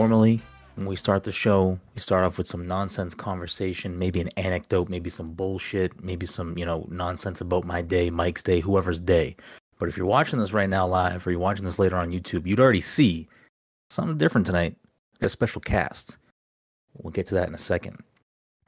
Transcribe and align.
normally 0.00 0.40
when 0.76 0.86
we 0.86 0.96
start 0.96 1.24
the 1.24 1.30
show, 1.30 1.78
we 1.94 2.00
start 2.00 2.24
off 2.24 2.38
with 2.38 2.46
some 2.46 2.66
nonsense 2.66 3.14
conversation, 3.14 3.98
maybe 3.98 4.18
an 4.22 4.30
anecdote, 4.38 4.88
maybe 4.88 5.10
some 5.10 5.34
bullshit, 5.34 6.02
maybe 6.02 6.24
some, 6.24 6.56
you 6.56 6.64
know, 6.64 6.86
nonsense 6.90 7.42
about 7.42 7.66
my 7.66 7.82
day, 7.82 8.08
Mike's 8.08 8.42
day, 8.42 8.60
whoever's 8.60 8.98
day. 8.98 9.36
But 9.78 9.90
if 9.90 9.98
you're 9.98 10.06
watching 10.06 10.38
this 10.38 10.54
right 10.54 10.70
now 10.70 10.86
live 10.86 11.26
or 11.26 11.32
you're 11.32 11.38
watching 11.38 11.66
this 11.66 11.78
later 11.78 11.96
on 11.98 12.12
YouTube, 12.12 12.46
you'd 12.46 12.60
already 12.60 12.80
see 12.80 13.28
something 13.90 14.16
different 14.16 14.46
tonight. 14.46 14.74
Got 15.18 15.26
a 15.26 15.28
special 15.28 15.60
cast. 15.60 16.16
We'll 16.94 17.10
get 17.10 17.26
to 17.26 17.34
that 17.34 17.48
in 17.48 17.54
a 17.54 17.58
second. 17.58 18.02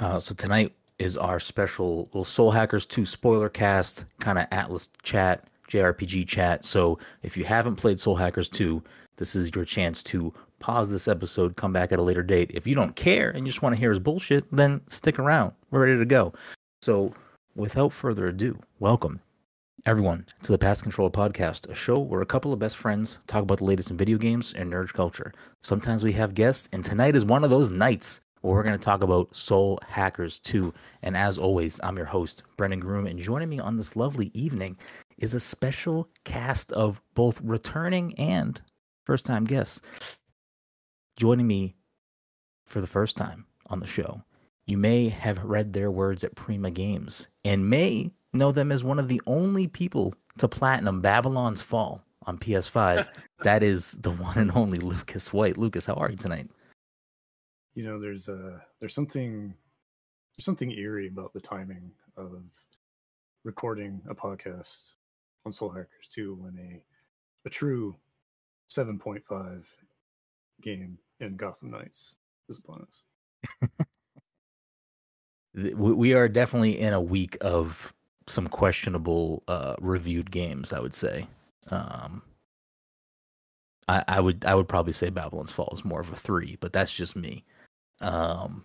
Uh, 0.01 0.19
so 0.19 0.35
tonight 0.35 0.75
is 0.99 1.17
our 1.17 1.41
special 1.41 2.01
little 2.13 2.25
Soul 2.25 2.51
Hackers 2.51 2.85
2 2.85 3.07
spoiler 3.07 3.49
cast, 3.49 4.05
kind 4.21 4.39
of 4.39 4.51
Atlus 4.51 4.91
chat, 5.03 5.49
JRPG 5.71 6.29
chat. 6.29 6.67
So 6.67 6.99
if 7.23 7.39
you 7.39 7.45
haven't 7.45 7.77
played 7.77 7.99
Soul 7.99 8.17
Hackers 8.17 8.51
2, 8.51 8.83
this 9.17 9.35
is 9.35 9.51
your 9.55 9.65
chance 9.65 10.03
to 10.05 10.33
pause 10.63 10.91
this 10.91 11.09
episode, 11.09 11.57
come 11.57 11.73
back 11.73 11.93
at 11.93 11.99
a 11.99 12.03
later 12.03 12.23
date. 12.23 12.53
If 12.55 12.67
you 12.67 12.75
don't 12.75 12.95
care 12.95 13.31
and 13.31 13.41
you 13.41 13.51
just 13.51 13.63
want 13.63 13.75
to 13.75 13.81
hear 13.81 13.91
his 13.91 13.99
bullshit, 13.99 14.45
then 14.53 14.81
stick 14.89 15.19
around. 15.19 15.53
We're 15.71 15.85
ready 15.85 15.99
to 15.99 16.07
go. 16.07 16.33
So 16.81 17.13
without 17.57 17.93
further 17.93 18.29
ado, 18.29 18.59
welcome 18.79 19.21
everyone 19.85 20.25
to 20.43 20.53
the 20.53 20.59
Pass 20.59 20.81
Control 20.81 21.11
Podcast, 21.11 21.69
a 21.69 21.75
show 21.75 21.99
where 21.99 22.21
a 22.21 22.27
couple 22.27 22.53
of 22.53 22.61
best 22.61 22.77
friends 22.77 23.19
talk 23.27 23.43
about 23.43 23.59
the 23.59 23.65
latest 23.65 23.91
in 23.91 23.97
video 23.97 24.17
games 24.17 24.53
and 24.53 24.73
nerd 24.73 24.93
culture. 24.93 25.33
Sometimes 25.63 26.05
we 26.05 26.13
have 26.13 26.35
guests, 26.35 26.69
and 26.73 26.85
tonight 26.85 27.17
is 27.17 27.25
one 27.25 27.43
of 27.43 27.51
those 27.51 27.73
nights 27.73 28.21
where 28.43 28.55
we're 28.55 28.63
going 28.63 28.79
to 28.79 28.85
talk 28.85 29.03
about 29.03 29.35
Soul 29.35 29.81
Hackers 29.89 30.39
2. 30.41 30.73
And 31.03 31.17
as 31.17 31.39
always, 31.39 31.81
I'm 31.83 31.97
your 31.97 32.07
host, 32.07 32.45
Brendan 32.57 32.79
Groom, 32.79 33.07
and 33.07 33.19
joining 33.19 33.49
me 33.49 33.59
on 33.59 33.77
this 33.77 33.97
lovely 33.97 34.31
evening 34.35 34.77
is 35.19 35.35
a 35.35 35.41
special 35.41 36.09
cast 36.25 36.71
of 36.73 37.03
both 37.15 37.41
returning 37.41 38.15
and 38.19 38.61
first 39.05 39.27
time 39.27 39.45
guests. 39.45 39.81
Joining 41.17 41.47
me 41.47 41.77
for 42.65 42.81
the 42.81 42.87
first 42.87 43.17
time 43.17 43.47
on 43.67 43.81
the 43.81 43.87
show, 43.87 44.23
you 44.67 44.79
may 44.79 45.09
have 45.09 45.43
read 45.45 45.73
their 45.73 45.91
words 45.91 46.25
at 46.25 46.35
Prima 46.35 46.71
Games 46.71 47.29
and 47.45 47.69
may 47.69 48.11
know 48.33 48.53
them 48.53 48.73
as 48.73 48.83
one 48.83 48.99
of 48.99 49.09
the 49.09 49.21
only 49.27 49.67
people 49.67 50.15
to 50.39 50.49
platinum 50.49 51.01
Babylon's 51.01 51.61
Fall 51.61 52.03
on 52.27 52.39
PS5. 52.39 53.07
that 53.43 53.63
is 53.63 53.93
the 54.01 54.13
one 54.13 54.39
and 54.39 54.53
only 54.55 54.79
Lucas 54.79 55.33
White. 55.33 55.59
Lucas, 55.59 55.87
how 55.87 55.95
are 55.95 56.11
you 56.11 56.17
tonight? 56.17 56.49
You 57.75 57.85
know, 57.85 57.99
there's 57.99 58.29
a 58.29 58.63
there's 58.81 58.95
something 58.95 59.55
there's 60.37 60.45
something 60.45 60.71
eerie 60.71 61.09
about 61.09 61.33
the 61.33 61.41
timing 61.41 61.91
of 62.17 62.43
recording 63.45 64.01
a 64.09 64.15
podcast 64.15 64.93
on 65.45 65.53
Soul 65.53 65.71
Hackers 65.71 66.09
2 66.11 66.35
when 66.35 66.57
a 66.59 66.83
a 67.47 67.51
true 67.51 67.97
7.5 68.69 69.65
game 70.63 70.99
in 71.21 71.37
Gotham 71.37 71.71
Knights 71.71 72.17
is 72.49 72.59
upon 72.59 72.87
us. 72.87 73.03
we 75.77 76.15
are 76.15 76.29
definitely 76.29 76.79
in 76.79 76.93
a 76.93 77.01
week 77.01 77.37
of 77.41 77.93
some 78.27 78.47
questionable 78.47 79.43
uh, 79.49 79.75
reviewed 79.81 80.31
games. 80.31 80.73
I 80.73 80.81
would 80.81 80.95
say. 80.95 81.27
Um, 81.71 82.23
I, 83.89 84.05
I 84.09 84.21
would 84.21 84.45
I 84.45 84.55
would 84.55 84.69
probably 84.69 84.93
say 84.93 85.11
Babylon's 85.11 85.53
Fall 85.53 85.71
is 85.73 85.85
more 85.85 86.01
of 86.01 86.11
a 86.11 86.17
three, 86.17 86.57
but 86.61 86.73
that's 86.73 86.95
just 86.95 87.17
me. 87.17 87.45
Um, 88.01 88.65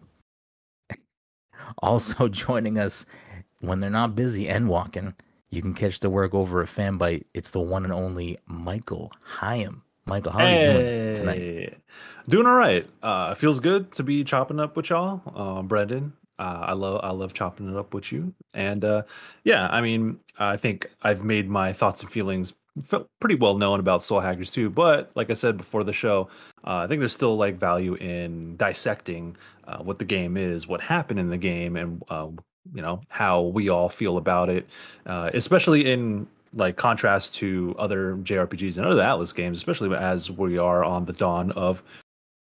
also 1.79 2.27
joining 2.29 2.79
us 2.79 3.05
when 3.59 3.79
they're 3.79 3.89
not 3.89 4.15
busy 4.15 4.47
and 4.47 4.69
walking, 4.69 5.13
you 5.49 5.61
can 5.61 5.73
catch 5.73 5.99
the 5.99 6.09
work 6.09 6.33
over 6.33 6.61
at 6.61 6.69
Fanbyte. 6.69 7.25
It's 7.33 7.51
the 7.51 7.59
one 7.59 7.83
and 7.83 7.93
only 7.93 8.37
Michael 8.45 9.11
Higham. 9.21 9.83
Michael, 10.07 10.31
how 10.31 10.39
are 10.39 10.47
hey, 10.47 10.65
you 10.65 10.73
doing 10.73 11.15
tonight? 11.15 11.77
Doing 12.29 12.47
all 12.47 12.55
right. 12.55 12.87
Uh, 13.03 13.35
feels 13.35 13.59
good 13.59 13.91
to 13.93 14.03
be 14.03 14.23
chopping 14.23 14.59
up 14.59 14.77
with 14.77 14.89
y'all, 14.89 15.21
uh, 15.35 15.61
Brendan. 15.61 16.13
Uh, 16.39 16.59
I 16.61 16.73
love 16.73 17.01
I 17.03 17.11
love 17.11 17.33
chopping 17.33 17.69
it 17.69 17.75
up 17.75 17.93
with 17.93 18.11
you, 18.11 18.33
and 18.53 18.85
uh, 18.85 19.03
yeah, 19.43 19.67
I 19.67 19.81
mean, 19.81 20.19
I 20.37 20.55
think 20.55 20.89
I've 21.01 21.23
made 21.23 21.49
my 21.49 21.73
thoughts 21.73 22.03
and 22.03 22.11
feelings 22.11 22.53
felt 22.83 23.09
pretty 23.19 23.35
well 23.35 23.57
known 23.57 23.79
about 23.79 24.03
Soul 24.03 24.19
Hackers 24.19 24.51
too. 24.51 24.69
But 24.69 25.11
like 25.15 25.29
I 25.29 25.33
said 25.33 25.57
before 25.57 25.83
the 25.83 25.93
show, 25.93 26.29
uh, 26.63 26.77
I 26.77 26.87
think 26.87 26.99
there's 26.99 27.13
still 27.13 27.35
like 27.35 27.57
value 27.57 27.95
in 27.95 28.55
dissecting 28.55 29.35
uh, 29.67 29.79
what 29.79 29.99
the 29.99 30.05
game 30.05 30.37
is, 30.37 30.67
what 30.67 30.79
happened 30.79 31.19
in 31.19 31.29
the 31.29 31.37
game, 31.37 31.75
and 31.75 32.03
uh, 32.09 32.27
you 32.73 32.81
know 32.81 33.01
how 33.09 33.41
we 33.41 33.69
all 33.69 33.89
feel 33.89 34.17
about 34.17 34.47
it, 34.49 34.67
uh, 35.05 35.31
especially 35.33 35.91
in 35.91 36.27
like 36.53 36.75
contrast 36.75 37.35
to 37.35 37.75
other 37.77 38.15
JRPGs 38.15 38.77
and 38.77 38.85
other 38.85 39.01
Atlus 39.01 39.33
games, 39.33 39.57
especially 39.57 39.95
as 39.95 40.29
we 40.31 40.57
are 40.57 40.83
on 40.83 41.05
the 41.05 41.13
dawn 41.13 41.51
of 41.51 41.83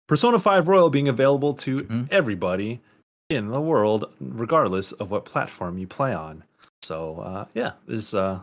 Persona 0.08 0.38
5 0.38 0.68
Royal 0.68 0.90
being 0.90 1.08
available 1.08 1.54
to 1.54 1.82
mm-hmm. 1.82 2.04
everybody 2.10 2.80
in 3.28 3.48
the 3.48 3.60
world, 3.60 4.06
regardless 4.20 4.92
of 4.92 5.10
what 5.10 5.24
platform 5.24 5.78
you 5.78 5.86
play 5.86 6.14
on. 6.14 6.42
So 6.82 7.20
uh, 7.20 7.44
yeah, 7.54 7.72
it's 7.86 8.14
uh, 8.14 8.40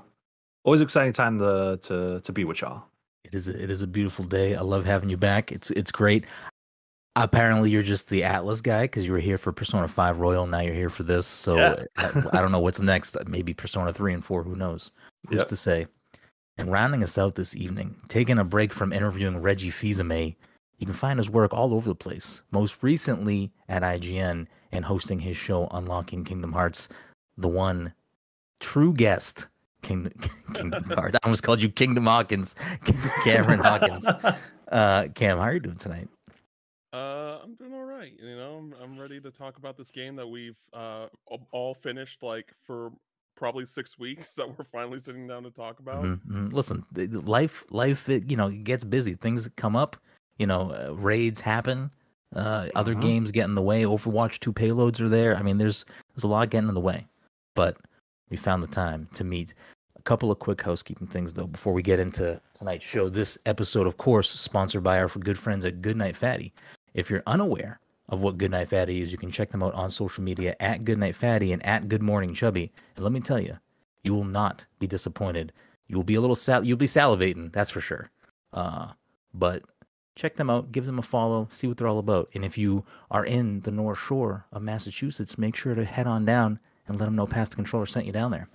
always 0.63 0.81
exciting 0.81 1.13
time 1.13 1.39
to 1.39 1.79
to 1.83 2.19
to 2.21 2.31
be 2.31 2.43
with 2.43 2.61
y'all. 2.61 2.83
It 3.23 3.33
is 3.33 3.47
a, 3.47 3.63
it 3.63 3.71
is 3.71 3.81
a 3.81 3.87
beautiful 3.87 4.25
day. 4.25 4.55
I 4.55 4.61
love 4.61 4.85
having 4.85 5.09
you 5.09 5.17
back. 5.17 5.51
It's 5.51 5.71
it's 5.71 5.91
great. 5.91 6.25
Apparently, 7.15 7.71
you're 7.71 7.81
just 7.81 8.09
the 8.09 8.21
Atlus 8.21 8.61
guy 8.61 8.83
because 8.83 9.07
you 9.07 9.13
were 9.13 9.19
here 9.19 9.37
for 9.37 9.51
Persona 9.51 9.87
Five 9.87 10.19
Royal. 10.19 10.45
Now 10.45 10.59
you're 10.59 10.75
here 10.75 10.89
for 10.89 11.03
this. 11.03 11.25
So 11.25 11.55
yeah. 11.55 11.75
I, 11.97 12.23
I, 12.33 12.41
don't 12.41 12.51
know 12.51 12.59
what's 12.59 12.81
next. 12.81 13.17
Maybe 13.27 13.53
Persona 13.53 13.93
Three 13.93 14.13
and 14.13 14.23
Four. 14.23 14.43
Who 14.43 14.55
knows? 14.55 14.91
Who's 15.29 15.39
yep. 15.39 15.47
to 15.47 15.55
say? 15.55 15.87
And 16.57 16.71
rounding 16.71 17.03
us 17.03 17.17
out 17.17 17.35
this 17.35 17.55
evening, 17.55 17.95
taking 18.07 18.37
a 18.37 18.43
break 18.43 18.71
from 18.71 18.93
interviewing 18.93 19.41
Reggie 19.41 19.71
Fils-Aimé, 19.71 20.35
you 20.77 20.85
can 20.85 20.95
find 20.95 21.19
his 21.19 21.29
work 21.29 21.53
all 21.53 21.73
over 21.73 21.89
the 21.89 21.95
place. 21.95 22.41
Most 22.51 22.81
recently 22.83 23.51
at 23.67 23.81
IGN 23.81 24.47
and 24.71 24.85
hosting 24.85 25.19
his 25.19 25.37
show 25.37 25.67
Unlocking 25.71 26.23
Kingdom 26.23 26.53
Hearts, 26.53 26.89
the 27.37 27.47
one 27.47 27.93
true 28.59 28.93
guest 28.93 29.47
Kingdom, 29.81 30.13
Kingdom 30.53 30.83
Hearts. 30.89 31.15
I 31.15 31.25
almost 31.25 31.43
called 31.43 31.61
you 31.61 31.69
Kingdom 31.69 32.05
Hawkins, 32.05 32.55
Cameron 33.23 33.59
Hawkins. 33.59 34.07
Uh, 34.69 35.07
Cam, 35.13 35.37
how 35.37 35.43
are 35.43 35.53
you 35.53 35.59
doing 35.59 35.77
tonight? 35.77 36.07
Uh, 36.91 37.39
I'm 37.43 37.55
doing 37.55 37.73
all 37.73 37.83
right. 37.83 38.13
You 38.17 38.35
know, 38.35 38.57
I'm, 38.57 38.73
I'm 38.81 38.97
ready 38.97 39.19
to 39.19 39.29
talk 39.29 39.57
about 39.57 39.77
this 39.77 39.91
game 39.91 40.15
that 40.15 40.27
we've 40.27 40.57
uh, 40.73 41.07
all 41.51 41.73
finished 41.73 42.23
like 42.23 42.53
for 42.65 42.91
probably 43.35 43.65
six 43.65 43.99
weeks 43.99 44.33
that 44.35 44.57
we're 44.57 44.65
finally 44.65 44.99
sitting 44.99 45.27
down 45.27 45.43
to 45.43 45.51
talk 45.51 45.79
about. 45.79 46.03
Mm-hmm. 46.03 46.37
mm-hmm. 46.37 46.55
Listen, 46.55 46.85
life, 47.25 47.63
life, 47.69 48.09
it, 48.09 48.29
you 48.29 48.37
know, 48.37 48.49
gets 48.49 48.83
busy. 48.83 49.13
Things 49.13 49.49
come 49.55 49.75
up. 49.75 49.97
You 50.37 50.47
know, 50.47 50.71
uh, 50.71 50.93
raids 50.93 51.39
happen. 51.39 51.91
Uh. 52.35 52.67
Other 52.75 52.93
games 52.93 53.31
get 53.31 53.45
in 53.45 53.55
the 53.55 53.61
way. 53.61 53.83
Overwatch 53.83 54.39
two 54.39 54.51
payloads 54.51 54.99
are 54.99 55.07
there. 55.07 55.35
I 55.37 55.41
mean, 55.41 55.57
there's 55.57 55.85
there's 56.13 56.25
a 56.25 56.27
lot 56.27 56.49
getting 56.49 56.67
in 56.67 56.75
the 56.75 56.81
way, 56.81 57.07
but 57.53 57.77
we 58.29 58.37
found 58.37 58.61
the 58.61 58.67
time 58.67 59.07
to 59.13 59.23
meet 59.23 59.53
A 59.97 60.01
couple 60.01 60.31
of 60.31 60.39
quick 60.39 60.61
housekeeping 60.61 61.07
things 61.07 61.33
though 61.33 61.47
before 61.47 61.71
we 61.71 61.81
get 61.81 61.99
into 61.99 62.41
tonight's 62.53 62.83
show. 62.83 63.07
This 63.07 63.37
episode, 63.45 63.87
of 63.87 63.97
course, 63.97 64.29
sponsored 64.29 64.83
by 64.83 64.99
our 64.99 65.07
good 65.07 65.37
friends 65.37 65.63
at 65.63 65.81
Goodnight 65.81 66.17
Fatty. 66.17 66.53
If 66.93 67.09
you're 67.09 67.23
unaware 67.27 67.79
of 68.09 68.21
what 68.21 68.37
Goodnight 68.37 68.69
Fatty 68.69 69.01
is, 69.01 69.11
you 69.11 69.17
can 69.17 69.31
check 69.31 69.51
them 69.51 69.63
out 69.63 69.73
on 69.73 69.89
social 69.89 70.23
media 70.23 70.55
at 70.59 70.85
Goodnight 70.85 71.15
Fatty 71.15 71.51
and 71.51 71.65
at 71.65 71.89
Good 71.89 72.03
Morning 72.03 72.33
Chubby. 72.33 72.71
And 72.95 73.03
let 73.03 73.11
me 73.11 73.19
tell 73.19 73.39
you, 73.39 73.57
you 74.03 74.13
will 74.13 74.25
not 74.25 74.65
be 74.79 74.87
disappointed. 74.87 75.51
You 75.87 75.97
will 75.97 76.03
be 76.03 76.15
a 76.15 76.21
little 76.21 76.35
sal- 76.35 76.63
you'll 76.63 76.77
be 76.77 76.85
salivating, 76.85 77.51
that's 77.51 77.71
for 77.71 77.81
sure. 77.81 78.11
Uh, 78.53 78.91
but 79.33 79.63
check 80.15 80.35
them 80.35 80.49
out, 80.49 80.71
give 80.71 80.85
them 80.85 80.99
a 80.99 81.03
follow, 81.03 81.47
see 81.49 81.67
what 81.67 81.77
they're 81.77 81.87
all 81.87 81.99
about. 81.99 82.29
And 82.33 82.45
if 82.45 82.57
you 82.57 82.85
are 83.11 83.25
in 83.25 83.61
the 83.61 83.71
North 83.71 83.99
Shore 83.99 84.45
of 84.51 84.61
Massachusetts, 84.61 85.37
make 85.37 85.55
sure 85.55 85.75
to 85.75 85.83
head 85.83 86.07
on 86.07 86.25
down 86.25 86.59
and 86.87 86.99
let 86.99 87.05
them 87.05 87.15
know 87.15 87.27
Pass 87.27 87.49
the 87.49 87.55
Controller 87.55 87.85
sent 87.85 88.05
you 88.05 88.11
down 88.11 88.31
there. 88.31 88.47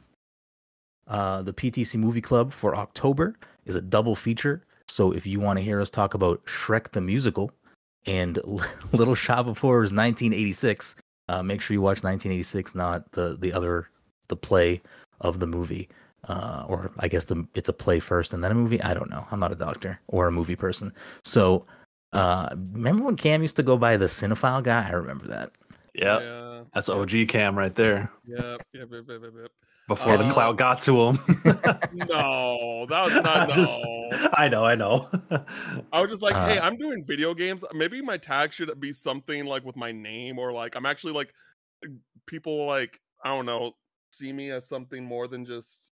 Uh, 1.07 1.43
the 1.43 1.53
PTC 1.53 1.97
Movie 1.97 2.21
Club 2.21 2.53
for 2.53 2.77
October 2.77 3.35
is 3.67 3.75
a 3.75 3.83
double 3.83 4.15
feature. 4.15 4.65
So 4.87 5.13
if 5.13 5.27
you 5.27 5.41
want 5.41 5.59
to 5.59 5.65
hear 5.65 5.81
us 5.81 5.91
talk 5.91 6.15
about 6.15 6.45
Shrek 6.47 6.91
the 6.91 7.01
Musical 7.01 7.51
and 8.07 8.39
Little 8.93 9.15
Shop 9.15 9.47
of 9.47 9.59
Horrors 9.59 9.93
1986, 9.93 10.97
uh, 11.29 11.43
make 11.43 11.61
sure 11.61 11.75
you 11.75 11.81
watch 11.81 12.03
1986, 12.03 12.75
not 12.75 13.11
the 13.13 13.37
the 13.39 13.53
other 13.53 13.89
the 14.29 14.37
play 14.37 14.81
of 15.21 15.41
the 15.41 15.47
movie. 15.47 15.89
Uh, 16.29 16.67
or 16.69 16.93
I 16.99 17.09
guess 17.09 17.25
the 17.25 17.47
it's 17.55 17.71
a 17.71 17.73
play 17.73 17.99
first 17.99 18.35
and 18.35 18.45
then 18.45 18.51
a 18.51 18.55
movie. 18.55 18.83
I 18.83 18.93
don't 18.93 19.11
know. 19.11 19.27
I'm 19.31 19.41
not 19.41 19.53
a 19.53 19.57
doctor 19.57 19.99
or 20.09 20.27
a 20.27 20.33
movie 20.33 20.57
person. 20.57 20.93
So 21.25 21.65
uh, 22.13 22.51
remember 22.73 23.05
when 23.05 23.17
Cam 23.17 23.41
used 23.41 23.57
to 23.57 23.63
go 23.63 23.79
by 23.79 23.97
the 23.97 24.05
cinephile 24.05 24.63
guy? 24.63 24.87
I 24.87 24.93
remember 24.93 25.27
that. 25.29 25.53
Yep. 25.95 26.21
Yeah, 26.21 26.63
that's 26.75 26.91
OG 26.91 27.29
Cam 27.29 27.57
right 27.57 27.75
there. 27.75 28.11
Yep, 28.27 28.63
yep, 28.75 28.89
yep, 28.93 29.05
yep, 29.09 29.23
yep 29.23 29.51
before 29.91 30.15
uh, 30.15 30.17
the 30.19 30.31
cloud 30.31 30.57
got 30.57 30.81
to 30.83 31.09
him. 31.09 31.19
no, 32.09 32.87
that 32.89 33.05
was 33.05 33.15
not 33.15 33.49
no. 33.49 33.55
Just, 33.57 33.77
I 34.35 34.49
know, 34.49 34.65
I 34.65 34.77
know. 34.77 35.09
I 35.93 36.01
was 36.01 36.13
just 36.13 36.23
like, 36.23 36.37
uh, 36.37 36.47
hey, 36.47 36.61
I'm 36.61 36.77
doing 36.77 37.05
video 37.05 37.35
games. 37.35 37.65
Maybe 37.75 38.01
my 38.01 38.17
tag 38.17 38.53
should 38.53 38.71
be 38.79 38.93
something 38.93 39.47
like 39.47 39.65
with 39.65 39.77
my 39.77 39.91
name 39.91 40.39
or 40.39 40.53
like 40.53 40.77
I'm 40.77 40.87
actually 40.87 41.13
like 41.13 41.35
people 42.27 42.67
like 42.67 43.01
I 43.25 43.31
don't 43.31 43.47
know 43.47 43.73
see 44.13 44.33
me 44.33 44.51
as 44.51 44.69
something 44.69 45.05
more 45.05 45.27
than 45.27 45.45
just 45.45 45.91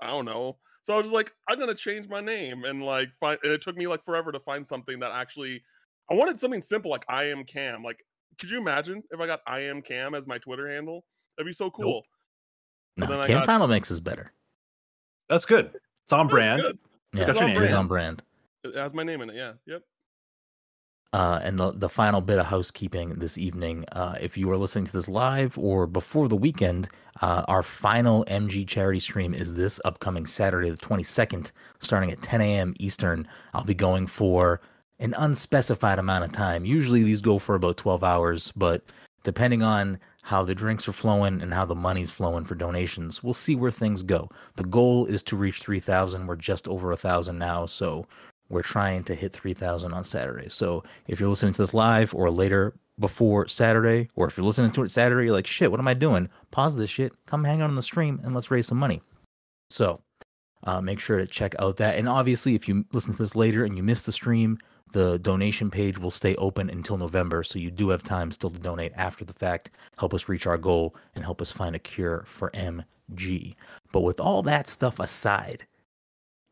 I 0.00 0.06
don't 0.06 0.24
know. 0.24 0.58
So 0.82 0.94
I 0.94 0.98
was 0.98 1.06
just 1.06 1.14
like, 1.14 1.32
I'm 1.48 1.58
gonna 1.58 1.74
change 1.74 2.08
my 2.08 2.20
name 2.20 2.64
and 2.64 2.80
like 2.80 3.08
find. 3.18 3.40
And 3.42 3.52
it 3.52 3.60
took 3.60 3.76
me 3.76 3.88
like 3.88 4.04
forever 4.04 4.30
to 4.30 4.40
find 4.40 4.64
something 4.64 5.00
that 5.00 5.10
actually 5.10 5.62
I 6.08 6.14
wanted 6.14 6.38
something 6.38 6.62
simple 6.62 6.92
like 6.92 7.04
I 7.08 7.24
am 7.24 7.42
Cam. 7.42 7.82
Like, 7.82 7.98
could 8.38 8.50
you 8.50 8.58
imagine 8.58 9.02
if 9.10 9.18
I 9.18 9.26
got 9.26 9.40
I 9.48 9.60
am 9.60 9.82
Cam 9.82 10.14
as 10.14 10.28
my 10.28 10.38
Twitter 10.38 10.68
handle? 10.68 11.04
That'd 11.36 11.48
be 11.48 11.52
so 11.52 11.72
cool. 11.72 12.04
No, 13.08 13.14
then 13.14 13.20
I 13.20 13.26
Cam 13.26 13.38
got- 13.38 13.46
Final 13.46 13.68
Mix 13.68 13.90
is 13.90 14.00
better. 14.00 14.32
That's 15.28 15.46
good. 15.46 15.70
It's 16.04 16.12
on 16.12 16.26
That's 16.26 16.32
brand. 16.34 16.62
good. 16.62 16.78
Yeah, 17.12 17.26
got 17.26 17.36
your 17.36 17.48
name 17.48 17.56
it 17.56 17.62
is 17.64 17.70
in 17.70 17.76
it. 17.76 17.78
on 17.78 17.88
brand. 17.88 18.22
It 18.64 18.74
has 18.74 18.92
my 18.94 19.02
name 19.02 19.20
in 19.22 19.30
it. 19.30 19.36
Yeah. 19.36 19.52
Yep. 19.66 19.82
Uh, 21.12 21.40
and 21.42 21.58
the, 21.58 21.72
the 21.72 21.88
final 21.88 22.20
bit 22.20 22.38
of 22.38 22.46
housekeeping 22.46 23.14
this 23.16 23.36
evening, 23.36 23.84
uh, 23.92 24.14
if 24.20 24.38
you 24.38 24.48
are 24.50 24.56
listening 24.56 24.84
to 24.84 24.92
this 24.92 25.08
live 25.08 25.58
or 25.58 25.88
before 25.88 26.28
the 26.28 26.36
weekend, 26.36 26.88
uh, 27.20 27.44
our 27.48 27.64
final 27.64 28.24
MG 28.26 28.66
charity 28.66 29.00
stream 29.00 29.34
is 29.34 29.54
this 29.54 29.80
upcoming 29.84 30.24
Saturday, 30.24 30.70
the 30.70 30.76
22nd, 30.76 31.50
starting 31.80 32.12
at 32.12 32.22
10 32.22 32.40
a.m. 32.40 32.74
Eastern. 32.78 33.26
I'll 33.54 33.64
be 33.64 33.74
going 33.74 34.06
for 34.06 34.60
an 35.00 35.14
unspecified 35.18 35.98
amount 35.98 36.24
of 36.24 36.30
time. 36.30 36.64
Usually 36.64 37.02
these 37.02 37.20
go 37.20 37.40
for 37.40 37.56
about 37.56 37.76
12 37.76 38.04
hours, 38.04 38.52
but 38.54 38.84
depending 39.24 39.64
on 39.64 39.98
how 40.30 40.44
the 40.44 40.54
drinks 40.54 40.86
are 40.86 40.92
flowing 40.92 41.42
and 41.42 41.52
how 41.52 41.64
the 41.64 41.74
money's 41.74 42.08
flowing 42.08 42.44
for 42.44 42.54
donations, 42.54 43.20
we'll 43.20 43.34
see 43.34 43.56
where 43.56 43.72
things 43.72 44.04
go. 44.04 44.28
The 44.54 44.62
goal 44.62 45.06
is 45.06 45.24
to 45.24 45.36
reach 45.36 45.58
3,000. 45.58 46.24
We're 46.24 46.36
just 46.36 46.68
over 46.68 46.92
a 46.92 46.96
thousand 46.96 47.36
now, 47.36 47.66
so 47.66 48.06
we're 48.48 48.62
trying 48.62 49.02
to 49.04 49.16
hit 49.16 49.32
3000 49.32 49.92
on 49.92 50.04
Saturday. 50.04 50.48
So 50.48 50.84
if 51.08 51.18
you're 51.18 51.28
listening 51.28 51.54
to 51.54 51.62
this 51.62 51.74
live 51.74 52.14
or 52.14 52.30
later 52.30 52.74
before 53.00 53.48
Saturday, 53.48 54.08
or 54.14 54.28
if 54.28 54.36
you're 54.36 54.46
listening 54.46 54.70
to 54.70 54.84
it 54.84 54.92
Saturday, 54.92 55.24
you're 55.24 55.34
like, 55.34 55.48
shit, 55.48 55.68
what 55.68 55.80
am 55.80 55.88
I 55.88 55.94
doing? 55.94 56.28
Pause 56.52 56.76
this 56.76 56.90
shit, 56.90 57.12
come 57.26 57.42
hang 57.42 57.60
out 57.60 57.70
on 57.70 57.74
the 57.74 57.82
stream, 57.82 58.20
and 58.22 58.32
let's 58.32 58.52
raise 58.52 58.68
some 58.68 58.78
money. 58.78 59.02
So 59.68 60.00
uh, 60.62 60.80
make 60.80 61.00
sure 61.00 61.18
to 61.18 61.26
check 61.26 61.56
out 61.58 61.74
that. 61.78 61.96
And 61.96 62.08
obviously, 62.08 62.54
if 62.54 62.68
you 62.68 62.84
listen 62.92 63.10
to 63.10 63.18
this 63.18 63.34
later 63.34 63.64
and 63.64 63.76
you 63.76 63.82
miss 63.82 64.02
the 64.02 64.12
stream, 64.12 64.58
the 64.92 65.18
donation 65.18 65.70
page 65.70 65.98
will 65.98 66.10
stay 66.10 66.34
open 66.36 66.70
until 66.70 66.96
November. 66.96 67.42
So 67.42 67.58
you 67.58 67.70
do 67.70 67.88
have 67.90 68.02
time 68.02 68.30
still 68.30 68.50
to 68.50 68.58
donate 68.58 68.92
after 68.96 69.24
the 69.24 69.32
fact, 69.32 69.70
help 69.98 70.14
us 70.14 70.28
reach 70.28 70.46
our 70.46 70.58
goal, 70.58 70.94
and 71.14 71.24
help 71.24 71.40
us 71.40 71.52
find 71.52 71.74
a 71.76 71.78
cure 71.78 72.24
for 72.26 72.50
MG. 72.50 73.54
But 73.92 74.00
with 74.00 74.20
all 74.20 74.42
that 74.42 74.68
stuff 74.68 74.98
aside, 74.98 75.66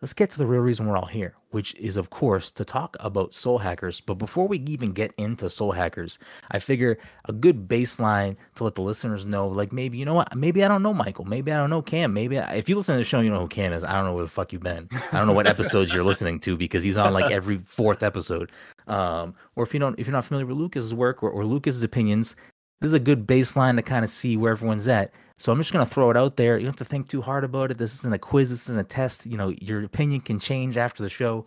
let's 0.00 0.12
get 0.12 0.30
to 0.30 0.38
the 0.38 0.46
real 0.46 0.60
reason 0.60 0.86
we're 0.86 0.96
all 0.96 1.06
here, 1.06 1.34
which 1.50 1.74
is, 1.74 1.96
of 1.96 2.10
course, 2.10 2.52
to 2.52 2.64
talk 2.64 2.96
about 3.00 3.34
soul 3.34 3.58
hackers. 3.58 4.00
But 4.00 4.14
before 4.14 4.46
we 4.46 4.58
even 4.60 4.92
get 4.92 5.12
into 5.18 5.48
soul 5.48 5.72
hackers, 5.72 6.18
I 6.50 6.58
figure 6.58 6.98
a 7.24 7.32
good 7.32 7.68
baseline 7.68 8.36
to 8.56 8.64
let 8.64 8.76
the 8.76 8.82
listeners 8.82 9.26
know, 9.26 9.48
like 9.48 9.72
maybe, 9.72 9.98
you 9.98 10.04
know 10.04 10.14
what, 10.14 10.34
maybe 10.36 10.64
I 10.64 10.68
don't 10.68 10.82
know 10.82 10.94
Michael, 10.94 11.24
maybe 11.24 11.52
I 11.52 11.56
don't 11.56 11.70
know 11.70 11.82
Cam, 11.82 12.12
maybe 12.12 12.38
I, 12.38 12.54
if 12.54 12.68
you 12.68 12.76
listen 12.76 12.94
to 12.94 12.98
the 12.98 13.04
show, 13.04 13.20
you 13.20 13.30
know 13.30 13.40
who 13.40 13.48
Cam 13.48 13.72
is. 13.72 13.84
I 13.84 13.94
don't 13.94 14.04
know 14.04 14.14
where 14.14 14.24
the 14.24 14.30
fuck 14.30 14.52
you've 14.52 14.62
been. 14.62 14.88
I 15.12 15.18
don't 15.18 15.26
know 15.26 15.32
what 15.32 15.46
episodes 15.46 15.92
you're 15.92 16.04
listening 16.04 16.38
to 16.40 16.56
because 16.56 16.84
he's 16.84 16.96
on 16.96 17.12
like 17.12 17.30
every 17.30 17.58
fourth 17.58 18.02
episode. 18.02 18.52
Um, 18.86 19.34
or 19.56 19.64
if 19.64 19.74
you 19.74 19.80
don't, 19.80 19.98
if 19.98 20.06
you're 20.06 20.12
not 20.12 20.24
familiar 20.24 20.46
with 20.46 20.56
Lucas's 20.56 20.94
work 20.94 21.22
or, 21.22 21.30
or 21.30 21.44
Lucas's 21.44 21.82
opinions, 21.82 22.36
this 22.80 22.88
is 22.88 22.94
a 22.94 23.00
good 23.00 23.26
baseline 23.26 23.74
to 23.76 23.82
kind 23.82 24.04
of 24.04 24.10
see 24.10 24.36
where 24.36 24.52
everyone's 24.52 24.86
at. 24.86 25.12
So 25.38 25.52
I'm 25.52 25.58
just 25.58 25.72
gonna 25.72 25.86
throw 25.86 26.10
it 26.10 26.16
out 26.16 26.36
there. 26.36 26.58
You 26.58 26.64
don't 26.64 26.72
have 26.72 26.76
to 26.76 26.84
think 26.84 27.08
too 27.08 27.22
hard 27.22 27.44
about 27.44 27.70
it. 27.70 27.78
This 27.78 27.94
isn't 27.94 28.12
a 28.12 28.18
quiz. 28.18 28.50
This 28.50 28.64
isn't 28.68 28.78
a 28.78 28.84
test. 28.84 29.24
You 29.24 29.36
know, 29.36 29.54
your 29.60 29.82
opinion 29.84 30.20
can 30.20 30.40
change 30.40 30.76
after 30.76 31.02
the 31.02 31.08
show. 31.08 31.46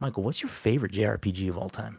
Michael, 0.00 0.22
what's 0.22 0.42
your 0.42 0.50
favorite 0.50 0.92
JRPG 0.92 1.48
of 1.48 1.56
all 1.56 1.70
time? 1.70 1.98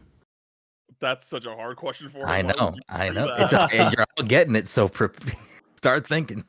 That's 1.00 1.28
such 1.28 1.46
a 1.46 1.56
hard 1.56 1.78
question 1.78 2.10
for 2.10 2.20
him. 2.20 2.30
I 2.30 2.44
know, 2.44 2.76
I 2.88 3.10
know. 3.10 3.28
that? 3.28 3.42
It's 3.42 3.54
a, 3.54 3.70
you're 3.74 4.06
all 4.20 4.26
getting 4.26 4.56
it. 4.56 4.68
So 4.68 4.88
pre- 4.88 5.10
start 5.76 6.08
thinking. 6.08 6.46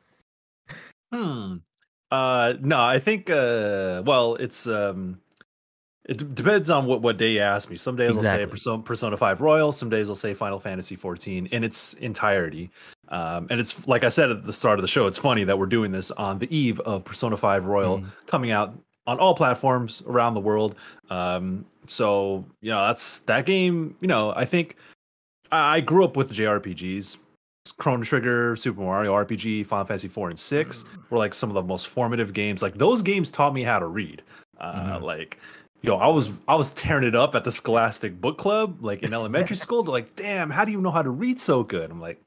Hmm. 1.11 1.57
Uh, 2.11 2.53
no, 2.61 2.79
I 2.79 2.99
think. 2.99 3.31
Uh, 3.31 4.03
well, 4.05 4.35
it's 4.35 4.67
um, 4.67 5.19
it 6.05 6.17
d- 6.17 6.25
depends 6.33 6.69
on 6.69 6.85
what 6.85 7.01
what 7.01 7.17
day 7.17 7.31
you 7.33 7.39
ask 7.39 7.69
me. 7.69 7.77
Some 7.77 7.95
days 7.95 8.11
I'll 8.15 8.23
say 8.23 8.45
Persona, 8.45 8.81
Persona 8.83 9.17
Five 9.17 9.41
Royal. 9.41 9.71
Some 9.71 9.89
days 9.89 10.09
I'll 10.09 10.15
say 10.15 10.33
Final 10.33 10.59
Fantasy 10.59 10.95
14 10.95 11.47
in 11.47 11.63
its 11.63 11.93
entirety. 11.93 12.69
Um, 13.09 13.47
and 13.49 13.59
it's 13.59 13.87
like 13.87 14.03
I 14.03 14.09
said 14.09 14.29
at 14.31 14.43
the 14.45 14.53
start 14.53 14.79
of 14.79 14.81
the 14.81 14.87
show. 14.87 15.07
It's 15.07 15.17
funny 15.17 15.43
that 15.43 15.57
we're 15.59 15.65
doing 15.67 15.91
this 15.91 16.11
on 16.11 16.39
the 16.39 16.55
eve 16.55 16.79
of 16.81 17.05
Persona 17.05 17.37
5 17.37 17.65
Royal 17.65 17.99
Mhm. 17.99 18.07
coming 18.27 18.51
out 18.51 18.73
on 19.05 19.19
all 19.19 19.35
platforms 19.35 20.01
around 20.07 20.33
the 20.33 20.39
world. 20.39 20.75
Um, 21.09 21.65
so 21.85 22.45
you 22.61 22.71
know 22.71 22.79
that's 22.87 23.19
that 23.21 23.45
game. 23.45 23.95
You 24.01 24.07
know, 24.07 24.33
I 24.35 24.45
think 24.45 24.75
I 25.51 25.77
I 25.77 25.79
grew 25.81 26.03
up 26.03 26.17
with 26.17 26.29
the 26.29 26.35
JRPGs. 26.35 27.17
Chrono 27.77 28.03
Trigger, 28.03 28.55
Super 28.57 28.81
Mario 28.81 29.13
RPG, 29.13 29.63
Final 29.65 29.85
Fantasy 29.85 30.09
4 30.09 30.29
and 30.29 30.37
6 30.37 30.83
were 31.09 31.17
like 31.17 31.33
some 31.33 31.49
of 31.49 31.53
the 31.53 31.61
most 31.63 31.87
formative 31.87 32.33
games. 32.33 32.61
Like 32.61 32.73
those 32.75 33.01
games 33.01 33.31
taught 33.31 33.53
me 33.53 33.63
how 33.63 33.79
to 33.79 33.87
read. 33.87 34.21
Uh, 34.59 34.97
Mhm. 34.99 35.01
Like, 35.01 35.39
yo, 35.83 35.97
I 35.97 36.07
was 36.07 36.31
I 36.47 36.55
was 36.55 36.71
tearing 36.71 37.03
it 37.07 37.15
up 37.15 37.35
at 37.35 37.43
the 37.43 37.51
Scholastic 37.51 38.19
Book 38.19 38.37
Club, 38.39 38.83
like 38.83 39.03
in 39.03 39.13
elementary 39.13 39.55
school. 39.65 39.83
They're 39.83 39.91
like, 39.91 40.15
damn, 40.15 40.49
how 40.49 40.65
do 40.65 40.71
you 40.71 40.81
know 40.81 40.91
how 40.91 41.03
to 41.03 41.09
read 41.11 41.39
so 41.39 41.61
good? 41.63 41.91
I'm 41.91 42.01
like, 42.01 42.19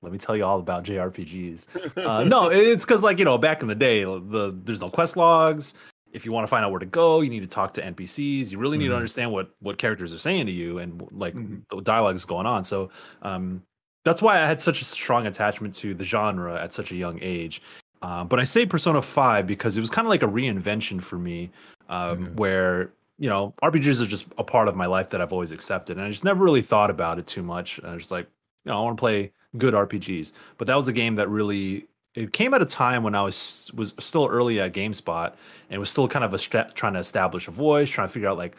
let 0.00 0.12
me 0.12 0.18
tell 0.18 0.36
you 0.36 0.44
all 0.44 0.58
about 0.58 0.84
JRPGs. 0.84 1.96
Uh, 1.98 2.24
no, 2.24 2.48
it's 2.50 2.84
because 2.84 3.02
like 3.04 3.18
you 3.18 3.24
know, 3.26 3.36
back 3.36 3.60
in 3.62 3.68
the 3.68 3.74
day, 3.74 4.04
the 4.04 4.56
there's 4.64 4.80
no 4.80 4.88
quest 4.88 5.16
logs. 5.16 5.74
If 6.12 6.26
you 6.26 6.32
want 6.32 6.44
to 6.44 6.48
find 6.48 6.62
out 6.64 6.70
where 6.70 6.80
to 6.80 6.86
go, 6.86 7.22
you 7.22 7.30
need 7.30 7.40
to 7.40 7.46
talk 7.46 7.72
to 7.74 7.82
NPCs. 7.82 8.50
You 8.52 8.58
really 8.58 8.76
need 8.78 8.88
to 8.88 8.92
Mhm. 8.92 8.96
understand 8.96 9.32
what 9.32 9.50
what 9.60 9.78
characters 9.78 10.12
are 10.12 10.18
saying 10.18 10.46
to 10.46 10.52
you 10.52 10.78
and 10.78 11.02
like 11.12 11.34
Mhm. 11.34 11.62
the 11.70 11.80
dialogue 11.80 12.16
is 12.16 12.24
going 12.24 12.46
on. 12.46 12.64
So 12.64 12.90
um, 13.22 13.62
that's 14.04 14.20
why 14.20 14.34
I 14.42 14.46
had 14.46 14.60
such 14.60 14.82
a 14.82 14.84
strong 14.84 15.26
attachment 15.26 15.74
to 15.76 15.94
the 15.94 16.04
genre 16.04 16.60
at 16.62 16.72
such 16.72 16.92
a 16.92 16.96
young 16.96 17.18
age. 17.22 17.62
Um, 18.02 18.26
but 18.26 18.40
I 18.40 18.44
say 18.44 18.66
Persona 18.66 19.00
5 19.00 19.46
because 19.46 19.76
it 19.76 19.80
was 19.80 19.88
kind 19.88 20.04
of 20.06 20.10
like 20.10 20.24
a 20.24 20.26
reinvention 20.26 21.00
for 21.00 21.16
me, 21.18 21.50
um, 21.88 22.26
Mhm. 22.26 22.34
where 22.36 22.90
you 23.18 23.28
know 23.28 23.54
RPGs 23.62 24.00
are 24.02 24.06
just 24.06 24.26
a 24.38 24.44
part 24.44 24.68
of 24.68 24.74
my 24.76 24.86
life 24.86 25.10
that 25.10 25.20
I've 25.20 25.32
always 25.32 25.52
accepted, 25.52 25.96
and 25.96 26.06
I 26.06 26.10
just 26.10 26.24
never 26.24 26.44
really 26.44 26.62
thought 26.62 26.90
about 26.90 27.18
it 27.18 27.26
too 27.26 27.42
much. 27.42 27.80
I 27.84 27.92
was 27.94 28.02
just 28.02 28.12
like, 28.12 28.26
you 28.64 28.72
know, 28.72 28.78
I 28.78 28.82
want 28.82 28.96
to 28.96 29.00
play 29.00 29.32
good 29.58 29.74
RPGs. 29.74 30.32
But 30.58 30.66
that 30.66 30.76
was 30.76 30.88
a 30.88 30.92
game 30.92 31.14
that 31.16 31.28
really 31.28 31.86
it 32.14 32.32
came 32.32 32.52
at 32.52 32.60
a 32.60 32.66
time 32.66 33.02
when 33.02 33.14
I 33.14 33.22
was 33.22 33.70
was 33.74 33.94
still 33.98 34.26
early 34.30 34.60
at 34.60 34.72
GameSpot 34.74 35.32
and 35.70 35.80
was 35.80 35.90
still 35.90 36.08
kind 36.08 36.24
of 36.24 36.34
a 36.34 36.38
stra- 36.38 36.70
trying 36.74 36.92
to 36.94 36.98
establish 36.98 37.48
a 37.48 37.50
voice, 37.50 37.88
trying 37.90 38.08
to 38.08 38.12
figure 38.12 38.28
out 38.28 38.36
like 38.38 38.54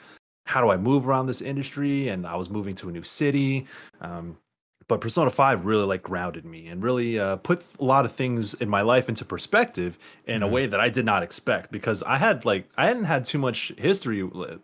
how 0.46 0.60
do 0.62 0.70
I 0.72 0.78
move 0.78 1.08
around 1.08 1.28
this 1.28 1.42
industry, 1.42 2.10
and 2.10 2.26
I 2.28 2.36
was 2.36 2.50
moving 2.50 2.76
to 2.76 2.90
a 2.90 2.92
new 2.92 3.04
city. 3.04 3.66
Um, 4.02 4.38
but 4.88 5.02
Persona 5.02 5.30
5 5.30 5.66
really 5.66 5.86
like 5.86 6.04
grounded 6.04 6.46
me 6.46 6.68
and 6.68 6.84
really 6.84 7.20
uh, 7.20 7.38
put 7.38 7.64
a 7.80 7.84
lot 7.84 8.06
of 8.06 8.12
things 8.12 8.54
in 8.56 8.70
my 8.70 8.82
life 8.82 9.10
into 9.10 9.26
perspective 9.26 9.98
in 10.28 10.44
a 10.44 10.48
Mhm. 10.48 10.52
way 10.52 10.68
that 10.68 10.80
I 10.80 10.90
did 10.90 11.06
not 11.06 11.24
expect 11.24 11.72
because 11.72 12.04
I 12.04 12.18
had 12.18 12.46
like 12.46 12.70
I 12.78 12.86
hadn't 12.88 13.06
had 13.06 13.26
too 13.26 13.38
much 13.40 13.72
history 13.78 14.20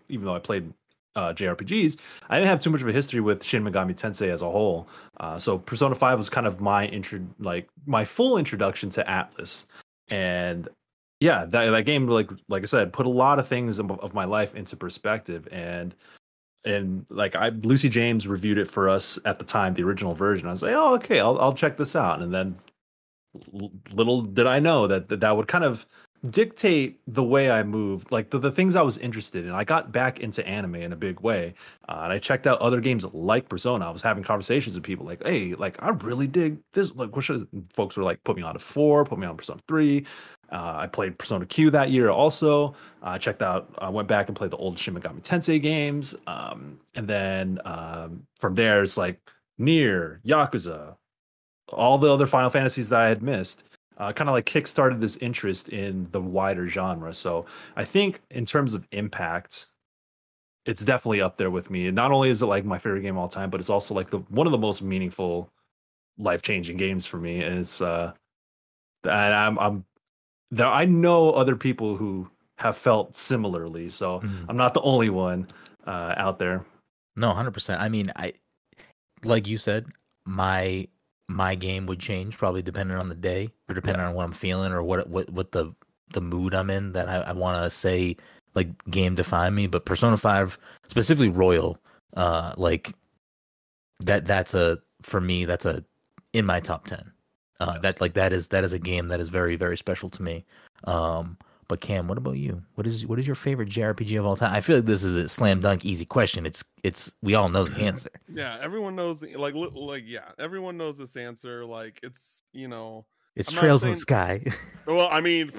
even 0.09 0.25
though 0.25 0.35
I 0.35 0.39
played 0.39 0.73
uh, 1.15 1.33
JRPGs 1.33 1.97
I 2.29 2.37
didn't 2.37 2.49
have 2.49 2.59
too 2.59 2.69
much 2.69 2.81
of 2.81 2.87
a 2.87 2.91
history 2.93 3.19
with 3.19 3.43
Shin 3.43 3.63
Megami 3.63 3.95
Tensei 3.95 4.29
as 4.31 4.41
a 4.41 4.49
whole 4.49 4.87
uh, 5.19 5.37
so 5.39 5.57
Persona 5.57 5.95
5 5.95 6.17
was 6.17 6.29
kind 6.29 6.47
of 6.47 6.61
my 6.61 6.85
intro 6.85 7.19
like 7.39 7.67
my 7.85 8.05
full 8.05 8.37
introduction 8.37 8.89
to 8.91 9.03
Atlus 9.03 9.65
and 10.09 10.69
yeah 11.19 11.45
that, 11.45 11.69
that 11.71 11.85
game 11.85 12.07
like 12.07 12.29
like 12.47 12.63
I 12.63 12.65
said 12.65 12.93
put 12.93 13.05
a 13.05 13.09
lot 13.09 13.39
of 13.39 13.47
things 13.47 13.79
of 13.79 14.13
my 14.13 14.25
life 14.25 14.55
into 14.55 14.75
perspective 14.77 15.47
and 15.51 15.95
and 16.65 17.05
like 17.09 17.35
I 17.35 17.49
Lucy 17.49 17.89
James 17.89 18.27
reviewed 18.27 18.57
it 18.57 18.67
for 18.67 18.89
us 18.89 19.19
at 19.25 19.39
the 19.39 19.45
time, 19.45 19.73
the 19.73 19.83
original 19.83 20.13
version. 20.13 20.47
I 20.47 20.51
was 20.51 20.61
like, 20.61 20.75
oh, 20.75 20.95
okay, 20.95 21.19
I'll 21.19 21.39
I'll 21.39 21.53
check 21.53 21.77
this 21.77 21.95
out. 21.95 22.21
And 22.21 22.33
then 22.33 22.57
little 23.93 24.21
did 24.21 24.47
I 24.47 24.59
know 24.59 24.87
that 24.87 25.09
that, 25.09 25.19
that 25.21 25.37
would 25.37 25.47
kind 25.47 25.63
of 25.63 25.85
dictate 26.29 26.99
the 27.07 27.23
way 27.23 27.49
I 27.49 27.63
moved, 27.63 28.11
like 28.11 28.29
the, 28.29 28.39
the 28.39 28.51
things 28.51 28.75
I 28.75 28.81
was 28.81 28.97
interested 28.97 29.45
in. 29.45 29.51
I 29.51 29.63
got 29.63 29.91
back 29.91 30.19
into 30.19 30.45
anime 30.45 30.75
in 30.75 30.91
a 30.91 30.95
big 30.95 31.21
way, 31.21 31.53
uh, 31.87 32.01
and 32.03 32.13
I 32.13 32.19
checked 32.19 32.47
out 32.47 32.59
other 32.59 32.81
games 32.81 33.05
like 33.13 33.47
Persona. 33.47 33.87
I 33.87 33.91
was 33.91 34.01
having 34.01 34.23
conversations 34.23 34.75
with 34.75 34.83
people 34.83 35.05
like, 35.05 35.23
hey, 35.23 35.55
like 35.55 35.81
I 35.81 35.89
really 35.89 36.27
dig 36.27 36.57
this. 36.73 36.93
Like, 36.95 37.15
what 37.15 37.23
should 37.23 37.47
folks 37.73 37.95
were 37.95 38.03
like, 38.03 38.23
put 38.23 38.35
me 38.35 38.43
on 38.43 38.53
to 38.53 38.59
four, 38.59 39.05
put 39.05 39.17
me 39.17 39.27
on 39.27 39.37
Persona 39.37 39.59
three. 39.67 40.05
Uh, 40.51 40.73
I 40.77 40.87
played 40.87 41.17
Persona 41.17 41.45
Q 41.45 41.69
that 41.71 41.91
year 41.91 42.09
also. 42.09 42.75
I 43.03 43.17
checked 43.17 43.41
out, 43.41 43.73
I 43.77 43.89
went 43.89 44.07
back 44.07 44.27
and 44.27 44.35
played 44.35 44.51
the 44.51 44.57
old 44.57 44.79
Shin 44.79 44.95
Megami 44.95 45.21
Tensei 45.21 45.61
games. 45.61 46.15
Um, 46.25 46.79
and 46.95 47.07
then 47.07 47.59
um, 47.65 48.23
from 48.39 48.55
there, 48.55 48.81
it's 48.81 48.97
like 48.97 49.21
Nier, 49.59 50.21
Yakuza, 50.25 50.95
all 51.71 51.99
the 51.99 52.11
other 52.11 52.25
Final 52.25 52.49
Fantasies 52.49 52.89
that 52.89 52.99
I 52.99 53.09
had 53.09 53.21
missed. 53.21 53.63
Uh, 53.99 54.13
kind 54.13 54.29
of 54.29 54.33
like 54.33 54.45
kickstarted 54.45 54.99
this 55.01 55.17
interest 55.17 55.67
in 55.69 56.07
the 56.11 56.21
wider 56.21 56.67
genre. 56.69 57.13
So 57.13 57.45
I 57.75 57.83
think 57.83 58.21
in 58.31 58.45
terms 58.45 58.73
of 58.73 58.87
impact, 58.91 59.67
it's 60.65 60.83
definitely 60.85 61.19
up 61.21 61.35
there 61.35 61.49
with 61.51 61.69
me. 61.69 61.87
And 61.87 61.95
not 61.95 62.11
only 62.11 62.29
is 62.29 62.41
it 62.41 62.45
like 62.45 62.63
my 62.63 62.77
favorite 62.77 63.01
game 63.01 63.15
of 63.17 63.21
all 63.21 63.27
time, 63.27 63.49
but 63.49 63.59
it's 63.59 63.69
also 63.69 63.93
like 63.93 64.09
the 64.09 64.19
one 64.29 64.47
of 64.47 64.51
the 64.51 64.57
most 64.57 64.81
meaningful, 64.81 65.51
life 66.17 66.41
changing 66.41 66.77
games 66.77 67.05
for 67.05 67.17
me. 67.17 67.43
And 67.43 67.59
it's 67.59 67.81
uh, 67.81 68.13
and 69.03 69.11
I'm 69.35 69.59
I'm 69.59 69.85
there. 70.51 70.67
I 70.67 70.85
know 70.85 71.31
other 71.31 71.55
people 71.57 71.97
who 71.97 72.29
have 72.57 72.77
felt 72.77 73.15
similarly, 73.17 73.89
so 73.89 74.19
Mhm. 74.21 74.45
I'm 74.49 74.57
not 74.57 74.73
the 74.73 74.81
only 74.81 75.09
one 75.09 75.47
uh, 75.87 76.13
out 76.17 76.39
there. 76.39 76.65
No, 77.17 77.33
hundred 77.33 77.51
percent. 77.51 77.81
I 77.81 77.89
mean, 77.89 78.11
I 78.15 78.33
like 79.23 79.45
you 79.47 79.57
said, 79.57 79.87
my 80.25 80.87
my 81.29 81.53
game 81.55 81.85
would 81.85 81.99
change 81.99 82.37
probably 82.37 82.61
depending 82.61 82.97
on 82.97 83.07
the 83.07 83.15
day 83.15 83.49
or 83.69 83.75
depending 83.75 84.01
on 84.01 84.15
what 84.15 84.25
I'm 84.25 84.31
feeling 84.33 84.71
or 84.73 84.81
what 84.83 85.07
what 85.07 85.29
what 85.29 85.51
the 85.51 85.73
the 86.11 86.21
mood 86.21 86.55
I'm 86.55 86.69
in 86.71 86.91
that 86.93 87.07
I, 87.07 87.17
I 87.17 87.33
want 87.33 87.63
to 87.63 87.69
say 87.69 88.17
like 88.55 88.67
game 88.89 89.13
define 89.15 89.53
me. 89.53 89.67
But 89.67 89.85
Persona 89.85 90.17
Five, 90.17 90.57
specifically 90.87 91.29
Royal, 91.29 91.77
Uh, 92.17 92.53
like 92.57 92.93
that. 93.99 94.25
That's 94.25 94.53
a 94.55 94.79
for 95.03 95.21
me. 95.21 95.45
That's 95.45 95.65
a 95.65 95.85
in 96.33 96.45
my 96.45 96.59
top 96.59 96.87
ten. 96.87 97.11
Uh, 97.59 97.73
Yes. 97.73 97.81
that 97.83 98.01
like 98.01 98.13
that 98.13 98.33
is 98.33 98.47
that 98.47 98.63
is 98.63 98.73
a 98.73 98.79
game 98.79 99.09
that 99.09 99.19
is 99.19 99.29
very 99.29 99.55
very 99.55 99.77
special 99.77 100.09
to 100.09 100.23
me. 100.23 100.45
Um, 100.85 101.37
but 101.69 101.81
Cam, 101.81 102.07
what 102.07 102.17
about 102.17 102.37
you? 102.37 102.63
What 102.73 102.87
is 102.87 103.05
what 103.05 103.19
is 103.19 103.27
your 103.27 103.35
favorite 103.35 103.69
JRPG 103.69 104.19
of 104.19 104.25
all 104.25 104.35
time? 104.35 104.51
I 104.53 104.59
feel 104.59 104.77
like 104.77 104.85
this 104.85 105.03
is 105.03 105.15
a 105.15 105.29
slam 105.29 105.61
dunk 105.61 105.85
easy 105.85 106.03
question. 106.03 106.45
It's 106.45 106.65
it's 106.83 107.13
we 107.21 107.35
all 107.35 107.47
know 107.47 107.63
the 107.63 107.81
answer. 107.85 108.09
Yeah, 108.27 108.57
everyone 108.59 108.95
knows. 108.95 109.21
Like, 109.21 109.53
like, 109.53 110.03
yeah, 110.07 110.31
everyone 110.39 110.77
knows 110.77 110.97
this 110.97 111.15
answer. 111.15 111.63
Like, 111.65 111.99
it's 112.03 112.43
you 112.51 112.67
know. 112.67 113.05
It's 113.35 113.53
I'm 113.53 113.57
Trails 113.59 113.83
in 113.83 113.91
the 113.91 113.95
Sky. 113.95 114.43
Well, 114.87 115.07
I 115.11 115.21
mean, 115.21 115.51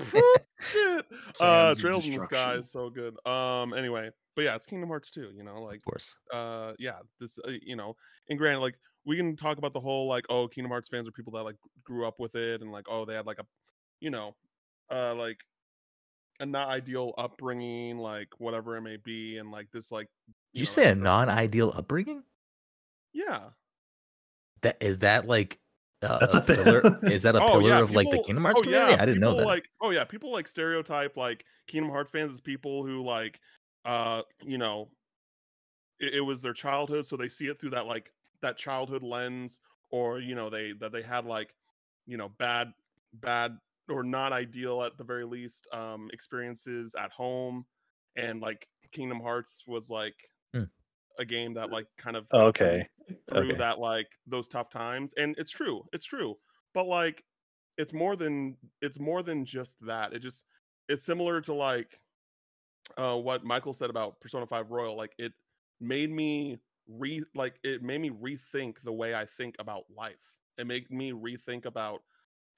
shit. 0.61 1.07
Uh, 1.40 1.75
Trails 1.76 2.07
in 2.09 2.19
the 2.19 2.25
Sky 2.25 2.57
is 2.57 2.71
so 2.73 2.90
good. 2.90 3.14
Um. 3.25 3.73
Anyway, 3.73 4.11
but 4.35 4.43
yeah, 4.43 4.57
it's 4.57 4.67
Kingdom 4.67 4.88
Hearts 4.88 5.12
2. 5.12 5.31
You 5.33 5.45
know, 5.45 5.62
like, 5.62 5.76
of 5.76 5.85
course. 5.85 6.19
uh, 6.35 6.73
yeah, 6.81 6.99
this, 7.21 7.38
uh, 7.47 7.52
you 7.62 7.76
know, 7.76 7.95
and 8.29 8.37
granted, 8.37 8.59
like, 8.59 8.75
we 9.07 9.17
can 9.17 9.37
talk 9.37 9.59
about 9.59 9.73
the 9.73 9.81
whole 9.81 10.09
like, 10.09 10.25
oh, 10.29 10.49
Kingdom 10.49 10.73
Hearts 10.73 10.88
fans 10.88 11.07
are 11.07 11.12
people 11.12 11.33
that 11.35 11.45
like 11.45 11.57
grew 11.85 12.05
up 12.05 12.19
with 12.19 12.35
it, 12.35 12.62
and 12.62 12.73
like, 12.73 12.87
oh, 12.90 13.05
they 13.05 13.14
had 13.14 13.26
like 13.26 13.38
a, 13.38 13.47
you 14.00 14.11
know, 14.11 14.35
uh, 14.90 15.14
like 15.14 15.38
a 16.40 16.47
not 16.47 16.68
ideal 16.68 17.14
upbringing, 17.18 17.99
like 17.99 18.28
whatever 18.38 18.76
it 18.76 18.80
may 18.80 18.97
be, 18.97 19.37
and 19.37 19.52
like 19.52 19.70
this, 19.70 19.92
like, 19.92 20.09
Did 20.54 20.61
you 20.61 20.64
know, 20.64 20.70
say 20.70 20.90
a 20.90 20.94
non-ideal 20.94 21.73
upbringing? 21.76 22.25
Yeah. 23.12 23.50
That 24.62 24.76
is 24.80 24.99
that 24.99 25.28
like 25.28 25.59
uh, 26.02 26.18
That's 26.18 26.35
a 26.35 26.38
a 26.38 26.42
pillar? 26.42 26.99
Is 27.02 27.23
that 27.25 27.37
a 27.37 27.42
Oh, 27.42 27.52
pillar 27.52 27.68
yeah, 27.68 27.80
of 27.80 27.92
like 27.92 28.11
the 28.11 28.18
Kingdom 28.18 28.44
Hearts 28.44 28.61
oh, 28.61 28.64
community? 28.64 28.94
I 28.94 29.04
didn't 29.04 29.20
know 29.20 29.37
that. 29.37 29.47
Like, 29.47 29.68
oh 29.82 29.90
yeah, 29.90 30.04
people 30.04 30.32
like 30.32 30.49
stereotype 30.49 31.16
like 31.16 31.44
Kingdom 31.66 31.90
Hearts 31.90 32.11
fans 32.11 32.32
as 32.32 32.40
people 32.40 32.85
who 32.85 33.02
like, 33.04 33.38
uh, 33.85 34.23
you 34.42 34.56
know, 34.59 34.88
it, 35.99 36.14
it 36.14 36.20
was 36.20 36.40
their 36.40 36.54
childhood, 36.54 37.06
so 37.06 37.16
they 37.16 37.28
see 37.28 37.47
it 37.47 37.59
through 37.59 37.70
that 37.70 37.87
like 37.87 38.12
that 38.40 38.56
childhood 38.56 39.02
lens, 39.02 39.61
or 39.90 40.20
you 40.20 40.35
know, 40.35 40.49
they 40.49 40.73
that 40.80 40.92
they 40.92 41.02
had 41.02 41.26
like, 41.26 41.54
you 42.06 42.16
know, 42.16 42.30
bad, 42.38 42.73
bad 43.12 43.59
or 43.90 44.02
not 44.04 44.32
ideal 44.32 44.82
at 44.82 44.99
the 44.99 45.04
very 45.04 45.25
least 45.25 45.68
um 45.73 46.11
experiences 46.12 46.94
at 46.99 47.12
home, 47.12 47.66
and 48.16 48.40
like 48.40 48.68
Kingdom 48.92 49.20
Hearts 49.20 49.64
was 49.66 49.90
like 49.90 50.16
Hmm. 50.54 50.70
a 51.18 51.25
game 51.25 51.54
that 51.54 51.70
like 51.70 51.87
kind 51.99 52.16
of 52.16 52.28
Oh, 52.32 52.47
okay. 52.49 52.88
through 53.28 53.54
Okay. 53.54 53.56
that 53.56 53.78
like 53.78 54.09
those 54.26 54.49
tough 54.49 54.70
times 54.70 55.12
and 55.14 55.35
it's 55.38 55.50
true 55.50 55.85
it's 55.92 56.04
true 56.04 56.37
but 56.75 56.87
like 56.87 57.25
it's 57.78 57.92
more 57.92 58.16
than 58.16 58.56
it's 58.82 58.99
more 58.99 59.23
than 59.23 59.44
just 59.44 59.78
that 59.87 60.12
it 60.12 60.18
just 60.20 60.44
it's 60.88 61.04
similar 61.04 61.40
to 61.40 61.54
like 61.54 62.00
uh 62.97 63.16
what 63.16 63.44
michael 63.44 63.73
said 63.73 63.90
about 63.90 64.20
persona 64.20 64.47
5 64.47 64.70
royal 64.70 64.97
like 64.97 65.14
it 65.18 65.32
made 65.80 66.11
me 66.11 66.59
re 66.88 67.23
like 67.35 67.59
it 67.64 67.82
made 67.82 68.00
me 68.00 68.11
rethink 68.11 68.80
the 68.82 68.92
way 68.92 69.14
i 69.14 69.25
think 69.25 69.56
about 69.59 69.85
life 69.90 70.37
it 70.59 70.66
made 70.66 70.90
me 70.90 71.12
rethink 71.12 71.66
about 71.66 72.02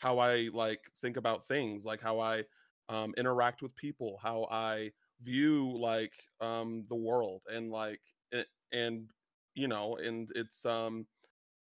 how 0.02 0.18
i 0.18 0.50
like 0.52 0.80
think 1.00 1.16
about 1.16 1.46
things 1.48 1.86
like 1.86 2.00
how 2.02 2.20
i 2.20 2.44
um 2.90 3.14
interact 3.16 3.62
with 3.62 3.74
people 3.76 4.18
how 4.22 4.46
i 4.50 4.90
view 5.22 5.76
like 5.78 6.14
um 6.40 6.84
the 6.88 6.96
world 6.96 7.42
and 7.52 7.70
like 7.70 8.02
it, 8.32 8.48
and 8.72 9.10
you 9.54 9.68
know 9.68 9.96
and 9.96 10.30
it's 10.34 10.66
um 10.66 11.06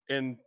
and 0.10 0.38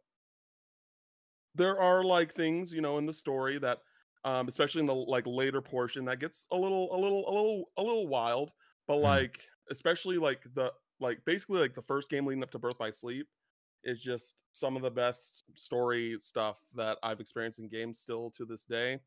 there 1.55 1.81
are 1.81 2.05
like 2.05 2.33
things 2.33 2.73
you 2.73 2.81
know 2.81 2.99
in 2.99 3.07
the 3.07 3.13
story 3.13 3.59
that 3.59 3.81
um 4.25 4.49
especially 4.49 4.81
in 4.81 4.87
the 4.87 4.95
like 4.95 5.27
later 5.27 5.61
portion 5.63 6.05
that 6.05 6.21
gets 6.21 6.47
a 6.53 6.57
little 6.57 6.95
a 6.95 6.99
little 6.99 7.29
a 7.29 7.33
little 7.33 7.65
a 7.79 7.83
little 7.83 8.09
wild 8.09 8.53
but 8.87 8.97
Mm. 9.03 9.29
like 9.29 9.49
especially 9.71 10.19
like 10.19 10.43
the 10.55 10.73
like 11.01 11.25
basically 11.25 11.61
like 11.61 11.75
the 11.75 11.83
first 11.83 12.11
game 12.11 12.27
leading 12.27 12.43
up 12.43 12.51
to 12.51 12.59
birth 12.59 12.79
by 12.79 12.91
sleep 12.91 13.29
is 13.85 14.01
just 14.01 14.37
some 14.53 14.77
of 14.77 14.83
the 14.83 14.91
best 14.91 15.45
story 15.55 16.17
stuff 16.21 16.57
that 16.75 16.99
i've 17.03 17.21
experienced 17.21 17.59
in 17.59 17.69
games 17.69 17.99
still 17.99 18.31
to 18.31 18.45
this 18.45 18.65
day 18.65 18.99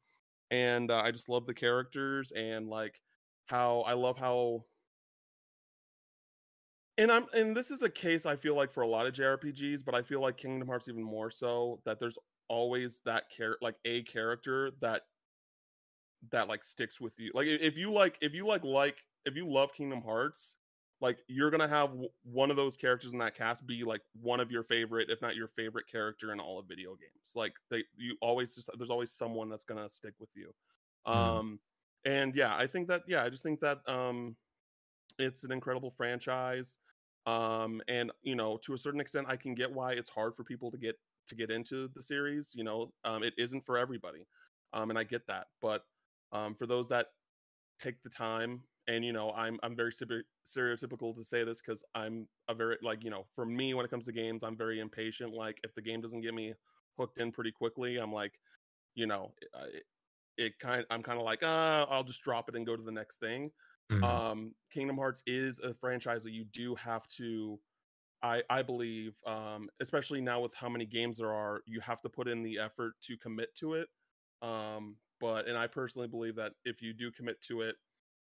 and 0.50 0.92
uh, 0.92 1.02
i 1.04 1.12
just 1.12 1.30
love 1.30 1.46
the 1.46 1.54
characters 1.54 2.32
and 2.32 2.68
like 2.68 3.02
how 3.46 3.82
i 3.82 3.94
love 3.94 4.18
how 4.18 4.64
and 6.98 7.12
I'm 7.12 7.26
and 7.34 7.56
this 7.56 7.72
is 7.72 7.82
a 7.82 7.90
case 7.90 8.26
I 8.26 8.36
feel 8.36 8.56
like 8.56 8.72
for 8.72 8.82
a 8.82 8.88
lot 8.88 9.08
of 9.08 9.14
JRPGs, 9.14 9.84
but 9.84 9.96
I 9.96 10.02
feel 10.02 10.22
like 10.22 10.38
Kingdom 10.38 10.68
Hearts 10.68 10.88
even 10.88 11.02
more 11.02 11.32
so 11.32 11.80
that 11.86 12.00
there's 12.00 12.18
always 12.48 13.02
that 13.06 13.24
char- 13.36 13.58
like 13.62 13.76
a 13.86 14.04
character 14.04 14.72
that 14.82 15.04
that 16.32 16.48
like 16.48 16.64
sticks 16.64 17.00
with 17.02 17.14
you. 17.18 17.32
Like 17.34 17.48
if 17.48 17.78
you 17.78 17.92
like 17.92 18.18
if 18.22 18.34
you 18.34 18.46
like 18.46 18.64
like 18.64 19.04
if 19.26 19.36
you 19.36 19.48
love 19.48 19.74
Kingdom 19.74 20.02
Hearts, 20.02 20.58
like 21.02 21.20
you're 21.28 21.52
to 21.62 21.68
have 21.68 21.90
w- 21.90 22.10
one 22.24 22.52
of 22.52 22.58
those 22.58 22.78
characters 22.78 23.14
in 23.14 23.20
that 23.20 23.36
cast 23.36 23.66
be 23.68 23.84
like 23.84 24.02
one 24.22 24.40
of 24.40 24.52
your 24.52 24.64
favorite 24.64 25.10
if 25.10 25.22
not 25.22 25.36
your 25.36 25.50
favorite 25.50 25.88
character 25.92 26.32
in 26.34 26.40
all 26.40 26.60
of 26.60 26.68
video 26.68 26.92
games. 26.92 27.34
Like 27.36 27.54
they 27.70 27.84
you 27.98 28.18
always 28.22 28.56
just 28.56 28.70
there's 28.78 28.92
always 28.92 29.12
someone 29.12 29.50
that's 29.50 29.66
to 29.84 29.90
stick 29.94 30.14
with 30.20 30.30
you. 30.36 30.54
Mhm. 31.14 31.14
Um 31.14 31.60
and 32.06 32.36
yeah, 32.36 32.56
I 32.56 32.68
think 32.68 32.88
that 32.90 33.04
yeah, 33.08 33.24
I 33.24 33.30
just 33.30 33.44
think 33.44 33.60
that 33.62 33.80
um 33.88 34.36
it's 35.20 35.44
an 35.44 35.52
incredible 35.52 35.92
franchise 35.92 36.78
um 37.28 37.82
and 37.88 38.12
you 38.24 38.36
know 38.36 38.58
to 38.58 38.74
a 38.74 38.78
certain 38.78 39.00
extent 39.00 39.28
i 39.30 39.36
can 39.36 39.54
get 39.54 39.72
why 39.72 39.92
it's 39.94 40.10
hard 40.10 40.36
for 40.36 40.44
people 40.44 40.72
to 40.72 40.78
get 40.78 40.96
to 41.28 41.36
get 41.36 41.52
into 41.52 41.88
the 41.96 42.02
series 42.02 42.54
you 42.56 42.64
know 42.64 42.92
um 43.06 43.24
it 43.24 43.34
isn't 43.38 43.66
for 43.66 43.78
everybody 43.78 44.26
um 44.74 44.90
and 44.90 44.98
i 44.98 45.04
get 45.04 45.26
that 45.28 45.48
but 45.62 45.84
um 46.32 46.56
for 46.56 46.66
those 46.66 46.90
that 46.90 47.08
take 47.80 48.02
the 48.04 48.10
time 48.10 48.62
and 48.88 49.06
you 49.06 49.14
know 49.14 49.32
i'm 49.34 49.60
i'm 49.64 49.76
very 49.76 49.92
stere- 49.92 50.24
stereotypical 50.46 51.16
to 51.16 51.24
say 51.24 51.44
this 51.44 51.62
because 51.62 51.84
i'm 51.96 52.28
a 52.48 52.56
very 52.56 52.78
like 52.82 53.04
you 53.04 53.10
know 53.10 53.26
for 53.36 53.46
me 53.46 53.74
when 53.74 53.86
it 53.86 53.90
comes 53.90 54.06
to 54.06 54.12
games 54.12 54.44
i'm 54.44 54.58
very 54.58 54.80
impatient 54.80 55.34
like 55.34 55.60
if 55.64 55.74
the 55.76 55.82
game 55.82 56.02
doesn't 56.02 56.22
get 56.22 56.34
me 56.34 56.54
hooked 56.98 57.18
in 57.20 57.32
pretty 57.32 57.52
quickly 57.52 57.98
i'm 57.98 58.12
like 58.12 58.40
you 58.96 59.08
know 59.08 59.34
it, 59.74 59.84
it 60.38 60.60
kind 60.60 60.86
i'm 60.90 61.04
kind 61.04 61.20
of 61.20 61.26
like 61.26 61.44
uh 61.44 61.86
i'll 61.90 62.04
just 62.04 62.22
drop 62.24 62.50
it 62.50 62.56
and 62.56 62.66
go 62.66 62.76
to 62.76 62.84
the 62.84 62.92
next 62.92 63.20
thing 63.20 63.52
Mhm. 63.90 64.22
um 64.24 64.56
kingdom 64.72 64.98
hearts 64.98 65.24
is 65.28 65.60
a 65.60 65.74
franchise 65.74 66.24
that 66.24 66.32
you 66.32 66.46
do 66.46 66.76
have 66.76 67.08
to 67.08 67.60
i 68.24 68.44
i 68.50 68.62
believe 68.62 69.18
um 69.26 69.70
especially 69.80 70.22
now 70.22 70.40
with 70.42 70.54
how 70.54 70.70
many 70.70 70.86
games 70.86 71.18
there 71.18 71.34
are 71.34 71.62
you 71.66 71.80
have 71.82 72.02
to 72.02 72.10
put 72.10 72.28
in 72.28 72.44
the 72.44 72.60
effort 72.60 72.94
to 73.02 73.18
commit 73.18 73.54
to 73.56 73.74
it 73.74 73.90
um 74.42 74.98
but 75.20 75.48
and 75.48 75.58
i 75.58 75.68
personally 75.68 76.08
believe 76.08 76.36
that 76.36 76.54
if 76.66 76.82
you 76.82 76.94
do 76.94 77.12
commit 77.12 77.42
to 77.42 77.62
it 77.62 77.78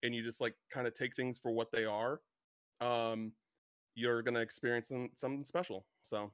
and 0.04 0.14
you 0.14 0.22
just 0.22 0.40
like 0.40 0.54
kind 0.72 0.86
of 0.86 0.94
take 0.94 1.16
things 1.16 1.40
for 1.40 1.50
what 1.50 1.72
they 1.72 1.84
are 1.84 2.20
um 2.80 3.32
you're 3.96 4.22
gonna 4.22 4.40
experience 4.40 4.88
some, 4.88 5.10
something 5.16 5.44
special 5.44 5.84
so 6.02 6.30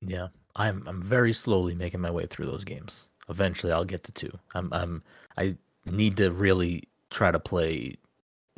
Yeah, 0.00 0.28
I'm 0.56 0.86
I'm 0.86 1.02
very 1.02 1.32
slowly 1.32 1.74
making 1.74 2.00
my 2.00 2.10
way 2.10 2.26
through 2.26 2.46
those 2.46 2.64
games. 2.64 3.08
Eventually, 3.28 3.72
I'll 3.72 3.84
get 3.84 4.04
to 4.04 4.12
two. 4.12 4.30
I'm 4.54 4.72
I'm 4.72 5.02
I 5.36 5.56
need 5.90 6.16
to 6.18 6.30
really 6.30 6.84
try 7.10 7.30
to 7.30 7.40
play 7.40 7.96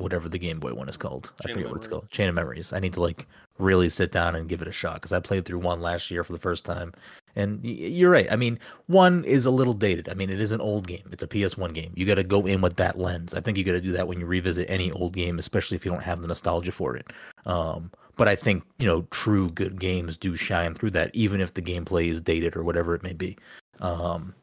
whatever 0.01 0.29
the 0.29 0.37
Game 0.37 0.59
Boy 0.59 0.73
one 0.73 0.89
is 0.89 0.97
called. 0.97 1.31
I 1.43 1.47
Chain 1.47 1.51
of 1.51 1.55
forget 1.55 1.69
what 1.69 1.77
it's 1.77 1.87
called. 1.87 2.09
Chain 2.09 2.29
of 2.29 2.35
Memories. 2.35 2.73
I 2.73 2.79
need 2.79 2.93
to 2.93 3.01
like 3.01 3.27
really 3.57 3.89
sit 3.89 4.11
down 4.11 4.35
and 4.35 4.49
give 4.49 4.61
it 4.61 4.67
a 4.67 4.71
shot 4.71 4.95
because 4.95 5.11
I 5.13 5.19
played 5.19 5.45
through 5.45 5.59
one 5.59 5.81
last 5.81 6.11
year 6.11 6.23
for 6.23 6.33
the 6.33 6.39
first 6.39 6.65
time. 6.65 6.93
And 7.35 7.61
y- 7.63 7.69
you're 7.69 8.11
right. 8.11 8.27
I 8.31 8.35
mean, 8.35 8.59
one 8.87 9.23
is 9.23 9.45
a 9.45 9.51
little 9.51 9.73
dated. 9.73 10.09
I 10.09 10.13
mean, 10.13 10.29
it 10.29 10.39
is 10.39 10.51
an 10.51 10.61
old 10.61 10.87
game. 10.87 11.07
It's 11.11 11.23
a 11.23 11.27
PS1 11.27 11.73
game. 11.73 11.93
You 11.95 12.05
got 12.05 12.15
to 12.15 12.23
go 12.23 12.45
in 12.45 12.61
with 12.61 12.75
that 12.77 12.99
lens. 12.99 13.33
I 13.33 13.41
think 13.41 13.57
you 13.57 13.63
got 13.63 13.73
to 13.73 13.81
do 13.81 13.91
that 13.93 14.07
when 14.07 14.19
you 14.19 14.25
revisit 14.25 14.69
any 14.69 14.91
old 14.91 15.13
game, 15.13 15.39
especially 15.39 15.75
if 15.75 15.85
you 15.85 15.91
don't 15.91 16.03
have 16.03 16.21
the 16.21 16.27
nostalgia 16.27 16.71
for 16.71 16.95
it. 16.95 17.07
Um, 17.45 17.91
but 18.17 18.27
I 18.27 18.35
think 18.35 18.63
you 18.79 18.85
know, 18.85 19.03
true 19.11 19.49
good 19.49 19.79
games 19.79 20.17
do 20.17 20.35
shine 20.35 20.73
through 20.73 20.91
that, 20.91 21.15
even 21.15 21.39
if 21.39 21.53
the 21.53 21.61
gameplay 21.61 22.09
is 22.09 22.21
dated 22.21 22.55
or 22.55 22.63
whatever 22.63 22.93
it 22.95 23.03
may 23.03 23.13
be. 23.13 23.37
Um, 23.79 24.35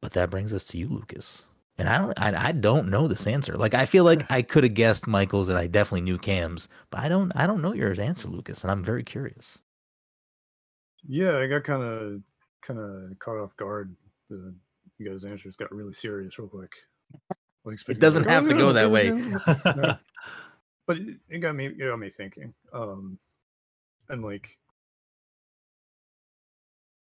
but 0.00 0.12
that 0.12 0.30
brings 0.30 0.54
us 0.54 0.64
to 0.66 0.78
you, 0.78 0.88
Lucas. 0.88 1.47
And 1.78 1.88
I 1.88 1.98
don't, 1.98 2.20
I, 2.20 2.48
I 2.48 2.52
don't 2.52 2.88
know 2.90 3.08
this 3.08 3.26
answer. 3.26 3.56
Like 3.56 3.74
I 3.74 3.86
feel 3.86 4.04
like 4.04 4.30
I 4.30 4.42
could 4.42 4.64
have 4.64 4.74
guessed 4.74 5.06
Michael's, 5.08 5.48
and 5.48 5.58
I 5.58 5.66
definitely 5.68 6.02
knew 6.02 6.18
Cam's, 6.18 6.68
but 6.90 7.00
I 7.00 7.08
don't, 7.08 7.32
I 7.36 7.46
don't 7.46 7.62
know 7.62 7.72
your 7.74 7.98
answer, 8.00 8.28
Lucas, 8.28 8.62
and 8.64 8.70
I'm 8.70 8.84
very 8.84 9.04
curious. 9.04 9.60
Yeah, 11.06 11.38
I 11.38 11.46
got 11.46 11.64
kind 11.64 11.82
of 11.82 12.20
kind 12.62 12.78
of 12.80 13.18
caught 13.18 13.38
off 13.38 13.56
guard. 13.56 13.94
The 14.30 14.54
you 14.98 15.08
guys' 15.08 15.24
answers 15.24 15.56
got 15.56 15.72
really 15.72 15.92
serious 15.92 16.38
real 16.38 16.48
quick. 16.48 16.72
Like, 17.64 17.78
It 17.88 18.00
doesn't 18.00 18.24
like, 18.24 18.28
have 18.28 18.44
"Oh, 18.44 18.48
to 18.48 18.54
yeah, 18.54 18.58
go 18.58 18.72
that 18.72 18.90
yeah, 18.90 18.90
way. 18.90 19.12
No. 19.74 19.96
but 20.86 20.98
it, 20.98 21.18
it 21.28 21.38
got 21.38 21.54
me 21.54 21.66
it 21.66 21.78
got 21.78 21.98
me 21.98 22.10
thinking 22.10 22.54
um 22.72 23.18
and 24.08 24.22
like 24.24 24.58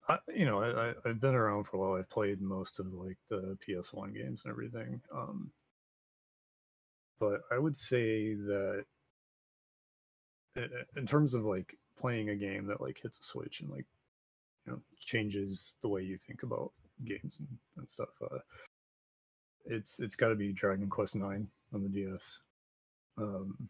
I, 0.09 0.19
you 0.35 0.45
know 0.45 0.61
I, 0.61 0.89
I 0.91 0.95
i've 1.05 1.21
been 1.21 1.35
around 1.35 1.65
for 1.65 1.77
a 1.77 1.81
while. 1.81 1.99
I've 1.99 2.09
played 2.11 2.41
most 2.41 2.79
of 2.81 2.93
like 2.93 3.19
the 3.29 3.57
ps1 3.67 4.15
games 4.15 4.43
and 4.45 4.51
everything 4.53 5.01
um 5.13 5.51
but 7.19 7.41
i 7.51 7.59
would 7.59 7.77
say 7.77 8.35
that 8.35 8.85
in 10.97 11.07
terms 11.07 11.35
of 11.35 11.45
like 11.45 11.77
playing 11.99 12.31
a 12.31 12.37
game 12.37 12.67
that 12.67 12.81
like 12.81 12.99
hits 13.03 13.19
a 13.19 13.23
switch 13.23 13.61
and 13.61 13.71
like 13.71 13.85
you 14.67 14.73
know 14.73 14.81
changes 14.99 15.75
the 15.83 15.89
way 15.89 16.03
you 16.03 16.17
think 16.17 16.43
about 16.43 16.73
games 17.05 17.39
and, 17.41 17.49
and 17.77 17.89
stuff 17.89 18.09
uh 18.31 18.39
it's 19.67 19.99
it's 20.01 20.17
got 20.17 20.29
to 20.29 20.35
be 20.35 20.53
dragon 20.53 20.89
quest 20.89 21.17
9 21.17 21.47
on 21.75 21.83
the 21.83 21.89
ds 21.89 22.41
um 23.19 23.69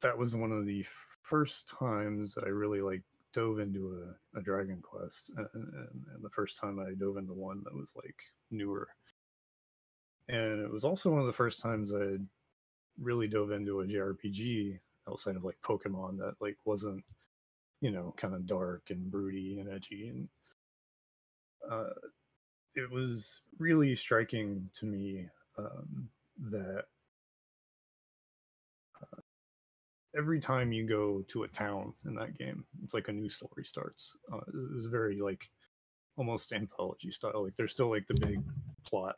that 0.00 0.16
was 0.16 0.34
one 0.34 0.52
of 0.52 0.66
the 0.66 0.84
first 1.22 1.68
times 1.68 2.36
I 2.42 2.48
really 2.48 2.80
like 2.80 3.02
dove 3.32 3.58
into 3.58 4.14
a, 4.34 4.38
a 4.38 4.42
Dragon 4.42 4.80
Quest, 4.82 5.30
and, 5.36 5.46
and, 5.54 6.04
and 6.14 6.22
the 6.24 6.30
first 6.30 6.58
time 6.58 6.78
I 6.78 6.94
dove 6.98 7.16
into 7.16 7.32
one 7.32 7.62
that 7.64 7.74
was 7.74 7.92
like 7.96 8.16
newer. 8.50 8.88
And 10.28 10.60
it 10.60 10.70
was 10.70 10.84
also 10.84 11.10
one 11.10 11.20
of 11.20 11.26
the 11.26 11.32
first 11.32 11.60
times 11.60 11.92
I 11.92 12.16
really 13.00 13.28
dove 13.28 13.50
into 13.50 13.80
a 13.80 13.86
JRPG 13.86 14.78
outside 15.08 15.36
of 15.36 15.44
like 15.44 15.56
Pokemon 15.64 16.18
that 16.18 16.34
like 16.40 16.56
wasn't, 16.64 17.02
you 17.80 17.90
know, 17.90 18.14
kind 18.16 18.34
of 18.34 18.46
dark 18.46 18.82
and 18.90 19.10
broody 19.10 19.58
and 19.58 19.72
edgy. 19.72 20.08
And 20.08 20.28
uh, 21.70 21.90
it 22.74 22.90
was 22.90 23.40
really 23.58 23.96
striking 23.96 24.68
to 24.74 24.86
me 24.86 25.28
um, 25.58 26.08
that 26.50 26.84
every 30.18 30.40
time 30.40 30.72
you 30.72 30.86
go 30.86 31.22
to 31.28 31.44
a 31.44 31.48
town 31.48 31.94
in 32.04 32.14
that 32.16 32.36
game, 32.36 32.64
it's 32.82 32.94
like 32.94 33.08
a 33.08 33.12
new 33.12 33.28
story 33.28 33.64
starts. 33.64 34.16
Uh, 34.32 34.40
it's 34.74 34.86
very 34.86 35.20
like 35.20 35.48
almost 36.16 36.52
anthology 36.52 37.12
style. 37.12 37.44
Like 37.44 37.54
there's 37.56 37.72
still 37.72 37.90
like 37.90 38.06
the 38.08 38.26
big 38.26 38.42
plot, 38.86 39.16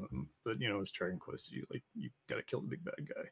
um, 0.00 0.28
but 0.44 0.60
you 0.60 0.68
know 0.68 0.80
it's 0.80 0.90
Dragon 0.90 1.18
Quest. 1.18 1.50
You 1.50 1.64
like 1.72 1.82
you 1.94 2.10
got 2.28 2.36
to 2.36 2.42
kill 2.42 2.60
the 2.60 2.68
big 2.68 2.84
bad 2.84 3.08
guy. 3.08 3.22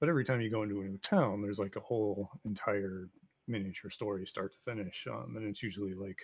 But 0.00 0.08
every 0.08 0.24
time 0.24 0.40
you 0.40 0.50
go 0.50 0.62
into 0.62 0.80
a 0.80 0.84
new 0.84 0.98
town, 0.98 1.40
there's 1.40 1.58
like 1.58 1.76
a 1.76 1.80
whole 1.80 2.30
entire 2.44 3.08
miniature 3.48 3.90
story, 3.90 4.26
start 4.26 4.52
to 4.52 4.58
finish, 4.58 5.06
um, 5.10 5.34
and 5.36 5.46
it's 5.46 5.62
usually 5.62 5.94
like 5.94 6.18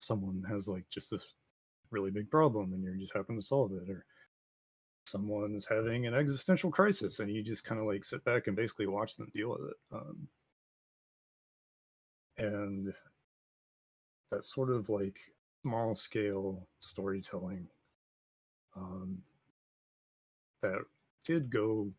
someone 0.00 0.42
has 0.48 0.66
like 0.66 0.84
just 0.90 1.10
this 1.10 1.34
really 1.90 2.10
big 2.10 2.30
problem, 2.30 2.72
and 2.72 2.82
you 2.82 2.98
just 2.98 3.14
happen 3.14 3.36
to 3.36 3.42
solve 3.42 3.72
it, 3.72 3.90
or 3.90 4.06
someone's 5.04 5.66
having 5.66 6.06
an 6.06 6.14
existential 6.14 6.70
crisis 6.70 7.20
and 7.20 7.30
you 7.30 7.42
just 7.42 7.64
kind 7.64 7.80
of 7.80 7.86
like 7.86 8.04
sit 8.04 8.24
back 8.24 8.46
and 8.46 8.56
basically 8.56 8.86
watch 8.86 9.16
them 9.16 9.30
deal 9.34 9.50
with 9.50 9.70
it 9.70 9.76
um, 9.92 10.28
and 12.38 12.92
that 14.30 14.44
sort 14.44 14.70
of 14.70 14.88
like 14.88 15.18
small 15.62 15.94
scale 15.94 16.66
storytelling 16.80 17.66
um, 18.76 19.18
that 20.62 20.80
did 21.24 21.50
go 21.50 21.90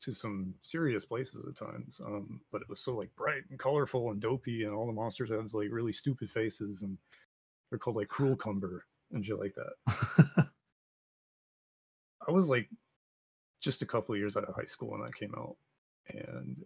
to 0.00 0.12
some 0.12 0.52
serious 0.62 1.04
places 1.04 1.44
at 1.46 1.54
times 1.54 2.00
um, 2.04 2.40
but 2.50 2.62
it 2.62 2.68
was 2.68 2.80
so 2.80 2.96
like 2.96 3.14
bright 3.14 3.42
and 3.50 3.58
colorful 3.58 4.10
and 4.10 4.20
dopey 4.20 4.64
and 4.64 4.74
all 4.74 4.86
the 4.86 4.92
monsters 4.92 5.30
have 5.30 5.52
like 5.54 5.68
really 5.70 5.92
stupid 5.92 6.30
faces 6.30 6.82
and 6.82 6.98
they're 7.70 7.78
called 7.78 7.96
like 7.96 8.08
Cruelcumber 8.08 8.80
and 9.12 9.24
shit 9.24 9.38
like 9.38 9.54
that 9.54 10.48
I 12.26 12.30
was 12.30 12.48
like 12.48 12.68
just 13.60 13.82
a 13.82 13.86
couple 13.86 14.14
of 14.14 14.18
years 14.18 14.36
out 14.36 14.44
of 14.44 14.54
high 14.54 14.64
school 14.64 14.90
when 14.90 15.02
that 15.02 15.14
came 15.14 15.34
out, 15.36 15.56
and 16.08 16.64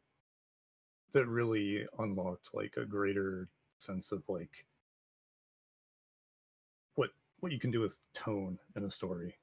that 1.13 1.27
really 1.27 1.87
unlocked 1.99 2.51
like 2.53 2.75
a 2.77 2.85
greater 2.85 3.49
sense 3.79 4.13
of 4.13 4.23
like 4.29 4.67
what 6.95 7.11
what 7.41 7.53
you 7.53 7.59
can 7.59 7.71
do 7.71 7.81
with 7.81 7.97
tone 8.15 8.59
in 8.77 8.85
a 8.85 8.91
story. 8.91 9.35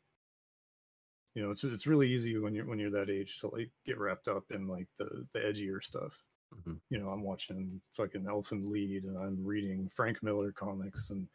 You 1.36 1.44
know, 1.44 1.52
it's 1.52 1.64
it's 1.64 1.88
really 1.88 2.10
easy 2.12 2.38
when 2.38 2.54
you're 2.54 2.66
when 2.66 2.80
you're 2.80 2.92
that 2.92 3.10
age 3.10 3.40
to 3.40 3.48
like 3.48 3.72
get 3.86 3.98
wrapped 3.98 4.28
up 4.28 4.46
in 4.52 4.68
like 4.68 4.88
the 4.98 5.26
the 5.34 5.40
edgier 5.40 5.84
stuff. 5.84 6.14
Mm-hmm. 6.56 6.74
You 6.90 7.00
know, 7.00 7.10
I'm 7.10 7.24
watching 7.24 7.82
fucking 7.94 8.26
Elfen 8.26 8.72
Lied 8.72 9.06
and 9.06 9.18
I'm 9.18 9.44
reading 9.44 9.90
Frank 9.92 10.22
Miller 10.22 10.52
comics 10.52 11.10
and 11.10 11.28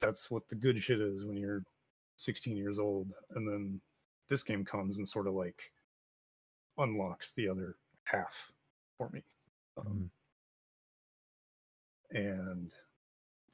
that's 0.00 0.30
what 0.30 0.48
the 0.48 0.54
good 0.54 0.82
shit 0.82 1.00
is 1.00 1.24
when 1.24 1.36
you're 1.36 1.62
16 2.16 2.56
years 2.56 2.78
old 2.78 3.12
and 3.34 3.46
then 3.46 3.80
this 4.28 4.42
game 4.42 4.64
comes 4.64 4.98
and 4.98 5.08
sort 5.08 5.26
of 5.26 5.34
like 5.34 5.72
unlocks 6.78 7.32
the 7.32 7.48
other 7.48 7.76
half 8.04 8.52
for 8.98 9.08
me. 9.10 9.22
Um, 9.78 10.10
mm. 12.14 12.18
and 12.18 12.72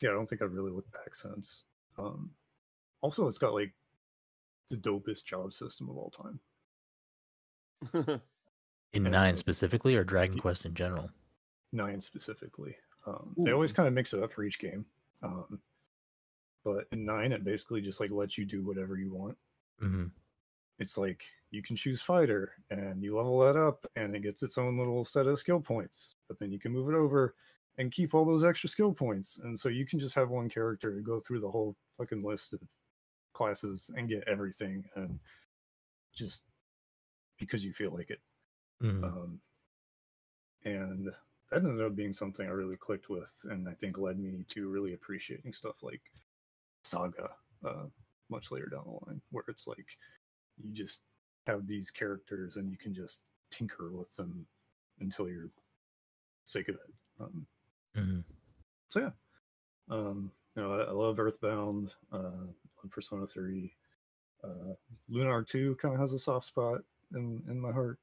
yeah 0.00 0.10
i 0.10 0.12
don't 0.12 0.24
think 0.26 0.40
i've 0.40 0.52
really 0.52 0.70
looked 0.70 0.92
back 0.92 1.14
since. 1.14 1.64
Um, 1.98 2.30
also 3.00 3.28
it's 3.28 3.38
got 3.38 3.54
like 3.54 3.72
the 4.70 4.76
dopest 4.76 5.24
job 5.24 5.52
system 5.52 5.88
of 5.90 5.96
all 5.96 6.10
time. 6.10 6.40
In 8.92 9.06
and 9.06 9.12
nine 9.12 9.36
specifically 9.36 9.96
or 9.96 10.04
dragon 10.04 10.38
quest 10.38 10.66
in 10.66 10.74
general? 10.74 11.10
Nine 11.72 12.00
specifically. 12.00 12.76
Um, 13.06 13.34
they 13.38 13.52
always 13.52 13.72
kind 13.72 13.88
of 13.88 13.94
mix 13.94 14.12
it 14.12 14.22
up 14.22 14.32
for 14.32 14.44
each 14.44 14.58
game. 14.58 14.84
Um, 15.22 15.58
but 16.64 16.86
in 16.92 17.04
nine, 17.04 17.32
it 17.32 17.44
basically 17.44 17.80
just 17.80 18.00
like 18.00 18.10
lets 18.10 18.38
you 18.38 18.44
do 18.44 18.62
whatever 18.62 18.96
you 18.96 19.12
want. 19.12 19.36
Mm-hmm. 19.82 20.06
It's 20.78 20.96
like 20.96 21.24
you 21.50 21.62
can 21.62 21.76
choose 21.76 22.00
fighter 22.00 22.52
and 22.70 23.02
you 23.02 23.16
level 23.16 23.38
that 23.40 23.56
up 23.56 23.86
and 23.96 24.14
it 24.16 24.22
gets 24.22 24.42
its 24.42 24.58
own 24.58 24.78
little 24.78 25.04
set 25.04 25.26
of 25.26 25.38
skill 25.38 25.60
points, 25.60 26.16
but 26.28 26.38
then 26.38 26.50
you 26.50 26.58
can 26.58 26.72
move 26.72 26.88
it 26.88 26.94
over 26.94 27.34
and 27.78 27.92
keep 27.92 28.14
all 28.14 28.24
those 28.24 28.44
extra 28.44 28.68
skill 28.68 28.92
points. 28.92 29.38
And 29.42 29.58
so 29.58 29.68
you 29.68 29.86
can 29.86 29.98
just 29.98 30.14
have 30.14 30.30
one 30.30 30.48
character 30.48 30.90
go 31.04 31.20
through 31.20 31.40
the 31.40 31.50
whole 31.50 31.76
fucking 31.98 32.22
list 32.22 32.52
of 32.52 32.60
classes 33.32 33.90
and 33.96 34.08
get 34.08 34.24
everything 34.26 34.84
and 34.94 35.18
just 36.14 36.42
because 37.38 37.64
you 37.64 37.72
feel 37.72 37.92
like 37.92 38.10
it. 38.10 38.20
Mm-hmm. 38.82 39.04
Um, 39.04 39.40
and 40.64 41.10
that 41.50 41.64
ended 41.64 41.84
up 41.84 41.96
being 41.96 42.14
something 42.14 42.46
I 42.46 42.50
really 42.50 42.76
clicked 42.76 43.10
with, 43.10 43.32
and 43.44 43.68
I 43.68 43.72
think 43.72 43.98
led 43.98 44.18
me 44.18 44.44
to 44.48 44.68
really 44.68 44.94
appreciating 44.94 45.52
stuff 45.52 45.82
like 45.82 46.00
saga 46.82 47.30
uh, 47.66 47.86
much 48.30 48.50
later 48.50 48.66
down 48.66 48.84
the 48.84 49.06
line, 49.06 49.20
where 49.30 49.44
it's 49.48 49.66
like 49.66 49.86
you 50.62 50.72
just 50.72 51.02
have 51.46 51.66
these 51.66 51.90
characters 51.90 52.56
and 52.56 52.70
you 52.70 52.76
can 52.76 52.94
just 52.94 53.20
tinker 53.50 53.90
with 53.92 54.14
them 54.16 54.46
until 55.00 55.28
you're 55.28 55.50
sick 56.44 56.68
of 56.68 56.76
it. 56.76 56.94
Um, 57.20 57.46
mm-hmm. 57.96 58.20
So 58.88 59.00
yeah, 59.00 59.10
um, 59.90 60.30
you 60.56 60.62
know, 60.62 60.72
I, 60.72 60.82
I 60.84 60.90
love 60.92 61.18
Earthbound, 61.18 61.94
uh, 62.12 62.18
love 62.18 62.90
Persona 62.90 63.26
Three, 63.26 63.72
uh, 64.44 64.74
Lunar 65.08 65.42
Two 65.42 65.76
kind 65.76 65.94
of 65.94 66.00
has 66.00 66.12
a 66.12 66.18
soft 66.18 66.46
spot 66.46 66.80
in 67.14 67.42
in 67.48 67.60
my 67.60 67.72
heart. 67.72 67.98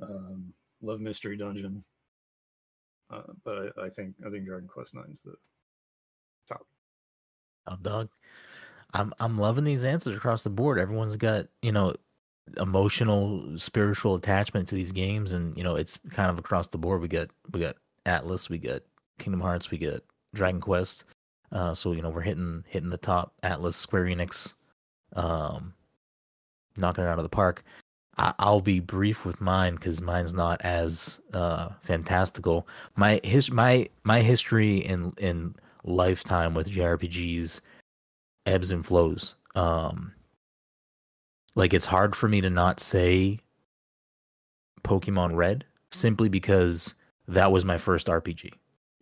Um, 0.00 0.52
love 0.80 1.00
Mystery 1.00 1.36
Dungeon, 1.36 1.84
uh, 3.10 3.22
but 3.44 3.72
I, 3.78 3.86
I 3.86 3.88
think 3.90 4.14
I 4.26 4.30
think 4.30 4.46
Dragon 4.46 4.68
Quest 4.68 4.94
Nine's 4.94 5.22
the 5.22 5.34
Oh, 7.66 7.76
dog. 7.80 8.08
I'm 8.94 9.12
I'm 9.20 9.38
loving 9.38 9.64
these 9.64 9.84
answers 9.84 10.16
across 10.16 10.44
the 10.44 10.50
board. 10.50 10.78
Everyone's 10.78 11.16
got 11.16 11.46
you 11.62 11.72
know 11.72 11.94
emotional, 12.58 13.56
spiritual 13.56 14.14
attachment 14.16 14.68
to 14.68 14.74
these 14.74 14.92
games, 14.92 15.32
and 15.32 15.56
you 15.56 15.64
know 15.64 15.76
it's 15.76 15.98
kind 16.10 16.30
of 16.30 16.38
across 16.38 16.68
the 16.68 16.78
board. 16.78 17.00
We 17.00 17.08
got 17.08 17.28
we 17.52 17.60
got 17.60 17.76
Atlus, 18.06 18.50
we 18.50 18.58
got 18.58 18.82
Kingdom 19.18 19.40
Hearts, 19.40 19.70
we 19.70 19.78
got 19.78 20.00
Dragon 20.34 20.60
Quest. 20.60 21.04
Uh, 21.50 21.74
so 21.74 21.92
you 21.92 22.02
know 22.02 22.10
we're 22.10 22.20
hitting 22.20 22.64
hitting 22.68 22.90
the 22.90 22.98
top. 22.98 23.32
Atlus, 23.42 23.74
Square 23.74 24.04
Enix, 24.04 24.54
um, 25.14 25.72
knocking 26.76 27.04
it 27.04 27.08
out 27.08 27.18
of 27.18 27.24
the 27.24 27.28
park. 27.28 27.64
I, 28.18 28.34
will 28.50 28.60
be 28.60 28.78
brief 28.78 29.24
with 29.24 29.40
mine 29.40 29.76
because 29.76 30.02
mine's 30.02 30.34
not 30.34 30.60
as 30.60 31.20
uh, 31.32 31.70
fantastical. 31.80 32.68
My 32.94 33.20
his 33.24 33.50
my 33.50 33.88
my 34.04 34.20
history 34.20 34.78
in 34.78 35.12
in 35.16 35.54
lifetime 35.84 36.54
with 36.54 36.70
JRPGs 36.70 37.60
ebbs 38.46 38.70
and 38.70 38.84
flows. 38.84 39.34
Um, 39.54 40.12
like 41.54 41.74
it's 41.74 41.86
hard 41.86 42.16
for 42.16 42.28
me 42.28 42.40
to 42.40 42.50
not 42.50 42.80
say 42.80 43.38
Pokemon 44.82 45.36
Red 45.36 45.64
simply 45.90 46.28
because 46.28 46.94
that 47.28 47.52
was 47.52 47.64
my 47.64 47.78
first 47.78 48.06
RPG. 48.06 48.52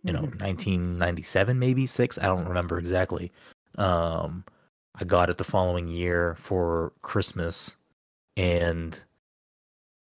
You 0.03 0.13
know, 0.13 0.23
1997 0.23 1.53
mm-hmm. 1.53 1.61
maybe 1.61 1.87
six. 1.87 2.19
I 2.19 2.27
don't 2.27 2.49
remember 2.49 2.79
exactly. 2.79 3.31
Um, 3.79 4.45
I 4.97 5.05
got 5.05 5.31
it 5.31 5.39
the 5.39 5.45
following 5.45 5.89
year 5.89 6.37
for 6.39 6.93
Christmas, 7.03 7.77
and 8.37 9.03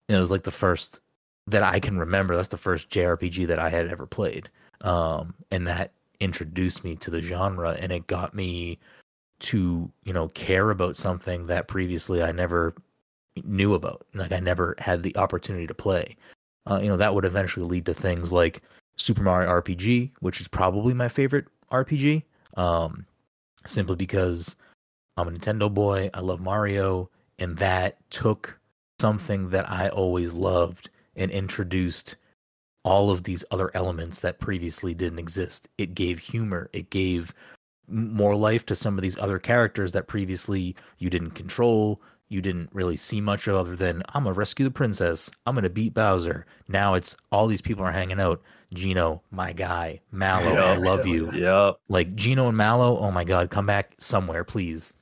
it 0.08 0.18
was 0.18 0.32
like 0.32 0.44
the 0.44 0.52
first 0.52 1.02
that 1.48 1.63
I 1.63 1.80
can 1.80 1.98
remember. 1.98 2.36
That's 2.36 2.48
the 2.50 2.58
first 2.58 2.90
JRPG 2.90 3.48
that 3.48 3.60
I 3.60 3.70
had 3.70 3.88
ever 3.88 4.06
played. 4.06 4.50
Um, 4.82 5.34
and 5.52 5.68
that 5.68 5.92
introduced 6.19 6.84
me 6.84 6.95
to 6.95 7.12
the 7.12 7.21
genre 7.21 7.77
and 7.80 7.91
it 7.91 8.08
got 8.08 8.34
me 8.34 8.80
to 9.39 9.91
you 10.03 10.13
know 10.13 10.27
care 10.30 10.71
about 10.71 10.97
something 10.97 11.43
that 11.43 11.67
previously 11.67 12.23
I 12.23 12.32
never 12.32 12.73
knew 13.43 13.75
about 13.75 14.06
like 14.13 14.32
I 14.32 14.39
never 14.39 14.75
had 14.80 15.03
the 15.03 15.15
opportunity 15.15 15.67
to 15.67 15.73
play. 15.73 16.15
Uh, 16.69 16.80
you 16.82 16.89
know 16.89 16.97
that 16.97 17.13
would 17.13 17.25
eventually 17.25 17.65
lead 17.65 17.86
to 17.86 17.93
things 17.93 18.34
like 18.34 18.62
Super 18.97 19.21
Mario 19.21 19.49
RPG 19.62 20.12
which 20.19 20.41
is 20.41 20.47
probably 20.47 20.93
my 20.93 21.08
favorite 21.08 21.45
RPG 21.71 22.23
um, 22.56 23.06
simply 23.65 23.95
because 23.95 24.56
I'm 25.17 25.27
a 25.27 25.32
Nintendo 25.32 25.71
boy 25.71 26.10
I 26.13 26.21
love 26.21 26.41
Mario 26.41 27.10
and 27.39 27.58
that 27.58 27.97
took 28.10 28.60
something 28.99 29.49
that 29.49 29.69
I 29.69 29.89
always 29.89 30.34
loved 30.34 30.89
and 31.15 31.30
introduced 31.32 32.15
all 32.88 33.12
of 33.12 33.23
these 33.23 33.43
other 33.52 33.69
elements 33.73 34.19
that 34.19 34.39
previously 34.39 34.93
didn't 34.93 35.19
exist. 35.19 35.67
It 35.78 35.93
gave 35.93 36.19
humor, 36.19 36.69
it 36.71 36.89
gave 36.89 37.34
more 37.89 38.34
life 38.34 38.65
to 38.67 38.76
some 38.76 38.97
of 38.97 39.02
these 39.02 39.17
other 39.17 39.39
characters 39.39 39.91
that 39.91 40.08
previously 40.08 40.73
you 40.97 41.10
didn't 41.10 41.32
control, 41.32 42.02
you 42.30 42.41
didn't 42.41 42.69
really 42.71 42.95
see 42.95 43.19
much 43.19 43.45
of 43.50 43.56
other 43.56 43.76
than 43.76 44.04
I'm 44.13 44.23
gonna 44.23 44.36
rescue 44.36 44.63
the 44.63 44.71
princess. 44.71 45.30
I'm 45.45 45.54
gonna 45.54 45.69
beat 45.69 45.93
Bowser. 45.93 46.45
Now 46.69 46.93
it's 46.93 47.17
all 47.30 47.47
these 47.47 47.62
people 47.62 47.84
are 47.84 47.91
hanging 47.91 48.21
out. 48.21 48.41
Geno, 48.73 49.21
my 49.32 49.52
guy, 49.52 50.00
Mallow, 50.13 50.56
I 50.56 50.78
love 50.78 51.06
you. 51.06 51.30
Yep. 51.34 51.80
Like 51.89 52.15
Geno 52.15 52.47
and 52.47 52.56
Mallow, 52.56 52.97
oh 53.00 53.12
my 53.12 53.26
god, 53.26 53.50
come 53.50 53.65
back 53.65 53.95
somewhere, 53.97 54.45
please. 54.45 54.93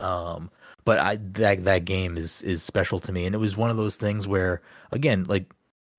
Um, 0.00 0.50
but 0.84 0.98
I 0.98 1.20
that 1.34 1.64
that 1.66 1.84
game 1.84 2.16
is 2.16 2.42
is 2.42 2.64
special 2.64 2.98
to 2.98 3.12
me, 3.12 3.26
and 3.26 3.34
it 3.34 3.38
was 3.38 3.56
one 3.56 3.70
of 3.70 3.76
those 3.76 3.94
things 3.94 4.26
where, 4.26 4.60
again, 4.90 5.24
like 5.28 5.52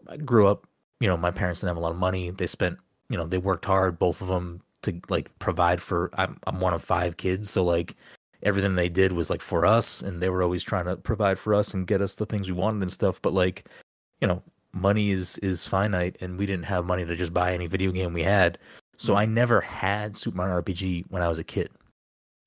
I 0.07 0.17
grew 0.17 0.47
up, 0.47 0.67
you 1.03 1.09
know, 1.09 1.17
my 1.17 1.31
parents 1.31 1.59
didn't 1.59 1.71
have 1.71 1.77
a 1.77 1.81
lot 1.81 1.91
of 1.91 1.97
money. 1.97 2.29
They 2.29 2.47
spent, 2.47 2.79
you 3.09 3.17
know, 3.17 3.25
they 3.25 3.37
worked 3.37 3.65
hard, 3.65 3.99
both 3.99 4.21
of 4.21 4.29
them, 4.29 4.61
to 4.83 5.01
like 5.09 5.37
provide 5.37 5.81
for. 5.81 6.09
I'm 6.13 6.39
I'm 6.47 6.61
one 6.61 6.73
of 6.73 6.81
five 6.81 7.17
kids, 7.17 7.49
so 7.49 7.61
like 7.61 7.97
everything 8.43 8.75
they 8.75 8.87
did 8.87 9.11
was 9.11 9.29
like 9.29 9.41
for 9.41 9.65
us, 9.65 10.01
and 10.01 10.21
they 10.21 10.29
were 10.29 10.41
always 10.41 10.63
trying 10.63 10.85
to 10.85 10.95
provide 10.95 11.37
for 11.37 11.53
us 11.53 11.73
and 11.73 11.87
get 11.87 12.01
us 12.01 12.15
the 12.15 12.25
things 12.25 12.47
we 12.47 12.53
wanted 12.53 12.83
and 12.83 12.91
stuff. 12.91 13.21
But 13.21 13.33
like, 13.33 13.67
you 14.21 14.29
know, 14.29 14.41
money 14.71 15.11
is 15.11 15.37
is 15.39 15.67
finite, 15.67 16.15
and 16.21 16.37
we 16.37 16.45
didn't 16.45 16.67
have 16.67 16.85
money 16.85 17.03
to 17.03 17.17
just 17.17 17.33
buy 17.33 17.53
any 17.53 17.67
video 17.67 17.91
game 17.91 18.13
we 18.13 18.23
had. 18.23 18.57
So 18.95 19.13
mm. 19.13 19.17
I 19.17 19.25
never 19.25 19.59
had 19.59 20.15
Super 20.15 20.37
Mario 20.37 20.61
RPG 20.61 21.03
when 21.09 21.21
I 21.21 21.27
was 21.27 21.37
a 21.37 21.43
kid. 21.43 21.69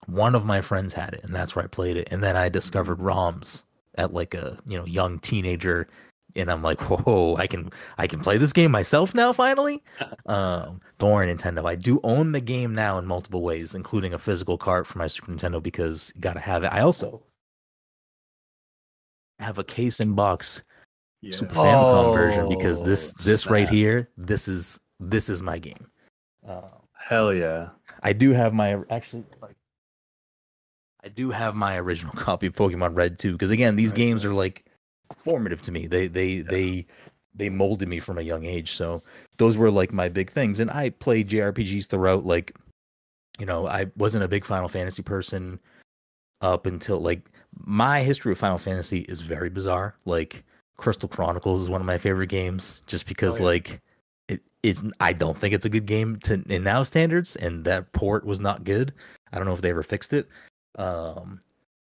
One 0.06 0.34
of 0.34 0.46
my 0.46 0.62
friends 0.62 0.94
had 0.94 1.12
it, 1.12 1.24
and 1.24 1.34
that's 1.34 1.54
where 1.54 1.64
I 1.66 1.68
played 1.68 1.98
it. 1.98 2.08
And 2.10 2.22
then 2.22 2.38
I 2.38 2.48
discovered 2.48 3.00
mm. 3.00 3.04
ROMs 3.04 3.64
at 3.96 4.14
like 4.14 4.32
a 4.32 4.58
you 4.66 4.78
know 4.78 4.86
young 4.86 5.18
teenager, 5.18 5.88
and 6.37 6.51
I'm 6.51 6.62
like, 6.62 6.81
whoa, 6.83 7.37
I 7.37 7.46
can 7.46 7.70
I 7.99 8.07
can 8.07 8.20
play 8.20 8.38
this 8.38 8.53
game 8.53 8.70
myself 8.70 9.14
now. 9.14 9.33
Finally, 9.33 9.83
um, 10.27 10.81
don't 10.99 11.12
worry, 11.12 11.35
Nintendo. 11.35 11.66
I 11.66 11.75
do 11.77 12.01
own 12.05 12.33
the 12.33 12.40
game 12.40 12.75
now 12.75 12.99
in 12.99 13.07
multiple 13.07 13.42
ways, 13.42 13.75
including 13.75 14.14
a 14.14 14.18
physical 14.18 14.59
cart 14.59 14.87
for 14.87 14.99
my 14.99 15.07
Super 15.07 15.33
Nintendo 15.33 15.62
because 15.62 16.12
you 16.14 16.20
gotta 16.20 16.40
have 16.40 16.64
it. 16.64 16.68
I 16.68 16.81
also 16.83 17.22
have 19.38 19.59
a 19.59 19.64
case 19.64 20.01
in 20.01 20.14
box 20.14 20.62
Yeah. 21.22 21.33
Super 21.33 21.55
Famicom 21.55 22.14
version 22.14 22.49
because 22.49 22.83
this 22.83 23.12
Oh, 23.18 23.22
this 23.25 23.46
right 23.46 23.68
here, 23.68 24.11
this 24.16 24.49
is 24.49 24.81
this 25.01 25.29
is 25.29 25.42
my 25.42 25.59
game. 25.59 25.90
Uh, 26.46 26.68
Hell 26.92 27.33
yeah. 27.35 27.70
I 28.03 28.12
do 28.12 28.33
have 28.33 28.53
my 28.53 28.79
actually 28.90 29.25
like 29.40 29.57
I 31.05 31.09
do 31.09 31.31
have 31.31 31.55
my 31.55 31.77
original 31.79 32.12
copy 32.16 32.46
of 32.49 32.55
Pokemon 32.55 32.96
Red 32.96 33.18
too 33.18 33.33
because 33.33 33.51
again 33.51 33.77
these 33.77 33.90
Nice, 33.90 33.96
games 33.96 34.25
are 34.25 34.35
like 34.35 34.65
formative 35.18 35.62
to 35.62 35.72
me. 35.72 35.86
They 35.86 36.06
they 36.06 36.40
they 36.40 36.86
they 37.34 37.50
molded 37.50 37.88
me 37.88 38.00
from 38.00 38.18
a 38.18 38.22
young 38.22 38.44
age. 38.44 38.72
So 38.72 39.02
those 39.36 39.58
were 39.58 39.70
like 39.70 39.92
my 39.92 40.08
big 40.08 40.30
things 40.30 40.60
and 40.60 40.70
I 40.70 40.90
played 40.90 41.28
JRPGs 41.28 41.86
throughout 41.86 42.24
like 42.24 42.56
you 43.38 43.46
know, 43.46 43.66
I 43.66 43.86
wasn't 43.96 44.24
a 44.24 44.28
big 44.28 44.44
Final 44.44 44.68
Fantasy 44.68 45.02
person 45.02 45.60
up 46.40 46.66
until 46.66 47.00
like 47.00 47.30
my 47.58 48.00
history 48.00 48.30
with 48.30 48.38
Final 48.38 48.58
Fantasy 48.58 49.00
is 49.00 49.20
very 49.20 49.50
bizarre. 49.50 49.96
Like 50.04 50.44
Crystal 50.76 51.08
Chronicles 51.08 51.60
is 51.60 51.70
one 51.70 51.80
of 51.80 51.86
my 51.86 51.98
favorite 51.98 52.28
games 52.28 52.82
just 52.86 53.06
because 53.06 53.38
yeah. 53.38 53.46
like 53.46 53.80
it, 54.28 54.40
it's 54.62 54.82
I 55.00 55.12
don't 55.12 55.38
think 55.38 55.54
it's 55.54 55.66
a 55.66 55.70
good 55.70 55.86
game 55.86 56.16
to 56.20 56.42
in 56.48 56.64
now 56.64 56.82
standards 56.82 57.36
and 57.36 57.64
that 57.64 57.92
port 57.92 58.24
was 58.24 58.40
not 58.40 58.64
good. 58.64 58.92
I 59.32 59.36
don't 59.36 59.46
know 59.46 59.54
if 59.54 59.60
they 59.60 59.70
ever 59.70 59.82
fixed 59.82 60.12
it. 60.12 60.28
Um 60.78 61.40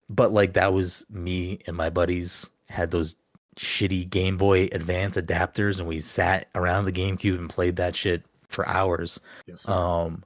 but 0.09 0.33
like 0.33 0.53
that 0.53 0.73
was 0.73 1.05
me 1.09 1.59
and 1.67 1.77
my 1.77 1.89
buddies 1.89 2.49
had 2.69 2.91
those 2.91 3.15
shitty 3.58 4.10
Game 4.10 4.38
Boy 4.38 4.69
Advance 4.71 5.17
adapters 5.17 5.79
and 5.79 5.88
we 5.88 5.99
sat 5.99 6.47
around 6.55 6.86
the 6.86 6.93
GameCube 6.93 7.38
and 7.38 7.49
played 7.49 7.75
that 7.75 7.95
shit 7.95 8.23
for 8.47 8.67
hours. 8.67 9.19
Yes. 9.47 9.67
Um, 9.67 10.23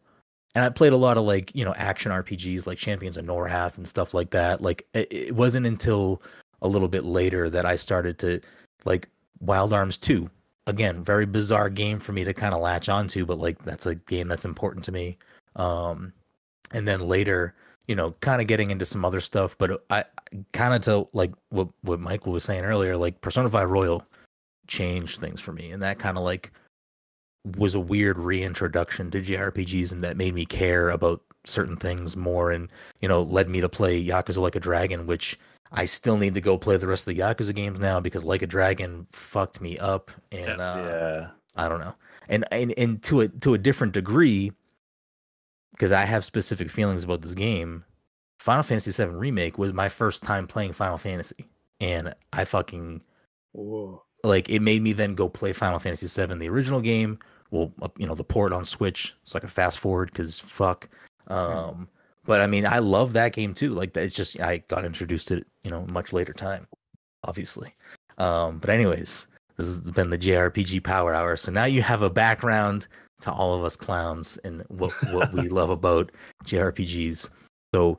and 0.56 0.63
I 0.63 0.69
played 0.69 0.93
a 0.93 0.97
lot 0.97 1.17
of 1.17 1.23
like 1.23 1.53
you 1.56 1.65
know 1.65 1.73
action 1.75 2.12
RPGs 2.12 2.67
like 2.67 2.77
Champions 2.77 3.17
of 3.17 3.25
Norrath 3.25 3.77
and 3.77 3.88
stuff 3.88 4.13
like 4.13 4.32
that. 4.32 4.62
Like 4.62 4.86
it, 4.93 5.12
it 5.12 5.36
wasn't 5.36 5.65
until 5.65 6.21
a 6.62 6.67
little 6.67 6.88
bit 6.88 7.06
later 7.06 7.49
that 7.49 7.65
I 7.65 7.75
started 7.75 8.19
to 8.19 8.39
like 8.86 9.10
Wild 9.39 9.73
Arms 9.73 9.97
Two. 9.97 10.29
Again, 10.65 11.03
very 11.03 11.25
bizarre 11.25 11.69
game 11.69 11.99
for 11.99 12.13
me 12.13 12.23
to 12.23 12.34
kind 12.34 12.53
of 12.53 12.62
latch 12.62 12.88
onto, 12.88 13.25
but 13.25 13.38
like 13.38 13.63
that's 13.65 13.86
a 13.86 13.95
game 13.95 14.27
that's 14.27 14.45
important 14.45 14.86
to 14.86 14.91
me. 14.91 15.17
Um, 15.56 16.13
and 16.71 16.88
then 16.88 17.01
later, 17.01 17.53
you 17.88 17.95
know, 17.95 18.12
kind 18.21 18.41
of 18.41 18.47
getting 18.47 18.71
into 18.71 18.86
some 18.86 19.03
other 19.03 19.19
stuff, 19.19 19.58
but 19.58 19.84
I 19.89 20.06
kind 20.53 20.73
of 20.73 20.81
to 20.83 21.07
like 21.13 21.33
what 21.49 21.69
what 21.81 21.99
Michael 21.99 22.33
was 22.33 22.43
saying 22.43 22.63
earlier, 22.63 22.97
like 22.97 23.21
Persona 23.21 23.49
5 23.49 23.69
Royal 23.69 24.05
changed 24.67 25.19
things 25.19 25.39
for 25.41 25.51
me, 25.51 25.71
and 25.71 25.81
that 25.83 25.99
kind 25.99 26.17
of 26.17 26.23
like 26.23 26.51
was 27.57 27.75
a 27.75 27.79
weird 27.79 28.17
reintroduction 28.17 29.11
to 29.11 29.21
JRPGs 29.21 29.91
and 29.91 30.01
that 30.01 30.15
made 30.15 30.33
me 30.33 30.45
care 30.45 30.89
about 30.89 31.21
certain 31.45 31.75
things 31.75 32.15
more 32.15 32.51
and 32.51 32.71
you 33.01 33.07
know 33.07 33.21
led 33.21 33.49
me 33.49 33.59
to 33.59 33.67
play 33.67 34.01
Yakuza 34.01 34.37
Like 34.37 34.55
a 34.55 34.61
Dragon 34.61 35.05
which 35.05 35.37
I 35.73 35.83
still 35.83 36.15
need 36.15 36.35
to 36.35 36.41
go 36.41 36.57
play 36.57 36.77
the 36.77 36.87
rest 36.87 37.05
of 37.05 37.13
the 37.13 37.19
Yakuza 37.19 37.53
games 37.53 37.81
now 37.81 37.99
because 37.99 38.23
Like 38.23 38.41
a 38.41 38.47
Dragon 38.47 39.05
fucked 39.11 39.59
me 39.59 39.77
up 39.77 40.09
and 40.31 40.61
uh 40.61 40.85
yeah. 40.87 41.27
I 41.55 41.69
don't 41.69 41.79
know. 41.79 41.93
And 42.29 42.45
and 42.51 42.73
and 42.77 43.03
to 43.03 43.21
a 43.21 43.27
to 43.27 43.53
a 43.53 43.57
different 43.57 43.93
degree 43.93 44.51
because 45.71 45.91
I 45.91 46.05
have 46.05 46.23
specific 46.23 46.69
feelings 46.69 47.03
about 47.03 47.21
this 47.21 47.33
game. 47.33 47.83
Final 48.43 48.63
Fantasy 48.63 48.91
VII 48.91 49.12
Remake 49.12 49.58
was 49.58 49.71
my 49.71 49.88
first 49.88 50.21
time 50.21 50.47
playing 50.47 50.73
Final 50.73 50.97
Fantasy 50.97 51.47
and 51.79 52.13
I 52.34 52.43
fucking 52.43 53.01
Whoa. 53.53 54.03
like 54.25 54.49
it 54.49 54.62
made 54.62 54.82
me 54.82 54.91
then 54.91 55.15
go 55.15 55.29
play 55.29 55.53
Final 55.53 55.79
Fantasy 55.79 56.08
VII, 56.08 56.36
the 56.39 56.49
original 56.49 56.82
game. 56.82 57.19
Well, 57.51 57.71
you 57.97 58.06
know, 58.06 58.15
the 58.15 58.25
port 58.25 58.51
on 58.51 58.65
Switch, 58.65 59.15
so 59.23 59.38
I 59.38 59.39
could 59.39 59.49
fast 59.49 59.79
forward 59.79 60.12
because 60.12 60.39
fuck. 60.41 60.89
Um, 61.27 61.88
but 62.25 62.41
I 62.41 62.47
mean, 62.47 62.65
I 62.65 62.79
love 62.79 63.13
that 63.13 63.32
game 63.32 63.53
too. 63.53 63.69
Like 63.69 63.95
it's 63.95 64.13
just 64.13 64.38
I 64.41 64.58
got 64.67 64.84
introduced 64.84 65.29
to 65.29 65.38
it, 65.38 65.47
you 65.63 65.71
know, 65.71 65.86
much 65.86 66.12
later 66.12 66.34
time, 66.34 66.67
obviously. 67.23 67.73
Um, 68.17 68.58
but 68.58 68.69
anyways, 68.69 69.25
this 69.56 69.67
has 69.67 69.79
been 69.79 70.10
the 70.10 70.19
JRPG 70.19 70.84
Power 70.84 71.13
Hour. 71.13 71.38
So 71.38 71.49
now 71.49 71.63
you 71.63 71.82
have 71.82 72.01
a 72.01 72.10
background 72.10 72.89
to 73.21 73.32
all 73.32 73.53
of 73.53 73.63
us 73.63 73.77
clowns 73.77 74.36
and 74.43 74.65
what 74.67 74.91
what 75.13 75.32
we 75.32 75.43
love 75.47 75.69
about 75.69 76.12
JRPGs. 76.43 77.29
So 77.73 77.97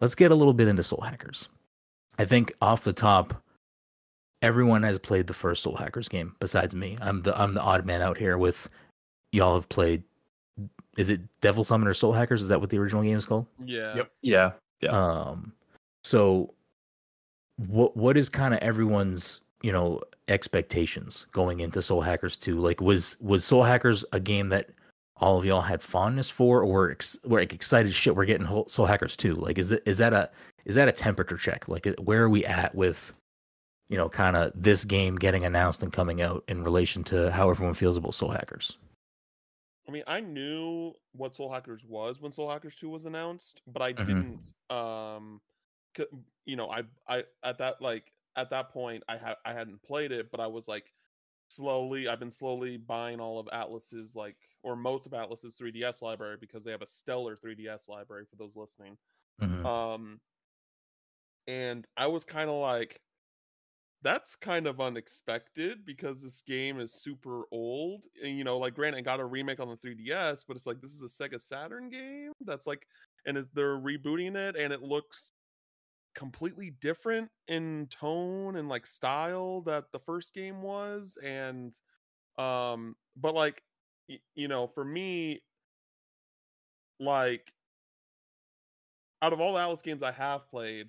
let's 0.00 0.14
get 0.14 0.30
a 0.30 0.34
little 0.34 0.54
bit 0.54 0.68
into 0.68 0.82
Soul 0.82 1.00
Hackers. 1.00 1.48
I 2.18 2.24
think 2.24 2.52
off 2.60 2.82
the 2.82 2.92
top, 2.92 3.42
everyone 4.42 4.82
has 4.82 4.98
played 4.98 5.26
the 5.26 5.34
first 5.34 5.62
Soul 5.62 5.76
Hackers 5.76 6.08
game 6.08 6.34
besides 6.40 6.74
me. 6.74 6.96
I'm 7.00 7.22
the 7.22 7.38
I'm 7.40 7.54
the 7.54 7.62
odd 7.62 7.86
man 7.86 8.02
out 8.02 8.18
here 8.18 8.38
with 8.38 8.68
y'all 9.32 9.54
have 9.54 9.68
played 9.68 10.02
is 10.96 11.10
it 11.10 11.20
Devil 11.40 11.64
Summon 11.64 11.88
or 11.88 11.94
Soul 11.94 12.12
Hackers? 12.12 12.42
Is 12.42 12.48
that 12.48 12.60
what 12.60 12.70
the 12.70 12.78
original 12.78 13.02
game 13.02 13.16
is 13.16 13.26
called? 13.26 13.46
Yeah. 13.64 13.96
Yep. 13.96 14.10
Yeah. 14.22 14.52
Yeah. 14.80 14.90
Um 14.90 15.52
so 16.04 16.52
what 17.56 17.96
what 17.96 18.16
is 18.16 18.28
kind 18.28 18.54
of 18.54 18.60
everyone's, 18.60 19.40
you 19.62 19.72
know, 19.72 20.00
expectations 20.28 21.26
going 21.32 21.60
into 21.60 21.82
Soul 21.82 22.00
Hackers 22.00 22.36
2? 22.36 22.56
Like 22.56 22.80
was 22.80 23.16
was 23.20 23.44
Soul 23.44 23.62
Hackers 23.62 24.04
a 24.12 24.20
game 24.20 24.50
that 24.50 24.70
all 25.16 25.38
of 25.38 25.44
y'all 25.44 25.60
had 25.60 25.80
fondness 25.82 26.28
for 26.28 26.60
or 26.60 26.66
were, 26.66 26.90
ex- 26.90 27.18
were 27.24 27.38
like 27.40 27.52
excited 27.52 27.92
shit 27.94 28.16
we're 28.16 28.24
getting 28.24 28.46
Soul 28.66 28.86
Hackers 28.86 29.16
too. 29.16 29.34
Like 29.34 29.58
is 29.58 29.70
it 29.70 29.82
is 29.86 29.98
that 29.98 30.12
a 30.12 30.30
is 30.64 30.74
that 30.74 30.88
a 30.88 30.92
temperature 30.92 31.36
check? 31.36 31.68
Like 31.68 31.86
where 32.00 32.22
are 32.24 32.28
we 32.30 32.44
at 32.44 32.74
with 32.74 33.12
you 33.90 33.98
know, 33.98 34.08
kind 34.08 34.34
of 34.34 34.50
this 34.54 34.82
game 34.84 35.14
getting 35.16 35.44
announced 35.44 35.82
and 35.82 35.92
coming 35.92 36.22
out 36.22 36.42
in 36.48 36.64
relation 36.64 37.04
to 37.04 37.30
how 37.30 37.50
everyone 37.50 37.74
feels 37.74 37.98
about 37.98 38.14
Soul 38.14 38.30
Hackers. 38.30 38.78
I 39.86 39.90
mean, 39.92 40.02
I 40.06 40.20
knew 40.20 40.94
what 41.12 41.34
Soul 41.34 41.52
Hackers 41.52 41.84
was 41.84 42.18
when 42.18 42.32
Soul 42.32 42.50
Hackers 42.50 42.74
2 42.76 42.88
was 42.88 43.04
announced, 43.04 43.60
but 43.66 43.82
I 43.82 43.92
Mhm. 43.92 44.06
didn't 44.06 44.54
um 44.70 45.40
you 46.46 46.56
know, 46.56 46.70
I 46.70 46.82
I 47.06 47.24
at 47.44 47.58
that 47.58 47.80
like 47.80 48.10
at 48.36 48.50
that 48.50 48.70
point 48.70 49.04
I 49.08 49.16
had 49.16 49.36
I 49.44 49.52
hadn't 49.52 49.82
played 49.82 50.10
it, 50.10 50.30
but 50.30 50.40
I 50.40 50.46
was 50.46 50.66
like 50.66 50.92
slowly 51.50 52.08
I've 52.08 52.18
been 52.18 52.30
slowly 52.32 52.78
buying 52.78 53.20
all 53.20 53.38
of 53.38 53.46
Atlus's 53.52 54.16
like 54.16 54.36
or 54.64 54.76
most 54.76 55.06
of 55.06 55.12
Atlus's 55.12 55.56
3DS 55.56 56.02
library 56.02 56.36
because 56.40 56.64
they 56.64 56.72
have 56.72 56.82
a 56.82 56.86
stellar 56.86 57.36
3DS 57.36 57.88
library 57.88 58.26
for 58.26 58.36
those 58.36 58.56
listening. 58.56 58.98
Mhm. 59.40 59.64
Um 59.66 60.20
and 61.46 61.86
I 61.96 62.06
was 62.06 62.24
kind 62.24 62.48
of 62.48 62.56
like 62.56 63.00
that's 64.02 64.36
kind 64.36 64.66
of 64.66 64.80
unexpected 64.80 65.84
because 65.86 66.22
this 66.22 66.42
game 66.42 66.78
is 66.78 66.92
super 66.92 67.44
old. 67.50 68.04
And 68.22 68.36
you 68.36 68.44
know, 68.44 68.58
like 68.58 68.74
granted, 68.74 68.98
it 68.98 69.02
got 69.02 69.20
a 69.20 69.24
remake 69.24 69.60
on 69.60 69.68
the 69.68 69.76
3DS, 69.76 70.44
but 70.46 70.56
it's 70.56 70.66
like 70.66 70.80
this 70.80 70.92
is 70.92 71.02
a 71.02 71.06
Sega 71.06 71.40
Saturn 71.40 71.88
game 71.88 72.32
that's 72.40 72.66
like 72.66 72.86
and 73.26 73.38
they're 73.54 73.78
rebooting 73.78 74.36
it 74.36 74.56
and 74.56 74.72
it 74.72 74.82
looks 74.82 75.32
completely 76.14 76.70
different 76.70 77.30
in 77.48 77.88
tone 77.90 78.56
and 78.56 78.68
like 78.68 78.86
style 78.86 79.62
that 79.62 79.92
the 79.92 79.98
first 80.00 80.34
game 80.34 80.62
was 80.62 81.18
and 81.22 81.74
um 82.38 82.96
but 83.16 83.34
like 83.34 83.62
you 84.34 84.48
know 84.48 84.66
for 84.66 84.84
me 84.84 85.40
like 87.00 87.52
out 89.22 89.32
of 89.32 89.40
all 89.40 89.54
Atlus 89.54 89.82
games 89.82 90.02
I 90.02 90.12
have 90.12 90.48
played, 90.50 90.88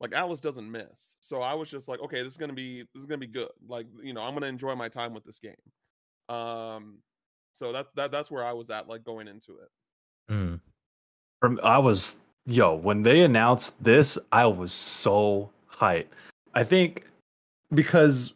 like 0.00 0.10
Atlus 0.10 0.40
doesn't 0.40 0.70
miss. 0.70 1.16
So 1.20 1.40
I 1.40 1.54
was 1.54 1.70
just 1.70 1.88
like, 1.88 2.00
okay, 2.00 2.22
this 2.22 2.32
is 2.32 2.36
gonna 2.36 2.52
be 2.52 2.82
this 2.94 3.00
is 3.00 3.06
gonna 3.06 3.18
be 3.18 3.26
good. 3.26 3.48
Like 3.66 3.86
you 4.02 4.12
know, 4.12 4.20
I'm 4.20 4.34
gonna 4.34 4.46
enjoy 4.46 4.74
my 4.74 4.88
time 4.88 5.14
with 5.14 5.24
this 5.24 5.38
game. 5.38 6.34
Um, 6.34 6.98
so 7.52 7.72
that's 7.72 7.90
that 7.96 8.10
that's 8.10 8.30
where 8.30 8.44
I 8.44 8.52
was 8.52 8.70
at, 8.70 8.88
like 8.88 9.04
going 9.04 9.28
into 9.28 9.52
it. 9.52 10.32
Mm. 10.32 10.60
From 11.40 11.60
I 11.62 11.78
was 11.78 12.18
yo 12.46 12.74
when 12.74 13.02
they 13.02 13.22
announced 13.22 13.82
this, 13.82 14.18
I 14.32 14.46
was 14.46 14.72
so 14.72 15.50
hyped. 15.70 16.06
I 16.54 16.64
think 16.64 17.06
because 17.72 18.32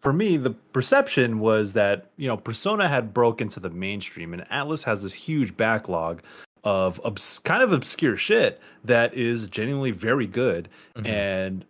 for 0.00 0.12
me, 0.12 0.36
the 0.36 0.50
perception 0.50 1.40
was 1.40 1.72
that 1.74 2.06
you 2.16 2.26
know 2.28 2.36
Persona 2.36 2.88
had 2.88 3.12
broke 3.14 3.40
into 3.40 3.60
the 3.60 3.70
mainstream, 3.70 4.32
and 4.32 4.42
Atlus 4.50 4.82
has 4.84 5.02
this 5.02 5.12
huge 5.12 5.56
backlog 5.56 6.22
of 6.64 7.00
obs- 7.04 7.38
kind 7.38 7.62
of 7.62 7.72
obscure 7.72 8.16
shit 8.16 8.60
that 8.84 9.14
is 9.14 9.48
genuinely 9.48 9.90
very 9.92 10.26
good. 10.26 10.68
Mhm. 10.96 11.06
And 11.06 11.64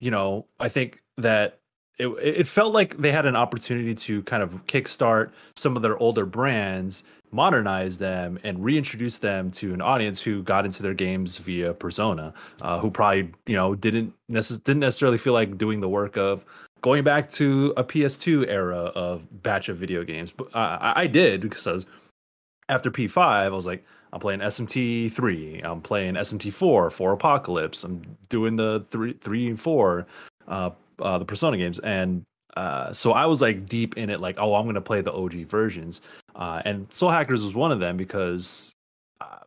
you 0.00 0.10
know, 0.10 0.46
I 0.60 0.68
think 0.68 1.02
that 1.18 1.58
it 1.98 2.08
it 2.22 2.46
felt 2.46 2.72
like 2.74 2.96
they 2.98 3.12
had 3.12 3.26
an 3.26 3.36
opportunity 3.36 3.94
to 3.94 4.22
kind 4.24 4.42
of 4.42 4.66
kickstart 4.66 5.30
some 5.56 5.76
of 5.76 5.82
their 5.82 5.96
older 5.98 6.26
brands, 6.26 7.04
modernize 7.30 7.98
them, 7.98 8.38
and 8.42 8.62
reintroduce 8.64 9.18
them 9.18 9.50
to 9.52 9.72
an 9.74 9.80
audience 9.80 10.20
who 10.20 10.42
got 10.42 10.64
into 10.64 10.82
their 10.82 10.94
games 10.94 11.38
via 11.38 11.72
Persona, 11.72 12.34
uh, 12.62 12.78
who 12.80 12.90
probably 12.90 13.30
you 13.46 13.54
know 13.56 13.74
didn't 13.74 14.12
necess- 14.30 14.62
didn't 14.64 14.80
necessarily 14.80 15.18
feel 15.18 15.32
like 15.34 15.56
doing 15.56 15.80
the 15.80 15.88
work 15.88 16.16
of 16.16 16.44
going 16.84 17.02
back 17.02 17.30
to 17.30 17.72
a 17.78 17.82
PS2 17.82 18.46
era 18.46 18.76
of 18.94 19.26
batch 19.42 19.70
of 19.70 19.78
video 19.78 20.04
games. 20.04 20.30
But 20.30 20.54
uh, 20.54 20.92
I, 20.94 21.06
did 21.06 21.40
because 21.40 21.86
after 22.68 22.90
P5, 22.90 23.16
I 23.16 23.48
was 23.48 23.66
like, 23.66 23.82
I'm 24.12 24.20
playing 24.20 24.40
SMT 24.40 25.10
three, 25.10 25.62
I'm 25.64 25.80
playing 25.80 26.12
SMT 26.14 26.52
four 26.52 26.90
for 26.90 27.14
Apocalypse, 27.14 27.84
I'm 27.84 28.18
doing 28.28 28.56
the 28.56 28.84
three 28.90 29.14
three 29.14 29.48
and 29.48 29.58
four, 29.58 30.06
uh, 30.46 30.70
uh 30.98 31.18
the 31.18 31.24
Persona 31.24 31.56
games, 31.56 31.78
and 31.78 32.22
uh, 32.54 32.92
so 32.92 33.12
I 33.12 33.24
was 33.24 33.40
like 33.40 33.66
deep 33.66 33.96
in 33.96 34.10
it, 34.10 34.20
like, 34.20 34.36
oh, 34.38 34.54
I'm 34.54 34.66
gonna 34.66 34.82
play 34.82 35.00
the 35.00 35.12
OG 35.12 35.46
versions, 35.46 36.02
uh, 36.36 36.60
and 36.66 36.86
Soul 36.92 37.10
Hackers 37.10 37.42
was 37.42 37.54
one 37.54 37.72
of 37.72 37.80
them 37.80 37.96
because, 37.96 38.72
uh, 39.22 39.38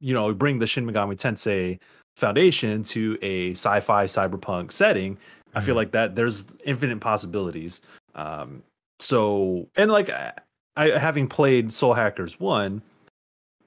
you 0.00 0.14
know, 0.14 0.28
we 0.28 0.32
bring 0.32 0.58
the 0.58 0.66
Shin 0.66 0.86
Megami 0.86 1.14
Tensei 1.14 1.78
foundation 2.16 2.82
to 2.82 3.18
a 3.22 3.50
sci-fi 3.50 4.06
cyberpunk 4.06 4.72
setting. 4.72 5.18
I 5.56 5.60
feel 5.60 5.74
Mhm. 5.74 5.78
like 5.78 5.92
that 5.92 6.14
there's 6.14 6.44
infinite 6.64 7.00
possibilities. 7.00 7.80
Um, 8.14 8.62
so 9.00 9.68
and 9.76 9.90
like 9.90 10.10
I, 10.10 10.32
I 10.76 10.90
having 10.98 11.26
played 11.28 11.72
Soul 11.72 11.94
Hackers 11.94 12.38
one, 12.38 12.82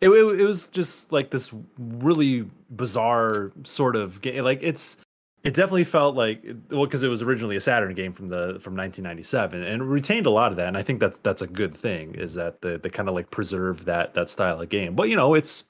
it, 0.02 0.10
it 0.10 0.40
it 0.40 0.46
was 0.46 0.70
just 0.70 1.12
like 1.12 1.30
this 1.32 1.52
really 1.78 2.46
bizarre 2.70 3.52
sort 3.64 3.96
of 3.96 4.22
game. 4.22 4.44
Like 4.44 4.60
it's 4.64 4.98
it 5.44 5.54
definitely 5.54 5.84
felt 5.86 6.16
like 6.16 6.44
well 6.70 6.86
because 6.86 7.04
it 7.04 7.08
was 7.08 7.22
originally 7.22 7.56
a 7.56 7.62
Saturn 7.62 7.94
game 7.94 8.12
from 8.14 8.28
the 8.28 8.60
from 8.60 8.76
1997 8.76 9.64
and 9.64 9.82
it 9.82 9.86
retained 9.86 10.26
a 10.26 10.30
lot 10.30 10.52
of 10.52 10.58
that. 10.58 10.68
And 10.68 10.78
I 10.78 10.84
think 10.84 11.00
that's 11.00 11.18
that's 11.20 11.42
a 11.42 11.48
good 11.48 11.76
thing 11.76 12.16
is 12.16 12.34
that 12.36 12.62
the 12.62 12.78
they 12.78 12.90
kind 12.90 13.08
of 13.10 13.16
like 13.16 13.32
preserve 13.32 13.86
that 13.86 14.14
that 14.16 14.30
style 14.30 14.62
of 14.62 14.70
game. 14.70 14.96
But 14.96 15.10
you 15.10 15.16
know 15.16 15.34
it's 15.36 15.64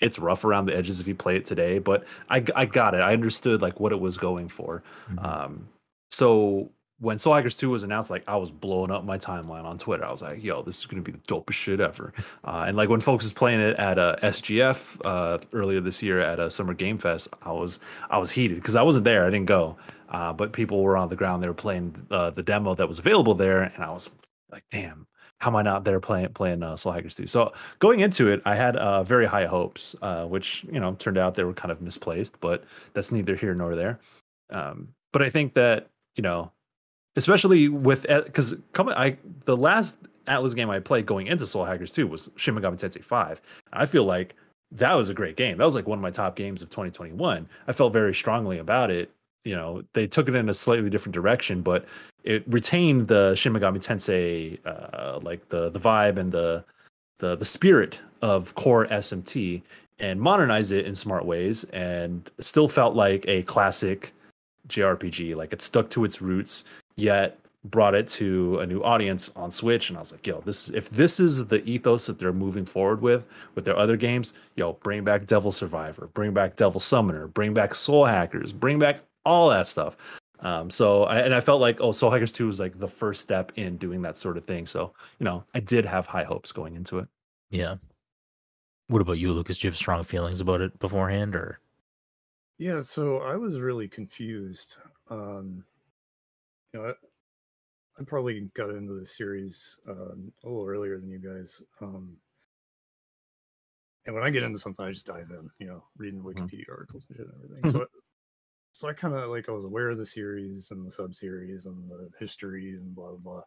it's 0.00 0.18
rough 0.18 0.44
around 0.44 0.66
the 0.66 0.76
edges 0.76 1.00
if 1.00 1.06
you 1.06 1.14
play 1.14 1.36
it 1.36 1.44
today. 1.44 1.78
But 1.78 2.04
I 2.28 2.44
I 2.56 2.66
got 2.66 2.94
it. 2.94 3.00
I 3.00 3.12
understood 3.12 3.62
like 3.62 3.80
what 3.80 3.92
it 3.92 4.00
was 4.00 4.16
going 4.18 4.48
for. 4.48 4.82
Mhm. 5.12 5.24
Um, 5.24 5.68
so 6.10 6.70
when 6.98 7.18
Soul 7.18 7.34
Hackers 7.34 7.56
2 7.56 7.68
was 7.68 7.82
announced, 7.82 8.10
like 8.10 8.22
I 8.28 8.36
was 8.36 8.52
blowing 8.52 8.92
up 8.92 9.04
my 9.04 9.18
timeline 9.18 9.64
on 9.64 9.76
Twitter. 9.76 10.04
I 10.04 10.12
was 10.12 10.22
like, 10.22 10.40
yo, 10.42 10.62
this 10.62 10.78
is 10.78 10.86
gonna 10.86 11.02
be 11.02 11.10
the 11.12 11.18
dopest 11.18 11.54
shit 11.54 11.80
ever. 11.80 12.12
Uh, 12.44 12.64
and 12.68 12.76
like 12.76 12.88
when 12.88 13.00
folks 13.00 13.24
was 13.24 13.32
playing 13.32 13.60
it 13.60 13.76
at 13.76 13.98
uh, 13.98 14.16
SGF 14.22 15.00
uh, 15.04 15.38
earlier 15.52 15.80
this 15.80 16.00
year 16.02 16.20
at 16.20 16.38
a 16.38 16.48
Summer 16.50 16.74
Game 16.74 16.98
Fest, 16.98 17.28
I 17.42 17.50
was 17.52 17.80
I 18.10 18.18
was 18.18 18.30
heated 18.30 18.56
because 18.58 18.76
I 18.76 18.82
wasn't 18.82 19.04
there. 19.04 19.26
I 19.26 19.30
didn't 19.30 19.46
go. 19.46 19.76
Uh, 20.10 20.32
but 20.32 20.52
people 20.52 20.82
were 20.82 20.96
on 20.96 21.08
the 21.08 21.16
ground. 21.16 21.42
They 21.42 21.48
were 21.48 21.54
playing 21.54 21.94
uh, 22.10 22.30
the 22.30 22.42
demo 22.42 22.74
that 22.74 22.86
was 22.86 22.98
available 22.98 23.34
there, 23.34 23.62
and 23.62 23.82
I 23.82 23.90
was 23.90 24.10
like, 24.50 24.62
damn, 24.70 25.06
how 25.42 25.50
am 25.50 25.56
I 25.56 25.62
not 25.62 25.84
there 25.84 25.98
playing 25.98 26.28
playing 26.34 26.62
uh, 26.62 26.76
Soul 26.76 26.92
Hackers 26.92 27.16
2? 27.16 27.26
So 27.26 27.52
going 27.80 27.98
into 27.98 28.30
it, 28.30 28.40
I 28.44 28.54
had 28.54 28.76
uh, 28.76 29.02
very 29.02 29.26
high 29.26 29.46
hopes, 29.46 29.96
uh, 30.00 30.24
which 30.24 30.64
you 30.70 30.78
know 30.78 30.94
turned 30.94 31.18
out 31.18 31.34
they 31.34 31.42
were 31.42 31.52
kind 31.52 31.72
of 31.72 31.82
misplaced, 31.82 32.38
but 32.40 32.62
that's 32.92 33.10
neither 33.10 33.34
here 33.34 33.52
nor 33.52 33.74
there. 33.74 33.98
Um, 34.50 34.94
but 35.12 35.20
I 35.20 35.30
think 35.30 35.54
that 35.54 35.88
you 36.14 36.22
know, 36.22 36.52
especially 37.16 37.68
with 37.68 38.06
because 38.08 38.54
coming, 38.72 38.94
I 38.94 39.16
the 39.44 39.56
last 39.56 39.98
Atlus 40.28 40.54
game 40.54 40.70
I 40.70 40.78
played 40.78 41.06
going 41.06 41.26
into 41.26 41.44
Soul 41.44 41.64
Hackers 41.64 41.90
2 41.90 42.06
was 42.06 42.30
Shin 42.36 42.54
Megami 42.54 42.78
Tensei 42.78 43.02
5. 43.02 43.42
I 43.72 43.84
feel 43.86 44.04
like 44.04 44.36
that 44.70 44.94
was 44.94 45.08
a 45.08 45.14
great 45.14 45.36
game. 45.36 45.58
That 45.58 45.64
was 45.64 45.74
like 45.74 45.88
one 45.88 45.98
of 45.98 46.02
my 46.02 46.12
top 46.12 46.36
games 46.36 46.62
of 46.62 46.70
2021. 46.70 47.48
I 47.66 47.72
felt 47.72 47.92
very 47.92 48.14
strongly 48.14 48.58
about 48.58 48.92
it. 48.92 49.10
You 49.44 49.56
know, 49.56 49.82
they 49.92 50.06
took 50.06 50.28
it 50.28 50.34
in 50.34 50.48
a 50.48 50.54
slightly 50.54 50.88
different 50.90 51.14
direction, 51.14 51.62
but 51.62 51.84
it 52.24 52.44
retained 52.46 53.08
the 53.08 53.34
Shin 53.34 53.52
Megami 53.52 53.78
Tensei, 53.78 54.58
uh, 54.64 55.18
like 55.22 55.48
the 55.48 55.70
the 55.70 55.80
vibe 55.80 56.18
and 56.18 56.30
the 56.30 56.64
the 57.18 57.36
the 57.36 57.44
spirit 57.44 58.00
of 58.20 58.54
core 58.54 58.86
SMT, 58.86 59.62
and 59.98 60.20
modernized 60.20 60.72
it 60.72 60.86
in 60.86 60.94
smart 60.94 61.24
ways, 61.24 61.64
and 61.64 62.30
still 62.40 62.68
felt 62.68 62.94
like 62.94 63.24
a 63.26 63.42
classic 63.42 64.12
JRPG. 64.68 65.34
Like 65.34 65.52
it 65.52 65.62
stuck 65.62 65.90
to 65.90 66.04
its 66.04 66.22
roots, 66.22 66.64
yet 66.96 67.38
brought 67.64 67.94
it 67.94 68.08
to 68.08 68.58
a 68.58 68.66
new 68.66 68.82
audience 68.82 69.30
on 69.36 69.50
Switch. 69.50 69.88
And 69.88 69.96
I 69.96 70.00
was 70.00 70.12
like, 70.12 70.26
yo, 70.26 70.40
this 70.40 70.68
if 70.70 70.90
this 70.90 71.20
is 71.20 71.46
the 71.46 71.64
ethos 71.64 72.06
that 72.06 72.18
they're 72.18 72.32
moving 72.32 72.64
forward 72.64 73.00
with 73.00 73.24
with 73.54 73.64
their 73.64 73.76
other 73.76 73.96
games, 73.96 74.34
yo, 74.56 74.74
bring 74.74 75.04
back 75.04 75.26
Devil 75.26 75.52
Survivor, 75.52 76.08
bring 76.14 76.32
back 76.32 76.56
Devil 76.56 76.80
Summoner, 76.80 77.26
bring 77.26 77.54
back 77.54 77.74
Soul 77.74 78.06
Hackers, 78.06 78.52
bring 78.52 78.78
back 78.78 79.00
all 79.24 79.50
that 79.50 79.66
stuff. 79.66 79.96
Um, 80.40 80.70
so 80.70 81.04
I, 81.04 81.20
and 81.20 81.34
I 81.34 81.40
felt 81.40 81.60
like 81.60 81.80
oh, 81.80 81.92
Soul 81.92 82.10
Hackers 82.10 82.32
Two 82.32 82.46
was 82.46 82.58
like 82.58 82.78
the 82.78 82.88
first 82.88 83.20
step 83.20 83.52
in 83.56 83.76
doing 83.76 84.02
that 84.02 84.16
sort 84.16 84.36
of 84.36 84.44
thing. 84.44 84.66
So 84.66 84.92
you 85.18 85.24
know, 85.24 85.44
I 85.54 85.60
did 85.60 85.86
have 85.86 86.06
high 86.06 86.24
hopes 86.24 86.52
going 86.52 86.74
into 86.74 86.98
it. 86.98 87.08
Yeah. 87.50 87.76
What 88.88 89.02
about 89.02 89.18
you, 89.18 89.32
Lucas? 89.32 89.58
Do 89.58 89.66
you 89.66 89.70
have 89.70 89.76
strong 89.78 90.02
feelings 90.04 90.40
about 90.40 90.60
it 90.60 90.78
beforehand, 90.78 91.36
or 91.36 91.60
Yeah, 92.58 92.80
so 92.80 93.18
I 93.18 93.36
was 93.36 93.60
really 93.60 93.88
confused. 93.88 94.76
Um, 95.08 95.64
you 96.72 96.80
know, 96.80 96.88
I, 96.88 96.92
I 98.00 98.04
probably 98.04 98.50
got 98.54 98.70
into 98.70 98.98
the 98.98 99.06
series 99.06 99.78
um, 99.88 100.32
a 100.44 100.48
little 100.48 100.66
earlier 100.66 100.98
than 100.98 101.10
you 101.10 101.18
guys. 101.18 101.62
Um, 101.80 102.16
and 104.06 104.14
when 104.14 104.24
I 104.24 104.30
get 104.30 104.42
into 104.42 104.58
something, 104.58 104.84
I 104.84 104.90
just 104.90 105.06
dive 105.06 105.30
in, 105.30 105.48
you 105.58 105.66
know, 105.66 105.84
reading 105.96 106.22
Wikipedia 106.22 106.68
articles 106.70 107.06
and 107.08 107.16
shit 107.16 107.26
and 107.26 107.44
everything. 107.44 107.70
so, 107.70 107.86
so 108.72 108.88
I 108.88 108.92
kind 108.92 109.14
of 109.14 109.30
like 109.30 109.48
I 109.48 109.52
was 109.52 109.64
aware 109.64 109.90
of 109.90 109.98
the 109.98 110.06
series 110.06 110.70
and 110.70 110.86
the 110.86 110.90
sub 110.90 111.14
series 111.14 111.66
and 111.66 111.90
the 111.90 112.10
history 112.18 112.70
and 112.70 112.94
blah 112.94 113.10
blah 113.10 113.18
blah. 113.18 113.42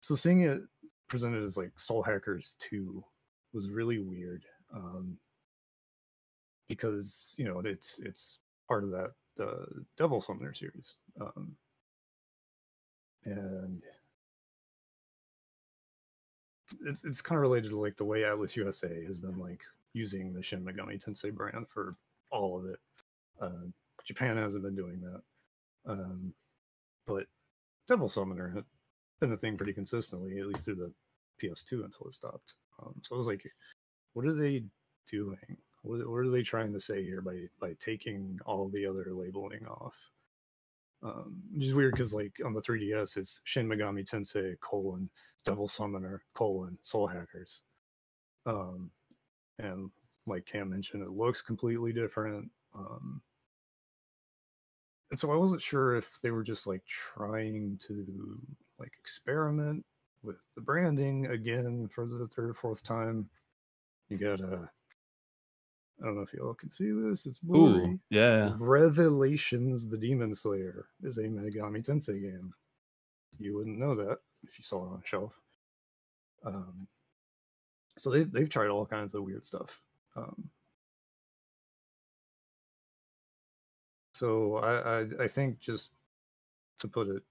So 0.00 0.14
seeing 0.14 0.42
it 0.42 0.62
presented 1.08 1.42
as 1.42 1.56
like 1.56 1.78
Soul 1.78 2.02
Hackers 2.02 2.54
Two 2.58 3.04
was 3.52 3.70
really 3.70 3.98
weird. 3.98 4.44
Um, 4.74 5.18
because 6.68 7.34
you 7.38 7.44
know 7.44 7.60
it's 7.64 8.00
it's 8.02 8.38
part 8.66 8.84
of 8.84 8.90
that 8.90 9.10
uh, 9.38 9.66
Devil 9.98 10.20
Summoner 10.20 10.54
series, 10.54 10.96
um, 11.20 11.54
and 13.24 13.82
it's 16.86 17.04
it's 17.04 17.20
kind 17.20 17.36
of 17.36 17.42
related 17.42 17.70
to 17.70 17.78
like 17.78 17.96
the 17.96 18.04
way 18.04 18.20
Atlus 18.20 18.56
USA 18.56 19.04
has 19.04 19.18
been 19.18 19.38
like 19.38 19.62
using 19.92 20.32
the 20.32 20.42
Shin 20.42 20.64
Megami 20.64 21.02
Tensei 21.02 21.32
brand 21.32 21.68
for 21.68 21.96
all 22.30 22.58
of 22.58 22.66
it. 22.66 22.78
Uh, 23.40 23.68
Japan 24.04 24.36
hasn't 24.36 24.62
been 24.62 24.76
doing 24.76 25.00
that, 25.00 25.92
um, 25.92 26.34
but 27.06 27.26
Devil 27.88 28.08
Summoner 28.08 28.50
had 28.50 28.64
been 29.20 29.32
a 29.32 29.36
thing 29.36 29.56
pretty 29.56 29.72
consistently, 29.72 30.38
at 30.38 30.46
least 30.46 30.64
through 30.64 30.76
the 30.76 30.92
PS2 31.42 31.84
until 31.84 32.06
it 32.06 32.14
stopped. 32.14 32.54
Um, 32.80 32.94
so 33.02 33.14
I 33.14 33.18
was 33.18 33.26
like, 33.26 33.44
what 34.12 34.26
are 34.26 34.34
they 34.34 34.64
doing? 35.10 35.56
What, 35.82 36.08
what 36.08 36.18
are 36.18 36.30
they 36.30 36.42
trying 36.42 36.72
to 36.72 36.80
say 36.80 37.04
here 37.04 37.20
by 37.20 37.46
by 37.60 37.74
taking 37.80 38.38
all 38.46 38.68
the 38.68 38.86
other 38.86 39.06
labeling 39.12 39.66
off? 39.66 39.94
Um, 41.02 41.42
which 41.52 41.64
is 41.64 41.74
weird 41.74 41.92
because 41.92 42.14
like 42.14 42.36
on 42.44 42.52
the 42.52 42.62
3DS, 42.62 43.16
it's 43.16 43.40
Shin 43.44 43.68
Megami 43.68 44.08
Tensei 44.08 44.58
colon 44.60 45.10
Devil 45.44 45.66
Summoner 45.66 46.22
colon 46.34 46.78
Soul 46.82 47.08
Hackers, 47.08 47.62
um, 48.46 48.90
and 49.58 49.90
like 50.26 50.46
Cam 50.46 50.70
mentioned, 50.70 51.02
it 51.02 51.10
looks 51.10 51.42
completely 51.42 51.92
different. 51.92 52.48
Um, 52.74 53.20
and 55.12 55.18
so 55.18 55.30
I 55.30 55.36
wasn't 55.36 55.60
sure 55.60 55.94
if 55.94 56.22
they 56.22 56.30
were 56.30 56.42
just 56.42 56.66
like 56.66 56.82
trying 56.86 57.78
to 57.86 58.40
like 58.78 58.94
experiment 58.98 59.84
with 60.22 60.38
the 60.54 60.62
branding 60.62 61.26
again 61.26 61.86
for 61.92 62.06
the 62.06 62.26
third 62.28 62.48
or 62.48 62.54
fourth 62.54 62.82
time. 62.82 63.28
You 64.08 64.16
got 64.16 64.40
a 64.40 64.70
I 66.00 66.06
don't 66.06 66.14
know 66.14 66.22
if 66.22 66.32
y'all 66.32 66.54
can 66.54 66.70
see 66.70 66.90
this. 66.90 67.26
It's 67.26 67.40
blurry. 67.40 67.90
Ooh, 67.90 68.00
yeah. 68.08 68.54
Revelations: 68.58 69.86
The 69.86 69.98
Demon 69.98 70.34
Slayer 70.34 70.86
is 71.02 71.18
a 71.18 71.24
Megami 71.24 71.86
Tensei 71.86 72.22
game. 72.22 72.54
You 73.38 73.54
wouldn't 73.54 73.78
know 73.78 73.94
that 73.94 74.16
if 74.44 74.58
you 74.58 74.64
saw 74.64 74.86
it 74.86 74.94
on 74.94 75.02
a 75.04 75.06
shelf. 75.06 75.38
Um, 76.42 76.88
so 77.98 78.08
they've 78.10 78.32
they've 78.32 78.48
tried 78.48 78.70
all 78.70 78.86
kinds 78.86 79.12
of 79.12 79.24
weird 79.24 79.44
stuff. 79.44 79.82
Um, 80.16 80.48
so 84.22 84.58
I, 84.58 85.00
I 85.00 85.24
I 85.24 85.28
think 85.28 85.58
just 85.58 85.90
to 86.78 86.86
put 86.86 87.08
it 87.08 87.24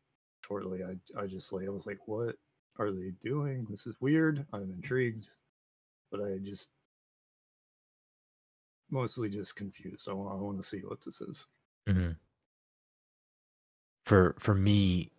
shortly, 0.45 0.83
I 0.83 0.97
I 1.21 1.25
just 1.25 1.53
like 1.53 1.65
I 1.65 1.69
was 1.69 1.85
like, 1.85 2.05
what 2.05 2.35
are 2.79 2.91
they 2.91 3.11
doing? 3.21 3.65
This 3.69 3.87
is 3.87 3.95
weird. 4.01 4.45
I'm 4.51 4.69
intrigued, 4.71 5.29
but 6.11 6.21
I 6.21 6.37
just 6.43 6.71
mostly 8.89 9.29
just 9.29 9.55
confused. 9.55 10.09
I 10.09 10.13
want, 10.13 10.31
I 10.33 10.35
want 10.35 10.57
to 10.61 10.67
see 10.67 10.79
what 10.79 10.99
this 10.99 11.21
is. 11.21 11.45
Mhm. 11.87 12.17
for 14.05 14.35
for 14.37 14.53
me, 14.53 15.09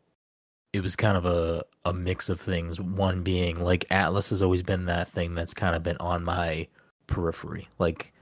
it 0.75 0.83
was 0.83 0.95
kind 0.95 1.17
of 1.17 1.25
a 1.25 1.65
a 1.87 1.95
mix 1.95 2.29
of 2.29 2.39
things. 2.39 2.79
One 2.79 3.23
being 3.23 3.63
like 3.65 3.89
Atlus 3.89 4.29
has 4.29 4.43
always 4.43 4.63
been 4.63 4.85
that 4.87 5.09
thing 5.09 5.35
that's 5.35 5.55
kind 5.55 5.75
of 5.75 5.83
been 5.83 5.97
on 6.01 6.23
my 6.23 6.69
periphery. 7.07 7.69
Like. 7.79 8.13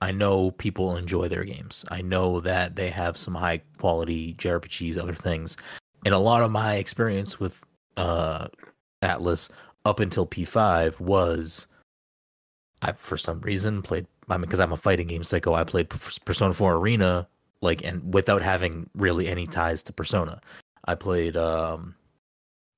I 0.00 0.12
know 0.12 0.50
people 0.52 0.96
enjoy 0.96 1.28
their 1.28 1.44
games. 1.44 1.84
I 1.90 2.02
know 2.02 2.40
that 2.40 2.76
they 2.76 2.90
have 2.90 3.16
some 3.16 3.34
high 3.34 3.62
quality 3.78 4.34
JRPGs, 4.34 4.98
other 4.98 5.14
things. 5.14 5.56
And 6.04 6.14
a 6.14 6.18
lot 6.18 6.42
of 6.42 6.50
my 6.50 6.74
experience 6.74 7.40
with 7.40 7.64
uh 7.96 8.48
Atlus 9.02 9.50
up 9.84 10.00
until 10.00 10.26
P5 10.26 11.00
was 11.00 11.66
I 12.82 12.92
for 12.92 13.16
some 13.16 13.40
reason 13.40 13.82
played 13.82 14.06
I 14.28 14.34
mean 14.36 14.42
because 14.42 14.60
I'm 14.60 14.72
a 14.72 14.76
fighting 14.76 15.06
game 15.06 15.24
psycho, 15.24 15.54
I 15.54 15.64
played 15.64 15.88
Persona 15.88 16.52
4 16.54 16.76
Arena 16.76 17.26
like 17.62 17.84
and 17.84 18.12
without 18.14 18.42
having 18.42 18.88
really 18.94 19.28
any 19.28 19.46
ties 19.46 19.82
to 19.84 19.92
Persona. 19.92 20.40
I 20.86 20.94
played 20.94 21.36
um 21.36 21.94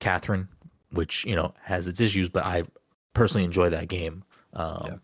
Catherine, 0.00 0.48
which, 0.92 1.24
you 1.24 1.34
know, 1.36 1.52
has 1.62 1.88
its 1.88 2.00
issues, 2.00 2.28
but 2.28 2.44
I 2.44 2.64
personally 3.14 3.44
enjoy 3.44 3.70
that 3.70 3.88
game. 3.88 4.22
Um 4.54 4.82
Yeah. 4.86 4.96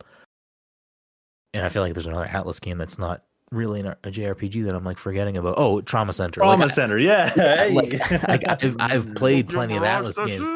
And 1.54 1.64
I 1.64 1.68
feel 1.68 1.82
like 1.82 1.94
there's 1.94 2.06
another 2.06 2.26
Atlus 2.26 2.60
game 2.60 2.78
that's 2.78 2.98
not 2.98 3.24
really 3.50 3.80
a 3.80 3.94
JRPG 4.04 4.64
that 4.66 4.74
I'm 4.74 4.84
like 4.84 4.98
forgetting 4.98 5.36
about. 5.36 5.54
Oh, 5.56 5.80
Trauma 5.80 6.12
Center. 6.12 6.40
Trauma 6.40 6.52
Like, 6.62 6.64
I- 6.64 6.66
Center, 6.74 6.98
yeah. 6.98 7.32
yeah, 7.36 7.68
like, 7.74 7.92
Hey. 7.94 8.18
I, 8.28 8.38
I've, 8.60 8.76
I've 8.78 9.14
played 9.16 9.48
plenty 9.48 9.76
of 9.76 9.82
Atlus 9.82 10.24
games. 10.26 10.48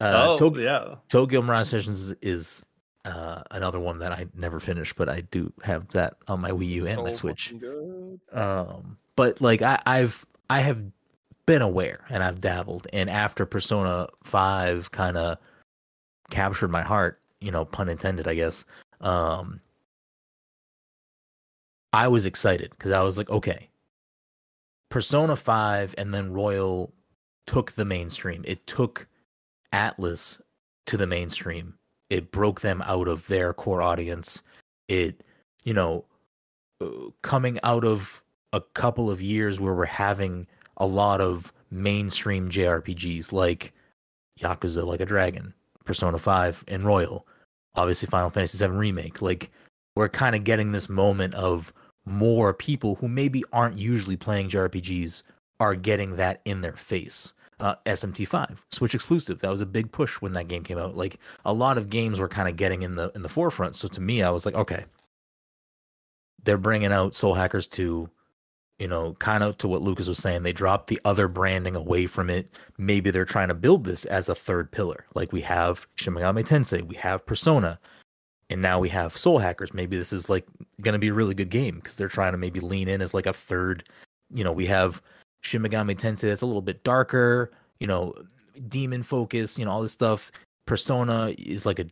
Uh, 0.00 0.26
oh, 0.28 0.36
Tok- 0.36 0.58
yeah. 0.58 0.94
Tokyo 1.08 1.42
Mirage 1.42 1.68
Sessions 1.68 2.00
is, 2.00 2.14
is 2.22 2.62
uh, 3.04 3.42
another 3.50 3.78
one 3.80 3.98
that 4.00 4.12
I 4.12 4.26
never 4.34 4.60
finished, 4.60 4.96
but 4.96 5.08
I 5.08 5.20
do 5.22 5.52
have 5.62 5.88
that 5.88 6.16
on 6.28 6.40
my 6.40 6.50
Wii 6.50 6.68
U 6.68 6.86
and 6.86 7.02
my 7.02 7.12
Switch. 7.12 7.54
Um, 8.32 8.98
but 9.14 9.40
like 9.40 9.62
I, 9.62 9.80
I've 9.86 10.26
I 10.50 10.60
have 10.60 10.82
been 11.46 11.62
aware 11.62 12.04
and 12.10 12.22
I've 12.22 12.40
dabbled, 12.40 12.88
and 12.92 13.08
after 13.08 13.46
Persona 13.46 14.08
Five 14.24 14.90
kind 14.90 15.16
of 15.16 15.38
captured 16.30 16.68
my 16.68 16.82
heart, 16.82 17.20
you 17.40 17.50
know, 17.50 17.64
pun 17.64 17.88
intended, 17.88 18.26
I 18.28 18.34
guess. 18.34 18.64
Um, 19.00 19.60
I 21.96 22.08
was 22.08 22.26
excited 22.26 22.72
because 22.72 22.92
I 22.92 23.02
was 23.02 23.16
like, 23.16 23.30
okay, 23.30 23.70
Persona 24.90 25.34
Five 25.34 25.94
and 25.96 26.12
then 26.12 26.30
Royal 26.30 26.92
took 27.46 27.72
the 27.72 27.86
mainstream. 27.86 28.44
It 28.46 28.66
took 28.66 29.08
Atlus 29.72 30.38
to 30.88 30.98
the 30.98 31.06
mainstream. 31.06 31.72
It 32.10 32.30
broke 32.30 32.60
them 32.60 32.82
out 32.82 33.08
of 33.08 33.26
their 33.28 33.54
core 33.54 33.80
audience. 33.80 34.42
It, 34.88 35.24
you 35.64 35.72
know, 35.72 36.04
uh, 36.82 37.08
coming 37.22 37.58
out 37.62 37.82
of 37.82 38.22
a 38.52 38.60
couple 38.60 39.10
of 39.10 39.22
years 39.22 39.58
where 39.58 39.72
we're 39.72 39.86
having 39.86 40.46
a 40.76 40.86
lot 40.86 41.22
of 41.22 41.50
mainstream 41.70 42.50
JRPGs 42.50 43.32
like 43.32 43.72
Yakuza 44.38 44.84
Like 44.84 45.00
a 45.00 45.06
Dragon, 45.06 45.54
Persona 45.86 46.18
5, 46.18 46.62
and 46.68 46.84
Royal, 46.84 47.26
obviously 47.74 48.06
Final 48.06 48.28
Fantasy 48.28 48.58
VII 48.58 48.72
Remake. 48.72 49.22
Like, 49.22 49.50
we're 49.94 50.10
kind 50.10 50.36
of 50.36 50.44
getting 50.44 50.72
this 50.72 50.90
moment 50.90 51.32
of 51.32 51.72
more 52.06 52.54
people 52.54 52.94
who 52.94 53.08
maybe 53.08 53.44
aren't 53.52 53.78
usually 53.78 54.16
playing 54.16 54.48
JRPGs 54.48 55.22
are 55.60 55.74
getting 55.74 56.16
that 56.16 56.40
in 56.44 56.60
their 56.60 56.76
face. 56.76 57.34
Uh, 57.58 57.74
SMT5, 57.86 58.58
Switch 58.70 58.94
exclusive. 58.94 59.38
That 59.38 59.50
was 59.50 59.62
a 59.62 59.66
big 59.66 59.90
push 59.90 60.20
when 60.20 60.34
that 60.34 60.46
game 60.46 60.62
came 60.62 60.76
out. 60.76 60.94
Like 60.94 61.18
a 61.44 61.52
lot 61.52 61.78
of 61.78 61.88
games 61.88 62.20
were 62.20 62.28
kind 62.28 62.48
of 62.48 62.56
getting 62.56 62.82
in 62.82 62.96
the 62.96 63.10
in 63.14 63.22
the 63.22 63.30
forefront. 63.30 63.76
So 63.76 63.88
to 63.88 64.00
me, 64.00 64.22
I 64.22 64.28
was 64.28 64.44
like, 64.44 64.54
okay, 64.54 64.84
they're 66.44 66.58
bringing 66.58 66.92
out 66.92 67.14
Soul 67.14 67.32
Hackers 67.32 67.66
2, 67.66 68.10
you 68.78 68.88
know, 68.88 69.14
kind 69.14 69.42
of 69.42 69.56
to 69.58 69.68
what 69.68 69.80
Lucas 69.80 70.06
was 70.06 70.18
saying. 70.18 70.42
They 70.42 70.52
dropped 70.52 70.88
the 70.88 71.00
other 71.06 71.28
branding 71.28 71.74
away 71.76 72.06
from 72.06 72.28
it. 72.28 72.54
Maybe 72.76 73.10
they're 73.10 73.24
trying 73.24 73.48
to 73.48 73.54
build 73.54 73.84
this 73.84 74.04
as 74.04 74.28
a 74.28 74.34
third 74.34 74.70
pillar. 74.70 75.06
Like 75.14 75.32
we 75.32 75.40
have 75.40 75.86
Shin 75.94 76.12
Megami 76.12 76.46
Tensei, 76.46 76.82
we 76.82 76.96
have 76.96 77.24
Persona, 77.24 77.80
and 78.50 78.62
now 78.62 78.78
we 78.78 78.88
have 78.90 79.16
Soul 79.16 79.38
Hackers. 79.38 79.74
Maybe 79.74 79.96
this 79.96 80.12
is 80.12 80.28
like 80.30 80.46
going 80.80 80.92
to 80.92 80.98
be 80.98 81.08
a 81.08 81.14
really 81.14 81.34
good 81.34 81.50
game 81.50 81.76
because 81.76 81.96
they're 81.96 82.08
trying 82.08 82.32
to 82.32 82.38
maybe 82.38 82.60
lean 82.60 82.88
in 82.88 83.02
as 83.02 83.14
like 83.14 83.26
a 83.26 83.32
third. 83.32 83.88
You 84.30 84.44
know, 84.44 84.52
we 84.52 84.66
have 84.66 85.02
Shin 85.42 85.62
Megami 85.62 85.96
Tensei 85.96 86.22
that's 86.22 86.42
a 86.42 86.46
little 86.46 86.62
bit 86.62 86.84
darker. 86.84 87.50
You 87.80 87.86
know, 87.86 88.14
demon 88.68 89.02
focus. 89.02 89.58
You 89.58 89.64
know, 89.64 89.72
all 89.72 89.82
this 89.82 89.92
stuff. 89.92 90.30
Persona 90.66 91.34
is 91.38 91.66
like 91.66 91.78
a 91.78 91.86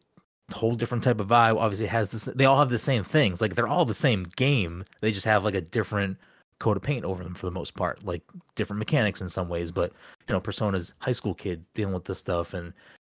whole 0.52 0.74
different 0.74 1.02
type 1.02 1.20
of 1.20 1.28
vibe. 1.28 1.58
Obviously, 1.58 1.86
has 1.86 2.10
this. 2.10 2.26
They 2.26 2.44
all 2.44 2.58
have 2.58 2.70
the 2.70 2.78
same 2.78 3.02
things. 3.02 3.40
Like 3.40 3.54
they're 3.54 3.68
all 3.68 3.84
the 3.84 3.94
same 3.94 4.24
game. 4.36 4.84
They 5.00 5.10
just 5.10 5.26
have 5.26 5.44
like 5.44 5.54
a 5.54 5.60
different 5.60 6.18
coat 6.60 6.76
of 6.76 6.84
paint 6.84 7.04
over 7.04 7.24
them 7.24 7.34
for 7.34 7.46
the 7.46 7.52
most 7.52 7.74
part. 7.74 8.04
Like 8.04 8.22
different 8.54 8.78
mechanics 8.78 9.20
in 9.20 9.28
some 9.28 9.48
ways. 9.48 9.72
But 9.72 9.92
you 10.28 10.32
know, 10.32 10.40
Persona's 10.40 10.94
high 11.00 11.12
school 11.12 11.34
kid 11.34 11.64
dealing 11.74 11.94
with 11.94 12.04
this 12.04 12.18
stuff, 12.18 12.54
and 12.54 12.72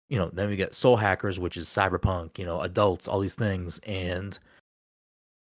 you 0.09 0.17
know, 0.19 0.29
then 0.33 0.49
we 0.49 0.55
get 0.55 0.75
Soul 0.75 0.97
Hackers, 0.97 1.39
which 1.39 1.55
is 1.55 1.67
cyberpunk. 1.67 2.37
You 2.37 2.45
know, 2.45 2.61
adults, 2.61 3.07
all 3.07 3.19
these 3.19 3.35
things, 3.35 3.79
and 3.79 4.37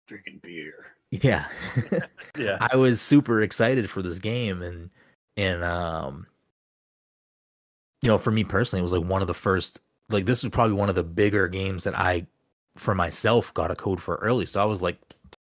Drinking 0.06 0.40
beer. 0.42 0.74
yeah. 1.10 1.46
Yeah. 2.38 2.56
I 2.72 2.76
was 2.76 2.98
super 2.98 3.42
excited 3.42 3.90
for 3.90 4.00
this 4.00 4.18
game 4.18 4.62
and 4.62 4.88
and 5.36 5.62
um 5.62 6.26
you 8.00 8.08
know, 8.08 8.16
for 8.16 8.30
me 8.30 8.42
personally, 8.42 8.80
it 8.80 8.84
was 8.84 8.94
like 8.94 9.04
one 9.04 9.20
of 9.20 9.28
the 9.28 9.34
first 9.34 9.80
like 10.08 10.24
this 10.24 10.42
was 10.42 10.48
probably 10.48 10.72
one 10.72 10.88
of 10.88 10.94
the 10.94 11.04
bigger 11.04 11.46
games 11.46 11.84
that 11.84 11.94
I 11.94 12.26
for 12.76 12.94
myself 12.94 13.52
got 13.52 13.70
a 13.70 13.76
code 13.76 14.00
for 14.00 14.16
early. 14.16 14.46
So 14.46 14.62
I 14.62 14.64
was 14.64 14.80
like 14.80 14.96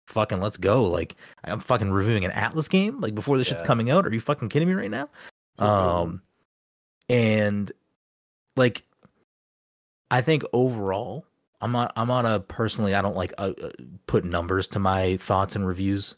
fucking 0.07 0.41
let's 0.41 0.57
go. 0.57 0.83
Like 0.83 1.15
I'm 1.45 1.61
fucking 1.61 1.91
reviewing 1.91 2.25
an 2.25 2.31
Atlus 2.31 2.69
game 2.69 2.99
like 2.99 3.15
before 3.15 3.37
this 3.37 3.47
shit's 3.47 3.63
coming 3.63 3.89
out. 3.89 4.05
Are 4.05 4.13
you 4.13 4.19
fucking 4.19 4.49
kidding 4.49 4.67
me 4.67 4.73
right 4.73 4.91
now? 4.91 5.07
Um 5.59 6.21
and 7.07 7.71
like 8.57 8.83
I 10.11 10.21
think 10.21 10.43
overall 10.53 11.25
I'm 11.61 11.75
on 11.75 11.89
I'm 11.95 12.09
not 12.09 12.25
a 12.25 12.41
personally 12.41 12.93
I 12.93 13.01
don't 13.01 13.15
like 13.15 13.33
uh, 13.37 13.53
uh, 13.61 13.69
put 14.05 14.25
numbers 14.25 14.67
to 14.69 14.79
my 14.79 15.17
thoughts 15.17 15.55
and 15.55 15.65
reviews. 15.65 16.15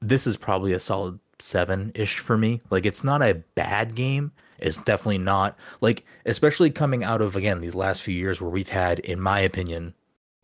This 0.00 0.26
is 0.26 0.36
probably 0.36 0.72
a 0.72 0.80
solid 0.80 1.18
7ish 1.38 2.18
for 2.18 2.38
me. 2.38 2.60
Like 2.70 2.86
it's 2.86 3.04
not 3.04 3.20
a 3.20 3.34
bad 3.54 3.94
game. 3.94 4.32
It's 4.58 4.76
definitely 4.76 5.18
not 5.18 5.58
like 5.80 6.06
especially 6.24 6.70
coming 6.70 7.02
out 7.02 7.20
of 7.20 7.34
again 7.36 7.60
these 7.60 7.74
last 7.74 8.02
few 8.02 8.14
years 8.14 8.40
where 8.40 8.50
we've 8.50 8.68
had 8.68 9.00
in 9.00 9.20
my 9.20 9.40
opinion 9.40 9.92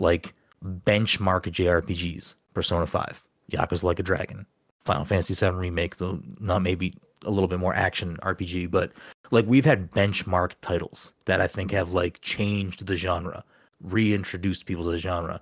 like 0.01 0.35
benchmark 0.65 1.43
JRPGs, 1.43 2.35
Persona 2.53 2.87
5, 2.87 3.25
Yakuza 3.53 3.85
Like 3.85 4.01
a 4.01 4.03
Dragon, 4.03 4.45
Final 4.85 5.05
Fantasy 5.05 5.35
7 5.35 5.57
remake, 5.57 5.99
though 5.99 6.21
not 6.41 6.63
maybe 6.63 6.95
a 7.25 7.31
little 7.31 7.49
bit 7.49 7.61
more 7.61 7.75
action 7.75 8.17
RPG, 8.23 8.71
but 8.71 8.93
like 9.31 9.47
we've 9.47 9.65
had 9.65 9.91
benchmark 9.91 10.53
titles 10.61 11.13
that 11.27 11.41
I 11.41 11.47
think 11.47 11.71
have 11.71 11.93
like 11.93 12.21
changed 12.21 12.87
the 12.87 12.97
genre, 12.97 13.45
reintroduced 13.83 14.67
people 14.67 14.85
to 14.85 14.91
the 14.91 14.99
genre. 14.99 15.41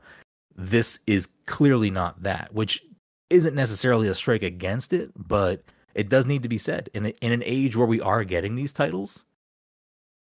This 0.56 0.98
is 1.06 1.28
clearly 1.46 1.90
not 1.90 2.22
that, 2.22 2.52
which 2.52 2.82
isn't 3.30 3.54
necessarily 3.54 4.08
a 4.08 4.14
strike 4.14 4.42
against 4.42 4.92
it, 4.92 5.10
but 5.16 5.62
it 5.94 6.08
does 6.08 6.26
need 6.26 6.42
to 6.42 6.48
be 6.48 6.58
said. 6.58 6.88
In 6.94 7.06
in 7.06 7.32
an 7.32 7.42
age 7.44 7.76
where 7.76 7.86
we 7.86 8.00
are 8.00 8.24
getting 8.24 8.54
these 8.54 8.72
titles, 8.72 9.24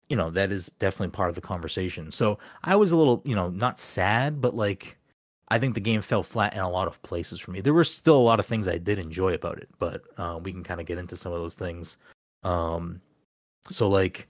you 0.08 0.16
know, 0.16 0.30
that 0.30 0.52
is 0.52 0.66
definitely 0.78 1.10
part 1.12 1.28
of 1.28 1.34
the 1.34 1.40
conversation. 1.40 2.10
So 2.10 2.38
I 2.64 2.76
was 2.76 2.92
a 2.92 2.96
little, 2.96 3.22
you 3.24 3.34
know, 3.34 3.50
not 3.50 3.78
sad, 3.78 4.40
but 4.40 4.54
like 4.54 4.98
I 5.48 5.58
think 5.58 5.74
the 5.74 5.80
game 5.80 6.00
fell 6.00 6.22
flat 6.22 6.54
in 6.54 6.60
a 6.60 6.70
lot 6.70 6.88
of 6.88 7.02
places 7.02 7.40
for 7.40 7.50
me. 7.50 7.60
There 7.60 7.74
were 7.74 7.84
still 7.84 8.16
a 8.16 8.18
lot 8.18 8.38
of 8.38 8.46
things 8.46 8.68
I 8.68 8.78
did 8.78 8.98
enjoy 8.98 9.34
about 9.34 9.58
it, 9.58 9.68
but 9.78 10.02
uh, 10.16 10.38
we 10.42 10.52
can 10.52 10.62
kind 10.62 10.80
of 10.80 10.86
get 10.86 10.98
into 10.98 11.16
some 11.16 11.32
of 11.32 11.40
those 11.40 11.54
things. 11.54 11.96
Um, 12.44 13.00
so 13.70 13.88
like 13.88 14.28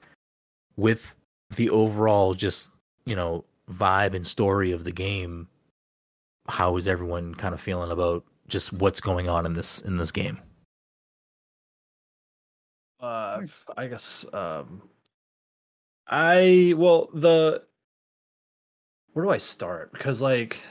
with 0.76 1.14
the 1.57 1.70
overall 1.70 2.34
just 2.34 2.72
you 3.05 3.16
know 3.16 3.45
vibe 3.70 4.14
and 4.14 4.26
story 4.26 4.72
of 4.72 4.84
the 4.84 4.93
game, 4.93 5.49
how 6.49 6.76
is 6.76 6.88
everyone 6.88 7.34
kind 7.34 7.55
of 7.55 7.61
feeling 7.61 7.91
about 7.91 8.24
just 8.49 8.72
what's 8.72 9.01
going 9.01 9.28
on 9.28 9.47
in 9.47 9.55
this 9.55 9.80
in 9.82 9.97
this 9.97 10.11
game? 10.11 10.38
Uh, 13.01 13.43
I 13.76 13.86
guess 13.86 14.26
um, 14.32 14.82
I 16.09 16.74
well 16.76 17.09
the 17.14 17.62
where 19.12 19.24
do 19.24 19.30
I 19.30 19.38
start? 19.38 19.93
Because 19.93 20.20
like 20.20 20.62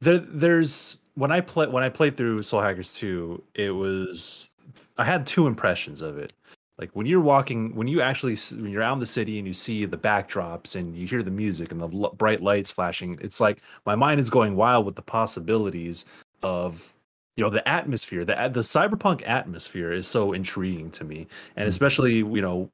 there 0.00 0.18
there's 0.18 0.98
when 1.14 1.32
I 1.32 1.40
play 1.40 1.66
when 1.66 1.82
I 1.82 1.88
played 1.88 2.16
through 2.16 2.42
Soul 2.42 2.60
Hackers 2.60 2.94
2, 2.94 3.42
it 3.54 3.70
was 3.70 4.50
I 4.98 5.04
had 5.04 5.26
two 5.26 5.46
impressions 5.46 6.02
of 6.02 6.18
it. 6.18 6.32
Like 6.80 6.90
when 6.94 7.06
you're 7.06 7.20
walking, 7.20 7.74
when 7.76 7.88
you 7.88 8.00
actually 8.00 8.36
when 8.60 8.70
you're 8.70 8.82
out 8.82 8.94
in 8.94 9.00
the 9.00 9.06
city 9.06 9.38
and 9.38 9.46
you 9.46 9.52
see 9.52 9.84
the 9.84 9.98
backdrops 9.98 10.76
and 10.76 10.96
you 10.96 11.06
hear 11.06 11.22
the 11.22 11.30
music 11.30 11.72
and 11.72 11.80
the 11.80 11.88
l- 11.88 12.14
bright 12.16 12.42
lights 12.42 12.70
flashing, 12.70 13.18
it's 13.20 13.38
like 13.38 13.58
my 13.84 13.94
mind 13.94 14.18
is 14.18 14.30
going 14.30 14.56
wild 14.56 14.86
with 14.86 14.96
the 14.96 15.02
possibilities 15.02 16.06
of 16.42 16.94
you 17.36 17.44
know 17.44 17.50
the 17.50 17.66
atmosphere 17.68 18.24
the 18.24 18.34
the 18.52 18.60
cyberpunk 18.60 19.22
atmosphere 19.28 19.92
is 19.92 20.06
so 20.06 20.32
intriguing 20.32 20.90
to 20.90 21.04
me 21.04 21.26
and 21.56 21.66
Mhm. 21.66 21.68
especially 21.68 22.14
you 22.16 22.40
know 22.40 22.70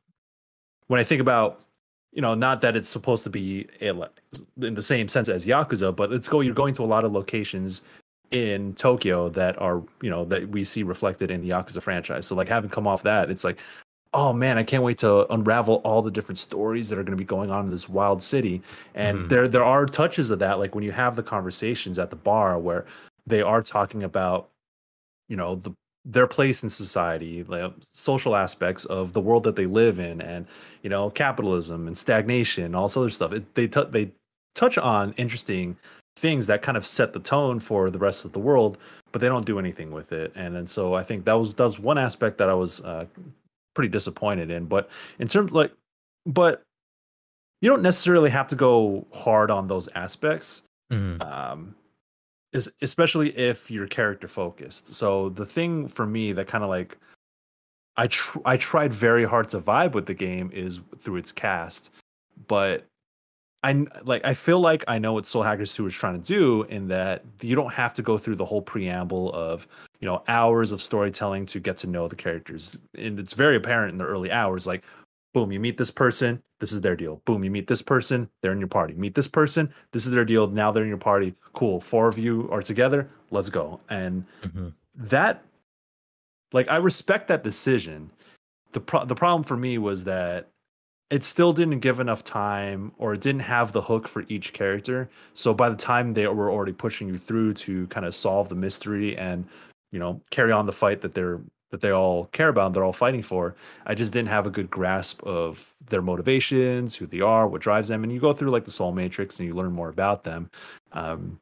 when 0.87 0.99
i 1.01 1.05
think 1.05 1.21
about 1.21 1.61
you 2.13 2.23
know 2.23 2.35
not 2.35 2.61
that 2.63 2.75
it's 2.75 2.89
supposed 2.89 3.23
to 3.25 3.31
be 3.31 3.69
in 3.81 4.75
the 4.75 4.83
same 4.83 5.09
sense 5.09 5.29
as 5.29 5.47
yakuza 5.47 5.95
but 5.95 6.13
it's 6.13 6.27
go 6.27 6.41
you're 6.41 6.55
going 6.55 6.75
to 6.75 6.83
a 6.83 6.87
lot 6.87 7.05
of 7.05 7.13
locations 7.13 7.83
in 8.31 8.75
Tokyo 8.75 9.29
that 9.31 9.61
are 9.61 9.83
you 10.03 10.11
know 10.11 10.25
that 10.27 10.49
we 10.49 10.65
see 10.65 10.83
reflected 10.83 11.31
in 11.31 11.41
the 11.43 11.51
Yakuza 11.51 11.81
franchise. 11.81 12.27
So 12.27 12.35
like 12.35 12.49
having 12.49 12.71
come 12.71 12.87
off 12.87 13.03
that, 13.05 13.31
it's 13.31 13.45
like, 13.45 13.59
oh 14.13 14.33
man, 14.33 14.59
I 14.59 14.63
can't 14.63 14.83
wait 14.83 14.99
to 14.99 15.31
unravel 15.33 15.77
all 15.85 16.03
the 16.03 16.11
different 16.11 16.39
stories 16.39 16.89
that 16.89 16.99
are 16.99 17.03
going 17.03 17.17
to 17.17 17.23
be 17.23 17.25
going 17.25 17.51
on 17.51 17.67
in 17.67 17.71
this 17.71 17.89
wild 17.89 18.23
city. 18.23 18.63
And 18.95 19.19
mm. 19.19 19.29
there 19.29 19.49
there 19.49 19.65
are 19.65 19.87
touches 19.87 20.31
of 20.31 20.39
that, 20.41 20.59
like 20.59 20.75
when 20.75 20.85
you 20.85 20.93
have 20.93 21.17
the 21.17 21.23
conversations 21.23 21.99
at 21.99 22.11
the 22.11 22.17
bar 22.17 22.59
where 22.59 22.87
they 23.27 23.43
are 23.43 23.63
talking 23.63 24.03
about, 24.03 24.49
you 25.29 25.37
know, 25.37 25.57
the 25.57 25.73
their 26.09 26.29
place 26.29 26.63
in 26.63 26.71
society, 26.71 27.43
like 27.43 27.73
social 27.91 28.37
aspects 28.37 28.85
of 28.85 29.13
the 29.13 29.21
world 29.21 29.43
that 29.43 29.57
they 29.57 29.67
live 29.67 29.99
in, 29.99 30.21
and 30.21 30.47
you 30.83 30.89
know, 30.89 31.11
capitalism 31.11 31.89
and 31.89 31.99
stagnation, 31.99 32.75
all 32.75 32.87
this 32.87 32.97
other 32.97 33.11
stuff. 33.11 33.33
It, 33.33 33.55
they 33.55 33.67
t- 33.67 33.91
they 33.91 34.13
touch 34.55 34.79
on 34.79 35.13
interesting 35.15 35.77
things 36.17 36.47
that 36.47 36.63
kind 36.63 36.79
of 36.79 36.87
set 36.87 37.13
the 37.13 37.21
tone 37.21 37.61
for 37.61 37.91
the 37.91 37.99
rest 37.99 38.25
of 38.25 38.33
the 38.33 38.39
world, 38.39 38.79
but 39.13 39.21
they 39.21 39.29
don't 39.29 39.45
do 39.45 39.59
anything 39.59 39.91
with 39.91 40.13
it. 40.13 40.33
And 40.35 40.57
and 40.57 40.71
so 40.71 40.95
I 40.95 41.03
think 41.03 41.25
that 41.25 41.35
was 41.35 41.55
that 41.55 41.65
was 41.65 41.79
one 41.79 41.99
aspect 41.99 42.39
that 42.39 42.49
I 42.49 42.55
was 42.55 42.81
uh, 42.83 43.07
pretty 43.77 43.91
disappointed 43.91 44.51
in. 44.51 44.67
But 44.67 44.91
in 45.21 45.29
terms 45.29 45.53
like, 45.53 45.73
but 46.27 46.63
you 47.61 47.71
don't 47.71 47.83
necessarily 47.83 48.31
have 48.31 48.49
to 48.49 48.57
go 48.57 49.07
hard 49.13 49.53
on 49.53 49.69
those 49.69 49.89
aspects. 49.95 50.63
Mm-hmm. 50.93 51.23
Um, 51.23 51.77
is 52.53 52.73
especially 52.81 53.37
if 53.37 53.71
you're 53.71 53.87
character 53.87 54.29
focused. 54.29 54.95
So 54.95 55.29
the 55.29 55.45
thing 55.47 55.89
for 55.89 56.07
me 56.07 56.33
that 56.33 56.47
kind 56.49 56.65
of 56.65 56.71
like 56.71 56.97
I 57.97 58.07
tr- 58.09 58.39
I 58.45 58.57
tried 58.57 58.93
very 58.93 59.25
hard 59.25 59.49
to 59.51 59.61
vibe 59.61 59.93
with 59.93 60.07
the 60.07 60.15
game 60.15 60.51
is 60.53 60.81
through 60.99 61.17
its 61.17 61.33
cast, 61.33 61.91
but 62.47 62.85
I 63.63 63.85
like 64.05 64.25
I 64.25 64.35
feel 64.35 64.61
like 64.61 64.85
I 64.87 64.99
know 64.99 65.13
what 65.13 65.27
Soul 65.27 65.43
Hackers 65.43 65.75
2 65.75 65.87
is 65.87 65.95
trying 65.95 66.21
to 66.21 66.27
do 66.27 66.63
in 66.65 66.89
that 66.89 67.25
you 67.43 67.57
don't 67.57 67.73
have 67.73 67.95
to 67.95 68.03
go 68.03 68.17
through 68.17 68.37
the 68.37 68.45
whole 68.45 68.63
preamble 68.63 69.33
of, 69.35 69.67
you 70.01 70.07
know, 70.07 70.23
hours 70.29 70.73
of 70.73 70.83
storytelling 70.83 71.47
to 71.47 71.61
get 71.61 71.77
to 71.79 71.87
know 71.87 72.09
the 72.09 72.17
characters. 72.17 72.79
And 72.97 73.19
it's 73.19 73.35
very 73.35 73.57
apparent 73.57 73.93
in 73.93 73.99
the 73.99 74.05
early 74.05 74.31
hours 74.31 74.67
like 74.67 74.85
boom, 75.35 75.53
you 75.53 75.61
meet 75.61 75.77
this 75.77 75.91
person, 75.91 76.43
this 76.61 76.73
is 76.73 76.81
their 76.81 76.97
deal. 76.97 77.21
Boom, 77.27 77.45
you 77.45 77.51
meet 77.51 77.67
this 77.67 77.83
person, 77.83 78.27
they're 78.41 78.53
in 78.53 78.59
your 78.59 78.69
party. 78.69 78.95
Meet 78.95 79.15
this 79.15 79.29
person, 79.29 79.71
this 79.93 80.07
is 80.07 80.13
their 80.13 80.25
deal, 80.25 80.47
now 80.47 80.73
they're 80.73 80.83
in 80.83 80.89
your 80.89 80.97
party. 80.97 81.35
Cool, 81.53 81.79
four 81.79 82.09
of 82.09 82.19
you 82.19 82.49
are 82.51 82.63
together, 82.63 83.07
let's 83.31 83.51
go. 83.51 83.79
And 83.91 84.25
mm-hmm. 84.43 84.69
that 84.95 85.45
like 86.53 86.71
I 86.71 86.77
respect 86.77 87.29
that 87.29 87.45
decision. 87.45 88.11
The 88.73 88.81
pro- 88.81 89.05
the 89.05 89.15
problem 89.15 89.45
for 89.45 89.59
me 89.59 89.77
was 89.77 90.05
that 90.05 90.49
it 91.11 91.23
still 91.23 91.53
didn't 91.53 91.81
give 91.81 92.01
enough 92.01 92.25
time 92.25 92.93
or 92.97 93.13
it 93.13 93.21
didn't 93.21 93.43
have 93.43 93.73
the 93.73 93.83
hook 93.83 94.09
for 94.09 94.25
each 94.29 94.53
character 94.53 95.09
so 95.35 95.55
by 95.55 95.69
the 95.69 95.77
time 95.77 96.13
they 96.13 96.27
were 96.27 96.51
already 96.51 96.73
pushing 96.73 97.09
you 97.09 97.17
through 97.17 97.55
to 97.55 97.87
kind 97.87 98.05
of 98.05 98.15
solve 98.15 98.49
the 98.49 98.57
mystery 98.57 99.17
and 99.17 99.47
you 99.93 99.99
know 99.99 100.21
carry 100.31 100.53
on 100.53 100.67
the 100.67 100.73
fight 100.73 101.01
that 101.03 101.15
they're 101.15 101.41
that 101.71 101.81
they 101.81 101.91
all 101.91 102.27
care 102.27 102.49
about 102.49 102.67
and 102.67 102.75
they're 102.75 102.85
all 102.85 102.93
fighting 102.93 103.23
for. 103.23 103.57
I 103.87 103.95
just 103.95 104.13
didn't 104.13 104.29
have 104.29 104.47
a 104.47 104.51
good 104.51 104.71
grasp 104.71 105.23
of 105.25 105.75
their 105.89 106.01
motivations 106.01 106.95
who 106.95 107.07
they 107.07 107.21
are 107.21 107.49
what 107.49 107.61
drives 107.61 107.89
them 107.89 108.05
and 108.05 108.13
you 108.13 108.21
go 108.21 108.33
through 108.33 108.51
like 108.51 108.65
the 108.65 108.71
soul 108.71 108.93
matrix 108.93 109.39
and 109.39 109.49
you 109.49 109.55
learn 109.55 109.73
more 109.73 109.89
about 109.89 110.23
them. 110.25 110.51
Um, 110.93 111.41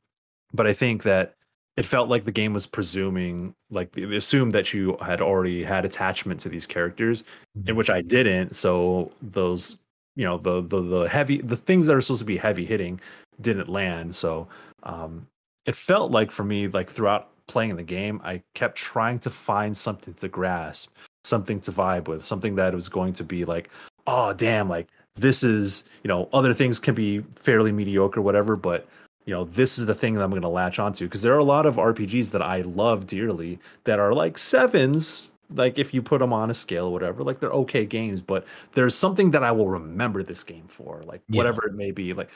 but 0.54 0.66
i 0.66 0.72
think 0.72 1.02
that 1.02 1.34
it 1.76 1.84
felt 1.84 2.08
like 2.08 2.24
the 2.24 2.32
game 2.32 2.52
was 2.54 2.66
presuming 2.66 3.52
like 3.70 3.90
they 3.92 4.02
assumed 4.14 4.52
that 4.52 4.72
you 4.72 4.96
had 5.04 5.20
already 5.20 5.64
had 5.64 5.84
attachment 5.84 6.38
to 6.40 6.48
these 6.48 6.66
characters 6.66 7.24
mm-hmm. 7.58 7.68
in 7.68 7.76
which 7.76 7.90
i 7.90 8.00
didn't. 8.00 8.54
So 8.56 9.12
those 9.20 9.76
you 10.16 10.24
know 10.24 10.38
the, 10.38 10.62
the 10.62 10.80
the 10.80 11.02
heavy 11.08 11.40
the 11.42 11.56
things 11.56 11.86
that 11.86 11.96
are 11.96 12.00
supposed 12.00 12.20
to 12.20 12.24
be 12.24 12.36
heavy 12.36 12.64
hitting 12.64 13.00
didn't 13.40 13.68
land. 13.68 14.14
So 14.14 14.48
um 14.84 15.26
it 15.66 15.76
felt 15.76 16.12
like 16.12 16.30
for 16.30 16.44
me 16.44 16.68
like 16.68 16.88
throughout 16.88 17.30
playing 17.46 17.76
the 17.76 17.82
game 17.82 18.20
i 18.24 18.42
kept 18.54 18.76
trying 18.76 19.18
to 19.18 19.30
find 19.30 19.76
something 19.76 20.14
to 20.14 20.28
grasp 20.28 20.90
something 21.24 21.60
to 21.60 21.72
vibe 21.72 22.08
with 22.08 22.24
something 22.24 22.54
that 22.54 22.74
was 22.74 22.88
going 22.88 23.12
to 23.12 23.24
be 23.24 23.44
like 23.44 23.70
oh 24.06 24.32
damn 24.32 24.68
like 24.68 24.88
this 25.14 25.42
is 25.42 25.84
you 26.02 26.08
know 26.08 26.28
other 26.32 26.52
things 26.52 26.78
can 26.78 26.94
be 26.94 27.20
fairly 27.36 27.72
mediocre 27.72 28.20
whatever 28.20 28.56
but 28.56 28.86
you 29.24 29.32
know, 29.32 29.44
this 29.44 29.78
is 29.78 29.86
the 29.86 29.94
thing 29.94 30.14
that 30.14 30.22
I'm 30.22 30.30
going 30.30 30.42
to 30.42 30.48
latch 30.48 30.78
onto 30.78 31.06
because 31.06 31.22
there 31.22 31.34
are 31.34 31.38
a 31.38 31.44
lot 31.44 31.66
of 31.66 31.76
RPGs 31.76 32.30
that 32.32 32.42
I 32.42 32.60
love 32.62 33.06
dearly 33.06 33.58
that 33.84 33.98
are 33.98 34.12
like 34.12 34.36
sevens. 34.36 35.30
Like 35.50 35.78
if 35.78 35.94
you 35.94 36.02
put 36.02 36.18
them 36.18 36.32
on 36.32 36.50
a 36.50 36.54
scale 36.54 36.86
or 36.86 36.92
whatever, 36.92 37.22
like 37.22 37.40
they're 37.40 37.50
okay 37.50 37.86
games, 37.86 38.20
but 38.20 38.46
there's 38.72 38.94
something 38.94 39.30
that 39.30 39.42
I 39.42 39.52
will 39.52 39.68
remember 39.68 40.22
this 40.22 40.42
game 40.42 40.66
for, 40.66 41.02
like 41.06 41.22
whatever 41.28 41.66
it 41.66 41.74
may 41.74 41.90
be. 41.90 42.12
Like, 42.12 42.30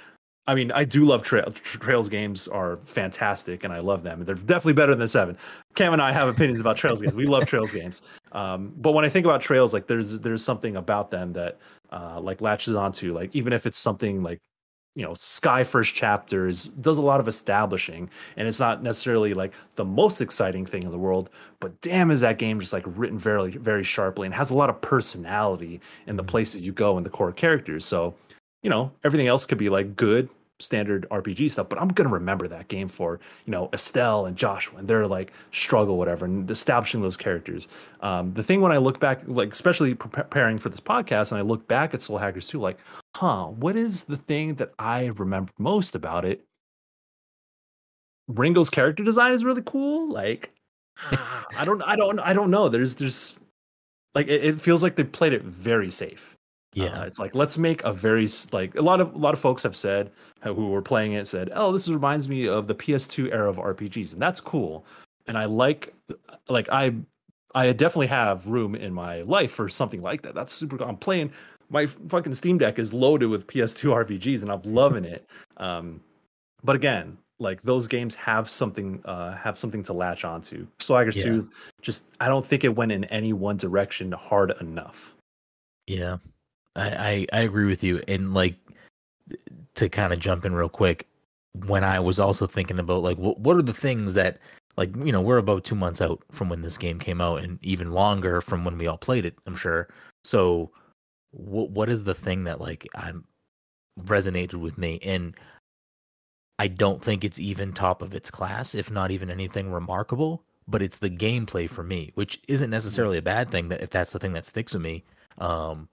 I 0.48 0.54
mean, 0.54 0.72
I 0.72 0.84
do 0.84 1.04
love 1.04 1.22
Tra- 1.22 1.50
Trails 1.52 2.08
games 2.08 2.48
are 2.48 2.78
fantastic, 2.86 3.64
and 3.64 3.72
I 3.72 3.80
love 3.80 4.02
them. 4.02 4.24
They're 4.24 4.34
definitely 4.34 4.72
better 4.72 4.94
than 4.94 5.06
Seven. 5.06 5.36
Cam 5.74 5.92
and 5.92 6.00
I 6.00 6.10
have 6.10 6.26
opinions 6.26 6.58
about 6.58 6.78
Trails 6.78 7.02
games. 7.02 7.12
We 7.14 7.26
love 7.26 7.44
Trails 7.44 7.70
games, 7.70 8.00
um, 8.32 8.72
but 8.78 8.92
when 8.92 9.04
I 9.04 9.10
think 9.10 9.26
about 9.26 9.42
Trails, 9.42 9.74
like 9.74 9.86
there's 9.86 10.18
there's 10.20 10.42
something 10.42 10.76
about 10.76 11.10
them 11.10 11.34
that 11.34 11.58
uh, 11.92 12.18
like 12.20 12.40
latches 12.40 12.74
onto. 12.74 13.14
Like 13.14 13.36
even 13.36 13.52
if 13.52 13.66
it's 13.66 13.78
something 13.78 14.22
like 14.22 14.40
you 14.94 15.04
know 15.04 15.14
sky 15.14 15.62
first 15.62 15.94
chapters 15.94 16.64
does 16.80 16.98
a 16.98 17.02
lot 17.02 17.20
of 17.20 17.28
establishing 17.28 18.08
and 18.36 18.48
it's 18.48 18.58
not 18.58 18.82
necessarily 18.82 19.34
like 19.34 19.52
the 19.76 19.84
most 19.84 20.20
exciting 20.20 20.66
thing 20.66 20.82
in 20.82 20.90
the 20.90 20.98
world 20.98 21.30
but 21.60 21.78
damn 21.82 22.10
is 22.10 22.20
that 22.20 22.38
game 22.38 22.58
just 22.58 22.72
like 22.72 22.82
written 22.84 23.18
very 23.18 23.52
very 23.52 23.84
sharply 23.84 24.26
and 24.26 24.34
has 24.34 24.50
a 24.50 24.54
lot 24.54 24.68
of 24.68 24.80
personality 24.80 25.80
in 26.08 26.16
the 26.16 26.22
mm-hmm. 26.22 26.30
places 26.30 26.62
you 26.62 26.72
go 26.72 26.96
and 26.96 27.06
the 27.06 27.10
core 27.10 27.30
characters 27.30 27.84
so 27.84 28.12
you 28.62 28.70
know 28.70 28.90
everything 29.04 29.28
else 29.28 29.44
could 29.44 29.58
be 29.58 29.68
like 29.68 29.94
good 29.94 30.28
standard 30.60 31.06
RPG 31.10 31.52
stuff, 31.52 31.68
but 31.68 31.80
I'm 31.80 31.88
gonna 31.88 32.08
remember 32.08 32.48
that 32.48 32.68
game 32.68 32.88
for 32.88 33.20
you 33.46 33.50
know 33.50 33.68
Estelle 33.72 34.26
and 34.26 34.36
Joshua 34.36 34.78
and 34.78 34.88
their 34.88 35.06
like 35.06 35.32
struggle, 35.52 35.96
whatever, 35.96 36.24
and 36.24 36.50
establishing 36.50 37.02
those 37.02 37.16
characters. 37.16 37.68
Um, 38.00 38.32
the 38.34 38.42
thing 38.42 38.60
when 38.60 38.72
I 38.72 38.78
look 38.78 39.00
back, 39.00 39.22
like 39.26 39.52
especially 39.52 39.94
preparing 39.94 40.58
for 40.58 40.68
this 40.68 40.80
podcast, 40.80 41.32
and 41.32 41.38
I 41.38 41.42
look 41.42 41.66
back 41.68 41.94
at 41.94 42.02
Soul 42.02 42.18
Hackers 42.18 42.48
2, 42.48 42.60
like, 42.60 42.78
huh, 43.16 43.46
what 43.46 43.76
is 43.76 44.04
the 44.04 44.16
thing 44.16 44.54
that 44.54 44.72
I 44.78 45.06
remember 45.06 45.52
most 45.58 45.94
about 45.94 46.24
it? 46.24 46.44
Ringo's 48.28 48.70
character 48.70 49.02
design 49.02 49.32
is 49.32 49.44
really 49.44 49.62
cool. 49.64 50.12
Like, 50.12 50.52
I 51.10 51.64
don't, 51.64 51.82
I 51.82 51.96
don't, 51.96 52.20
I 52.20 52.32
don't 52.32 52.50
know. 52.50 52.68
There's, 52.68 52.96
there's, 52.96 53.38
like, 54.14 54.28
it, 54.28 54.44
it 54.44 54.60
feels 54.60 54.82
like 54.82 54.96
they 54.96 55.04
played 55.04 55.32
it 55.32 55.42
very 55.42 55.90
safe. 55.90 56.37
Yeah, 56.78 57.00
uh, 57.00 57.04
it's 57.04 57.18
like 57.18 57.34
let's 57.34 57.58
make 57.58 57.82
a 57.84 57.92
very 57.92 58.28
like 58.52 58.74
a 58.74 58.82
lot 58.82 59.00
of 59.00 59.14
a 59.14 59.18
lot 59.18 59.34
of 59.34 59.40
folks 59.40 59.62
have 59.62 59.76
said 59.76 60.10
who 60.42 60.68
were 60.68 60.82
playing 60.82 61.12
it 61.12 61.26
said, 61.26 61.50
"Oh, 61.54 61.72
this 61.72 61.88
reminds 61.88 62.28
me 62.28 62.46
of 62.46 62.66
the 62.66 62.74
PS2 62.74 63.32
era 63.32 63.48
of 63.48 63.56
RPGs," 63.56 64.12
and 64.12 64.22
that's 64.22 64.40
cool. 64.40 64.84
And 65.26 65.36
I 65.36 65.46
like 65.46 65.94
like 66.48 66.68
I 66.70 66.94
I 67.54 67.72
definitely 67.72 68.06
have 68.08 68.46
room 68.46 68.74
in 68.74 68.92
my 68.92 69.22
life 69.22 69.52
for 69.52 69.68
something 69.68 70.02
like 70.02 70.22
that. 70.22 70.34
That's 70.34 70.52
super. 70.52 70.82
I'm 70.82 70.96
playing 70.96 71.32
my 71.70 71.86
fucking 71.86 72.34
Steam 72.34 72.58
Deck 72.58 72.78
is 72.78 72.92
loaded 72.92 73.26
with 73.26 73.46
PS2 73.46 74.04
RPGs, 74.06 74.42
and 74.42 74.50
I'm 74.50 74.62
loving 74.64 75.04
it. 75.04 75.26
Um, 75.56 76.00
but 76.62 76.76
again, 76.76 77.18
like 77.38 77.62
those 77.62 77.86
games 77.86 78.14
have 78.14 78.48
something 78.48 79.00
uh 79.04 79.36
have 79.36 79.56
something 79.56 79.82
to 79.84 79.92
latch 79.92 80.24
onto. 80.24 80.66
Swagger 80.78 81.10
yeah. 81.10 81.22
2 81.22 81.50
just 81.82 82.04
I 82.20 82.28
don't 82.28 82.44
think 82.44 82.64
it 82.64 82.74
went 82.74 82.92
in 82.92 83.04
any 83.04 83.32
one 83.32 83.56
direction 83.56 84.12
hard 84.12 84.52
enough. 84.60 85.14
Yeah. 85.86 86.18
I, 86.78 86.88
I, 86.88 87.26
I 87.32 87.40
agree 87.42 87.66
with 87.66 87.82
you. 87.82 88.00
And 88.08 88.32
like 88.32 88.56
to 89.74 89.88
kind 89.88 90.12
of 90.12 90.18
jump 90.18 90.44
in 90.44 90.54
real 90.54 90.68
quick, 90.68 91.06
when 91.66 91.84
I 91.84 91.98
was 92.00 92.20
also 92.20 92.46
thinking 92.46 92.78
about 92.78 93.02
like 93.02 93.16
what 93.18 93.40
what 93.40 93.56
are 93.56 93.62
the 93.62 93.72
things 93.72 94.14
that 94.14 94.38
like 94.76 94.94
you 94.96 95.12
know 95.12 95.20
we're 95.20 95.38
about 95.38 95.64
two 95.64 95.74
months 95.74 96.00
out 96.00 96.22
from 96.30 96.48
when 96.48 96.62
this 96.62 96.78
game 96.78 96.98
came 96.98 97.20
out 97.20 97.42
and 97.42 97.58
even 97.62 97.90
longer 97.92 98.40
from 98.40 98.64
when 98.64 98.78
we 98.78 98.86
all 98.86 98.98
played 98.98 99.24
it. 99.24 99.34
I'm 99.46 99.56
sure. 99.56 99.88
So 100.24 100.70
what 101.32 101.70
what 101.70 101.88
is 101.88 102.04
the 102.04 102.14
thing 102.14 102.44
that 102.44 102.60
like 102.60 102.86
I'm 102.94 103.24
resonated 104.04 104.54
with 104.54 104.78
me 104.78 105.00
and 105.02 105.34
I 106.60 106.68
don't 106.68 107.02
think 107.02 107.24
it's 107.24 107.38
even 107.38 107.72
top 107.72 108.02
of 108.02 108.14
its 108.14 108.30
class, 108.30 108.74
if 108.74 108.90
not 108.90 109.10
even 109.10 109.30
anything 109.30 109.70
remarkable. 109.70 110.44
But 110.66 110.82
it's 110.82 110.98
the 110.98 111.10
gameplay 111.10 111.68
for 111.70 111.82
me, 111.82 112.12
which 112.14 112.40
isn't 112.46 112.68
necessarily 112.68 113.16
a 113.16 113.22
bad 113.22 113.50
thing. 113.50 113.68
That 113.68 113.80
if 113.80 113.90
that's 113.90 114.10
the 114.10 114.18
thing 114.18 114.34
that 114.34 114.44
sticks 114.44 114.74
with 114.74 114.82
me, 114.82 115.02
um, 115.38 115.88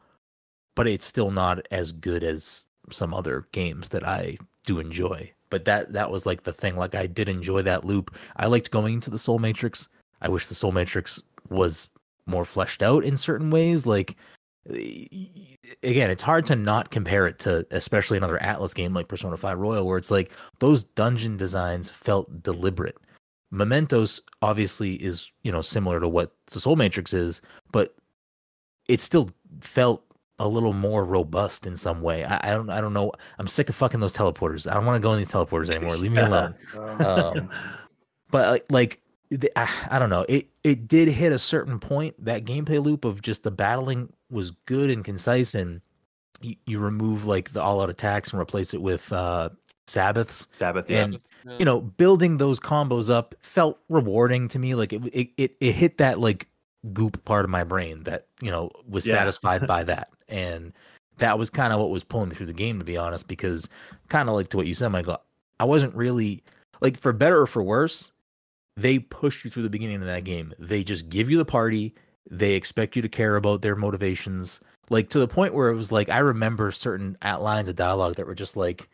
but 0.76 0.88
it's 0.88 1.06
still 1.06 1.32
not 1.32 1.66
as 1.72 1.92
good 1.92 2.24
as 2.24 2.66
some 2.92 3.14
other 3.14 3.48
games 3.52 3.90
that 3.90 4.06
I 4.06 4.38
do 4.66 4.80
enjoy. 4.80 5.32
But 5.50 5.66
that 5.66 5.94
that 5.94 6.12
was 6.12 6.26
like 6.26 6.44
the 6.44 6.54
thing. 6.54 6.76
Like 6.76 6.96
I 6.96 7.08
did 7.08 7.30
enjoy 7.30 7.62
that 7.64 7.86
loop. 7.86 8.16
I 8.36 8.48
liked 8.48 8.72
going 8.72 8.96
into 8.96 9.10
the 9.10 9.20
Soul 9.20 9.40
Matrix. 9.40 9.88
I 10.22 10.30
wish 10.30 10.48
the 10.48 10.56
Soul 10.56 10.72
Matrix 10.72 11.22
was 11.50 11.90
more 12.26 12.46
fleshed 12.46 12.82
out 12.82 13.04
in 13.04 13.18
certain 13.18 13.52
ways. 13.52 13.86
Like 13.86 14.18
again, 14.68 16.10
it's 16.10 16.24
hard 16.24 16.46
to 16.48 16.56
not 16.56 16.90
compare 16.92 17.28
it 17.28 17.40
to 17.40 17.66
especially 17.72 18.18
another 18.18 18.40
Atlus 18.40 18.74
game 18.74 18.94
like 18.94 19.08
Persona 19.08 19.38
5 19.38 19.60
Royal, 19.60 19.86
where 19.86 19.98
it's 19.98 20.12
like 20.12 20.32
those 20.60 20.84
dungeon 20.84 21.38
designs 21.38 21.90
felt 21.90 22.42
deliberate. 22.42 22.98
Mementos 23.52 24.22
obviously 24.42 24.96
is, 24.96 25.32
you 25.44 25.52
know, 25.52 25.62
similar 25.62 26.00
to 26.00 26.08
what 26.08 26.34
the 26.48 26.60
Soul 26.60 26.76
Matrix 26.76 27.14
is, 27.14 27.42
but 27.72 27.96
it 28.88 29.00
still 29.00 29.30
felt 29.62 30.04
a 30.40 30.48
little 30.48 30.74
more 30.74 31.04
robust 31.06 31.66
in 31.66 31.76
some 31.76 32.02
way. 32.02 32.24
I, 32.24 32.52
I, 32.52 32.54
don't 32.54 32.70
I 32.70 32.82
don't 32.82 32.94
know. 32.94 33.12
I'm 33.40 33.48
sick 33.48 33.70
of 33.70 33.76
fucking 33.76 34.00
those 34.00 34.14
teleporters. 34.14 34.70
I 34.70 34.74
don't 34.74 34.86
want 34.86 35.02
to 35.02 35.06
go 35.06 35.14
in 35.14 35.18
these 35.18 35.32
teleporters 35.32 35.70
anymore. 35.74 35.96
Leave 35.96 36.12
me 36.12 36.22
alone. 36.22 36.56
um, 36.76 37.50
but 38.32 38.50
like, 38.50 38.66
like 38.70 39.02
I 39.56 40.00
don't 40.00 40.10
know. 40.10 40.26
It 40.28 40.50
it 40.64 40.88
did 40.88 41.08
hit 41.08 41.32
a 41.32 41.40
certain 41.40 41.80
point. 41.80 42.16
That 42.24 42.46
gameplay 42.46 42.84
loop 42.84 43.06
of 43.06 43.22
just 43.22 43.44
the 43.44 43.52
battling 43.52 44.12
was 44.30 44.52
good 44.52 44.90
and 44.90 45.04
concise, 45.04 45.56
and 45.56 45.82
you, 46.42 46.56
you 46.66 46.80
remove 46.80 47.26
like 47.26 47.50
the 47.52 47.62
all 47.62 47.82
out 47.82 47.90
attacks 47.90 48.32
and 48.32 48.42
replace 48.42 48.74
it 48.74 48.82
with 48.82 49.12
uh 49.12 49.50
Sabbaths. 49.88 50.48
Sabbath, 50.52 50.90
yeah. 50.90 51.04
And 51.04 51.20
yeah. 51.46 51.56
you 51.60 51.66
know, 51.66 51.82
building 51.82 52.38
those 52.38 52.60
combos 52.60 53.10
up 53.10 53.36
felt 53.42 53.80
rewarding 53.90 54.48
to 54.50 54.60
me. 54.60 54.76
Like 54.76 54.94
it 54.94 55.04
it 55.14 55.30
it, 55.38 55.58
it 55.60 55.72
hit 55.74 55.98
that 55.98 56.20
like 56.20 56.48
goop 56.94 57.24
part 57.26 57.46
of 57.46 57.52
my 57.52 57.64
brain 57.64 58.04
that 58.04 58.28
you 58.42 58.52
know 58.52 58.72
was 58.88 59.06
yeah. 59.06 59.14
satisfied 59.14 59.68
by 59.68 59.84
that, 59.86 60.10
and 60.28 60.74
that 61.18 61.40
was 61.40 61.50
kind 61.50 61.74
of 61.74 61.80
what 61.80 61.90
was 61.90 62.04
pulling 62.04 62.30
me 62.30 62.36
through 62.36 62.46
the 62.46 62.54
game, 62.54 62.80
to 62.80 62.86
be 62.86 62.98
honest. 62.98 63.28
Because 63.28 63.70
kind 64.10 64.30
of 64.30 64.36
like 64.36 64.50
to 64.50 64.58
what 64.58 64.68
you 64.68 64.74
said, 64.74 64.90
Michael, 64.90 65.22
I 65.60 65.66
wasn't 65.66 65.96
really 65.96 66.44
like 66.82 66.98
for 66.98 67.14
better 67.14 67.42
or 67.42 67.48
for 67.48 67.64
worse. 67.64 68.12
They 68.78 69.00
push 69.00 69.46
you 69.46 69.52
through 69.52 69.64
the 69.64 69.70
beginning 69.70 70.02
of 70.02 70.08
that 70.08 70.26
game. 70.26 70.54
They 70.60 70.84
just 70.84 71.08
give 71.08 71.30
you 71.30 71.38
the 71.38 71.46
party. 71.46 71.94
They 72.30 72.54
expect 72.54 72.96
you 72.96 73.02
to 73.02 73.10
care 73.10 73.38
about 73.38 73.62
their 73.62 73.76
motivations, 73.76 74.60
like 74.90 75.10
to 75.10 75.20
the 75.20 75.28
point 75.28 75.54
where 75.54 75.70
it 75.70 75.76
was 75.76 75.92
like 75.92 76.10
I 76.10 76.20
remember 76.20 76.72
certain 76.72 77.18
lines 77.24 77.70
of 77.70 77.76
dialogue 77.76 78.16
that 78.16 78.28
were 78.28 78.36
just 78.36 78.58
like 78.58 78.90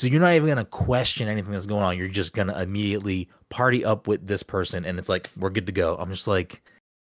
so 0.00 0.06
you're 0.06 0.20
not 0.20 0.32
even 0.32 0.48
gonna 0.48 0.64
question 0.64 1.28
anything 1.28 1.52
that's 1.52 1.66
going 1.66 1.82
on. 1.82 1.98
You're 1.98 2.08
just 2.08 2.32
gonna 2.32 2.58
immediately 2.58 3.28
party 3.50 3.84
up 3.84 4.08
with 4.08 4.26
this 4.26 4.42
person, 4.42 4.86
and 4.86 4.98
it's 4.98 5.10
like 5.10 5.28
we're 5.36 5.50
good 5.50 5.66
to 5.66 5.72
go. 5.72 5.96
I'm 5.96 6.10
just 6.10 6.26
like, 6.26 6.62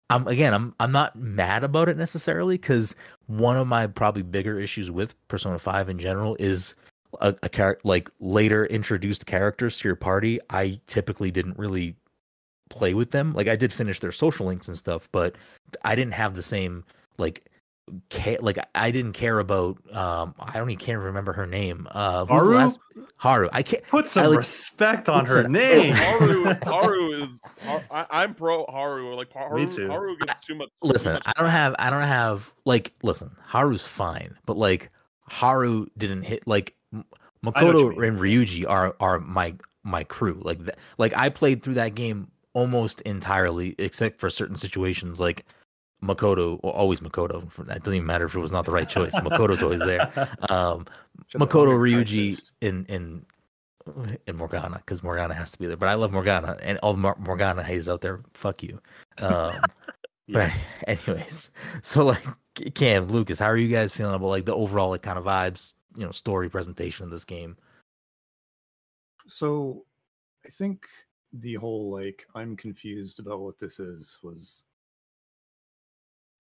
I'm 0.10 0.28
again, 0.28 0.54
I'm 0.54 0.76
I'm 0.80 0.92
not 0.92 1.16
mad 1.16 1.64
about 1.64 1.90
it 1.90 1.98
necessarily 1.98 2.56
because 2.56 2.96
one 3.28 3.58
of 3.58 3.68
my 3.68 3.88
probably 3.88 4.22
bigger 4.22 4.60
issues 4.60 4.92
with 4.92 5.16
Persona 5.28 5.60
Five 5.60 5.90
in 5.90 5.98
general 5.98 6.36
is 6.40 6.76
a, 7.22 7.36
a 7.42 7.76
like 7.84 8.10
later 8.20 8.66
introduced 8.66 9.26
characters 9.26 9.78
to 9.80 9.88
your 9.88 9.96
party. 9.96 10.40
I 10.50 10.80
typically 10.88 11.32
didn't 11.32 11.58
really 11.58 11.96
play 12.70 12.94
with 12.94 13.12
them. 13.12 13.34
Like 13.34 13.48
I 13.48 13.56
did 13.56 13.72
finish 13.72 14.00
their 14.00 14.12
social 14.12 14.48
links 14.48 14.68
and 14.68 14.78
stuff, 14.78 15.10
but 15.12 15.36
I 15.84 15.96
didn't 15.96 16.14
have 16.14 16.34
the 16.34 16.42
same 16.42 16.84
like 17.18 17.50
care 18.10 18.38
like 18.42 18.58
I 18.74 18.92
didn't 18.92 19.14
care 19.14 19.40
about 19.40 19.78
um 19.94 20.36
I 20.40 20.54
don't 20.58 20.70
even 20.70 20.84
can't 20.84 21.00
remember 21.00 21.34
her 21.34 21.46
name. 21.46 21.88
Uh 21.92 22.26
Haru? 22.26 22.56
Last... 22.56 22.80
Haru. 23.18 23.50
I 23.52 23.62
can't 23.62 23.84
put 23.84 24.10
some 24.10 24.28
like, 24.28 24.38
respect 24.38 25.10
on 25.10 25.26
her 25.26 25.48
name. 25.48 25.94
Haru 25.94 26.46
Haru 26.64 27.12
is 27.24 27.40
I, 27.92 28.24
am 28.24 28.36
pro 28.36 28.66
Haru. 28.68 29.16
Like 29.16 29.34
Haru, 29.34 29.64
Me 29.64 29.70
too. 29.70 29.90
Haru 29.90 30.18
gets 30.18 30.46
too 30.46 30.56
much. 30.56 30.70
Listen, 30.82 31.14
too 31.14 31.22
much 31.26 31.34
I 31.36 31.42
don't 31.42 31.52
have 31.52 31.76
I 31.78 31.90
don't 31.90 32.08
have 32.08 32.54
like 32.66 32.94
listen, 33.04 33.32
Haru's 33.46 33.86
fine, 33.86 34.38
but 34.46 34.58
like 34.58 34.90
Haru 35.28 35.88
didn't 35.98 36.24
hit 36.24 36.48
like 36.48 36.76
Makoto 37.46 38.08
and 38.08 38.18
Ryuji 38.18 38.68
are 38.68 38.96
are 39.00 39.20
my 39.20 39.56
my 39.84 40.06
crew. 40.06 40.40
Like 40.42 40.60
that 40.66 40.78
like 40.98 41.16
I 41.18 41.30
played 41.30 41.64
through 41.64 41.76
that 41.76 41.96
game 41.96 42.30
almost 42.54 43.02
entirely 43.02 43.76
except 43.78 44.20
for 44.20 44.30
certain 44.30 44.56
situations 44.56 45.20
like 45.20 45.46
Makoto, 46.04 46.60
well, 46.62 46.74
always 46.74 47.00
Makoto. 47.00 47.48
It 47.60 47.84
doesn't 47.84 47.96
even 47.96 48.06
matter 48.06 48.26
if 48.26 48.36
it 48.36 48.40
was 48.40 48.52
not 48.52 48.66
the 48.66 48.72
right 48.72 48.88
choice. 48.88 49.16
Makoto's 49.16 49.64
always 49.64 49.80
there. 49.80 50.12
Um, 50.50 50.86
Makoto 51.34 51.78
Ryuji 51.78 52.52
in 52.62 52.86
in 52.86 53.26
in 54.28 54.36
Morgana 54.36 54.78
because 54.78 55.04
Morgana 55.04 55.34
has 55.34 55.52
to 55.52 55.60
be 55.60 55.68
there. 55.68 55.78
But 55.78 55.90
I 55.90 55.94
love 55.96 56.12
Morgana 56.12 56.58
and 56.62 56.78
all 56.80 56.94
the 56.94 57.16
Morgana 57.20 57.64
haze 57.64 57.88
out 57.88 58.02
there. 58.02 58.22
Fuck 58.34 58.64
you. 58.64 58.80
Um, 59.20 59.56
yeah. 60.28 60.52
But 60.88 60.98
anyways, 61.08 61.50
so 61.82 62.06
like 62.06 62.24
Cam, 62.76 63.08
Lucas, 63.08 63.40
how 63.40 63.48
are 63.48 63.58
you 63.58 63.70
guys 63.70 63.94
feeling 63.94 64.16
about 64.16 64.28
like 64.28 64.46
the 64.46 64.56
overall 64.56 64.90
like 64.90 65.02
kind 65.02 65.18
of 65.18 65.26
vibes, 65.26 65.74
you 65.96 66.06
know, 66.06 66.12
story 66.12 66.50
presentation 66.50 67.06
of 67.06 67.12
this 67.12 67.26
game? 67.26 67.58
So, 69.26 69.86
I 70.46 70.50
think 70.50 70.86
the 71.32 71.56
whole 71.56 71.92
like 71.92 72.26
I'm 72.36 72.58
confused 72.58 73.20
about 73.20 73.40
what 73.40 73.58
this 73.58 73.80
is 73.80 74.18
was 74.22 74.66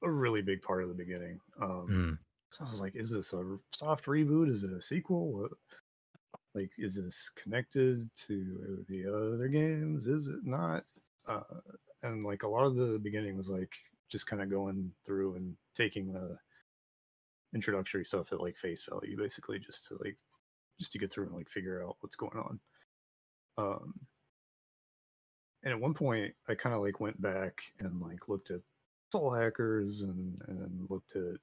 a 0.03 0.11
really 0.11 0.41
big 0.41 0.61
part 0.61 0.83
of 0.83 0.89
the 0.89 0.95
beginning. 0.95 1.39
Um, 1.61 1.87
mm. 1.89 2.17
So 2.51 2.65
I 2.65 2.69
was 2.69 2.81
like, 2.81 2.95
is 2.95 3.09
this 3.09 3.33
a 3.33 3.57
soft 3.71 4.05
reboot? 4.05 4.49
Is 4.49 4.63
it 4.63 4.71
a 4.71 4.81
sequel? 4.81 5.49
Like, 6.53 6.71
is 6.77 6.95
this 6.95 7.31
connected 7.35 8.09
to 8.27 8.85
the 8.87 9.07
other 9.07 9.47
games? 9.47 10.07
Is 10.07 10.27
it 10.27 10.45
not? 10.45 10.83
Uh, 11.27 11.41
and 12.03 12.23
like 12.23 12.43
a 12.43 12.47
lot 12.47 12.65
of 12.65 12.75
the 12.75 12.99
beginning 12.99 13.35
was 13.35 13.49
like 13.49 13.75
just 14.09 14.27
kind 14.27 14.41
of 14.41 14.51
going 14.51 14.91
through 15.05 15.35
and 15.35 15.55
taking 15.75 16.13
the 16.13 16.37
introductory 17.55 18.05
stuff 18.05 18.31
at 18.31 18.41
like 18.41 18.57
face 18.57 18.83
value, 18.87 19.17
basically, 19.17 19.57
just 19.57 19.87
to 19.87 19.97
like 20.03 20.17
just 20.79 20.91
to 20.91 20.99
get 20.99 21.11
through 21.11 21.25
and 21.25 21.35
like 21.35 21.49
figure 21.49 21.83
out 21.83 21.97
what's 22.01 22.15
going 22.15 22.37
on. 22.37 22.59
Um, 23.57 23.93
and 25.63 25.73
at 25.73 25.79
one 25.79 25.93
point, 25.93 26.33
I 26.47 26.55
kind 26.55 26.75
of 26.75 26.81
like 26.81 26.99
went 26.99 27.19
back 27.21 27.63
and 27.79 28.01
like 28.01 28.27
looked 28.27 28.51
at 28.51 28.61
soul 29.13 29.31
hackers 29.31 30.01
and 30.01 30.41
and 30.47 30.87
looked 30.89 31.15
at 31.15 31.37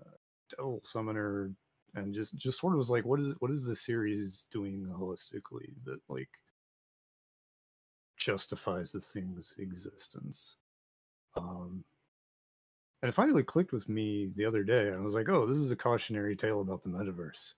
uh, 0.00 0.16
devil 0.56 0.80
summoner 0.84 1.50
and 1.94 2.14
just 2.14 2.36
just 2.36 2.60
sort 2.60 2.74
of 2.74 2.78
was 2.78 2.90
like 2.90 3.04
what 3.04 3.20
is 3.20 3.34
what 3.40 3.50
is 3.50 3.64
the 3.64 3.74
series 3.74 4.46
doing 4.52 4.86
holistically 4.96 5.74
that 5.84 5.98
like 6.08 6.30
justifies 8.16 8.92
this 8.92 9.08
thing's 9.08 9.54
existence? 9.58 10.56
Um 11.36 11.84
and 13.02 13.08
it 13.08 13.12
finally 13.12 13.42
clicked 13.42 13.72
with 13.72 13.88
me 13.88 14.30
the 14.36 14.44
other 14.44 14.64
day 14.64 14.92
i 14.92 14.98
was 14.98 15.14
like 15.14 15.28
oh 15.28 15.46
this 15.46 15.58
is 15.58 15.70
a 15.70 15.76
cautionary 15.76 16.36
tale 16.36 16.60
about 16.60 16.82
the 16.82 16.88
metaverse. 16.88 17.54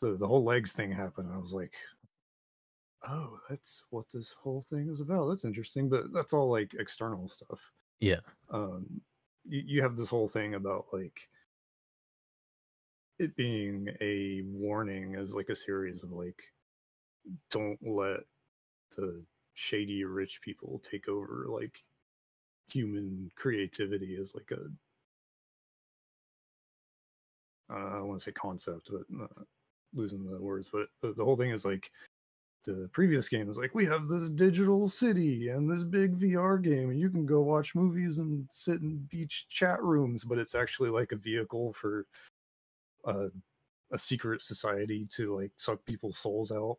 The 0.00 0.16
the 0.16 0.26
whole 0.26 0.44
legs 0.44 0.72
thing 0.72 0.90
happened 0.90 1.30
i 1.32 1.38
was 1.38 1.52
like 1.52 1.74
oh, 3.08 3.38
that's 3.48 3.82
what 3.90 4.06
this 4.12 4.32
whole 4.32 4.62
thing 4.62 4.88
is 4.88 5.00
about. 5.00 5.28
That's 5.28 5.44
interesting, 5.44 5.88
but 5.88 6.12
that's 6.12 6.32
all 6.32 6.50
like 6.50 6.74
external 6.74 7.28
stuff. 7.28 7.60
Yeah. 8.00 8.20
Um, 8.50 8.86
you, 9.48 9.62
you 9.66 9.82
have 9.82 9.96
this 9.96 10.08
whole 10.08 10.28
thing 10.28 10.54
about 10.54 10.86
like 10.92 11.28
it 13.18 13.36
being 13.36 13.88
a 14.00 14.42
warning 14.44 15.16
as 15.16 15.34
like 15.34 15.48
a 15.48 15.56
series 15.56 16.02
of 16.02 16.12
like, 16.12 16.42
don't 17.50 17.78
let 17.82 18.20
the 18.96 19.22
shady 19.54 20.04
rich 20.04 20.40
people 20.42 20.80
take 20.88 21.08
over 21.08 21.46
like 21.48 21.84
human 22.72 23.30
creativity 23.36 24.16
as 24.20 24.34
like 24.34 24.50
a 24.50 24.64
I 27.72 27.94
don't 27.94 28.08
want 28.08 28.20
to 28.20 28.24
say 28.24 28.32
concept, 28.32 28.90
but 28.90 29.24
uh, 29.24 29.42
losing 29.94 30.24
the 30.24 30.40
words. 30.40 30.68
But 30.70 30.88
the, 31.00 31.14
the 31.14 31.24
whole 31.24 31.36
thing 31.36 31.50
is 31.50 31.64
like 31.64 31.90
the 32.64 32.88
previous 32.92 33.28
game 33.28 33.48
was 33.48 33.58
like 33.58 33.74
we 33.74 33.84
have 33.84 34.06
this 34.06 34.30
digital 34.30 34.88
city 34.88 35.48
and 35.48 35.70
this 35.70 35.82
big 35.82 36.18
VR 36.18 36.62
game 36.62 36.90
and 36.90 37.00
you 37.00 37.10
can 37.10 37.26
go 37.26 37.40
watch 37.40 37.74
movies 37.74 38.18
and 38.18 38.46
sit 38.50 38.80
in 38.80 39.06
beach 39.10 39.46
chat 39.48 39.82
rooms 39.82 40.24
but 40.24 40.38
it's 40.38 40.54
actually 40.54 40.90
like 40.90 41.12
a 41.12 41.16
vehicle 41.16 41.72
for 41.72 42.06
a, 43.04 43.28
a 43.92 43.98
secret 43.98 44.40
society 44.40 45.06
to 45.10 45.36
like 45.36 45.50
suck 45.56 45.84
people's 45.84 46.18
souls 46.18 46.52
out 46.52 46.78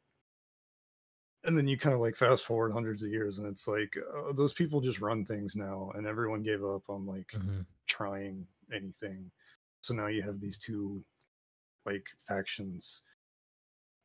and 1.44 1.58
then 1.58 1.68
you 1.68 1.78
kind 1.78 1.94
of 1.94 2.00
like 2.00 2.16
fast 2.16 2.46
forward 2.46 2.72
hundreds 2.72 3.04
of 3.04 3.10
years 3.10 3.38
and 3.38 3.48
it's 3.48 3.68
like 3.68 3.98
uh, 3.98 4.32
those 4.34 4.54
people 4.54 4.80
just 4.80 5.02
run 5.02 5.26
things 5.26 5.56
now 5.56 5.92
and 5.96 6.08
everyone 6.08 6.42
gave 6.42 6.64
up 6.64 6.84
on 6.90 7.06
like 7.06 7.28
mm-hmm. 7.36 7.62
trying 7.88 8.46
anything 8.74 9.30
so 9.82 9.94
now 9.94 10.08
you 10.08 10.22
have 10.22 10.40
these 10.40 10.58
two 10.58 11.04
like 11.86 12.08
factions 12.26 13.02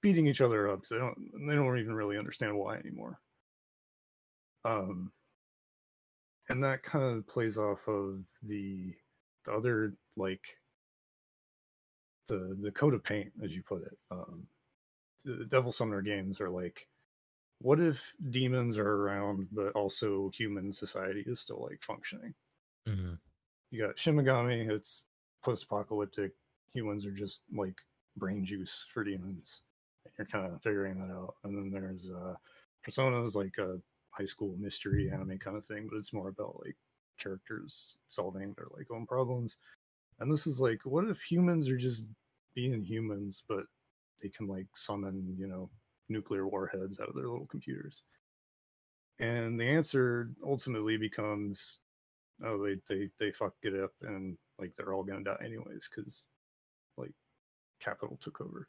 beating 0.00 0.26
each 0.26 0.40
other 0.40 0.70
up. 0.70 0.86
So 0.86 0.94
they 0.94 1.00
don't 1.00 1.48
they 1.48 1.54
don't 1.54 1.78
even 1.78 1.94
really 1.94 2.18
understand 2.18 2.56
why 2.56 2.76
anymore. 2.76 3.18
Um, 4.64 5.12
and 6.48 6.62
that 6.62 6.82
kind 6.82 7.04
of 7.04 7.26
plays 7.26 7.58
off 7.58 7.86
of 7.88 8.20
the 8.42 8.94
the 9.44 9.52
other 9.52 9.94
like 10.16 10.42
the 12.26 12.56
the 12.60 12.70
coat 12.72 12.94
of 12.94 13.04
paint, 13.04 13.32
as 13.42 13.54
you 13.54 13.62
put 13.62 13.82
it. 13.82 13.98
Um, 14.10 14.46
the 15.24 15.46
Devil 15.46 15.72
Summoner 15.72 16.02
games 16.02 16.40
are 16.40 16.50
like, 16.50 16.86
what 17.60 17.80
if 17.80 18.14
demons 18.30 18.78
are 18.78 18.88
around, 18.88 19.48
but 19.52 19.72
also 19.72 20.30
human 20.34 20.72
society 20.72 21.24
is 21.26 21.40
still 21.40 21.66
like 21.68 21.82
functioning? 21.82 22.34
Mm-hmm. 22.88 23.14
You 23.70 23.86
got 23.86 23.98
Shin 23.98 24.16
Megami, 24.16 24.70
it's 24.70 25.04
post-apocalyptic. 25.44 26.32
Humans 26.72 27.04
are 27.04 27.12
just 27.12 27.42
like 27.54 27.76
brain 28.16 28.44
juice 28.44 28.86
for 28.92 29.04
demons 29.04 29.62
you're 30.16 30.26
kind 30.26 30.52
of 30.52 30.62
figuring 30.62 30.98
that 30.98 31.12
out. 31.12 31.34
And 31.44 31.56
then 31.56 31.70
there's 31.70 32.10
uh, 32.10 32.34
Persona 32.82 33.22
is 33.24 33.34
like 33.34 33.58
a 33.58 33.78
high 34.10 34.24
school 34.24 34.54
mystery 34.58 35.10
anime 35.12 35.38
kind 35.38 35.56
of 35.56 35.64
thing, 35.64 35.88
but 35.90 35.98
it's 35.98 36.12
more 36.12 36.28
about 36.28 36.60
like 36.64 36.76
characters 37.18 37.98
solving 38.08 38.54
their 38.54 38.66
like 38.76 38.90
own 38.90 39.06
problems. 39.06 39.58
And 40.20 40.32
this 40.32 40.46
is 40.46 40.60
like, 40.60 40.80
what 40.84 41.04
if 41.08 41.20
humans 41.20 41.68
are 41.68 41.76
just 41.76 42.06
being 42.54 42.82
humans, 42.82 43.42
but 43.48 43.64
they 44.22 44.28
can 44.28 44.46
like 44.46 44.66
summon, 44.74 45.36
you 45.38 45.46
know, 45.46 45.70
nuclear 46.08 46.46
warheads 46.48 46.98
out 47.00 47.08
of 47.08 47.14
their 47.14 47.28
little 47.28 47.46
computers? 47.46 48.02
And 49.20 49.58
the 49.58 49.64
answer 49.64 50.30
ultimately 50.44 50.96
becomes, 50.96 51.78
oh, 52.44 52.64
they 52.64 52.76
they 52.88 53.10
they 53.18 53.32
fuck 53.32 53.54
it 53.62 53.74
up, 53.74 53.92
and 54.02 54.38
like 54.60 54.74
they're 54.76 54.92
all 54.92 55.02
gonna 55.02 55.24
die 55.24 55.36
anyways, 55.44 55.88
because 55.90 56.28
like 56.96 57.12
capital 57.80 58.16
took 58.20 58.40
over. 58.40 58.68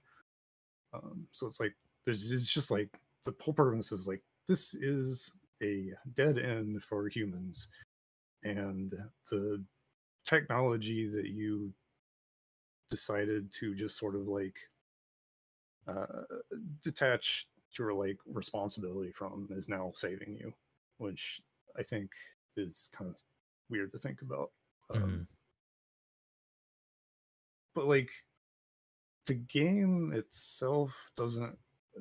Um, 0.93 1.27
so 1.31 1.47
it's 1.47 1.59
like 1.59 1.75
there's 2.05 2.31
it's 2.31 2.51
just 2.51 2.71
like 2.71 2.99
the 3.25 3.35
whole 3.41 3.53
premise 3.53 3.91
is 3.91 4.07
like 4.07 4.23
this 4.47 4.73
is 4.75 5.31
a 5.61 5.93
dead 6.13 6.37
end 6.39 6.83
for 6.83 7.07
humans, 7.09 7.67
and 8.43 8.93
the 9.31 9.65
technology 10.25 11.09
that 11.09 11.27
you 11.27 11.73
decided 12.89 13.51
to 13.51 13.73
just 13.75 13.97
sort 13.97 14.15
of 14.15 14.27
like 14.27 14.59
uh, 15.87 16.23
detach 16.81 17.47
your 17.77 17.93
like 17.93 18.17
responsibility 18.25 19.11
from 19.11 19.47
is 19.51 19.69
now 19.69 19.91
saving 19.93 20.35
you, 20.35 20.53
which 20.97 21.41
I 21.77 21.83
think 21.83 22.11
is 22.57 22.89
kind 22.91 23.09
of 23.09 23.21
weird 23.69 23.91
to 23.93 23.99
think 23.99 24.21
about. 24.21 24.51
Um, 24.89 25.01
Mhm. 25.01 25.27
But 27.73 27.87
like 27.87 28.11
the 29.29 29.35
game 29.35 30.11
itself 30.15 31.11
doesn't 31.15 31.55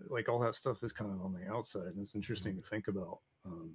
like 0.08 0.30
all 0.30 0.38
that 0.38 0.54
stuff 0.54 0.82
is 0.82 0.94
kind 0.94 1.12
of 1.12 1.20
on 1.20 1.34
the 1.34 1.46
outside 1.52 1.88
and 1.88 1.98
it's 2.00 2.14
interesting 2.14 2.56
to 2.56 2.64
think 2.64 2.88
about. 2.88 3.18
Um, 3.44 3.70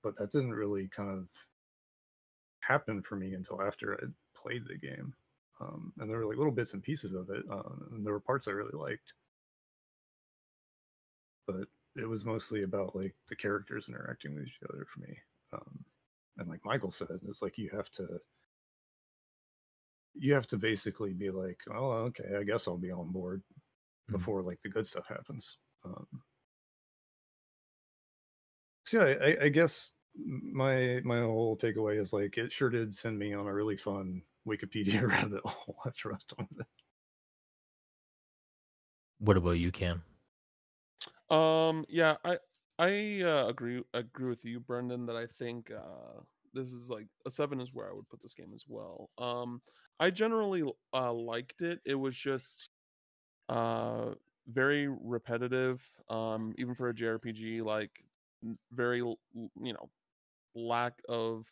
but 0.00 0.16
that 0.16 0.30
didn't 0.30 0.54
really 0.54 0.86
kind 0.86 1.10
of 1.10 1.26
happen 2.60 3.02
for 3.02 3.16
me 3.16 3.34
until 3.34 3.60
after 3.60 3.94
I 3.94 4.06
played 4.40 4.62
the 4.68 4.76
game. 4.76 5.12
Um, 5.60 5.92
and 5.98 6.08
there 6.08 6.18
were 6.18 6.26
like 6.26 6.38
little 6.38 6.52
bits 6.52 6.72
and 6.72 6.82
pieces 6.82 7.14
of 7.14 7.30
it, 7.30 7.44
uh, 7.50 7.62
and 7.90 8.06
there 8.06 8.12
were 8.12 8.20
parts 8.20 8.46
I 8.46 8.52
really 8.52 8.70
liked. 8.72 9.14
But 11.48 11.66
it 11.96 12.08
was 12.08 12.24
mostly 12.24 12.62
about 12.62 12.94
like 12.94 13.14
the 13.28 13.36
characters 13.36 13.88
interacting 13.88 14.36
with 14.36 14.46
each 14.46 14.60
other 14.70 14.86
for 14.88 15.00
me. 15.00 15.16
Um, 15.52 15.84
and 16.38 16.48
like 16.48 16.64
Michael 16.64 16.92
said, 16.92 17.18
it's 17.28 17.42
like 17.42 17.58
you 17.58 17.70
have 17.70 17.90
to 17.92 18.20
you 20.14 20.34
have 20.34 20.46
to 20.48 20.58
basically 20.58 21.12
be 21.14 21.30
like, 21.30 21.60
oh, 21.70 21.92
okay, 22.10 22.36
I 22.38 22.42
guess 22.44 22.68
I'll 22.68 22.78
be 22.78 22.90
on 22.92 23.10
board 23.12 23.42
Mhm. 24.08 24.26
before 24.26 24.42
like 24.42 24.60
the 24.62 24.70
good 24.70 24.86
stuff 24.86 25.06
happens. 25.08 25.58
Um, 25.84 26.06
so 28.84 29.06
yeah, 29.06 29.16
I, 29.24 29.44
I 29.44 29.48
guess 29.48 29.92
my 30.14 31.00
my 31.04 31.20
whole 31.20 31.56
takeaway 31.56 31.98
is 31.98 32.12
like 32.12 32.36
it 32.38 32.52
sure 32.52 32.70
did 32.70 32.92
send 32.94 33.18
me 33.18 33.32
on 33.34 33.46
a 33.46 33.54
really 33.54 33.76
fun 33.76 34.22
Wikipedia 34.46 35.02
rabbit 35.08 35.42
hole 35.44 35.76
after 35.86 36.10
I 36.10 36.14
was 36.14 36.24
done 36.24 36.48
with 36.50 36.60
it. 36.60 36.66
What 39.18 39.38
about 39.38 39.52
you, 39.52 39.72
Cam? 39.72 40.04
Um, 41.30 41.84
yeah, 41.88 42.16
I 42.24 42.38
I 42.78 43.20
uh, 43.22 43.46
agree 43.48 43.82
agree 43.94 44.28
with 44.28 44.44
you, 44.44 44.60
Brendan. 44.60 45.06
That 45.06 45.16
I 45.16 45.26
think 45.26 45.70
uh, 45.70 46.20
this 46.52 46.72
is 46.72 46.90
like 46.90 47.06
a 47.26 47.30
seven 47.30 47.60
is 47.60 47.72
where 47.72 47.88
I 47.90 47.92
would 47.94 48.08
put 48.08 48.20
this 48.22 48.34
game 48.34 48.52
as 48.54 48.64
well. 48.68 49.10
Um, 49.18 49.62
I 50.02 50.10
generally 50.10 50.64
uh, 50.92 51.12
liked 51.12 51.62
it. 51.62 51.80
It 51.84 51.94
was 51.94 52.16
just 52.16 52.70
uh 53.48 54.14
very 54.48 54.88
repetitive. 54.88 55.80
Um, 56.10 56.52
even 56.58 56.74
for 56.74 56.88
a 56.88 56.94
JRPG, 56.94 57.62
like 57.62 57.90
very 58.72 58.98
you 58.98 59.18
know 59.56 59.88
lack 60.54 60.94
of 61.08 61.46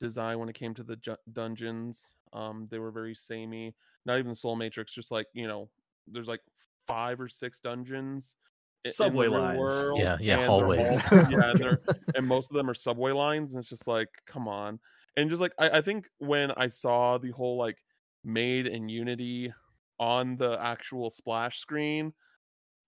design 0.00 0.38
when 0.40 0.48
it 0.48 0.54
came 0.54 0.74
to 0.74 0.82
the 0.82 0.96
ju- 0.96 1.16
dungeons. 1.32 2.10
Um, 2.32 2.66
they 2.70 2.80
were 2.80 2.90
very 2.90 3.14
samey. 3.14 3.74
Not 4.06 4.18
even 4.18 4.30
the 4.30 4.36
Soul 4.36 4.56
Matrix, 4.56 4.92
just 4.92 5.12
like 5.12 5.28
you 5.32 5.46
know, 5.46 5.68
there's 6.08 6.26
like 6.28 6.40
five 6.88 7.20
or 7.20 7.28
six 7.28 7.60
dungeons. 7.60 8.36
i- 8.84 8.88
in 8.88 8.90
the 8.90 8.94
Subway 8.96 9.28
lines. 9.28 9.58
world, 9.60 10.00
Yeah, 10.00 10.18
yeah, 10.20 10.44
hallways. 10.46 11.04
all- 11.12 11.26
yeah, 11.30 11.52
and, 11.52 11.78
and 12.16 12.26
most 12.26 12.50
of 12.50 12.56
them 12.56 12.68
are 12.68 12.74
subway 12.74 13.12
lines, 13.12 13.54
and 13.54 13.60
it's 13.60 13.68
just 13.70 13.86
like, 13.86 14.08
come 14.26 14.48
on. 14.48 14.80
And 15.16 15.30
just 15.30 15.40
like 15.40 15.52
I, 15.58 15.78
I 15.78 15.80
think 15.80 16.08
when 16.18 16.50
I 16.52 16.68
saw 16.68 17.18
the 17.18 17.30
whole 17.30 17.56
like 17.56 17.78
made 18.24 18.66
in 18.66 18.88
Unity 18.88 19.52
on 19.98 20.36
the 20.36 20.58
actual 20.60 21.10
splash 21.10 21.60
screen, 21.60 22.12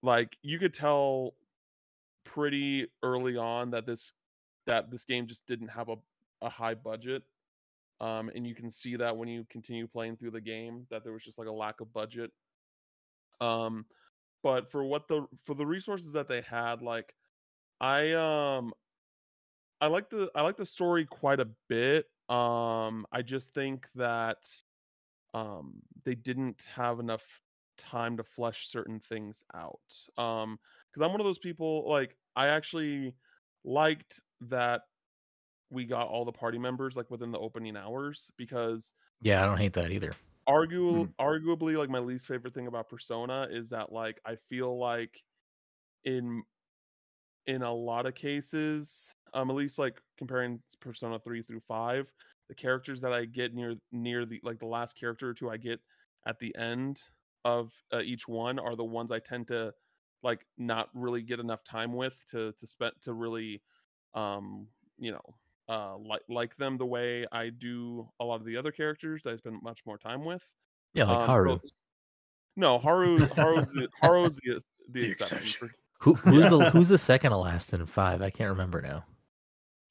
like 0.03 0.37
you 0.43 0.59
could 0.59 0.75
tell 0.75 1.35
pretty 2.25 2.89
early 3.03 3.37
on 3.37 3.71
that 3.71 3.87
this 3.87 4.13
that 4.67 4.91
this 4.91 5.05
game 5.05 5.27
just 5.27 5.47
didn't 5.47 5.69
have 5.69 5.89
a, 5.89 5.97
a 6.43 6.49
high 6.49 6.75
budget 6.75 7.23
um 8.01 8.31
and 8.35 8.47
you 8.47 8.55
can 8.55 8.69
see 8.69 8.97
that 8.97 9.17
when 9.17 9.29
you 9.29 9.47
continue 9.49 9.87
playing 9.87 10.17
through 10.17 10.31
the 10.31 10.41
game 10.41 10.87
that 10.91 11.05
there 11.05 11.13
was 11.13 11.23
just 11.25 11.39
like 11.39 11.49
a 11.49 11.53
lack 11.53 11.81
of 11.81 11.93
budget. 11.93 12.31
Um 13.41 13.87
but 14.43 14.71
for 14.71 14.85
what 14.85 15.09
the 15.09 15.27
for 15.45 15.55
the 15.55 15.67
resources 15.67 16.13
that 16.13 16.29
they 16.29 16.41
had 16.43 16.81
like 16.83 17.15
i 17.81 18.13
um 18.13 18.73
i 19.81 19.87
like 19.87 20.09
the 20.09 20.31
i 20.35 20.43
like 20.43 20.57
the 20.57 20.65
story 20.65 21.05
quite 21.05 21.41
a 21.41 21.49
bit 21.69 22.07
um 22.29 23.07
i 23.13 23.23
just 23.23 23.55
think 23.55 23.89
that 23.95 24.49
um 25.35 25.83
they 26.05 26.15
didn't 26.15 26.63
have 26.75 27.01
enough 27.01 27.43
time 27.79 28.17
to 28.17 28.25
flesh 28.25 28.69
certain 28.69 29.01
things 29.01 29.45
out 29.55 29.81
um 30.19 30.59
because 30.91 31.03
i'm 31.03 31.13
one 31.13 31.21
of 31.21 31.27
those 31.27 31.39
people 31.39 31.89
like 31.89 32.17
i 32.37 32.49
actually 32.49 33.15
liked 33.65 34.21
that 34.41 34.83
we 35.71 35.85
got 35.87 36.09
all 36.09 36.25
the 36.25 36.33
party 36.33 36.59
members 36.59 36.97
like 36.97 37.11
within 37.11 37.33
the 37.33 37.39
opening 37.39 37.77
hours 37.77 38.31
because 38.37 38.95
Yeah, 39.21 39.43
I 39.43 39.47
don't 39.47 39.59
hate 39.59 39.75
that 39.75 39.91
either. 39.91 40.15
argu- 40.49 41.09
arguably 41.21 41.77
like 41.77 41.91
my 41.91 41.99
least 41.99 42.27
favorite 42.27 42.55
thing 42.55 42.67
about 42.67 42.89
persona 42.89 43.49
is 43.51 43.71
that 43.71 43.93
like 43.93 44.21
i 44.25 44.37
feel 44.37 44.79
like 44.79 45.23
in 46.05 46.43
in 47.47 47.63
a 47.63 47.73
lot 47.73 48.07
of 48.07 48.15
cases 48.15 49.15
um 49.35 49.51
at 49.51 49.57
least 49.57 49.79
like 49.79 50.01
comparing 50.19 50.61
persona 50.81 51.19
3 51.19 51.43
through 51.43 51.61
5 51.69 52.13
the 52.49 52.55
characters 52.55 53.01
that 53.01 53.13
i 53.13 53.25
get 53.25 53.55
near 53.55 53.75
near 53.93 54.25
the 54.25 54.41
like 54.43 54.59
the 54.59 54.67
last 54.67 54.99
character 54.99 55.29
or 55.29 55.35
two 55.35 55.51
i 55.51 55.57
get 55.57 55.81
at 56.27 56.39
the 56.39 56.55
end 56.57 57.03
of 57.45 57.73
uh, 57.93 58.01
each 58.01 58.27
one 58.29 58.59
are 58.59 58.75
the 58.77 58.85
ones 58.85 59.11
i 59.13 59.19
tend 59.19 59.47
to 59.49 59.73
like 60.23 60.45
not 60.59 60.89
really 60.95 61.23
get 61.23 61.41
enough 61.41 61.63
time 61.65 61.93
with 61.93 62.19
to 62.31 62.53
to 62.59 62.67
spend 62.67 62.93
to 63.03 63.13
really 63.13 63.63
um 64.15 64.67
you 64.99 65.13
know 65.13 65.35
uh 65.69 65.97
like 65.99 66.23
like 66.29 66.57
them 66.57 66.77
the 66.79 66.87
way 66.87 67.27
i 67.33 67.49
do 67.51 68.09
a 68.21 68.25
lot 68.25 68.41
of 68.41 68.45
the 68.47 68.57
other 68.57 68.71
characters 68.73 69.23
that 69.23 69.33
i 69.33 69.37
spend 69.37 69.61
much 69.63 69.81
more 69.87 69.99
time 69.99 70.25
with 70.25 70.43
Yeah, 70.95 71.05
like 71.05 71.19
um, 71.19 71.27
Haru. 71.27 71.59
so- 71.63 71.69
no, 72.59 72.79
Haru. 72.79 73.19
Haru's 73.27 73.71
the, 73.73 73.87
Haru's 74.01 74.37
the, 74.37 74.59
the, 74.89 75.01
The 75.01 75.07
exception. 75.09 75.39
exception. 75.39 75.71
Who 76.01 76.15
who's 76.15 76.49
the 76.49 76.71
who's 76.71 76.89
the 76.89 76.97
second 77.13 77.33
to 77.33 77.37
last 77.37 77.75
in 77.75 77.85
five? 77.85 78.23
I 78.23 78.31
can't 78.31 78.49
remember 78.49 78.81
now. 78.81 79.05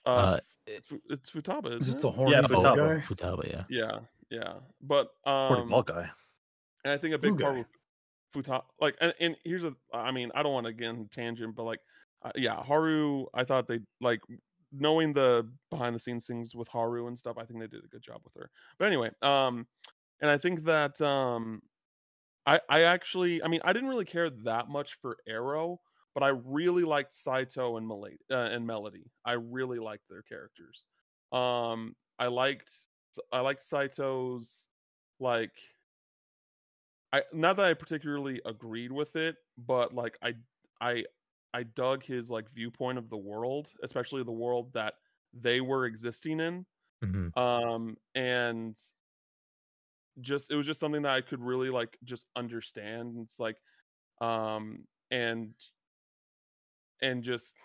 Uh, 0.05 0.09
Uh, 0.09 0.39
it's, 0.67 0.87
Fu- 0.87 1.01
it's 1.09 1.29
Futaba, 1.29 1.73
Is 1.75 1.83
isn't 1.87 1.99
it 1.99 2.01
the 2.01 2.09
it? 2.09 2.13
horny 2.15 2.31
Yeah, 2.33 2.41
Futaba. 2.41 2.75
guy? 2.75 3.01
Futaba, 3.05 3.47
yeah. 3.49 3.63
Yeah, 3.69 3.99
yeah. 4.29 4.53
But 4.81 5.09
Horny 5.25 5.61
um, 5.63 5.69
ball 5.69 5.83
guy. 5.83 6.09
and 6.83 6.93
I 6.93 6.97
think 6.97 7.13
a 7.13 7.17
Blue 7.17 7.35
big 7.35 7.41
part 7.43 7.55
guy. 7.55 7.59
with 8.33 8.45
Futaba, 8.45 8.63
like, 8.79 8.95
and, 9.01 9.13
and 9.19 9.35
here's 9.43 9.63
a, 9.63 9.75
I 9.93 10.11
mean, 10.11 10.31
I 10.35 10.43
don't 10.43 10.53
want 10.53 10.65
to 10.67 10.73
get 10.73 10.89
into 10.89 11.09
tangent, 11.09 11.55
but 11.55 11.63
like, 11.63 11.79
uh, 12.23 12.31
yeah, 12.35 12.61
Haru. 12.63 13.25
I 13.33 13.43
thought 13.43 13.67
they 13.67 13.79
like 14.01 14.21
knowing 14.71 15.13
the 15.13 15.47
behind 15.69 15.95
the 15.95 15.99
scenes 15.99 16.25
things 16.25 16.55
with 16.55 16.67
Haru 16.67 17.07
and 17.07 17.17
stuff. 17.17 17.37
I 17.37 17.45
think 17.45 17.59
they 17.59 17.67
did 17.67 17.83
a 17.85 17.87
good 17.87 18.01
job 18.01 18.21
with 18.23 18.33
her. 18.33 18.49
But 18.79 18.85
anyway, 18.87 19.11
um, 19.21 19.67
and 20.21 20.31
I 20.31 20.37
think 20.39 20.63
that 20.65 20.99
um, 21.01 21.61
I 22.47 22.59
I 22.67 22.81
actually, 22.81 23.43
I 23.43 23.47
mean, 23.47 23.61
I 23.63 23.73
didn't 23.73 23.89
really 23.89 24.05
care 24.05 24.29
that 24.29 24.67
much 24.69 24.95
for 25.01 25.17
Arrow, 25.27 25.79
but 26.15 26.23
I 26.23 26.29
really 26.29 26.85
liked 26.85 27.13
Saizo 27.15 27.77
and 27.77 27.87
Milady 27.87 28.19
uh, 28.31 28.49
and 28.51 28.67
Milady. 28.67 29.11
I 29.25 29.33
really 29.33 29.79
liked 29.79 30.05
their 30.09 30.23
characters. 30.23 30.87
Um, 31.33 31.95
I 32.19 32.27
liked 32.27 32.71
I 33.31 33.41
liked 33.41 33.61
Saizo's 33.63 34.69
like 35.19 35.59
I 37.13 37.23
not 37.33 37.55
that 37.57 37.65
I 37.65 37.73
particularly 37.73 38.41
agreed 38.45 38.91
with 38.91 39.15
it, 39.15 39.37
but 39.57 39.93
like 39.93 40.17
I 40.21 40.35
I 40.81 41.05
I 41.53 41.63
dug 41.63 42.03
his 42.03 42.29
like 42.29 42.51
viewpoint 42.51 42.97
of 42.97 43.09
the 43.09 43.17
world, 43.17 43.71
especially 43.83 44.23
the 44.23 44.31
world 44.31 44.73
that 44.73 44.95
they 45.33 45.61
were 45.61 45.85
existing 45.85 46.39
in. 46.39 46.65
hmm 47.01 47.27
Um 47.35 47.97
and 48.15 48.77
just 50.21 50.51
it 50.51 50.55
was 50.55 50.65
just 50.65 50.79
something 50.79 51.01
that 51.01 51.13
I 51.13 51.21
could 51.21 51.41
really 51.41 51.69
like 51.69 51.97
just 52.03 52.27
understand. 52.35 53.17
It's 53.19 53.39
like 53.39 53.57
um 54.21 54.87
and 55.11 55.55
and 57.01 57.23
just 57.23 57.55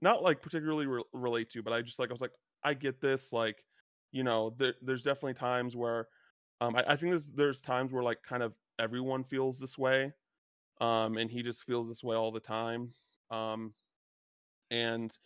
not 0.00 0.22
like 0.22 0.42
particularly 0.42 0.86
re- 0.86 1.04
relate 1.12 1.50
to, 1.50 1.62
but 1.62 1.72
I 1.72 1.82
just 1.82 1.98
like 1.98 2.10
I 2.10 2.12
was 2.14 2.20
like 2.20 2.32
I 2.64 2.74
get 2.74 3.00
this 3.00 3.32
like 3.32 3.64
you 4.12 4.24
know 4.24 4.54
there, 4.58 4.74
there's 4.82 5.02
definitely 5.02 5.34
times 5.34 5.76
where 5.76 6.08
um 6.60 6.76
I, 6.76 6.84
I 6.92 6.96
think 6.96 7.12
there's 7.12 7.30
there's 7.30 7.60
times 7.60 7.92
where 7.92 8.02
like 8.02 8.22
kind 8.22 8.42
of 8.42 8.54
everyone 8.78 9.24
feels 9.24 9.58
this 9.58 9.78
way 9.78 10.12
um 10.80 11.16
and 11.18 11.30
he 11.30 11.42
just 11.42 11.64
feels 11.64 11.88
this 11.88 12.02
way 12.04 12.16
all 12.16 12.32
the 12.32 12.40
time 12.40 12.90
um 13.30 13.74
and 14.70 15.16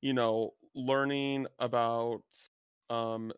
you 0.00 0.12
know 0.12 0.52
learning 0.74 1.46
about 1.58 2.22
um 2.90 3.32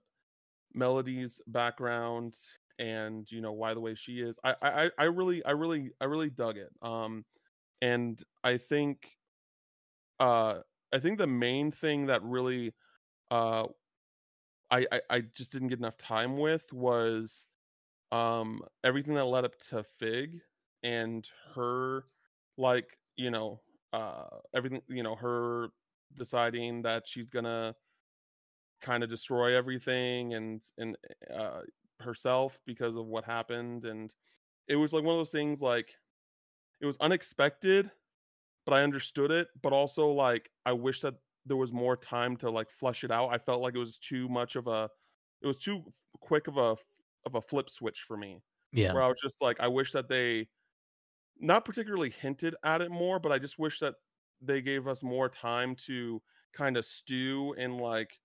milady's 0.75 1.41
background 1.49 2.37
and 2.79 3.31
you 3.31 3.41
know 3.41 3.53
why 3.53 3.75
the 3.75 3.81
way 3.81 3.95
she 3.95 4.21
is 4.21 4.39
I, 4.45 4.55
I 4.63 4.91
i 4.99 5.05
really 5.05 5.45
i 5.45 5.53
really 5.53 5.91
i 6.01 6.05
really 6.05 6.31
dug 6.31 6.57
it 6.59 6.71
um 6.83 7.25
and 7.83 8.23
i 8.45 8.59
think 8.59 9.11
uh 10.21 10.61
i 10.93 10.99
think 10.99 11.19
the 11.19 11.27
main 11.27 11.71
thing 11.71 12.07
that 12.07 12.23
really 12.23 12.73
uh 13.31 13.65
I, 14.71 14.87
I 14.91 15.01
i 15.11 15.21
just 15.21 15.53
didn't 15.53 15.69
get 15.69 15.79
enough 15.79 15.97
time 15.99 16.37
with 16.37 16.73
was 16.73 17.47
um 18.13 18.63
everything 18.85 19.15
that 19.15 19.25
led 19.27 19.45
up 19.45 19.59
to 19.71 19.85
figue 20.01 20.41
and 20.83 21.29
her 21.55 22.05
like 22.59 22.99
you 23.17 23.31
know 23.31 23.61
uh 23.93 24.27
everything 24.55 24.83
you 24.89 25.03
know 25.03 25.15
her 25.17 25.69
deciding 26.17 26.83
that 26.83 27.05
she's 27.07 27.31
gonna 27.31 27.75
kind 28.81 29.03
of 29.03 29.11
destroy 29.11 29.57
everything 29.57 30.35
and 30.35 30.63
and 30.79 30.97
uh 31.35 31.61
herself 32.01 32.59
because 32.67 32.95
of 32.95 33.07
what 33.07 33.25
happened 33.25 33.85
and 33.85 34.13
it 34.69 34.77
was 34.77 34.93
like 34.93 35.05
one 35.05 35.15
of 35.15 35.21
those 35.21 35.31
things 35.31 35.63
like 35.63 35.95
it 36.81 36.87
was 36.87 36.99
unexpected 37.01 37.91
but 38.67 38.75
i 38.75 38.85
understood 38.85 39.33
it 39.33 39.49
but 39.63 39.73
also 39.75 40.11
like 40.11 40.51
i 40.67 40.73
wish 40.73 41.03
that 41.03 41.17
there 41.47 41.59
was 41.59 41.73
more 41.73 41.97
time 41.97 42.37
to 42.37 42.51
like 42.51 42.71
flush 42.71 43.05
it 43.05 43.13
out 43.13 43.29
i 43.31 43.39
felt 43.39 43.63
like 43.63 43.77
it 43.77 43.81
was 43.81 43.99
too 43.99 44.29
much 44.29 44.57
of 44.57 44.69
a 44.69 44.91
it 45.43 45.49
was 45.49 45.59
too 45.61 45.95
quick 46.21 46.49
of 46.49 46.59
a 46.59 46.77
of 47.27 47.37
a 47.37 47.43
flip 47.43 47.71
switch 47.71 48.03
for 48.03 48.17
me 48.19 48.43
Yeah. 48.73 48.95
where 48.95 49.03
i 49.03 49.09
was 49.09 49.21
just 49.23 49.43
like 49.43 49.61
i 49.61 49.69
wish 49.69 49.93
that 49.93 50.09
they 50.09 50.49
not 51.39 51.65
particularly 51.65 52.11
hinted 52.11 52.55
at 52.65 52.81
it 52.83 52.91
more 52.91 53.19
but 53.19 53.33
i 53.33 53.39
just 53.39 53.59
wish 53.59 53.79
that 53.81 53.95
they 54.41 54.61
gave 54.61 54.87
us 54.87 55.03
more 55.03 55.29
time 55.29 55.75
to 55.75 56.23
kind 56.53 56.77
of 56.77 56.85
stew 56.85 57.55
in 57.55 57.79
like 57.79 58.21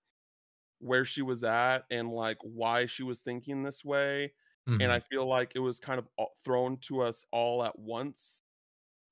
where 0.78 1.04
she 1.04 1.22
was 1.22 1.44
at 1.44 1.84
and 1.90 2.10
like 2.10 2.38
why 2.42 2.86
she 2.86 3.02
was 3.02 3.22
thinking 3.22 3.62
this 3.62 3.84
way 3.84 4.32
Mhm. 4.66 4.78
and 4.80 4.92
I 4.92 5.00
feel 5.00 5.26
like 5.26 5.52
it 5.54 5.60
was 5.60 5.78
kind 5.80 6.00
of 6.00 6.08
thrown 6.44 6.78
to 6.82 7.02
us 7.02 7.24
all 7.32 7.62
at 7.64 7.78
once. 7.78 8.42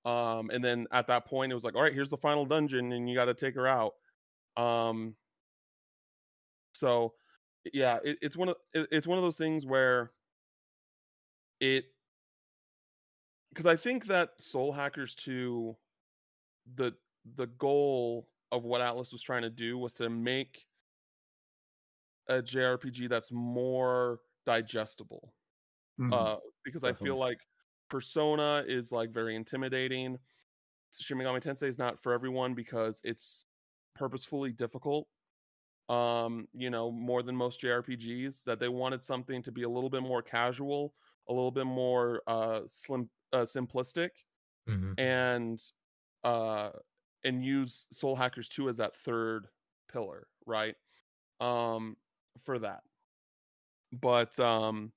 Um, 0.05 0.51
and 0.51 0.65
then 0.65 0.87
at 0.93 1.07
that 1.09 1.27
point, 1.27 1.53
it 1.53 1.55
was 1.55 1.65
like, 1.65 1.75
all 1.75 1.83
right, 1.83 1.93
here's 1.95 2.11
the 2.11 2.17
final 2.17 2.47
dungeon, 2.47 2.93
and 2.93 3.09
you 3.09 3.15
got 3.15 3.27
to 3.27 3.35
take 3.35 3.55
her 3.55 3.67
out. 3.67 3.95
Um, 4.57 5.17
so 6.73 7.15
yeah, 7.73 7.99
it, 8.05 8.19
it's 8.23 8.37
one 8.37 8.49
of 8.49 8.57
it, 8.73 8.89
it's 8.91 9.07
one 9.07 9.19
of 9.19 9.25
those 9.25 9.39
things 9.39 9.67
where 9.67 10.13
it 11.61 11.93
because 13.51 13.67
I 13.67 13.77
think 13.77 14.07
that 14.07 14.41
Soul 14.41 14.73
Hackers 14.73 15.15
2 15.15 15.77
the 16.77 16.93
the 17.25 17.47
goal 17.47 18.31
of 18.53 18.65
what 18.65 18.81
Atlus 18.81 19.13
was 19.13 19.23
trying 19.23 19.43
to 19.43 19.51
do 19.51 19.79
was 19.79 19.95
to 19.95 20.11
make 20.11 20.67
a 22.29 22.43
JRPG 22.43 23.09
that's 23.09 23.33
more 23.33 24.21
digestible 24.47 25.35
Mhm. 25.99 26.13
uh 26.13 26.39
because 26.65 26.85
I 26.85 26.95
feel 26.95 27.19
like 27.19 27.41
Persona 27.91 28.65
is 28.67 28.93
like 28.93 29.11
very 29.11 29.37
intimidating. 29.37 30.19
Shin 30.99 31.19
Megami 31.19 31.41
Tensei 31.43 31.69
is 31.69 31.79
not 31.79 32.01
for 32.01 32.13
everyone 32.13 32.55
because 32.55 33.01
it's 33.05 33.47
purposefully 33.95 34.53
difficult. 34.53 35.09
Um, 35.89 36.49
you 36.53 36.71
know, 36.71 36.91
more 36.93 37.23
than 37.23 37.37
most 37.37 37.61
JRPGs 37.61 38.45
that 38.45 38.61
they 38.61 38.69
wanted 38.69 39.03
something 39.03 39.43
to 39.43 39.53
be 39.53 39.65
a 39.65 39.69
little 39.69 39.91
bit 39.91 40.03
more 40.03 40.23
casual, 40.23 40.95
a 41.29 41.33
little 41.33 41.51
bit 41.51 41.67
more 41.67 42.23
uh 42.29 42.63
slim 42.67 43.11
uh, 43.33 43.39
simplistic 43.43 44.11
Mhm. 44.69 44.99
and 44.99 45.63
uh 46.25 46.71
and 47.25 47.45
use 47.45 47.87
Soul 47.93 48.17
Hackers 48.17 48.49
2 48.49 48.69
as 48.69 48.79
that 48.79 48.97
third 48.97 49.49
pillar, 49.93 50.29
right? 50.47 50.77
Um 51.41 51.97
for 52.45 52.59
that. 52.61 52.83
But 53.93 54.39
um 54.39 54.93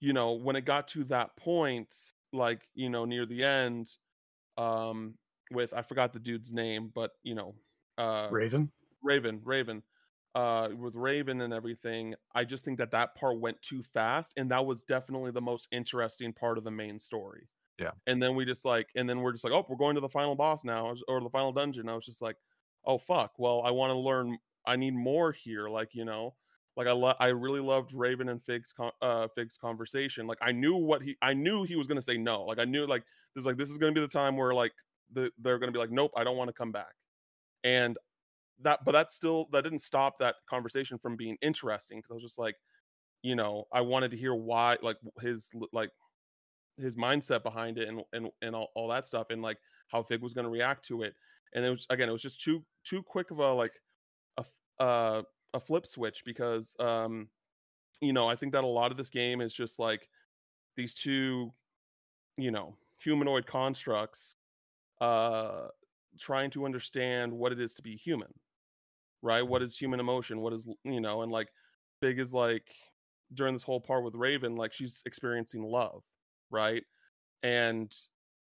you 0.00 0.12
know, 0.12 0.32
when 0.32 0.56
it 0.56 0.64
got 0.64 0.88
to 0.88 1.04
that 1.04 1.36
point, 1.36 1.94
like, 2.32 2.62
you 2.74 2.88
know, 2.88 3.04
near 3.04 3.26
the 3.26 3.44
end, 3.44 3.90
um, 4.56 5.14
with 5.50 5.72
I 5.74 5.82
forgot 5.82 6.12
the 6.12 6.18
dude's 6.18 6.52
name, 6.52 6.90
but 6.94 7.12
you 7.22 7.34
know, 7.34 7.54
uh 7.98 8.28
Raven. 8.30 8.70
Raven, 9.02 9.40
Raven, 9.44 9.82
uh, 10.34 10.68
with 10.76 10.94
Raven 10.94 11.40
and 11.40 11.52
everything, 11.52 12.14
I 12.34 12.44
just 12.44 12.64
think 12.64 12.78
that 12.78 12.92
that 12.92 13.14
part 13.14 13.40
went 13.40 13.60
too 13.62 13.82
fast, 13.82 14.34
and 14.36 14.50
that 14.50 14.64
was 14.64 14.82
definitely 14.82 15.30
the 15.30 15.40
most 15.40 15.68
interesting 15.72 16.32
part 16.32 16.58
of 16.58 16.64
the 16.64 16.70
main 16.70 16.98
story. 16.98 17.48
Yeah. 17.78 17.92
And 18.06 18.22
then 18.22 18.34
we 18.34 18.44
just 18.44 18.64
like, 18.64 18.88
and 18.94 19.08
then 19.08 19.20
we're 19.20 19.32
just 19.32 19.42
like, 19.42 19.54
oh, 19.54 19.64
we're 19.68 19.76
going 19.76 19.94
to 19.94 20.02
the 20.02 20.08
final 20.08 20.34
boss 20.34 20.64
now, 20.64 20.94
or 21.08 21.20
the 21.20 21.30
final 21.30 21.52
dungeon. 21.52 21.88
I 21.88 21.94
was 21.94 22.04
just 22.04 22.22
like, 22.22 22.36
oh 22.84 22.98
fuck, 22.98 23.32
well, 23.38 23.62
I 23.64 23.70
want 23.70 23.90
to 23.90 23.98
learn. 23.98 24.38
I 24.66 24.76
need 24.76 24.94
more 24.94 25.32
here, 25.32 25.68
like 25.68 25.94
you 25.94 26.04
know, 26.04 26.34
like 26.80 26.88
I 26.88 26.92
lo- 26.92 27.14
I 27.20 27.26
really 27.26 27.60
loved 27.60 27.92
Raven 27.92 28.30
and 28.30 28.42
Figue's 28.42 28.72
con- 28.72 28.90
uh 29.02 29.28
Figue's 29.34 29.58
conversation. 29.58 30.26
Like 30.26 30.38
I 30.40 30.50
knew 30.50 30.76
what 30.76 31.02
he, 31.02 31.14
I 31.20 31.34
knew 31.34 31.62
he 31.62 31.76
was 31.76 31.86
gonna 31.86 32.00
say 32.00 32.16
no. 32.16 32.44
Like 32.44 32.58
I 32.58 32.64
knew 32.64 32.86
like 32.86 33.04
there's 33.34 33.44
like 33.44 33.58
this 33.58 33.68
is 33.68 33.76
gonna 33.76 33.92
be 33.92 34.00
the 34.00 34.08
time 34.08 34.34
where 34.34 34.54
like 34.54 34.72
the, 35.12 35.30
they're 35.38 35.58
gonna 35.58 35.72
be 35.72 35.78
like, 35.78 35.90
nope, 35.90 36.10
I 36.16 36.24
don't 36.24 36.38
want 36.38 36.48
to 36.48 36.54
come 36.54 36.72
back. 36.72 36.94
And 37.64 37.98
that 38.62 38.82
but 38.82 38.92
that 38.92 39.12
still 39.12 39.46
that 39.52 39.62
didn't 39.62 39.80
stop 39.80 40.18
that 40.20 40.36
conversation 40.48 40.96
from 40.96 41.16
being 41.16 41.36
interesting 41.42 41.98
because 41.98 42.12
I 42.12 42.14
was 42.14 42.22
just 42.22 42.38
like, 42.38 42.56
you 43.22 43.36
know, 43.36 43.66
I 43.70 43.82
wanted 43.82 44.10
to 44.12 44.16
hear 44.16 44.34
why 44.34 44.78
like 44.80 44.96
his 45.20 45.50
like 45.74 45.90
his 46.78 46.96
mindset 46.96 47.42
behind 47.42 47.76
it 47.76 47.88
and 47.88 48.00
and 48.14 48.30
and 48.40 48.56
all, 48.56 48.68
all 48.74 48.88
that 48.88 49.04
stuff 49.04 49.26
and 49.28 49.42
like 49.42 49.58
how 49.88 50.02
Figue 50.02 50.22
was 50.22 50.32
to 50.32 50.48
react 50.48 50.86
to 50.86 51.02
it. 51.02 51.14
And 51.54 51.62
it 51.62 51.68
was 51.68 51.86
again, 51.90 52.08
it 52.08 52.12
was 52.12 52.22
just 52.22 52.40
too 52.40 52.64
too 52.84 53.02
quick 53.02 53.30
of 53.30 53.38
a 53.38 53.52
like 53.52 53.74
a 54.38 54.44
uh, 54.82 55.22
a 55.54 55.60
flip 55.60 55.86
switch 55.86 56.22
because 56.24 56.76
um 56.78 57.28
you 58.00 58.12
know 58.12 58.28
I 58.28 58.36
think 58.36 58.52
that 58.52 58.64
a 58.64 58.68
lot 58.68 58.90
of 58.90 58.96
this 58.96 59.10
game 59.10 59.40
is 59.40 59.52
just 59.52 59.78
like 59.78 60.08
these 60.76 60.94
two 60.94 61.52
you 62.36 62.50
know 62.50 62.76
humanoid 63.02 63.46
constructs 63.46 64.36
uh 65.00 65.68
trying 66.18 66.50
to 66.50 66.64
understand 66.64 67.32
what 67.32 67.52
it 67.52 67.60
is 67.60 67.74
to 67.74 67.82
be 67.82 67.96
human 67.96 68.32
right? 69.22 69.42
What 69.42 69.62
is 69.62 69.76
human 69.76 70.00
emotion? 70.00 70.40
What 70.40 70.52
is 70.52 70.66
you 70.84 71.00
know 71.00 71.22
and 71.22 71.32
like 71.32 71.48
figue 72.02 72.18
is 72.18 72.32
like 72.32 72.64
during 73.34 73.54
this 73.54 73.62
whole 73.62 73.80
part 73.80 74.02
with 74.02 74.14
raven 74.14 74.56
like 74.56 74.72
she's 74.72 75.02
experiencing 75.06 75.62
love 75.62 76.02
right? 76.50 76.82
And 77.42 77.94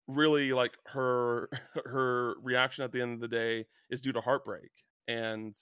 really 0.08 0.52
like 0.52 0.76
her 0.86 1.48
her 1.84 2.34
reaction 2.42 2.84
at 2.84 2.92
the 2.92 3.00
end 3.00 3.14
of 3.14 3.20
the 3.20 3.28
day 3.28 3.66
is 3.90 4.00
due 4.00 4.12
to 4.12 4.20
heartbreak. 4.20 4.70
And 5.08 5.54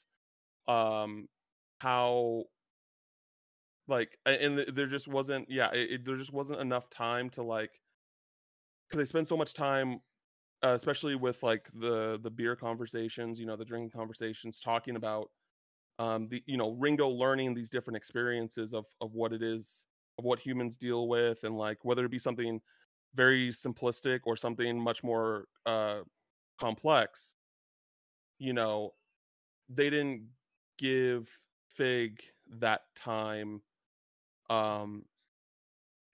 um 0.68 1.28
how 1.80 2.44
like 3.86 4.18
and 4.26 4.58
there 4.72 4.86
just 4.86 5.08
wasn't 5.08 5.48
yeah 5.50 5.70
it, 5.72 5.90
it- 5.90 6.04
there 6.04 6.16
just 6.16 6.32
wasn't 6.32 6.60
enough 6.60 6.90
time 6.90 7.30
to 7.30 7.42
like 7.42 7.80
because 8.88 8.98
they 8.98 9.04
spend 9.08 9.28
so 9.28 9.36
much 9.36 9.54
time 9.54 10.00
uh, 10.64 10.70
especially 10.74 11.16
with 11.16 11.42
like 11.42 11.68
the 11.74 12.18
the 12.22 12.30
beer 12.30 12.56
conversations 12.56 13.38
you 13.40 13.46
know 13.46 13.56
the 13.56 13.64
drinking 13.64 13.90
conversations 13.90 14.60
talking 14.60 14.96
about 14.96 15.30
um 15.98 16.28
the 16.28 16.42
you 16.46 16.56
know 16.56 16.72
ringo 16.72 17.08
learning 17.08 17.54
these 17.54 17.70
different 17.70 17.96
experiences 17.96 18.74
of 18.74 18.86
of 19.00 19.14
what 19.14 19.32
it 19.32 19.42
is 19.42 19.86
of 20.18 20.24
what 20.24 20.40
humans 20.40 20.76
deal 20.76 21.08
with 21.08 21.44
and 21.44 21.56
like 21.56 21.78
whether 21.84 22.04
it 22.04 22.10
be 22.10 22.18
something 22.18 22.60
very 23.14 23.50
simplistic 23.50 24.20
or 24.26 24.36
something 24.36 24.80
much 24.80 25.04
more 25.04 25.46
uh 25.66 26.00
complex 26.60 27.36
you 28.38 28.52
know 28.52 28.92
they 29.68 29.90
didn't 29.90 30.28
give 30.78 31.28
figue 31.76 32.20
that 32.60 32.82
time 32.96 33.60
um 34.50 35.04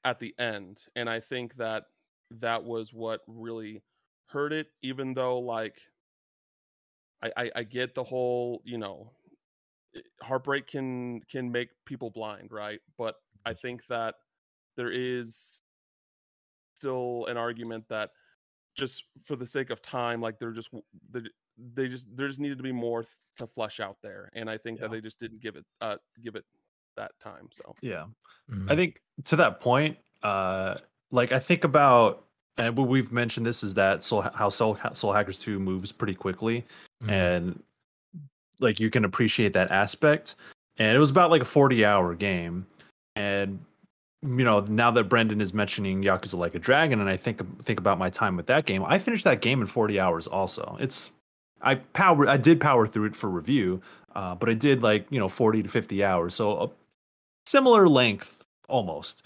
at 0.05 0.19
the 0.19 0.35
end 0.39 0.83
and 0.97 1.09
i 1.09 1.21
think 1.21 1.55
that 1.57 1.85
that 2.31 2.65
was 2.65 2.93
what 2.93 3.21
really 3.27 3.83
hurt 4.27 4.53
it 4.53 4.69
even 4.83 5.15
though 5.15 5.39
like 5.39 5.77
i 7.23 7.31
i, 7.37 7.51
I 7.57 7.63
get 7.63 7.95
the 7.95 8.03
whole 8.03 8.61
you 8.65 8.79
know 8.79 9.13
heartbreak 10.23 10.67
can 10.67 11.21
can 11.31 11.51
make 11.51 11.69
people 11.85 12.11
blind 12.11 12.51
right? 12.51 12.81
But 12.99 13.17
i 13.47 13.53
think 13.53 13.87
that 13.89 14.15
there 14.77 14.91
is 14.91 15.63
still 16.75 17.27
an 17.27 17.37
argument 17.37 17.85
that 17.89 18.11
just 18.77 19.05
for 19.25 19.37
the 19.37 19.47
sake 19.47 19.71
of 19.71 19.81
time 19.83 20.21
like 20.21 20.39
they're 20.39 20.51
just 20.51 20.71
they, 21.59 21.85
they 21.85 21.89
just 21.89 22.07
there 22.17 22.27
just 22.29 22.41
needed 22.41 22.59
to 22.59 22.65
be 22.65 22.73
more 22.73 23.03
th- 23.03 23.13
to 23.37 23.47
flush 23.47 23.81
out 23.81 23.97
there 24.03 24.31
and 24.35 24.51
i 24.51 24.57
think 24.59 24.81
that 24.81 24.91
they 24.91 25.01
just 25.01 25.19
didn't 25.21 25.41
give 25.41 25.57
it 25.57 25.65
uh 25.81 25.97
give 26.23 26.35
it 26.37 26.45
that 26.97 27.13
time 27.21 27.49
so 27.51 27.75
Yeah. 27.83 28.07
Mhm. 28.51 28.71
I 28.71 28.77
think 28.77 29.01
to 29.25 29.37
that 29.37 29.59
point, 29.61 29.97
uh, 30.23 30.77
like 31.11 31.33
I 31.33 31.41
think 31.41 31.65
about, 31.65 32.25
and 32.57 32.77
what 32.77 32.87
we've 32.89 33.11
mentioned 33.11 33.45
this 33.47 33.65
is 33.65 33.75
that 33.75 34.05
Soul, 34.05 34.23
how 34.23 34.49
Soul, 34.49 34.79
Soul 34.93 35.13
Hackers 35.13 35.39
2 35.41 35.59
moves 35.59 35.91
pretty 35.91 36.15
quickly, 36.15 36.65
Mhm. 37.03 37.11
and 37.11 37.63
like 38.61 38.79
you 38.79 38.91
can 38.91 39.05
appreciate 39.05 39.53
that 39.55 39.71
aspect. 39.73 40.37
And 40.77 40.95
it 40.97 41.01
was 41.01 41.11
about 41.11 41.31
like 41.31 41.43
a 41.43 41.45
40 41.47 41.85
hour 41.85 42.15
game. 42.15 42.67
And 43.17 43.65
you 44.23 44.45
know, 44.45 44.61
now 44.61 44.91
that 44.93 45.05
Brendan 45.09 45.41
is 45.41 45.53
mentioning 45.53 46.03
Yakuza 46.03 46.35
Like 46.39 46.55
a 46.55 46.59
Dragon, 46.61 47.01
and 47.01 47.09
I 47.11 47.17
think 47.17 47.41
think 47.65 47.81
about 47.81 47.99
my 47.99 48.09
time 48.09 48.37
with 48.37 48.47
that 48.47 48.67
game, 48.67 48.85
I 48.85 48.99
finished 48.99 49.25
that 49.25 49.41
game 49.41 49.61
in 49.61 49.67
40 49.67 49.99
hours 49.99 50.27
also. 50.29 50.77
It's 50.81 51.11
I 51.63 51.77
power 51.77 52.29
I 52.29 52.37
did 52.37 52.61
power 52.61 52.87
through 52.87 53.07
it 53.07 53.17
for 53.17 53.31
review, 53.31 53.81
uh, 54.15 54.35
but 54.35 54.49
I 54.49 54.55
did 54.55 54.83
like, 54.83 55.07
you 55.11 55.19
know, 55.19 55.29
40 55.29 55.63
to 55.63 55.69
50 55.69 56.05
hours. 56.05 56.35
So 56.35 56.63
a 56.65 56.71
similar 57.47 57.89
length 57.89 58.45
almost. 58.69 59.23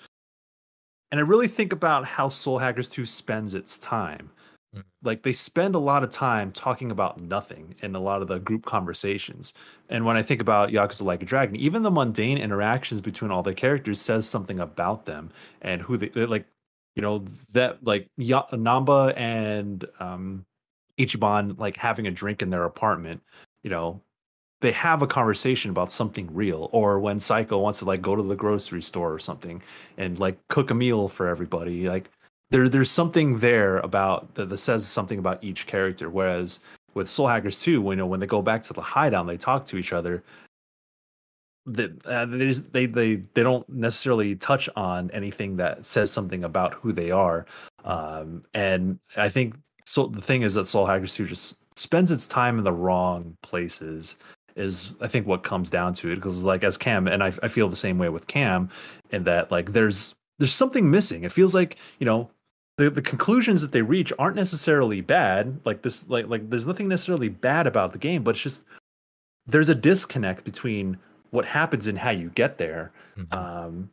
And 1.10 1.18
I 1.20 1.22
really 1.22 1.48
think 1.48 1.72
about 1.72 2.04
how 2.04 2.28
Soul 2.28 2.58
Hackers 2.58 2.88
2 2.88 3.06
spends 3.06 3.54
its 3.54 3.78
time. 3.78 4.30
Mhm. 4.76 4.84
Like 5.02 5.22
they 5.22 5.32
spend 5.32 5.74
a 5.74 5.78
lot 5.78 6.04
of 6.04 6.10
time 6.10 6.52
talking 6.52 6.90
about 6.90 7.18
nothing 7.20 7.74
in 7.80 7.94
a 7.94 8.00
lot 8.00 8.20
of 8.20 8.28
the 8.28 8.38
group 8.38 8.66
conversations. 8.66 9.54
And 9.88 10.04
when 10.04 10.16
I 10.16 10.22
think 10.22 10.40
about 10.42 10.68
Yakuza 10.70 11.02
Like 11.02 11.22
a 11.22 11.26
Dragon, 11.26 11.56
even 11.56 11.82
the 11.82 11.90
mundane 11.90 12.36
interactions 12.38 13.00
between 13.00 13.30
all 13.30 13.42
the 13.42 13.54
characters 13.54 14.00
says 14.00 14.28
something 14.28 14.60
about 14.60 15.06
them 15.06 15.30
and 15.62 15.80
who 15.82 15.96
they 15.96 16.10
like 16.26 16.46
you 16.96 17.02
know 17.02 17.18
that 17.54 17.82
like 17.84 18.08
ya- 18.16 18.48
Nanba 18.52 19.16
and 19.16 19.84
um 20.00 20.44
Ichiban 20.98 21.58
like 21.58 21.76
having 21.76 22.06
a 22.06 22.10
drink 22.10 22.42
in 22.42 22.50
their 22.50 22.64
apartment, 22.64 23.22
you 23.62 23.70
know, 23.70 24.00
they 24.60 24.72
have 24.72 25.02
a 25.02 25.06
conversation 25.06 25.70
about 25.70 25.92
something 25.92 26.28
real 26.34 26.68
or 26.72 26.98
when 26.98 27.18
Saeko 27.18 27.60
wants 27.60 27.78
to 27.80 27.84
like 27.84 28.02
go 28.02 28.16
to 28.16 28.22
the 28.22 28.34
grocery 28.34 28.82
store 28.82 29.12
or 29.12 29.18
something 29.18 29.62
and 29.96 30.18
like 30.18 30.36
cook 30.48 30.70
a 30.70 30.74
meal 30.74 31.08
for 31.08 31.28
everybody 31.28 31.88
like 31.88 32.10
there 32.50 32.68
there's 32.68 32.90
something 32.90 33.38
there 33.38 33.78
about 33.78 34.34
that, 34.34 34.48
that 34.48 34.58
says 34.58 34.86
something 34.86 35.18
about 35.18 35.44
each 35.44 35.66
character. 35.66 36.10
Whereas 36.10 36.60
with 36.94 37.08
Soul 37.08 37.28
Hackers 37.28 37.60
2 37.60 37.80
when 37.80 37.98
you 37.98 38.04
know 38.04 38.06
when 38.06 38.20
they 38.20 38.26
go 38.26 38.42
back 38.42 38.62
to 38.64 38.72
the 38.72 38.82
hideout 38.82 39.26
they 39.26 39.36
talk 39.36 39.64
to 39.66 39.76
each 39.76 39.92
other 39.92 40.24
that 41.66 42.06
uh, 42.06 42.26
they, 42.26 42.52
they 42.52 42.86
they 42.86 43.16
they 43.34 43.42
don't 43.42 43.68
necessarily 43.68 44.34
touch 44.34 44.68
on 44.74 45.10
anything 45.10 45.56
that 45.56 45.84
says 45.84 46.10
something 46.10 46.44
about 46.44 46.74
who 46.74 46.92
they 46.92 47.10
are. 47.10 47.46
Um, 47.84 48.42
and 48.54 48.98
I 49.16 49.28
think 49.28 49.54
so 49.88 50.06
the 50.06 50.20
thing 50.20 50.42
is 50.42 50.52
that 50.52 50.68
Soul 50.68 50.84
Hackers 50.84 51.14
2 51.14 51.24
just 51.24 51.56
spends 51.74 52.12
its 52.12 52.26
time 52.26 52.58
in 52.58 52.64
the 52.64 52.72
wrong 52.72 53.38
places 53.42 54.18
is 54.54 54.94
I 55.00 55.08
think 55.08 55.26
what 55.26 55.44
comes 55.44 55.70
down 55.70 55.94
to 55.94 56.10
it 56.10 56.16
because 56.16 56.44
like 56.44 56.62
as 56.62 56.76
Cam 56.76 57.08
and 57.08 57.24
I, 57.24 57.32
I 57.42 57.48
feel 57.48 57.70
the 57.70 57.76
same 57.76 57.96
way 57.96 58.10
with 58.10 58.26
Cam 58.26 58.68
in 59.12 59.24
that 59.24 59.50
like 59.50 59.72
there's 59.72 60.14
there's 60.38 60.52
something 60.52 60.90
missing. 60.90 61.24
It 61.24 61.32
feels 61.32 61.54
like 61.54 61.78
you 62.00 62.04
know 62.04 62.28
the 62.76 62.90
the 62.90 63.00
conclusions 63.00 63.62
that 63.62 63.72
they 63.72 63.80
reach 63.80 64.12
aren't 64.18 64.36
necessarily 64.36 65.00
bad. 65.00 65.58
Like 65.64 65.80
this 65.80 66.06
like 66.06 66.28
like 66.28 66.50
there's 66.50 66.66
nothing 66.66 66.88
necessarily 66.88 67.30
bad 67.30 67.66
about 67.66 67.92
the 67.94 67.98
game, 67.98 68.22
but 68.22 68.32
it's 68.32 68.42
just 68.42 68.64
there's 69.46 69.70
a 69.70 69.74
disconnect 69.74 70.44
between 70.44 70.98
what 71.30 71.46
happens 71.46 71.86
and 71.86 71.96
how 71.96 72.10
you 72.10 72.28
get 72.28 72.58
there. 72.58 72.92
Mm-hmm. 73.16 73.32
Um, 73.32 73.90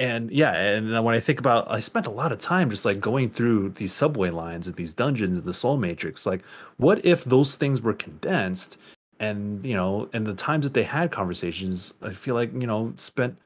and 0.00 0.30
yeah, 0.32 0.52
and 0.54 1.04
when 1.04 1.14
I 1.14 1.20
think 1.20 1.38
about, 1.38 1.70
I 1.70 1.78
spent 1.78 2.06
a 2.06 2.10
lot 2.10 2.32
of 2.32 2.38
time 2.38 2.70
just 2.70 2.84
like 2.84 3.00
going 3.00 3.30
through 3.30 3.70
these 3.70 3.92
subway 3.92 4.30
lines 4.30 4.66
and 4.66 4.74
these 4.74 4.94
dungeons 4.94 5.36
and 5.36 5.44
the 5.44 5.54
Soul 5.54 5.76
Matrix. 5.76 6.26
Like, 6.26 6.42
what 6.78 7.04
if 7.04 7.24
those 7.24 7.54
things 7.54 7.82
were 7.82 7.94
condensed 7.94 8.78
and 9.20 9.64
you 9.64 9.74
know 9.74 10.08
and 10.12 10.26
the 10.26 10.34
times 10.34 10.64
that 10.64 10.74
they 10.74 10.82
had 10.82 11.12
conversations 11.12 11.92
i 12.02 12.10
feel 12.10 12.34
like 12.34 12.52
you 12.52 12.66
know 12.66 12.92
spent 12.96 13.36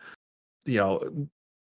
you 0.64 0.78
know 0.78 1.02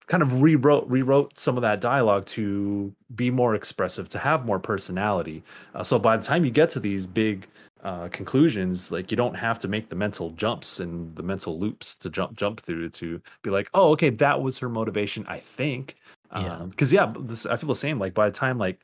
kind 0.09 0.22
of 0.22 0.43
rewrote 0.43 0.86
rewrote 0.88 1.38
some 1.38 1.57
of 1.57 1.62
that 1.62 1.80
dialogue 1.80 2.26
to 2.26 2.93
be 3.14 3.30
more 3.30 3.55
expressive 3.55 4.09
to 4.09 4.18
have 4.18 4.45
more 4.45 4.59
personality 4.59 5.43
uh, 5.74 5.82
so 5.82 5.99
by 5.99 6.16
the 6.16 6.24
time 6.24 6.45
you 6.45 6.51
get 6.51 6.68
to 6.68 6.80
these 6.80 7.07
big 7.07 7.47
uh, 7.83 8.09
conclusions 8.09 8.93
like 8.93 9.11
you 9.11 9.16
don't 9.16 9.35
have 9.35 9.59
to 9.59 9.68
make 9.68 9.89
the 9.89 9.97
mental 9.97 10.31
jumps 10.31 10.81
and 10.81 11.14
the 11.16 11.22
mental 11.22 11.59
loops 11.59 11.95
to 11.95 12.11
jump 12.11 12.37
jump 12.37 12.61
through 12.61 12.89
to 12.91 13.20
be 13.43 13.51
like 13.51 13.70
oh 13.74 13.91
okay 13.91 14.11
that 14.11 14.43
was 14.43 14.59
her 14.59 14.68
motivation 14.68 15.24
i 15.28 15.39
think 15.39 15.97
because 16.28 16.93
yeah. 16.93 17.05
Um, 17.05 17.14
yeah 17.16 17.22
this, 17.22 17.47
i 17.47 17.57
feel 17.57 17.68
the 17.68 17.74
same 17.74 17.99
like 17.99 18.12
by 18.12 18.28
the 18.28 18.37
time 18.37 18.59
like 18.59 18.81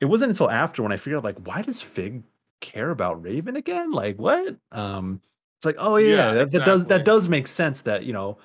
it 0.00 0.04
wasn't 0.04 0.30
until 0.30 0.50
after 0.50 0.82
when 0.82 0.92
i 0.92 0.96
figured 0.96 1.18
out 1.18 1.24
like 1.24 1.38
why 1.46 1.62
does 1.62 1.82
figue 1.82 2.22
care 2.60 2.90
about 2.90 3.22
Raven 3.22 3.56
again? 3.56 3.90
Like 3.90 4.16
what? 4.16 4.56
Um, 4.72 5.20
it's 5.58 5.66
like, 5.66 5.76
oh 5.78 5.96
yeah, 5.96 6.08
yeah 6.08 6.32
that, 6.34 6.42
exactly. 6.42 6.58
that, 6.58 6.64
does 6.64 6.84
that 6.86 7.04
does 7.04 7.28
make 7.28 7.46
sense 7.46 7.82
that 7.82 8.04
you 8.04 8.12
know 8.12 8.38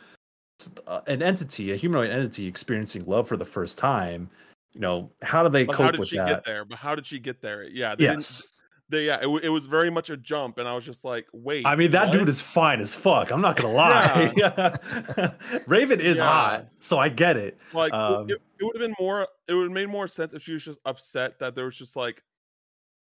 uh, 0.87 1.01
an 1.07 1.21
entity, 1.21 1.71
a 1.71 1.75
humanoid 1.75 2.11
entity, 2.11 2.47
experiencing 2.47 3.05
love 3.05 3.27
for 3.27 3.37
the 3.37 3.45
first 3.45 3.77
time. 3.77 4.29
You 4.73 4.81
know, 4.81 5.11
how 5.21 5.43
do 5.43 5.49
they 5.49 5.65
but 5.65 5.75
cope 5.75 5.85
how 5.85 5.91
did 5.91 5.99
with 5.99 6.09
she 6.09 6.17
that? 6.17 6.27
get 6.27 6.45
there? 6.45 6.63
But 6.65 6.77
how 6.77 6.95
did 6.95 7.05
she 7.05 7.19
get 7.19 7.41
there? 7.41 7.63
Yeah, 7.63 7.95
yes. 7.99 8.51
They, 8.91 9.05
yeah, 9.05 9.19
it, 9.21 9.45
it, 9.45 9.49
was 9.49 9.65
very 9.65 9.89
much 9.89 10.09
a 10.09 10.17
jump, 10.17 10.57
and 10.57 10.67
I 10.67 10.75
was 10.75 10.85
just 10.85 11.05
like, 11.05 11.25
"Wait." 11.31 11.65
I 11.65 11.77
mean, 11.77 11.91
that 11.91 12.09
what? 12.09 12.19
dude 12.19 12.27
is 12.27 12.41
fine 12.41 12.81
as 12.81 12.93
fuck. 12.93 13.31
I'm 13.31 13.39
not 13.39 13.55
gonna 13.55 13.73
lie. 13.73 14.33
Yeah. 14.35 15.31
Raven 15.67 16.01
is 16.01 16.17
yeah. 16.17 16.23
hot, 16.23 16.67
so 16.79 16.99
I 16.99 17.07
get 17.07 17.37
it. 17.37 17.57
Like, 17.73 17.93
um, 17.93 18.29
it, 18.29 18.41
it 18.59 18.63
would 18.65 18.75
have 18.75 18.81
been 18.81 18.95
more. 18.99 19.27
It 19.47 19.53
would 19.53 19.63
have 19.63 19.71
made 19.71 19.87
more 19.87 20.09
sense 20.09 20.33
if 20.33 20.43
she 20.43 20.51
was 20.51 20.65
just 20.65 20.79
upset 20.85 21.39
that 21.39 21.55
there 21.55 21.65
was 21.65 21.77
just 21.77 21.95
like 21.95 22.21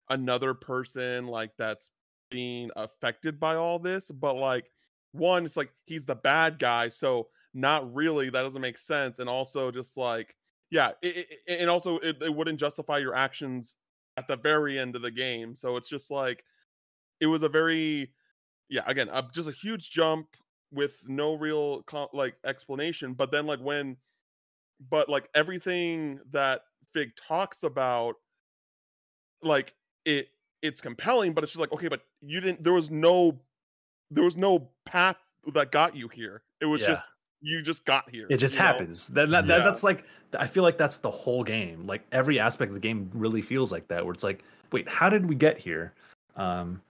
another 0.09 0.53
person 0.53 1.27
like 1.27 1.51
that's 1.57 1.89
being 2.29 2.69
affected 2.75 3.39
by 3.39 3.55
all 3.55 3.79
this 3.79 4.09
but 4.11 4.35
like 4.35 4.69
one 5.11 5.45
it's 5.45 5.57
like 5.57 5.71
he's 5.85 6.05
the 6.05 6.15
bad 6.15 6.59
guy 6.59 6.89
so 6.89 7.27
not 7.53 7.93
really 7.93 8.29
that 8.29 8.41
doesn't 8.41 8.61
make 8.61 8.77
sense 8.77 9.19
and 9.19 9.29
also 9.29 9.71
just 9.71 9.97
like 9.97 10.35
yeah 10.69 10.91
it, 11.01 11.27
and 11.47 11.69
also 11.69 11.97
it 11.99 12.33
wouldn't 12.33 12.59
justify 12.59 12.97
your 12.97 13.15
actions 13.15 13.77
at 14.17 14.27
the 14.27 14.37
very 14.37 14.79
end 14.79 14.95
of 14.95 15.01
the 15.01 15.11
game 15.11 15.55
so 15.55 15.75
it's 15.75 15.89
just 15.89 16.09
like 16.11 16.43
it 17.19 17.27
was 17.27 17.43
a 17.43 17.49
very 17.49 18.11
yeah 18.69 18.81
again 18.87 19.09
uh, 19.09 19.21
just 19.33 19.49
a 19.49 19.51
huge 19.51 19.89
jump 19.89 20.27
with 20.71 21.03
no 21.07 21.35
real 21.35 21.83
like 22.13 22.35
explanation 22.45 23.13
but 23.13 23.31
then 23.31 23.45
like 23.45 23.59
when 23.59 23.95
but 24.89 25.09
like 25.09 25.29
everything 25.35 26.19
that 26.31 26.61
figue 26.93 27.11
talks 27.15 27.63
about 27.63 28.15
like 29.41 29.73
it 30.05 30.29
it's 30.65 30.81
compelling, 30.81 31.33
but 31.33 31.43
it's 31.43 31.53
just 31.53 31.59
like, 31.59 31.71
okay, 31.71 31.87
but 31.87 32.01
you 32.21 32.39
didn't 32.39 32.63
there 32.63 32.73
was 32.73 32.89
no 32.89 33.39
there 34.11 34.23
was 34.23 34.37
no 34.37 34.69
path 34.85 35.17
that 35.53 35.71
got 35.71 35.95
you 35.95 36.07
here. 36.07 36.43
It 36.59 36.65
was 36.65 36.81
yeah. 36.81 36.87
just 36.87 37.03
you 37.45 37.61
just 37.61 37.85
got 37.85 38.09
here. 38.09 38.27
It 38.29 38.37
just 38.37 38.55
happens. 38.55 39.07
That, 39.07 39.29
that, 39.29 39.45
yeah. 39.45 39.57
that, 39.57 39.63
that's 39.63 39.83
like 39.83 40.03
I 40.37 40.47
feel 40.47 40.63
like 40.63 40.77
that's 40.77 40.97
the 40.97 41.11
whole 41.11 41.43
game. 41.43 41.85
Like 41.85 42.05
every 42.11 42.39
aspect 42.39 42.69
of 42.69 42.73
the 42.73 42.79
game 42.79 43.09
really 43.13 43.41
feels 43.41 43.71
like 43.71 43.87
that, 43.89 44.03
where 44.03 44.13
it's 44.13 44.23
like, 44.23 44.43
wait, 44.71 44.87
how 44.89 45.09
did 45.09 45.27
we 45.27 45.35
get 45.35 45.57
here? 45.57 45.93
Um, 46.35 46.81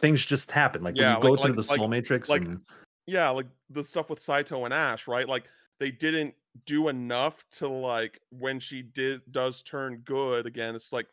things 0.00 0.24
just 0.24 0.50
happen. 0.50 0.82
Like 0.82 0.96
yeah, 0.96 1.02
when 1.02 1.10
you 1.10 1.30
like, 1.30 1.38
go 1.38 1.42
through 1.42 1.50
like, 1.52 1.56
the 1.56 1.62
Soul 1.62 1.88
Matrix, 1.88 2.28
like 2.28 2.42
and... 2.42 2.60
yeah, 3.06 3.30
like 3.30 3.46
the 3.70 3.82
stuff 3.82 4.10
with 4.10 4.18
Saizo 4.18 4.64
and 4.64 4.74
Ash, 4.74 5.08
right? 5.08 5.28
Like 5.28 5.44
they 5.80 5.90
didn't 5.90 6.34
do 6.66 6.88
enough 6.88 7.44
to 7.52 7.68
like 7.68 8.20
when 8.30 8.60
she 8.60 8.82
did 8.82 9.22
does 9.32 9.62
turn 9.62 10.02
good 10.04 10.46
again. 10.46 10.74
It's 10.74 10.92
like 10.92 11.06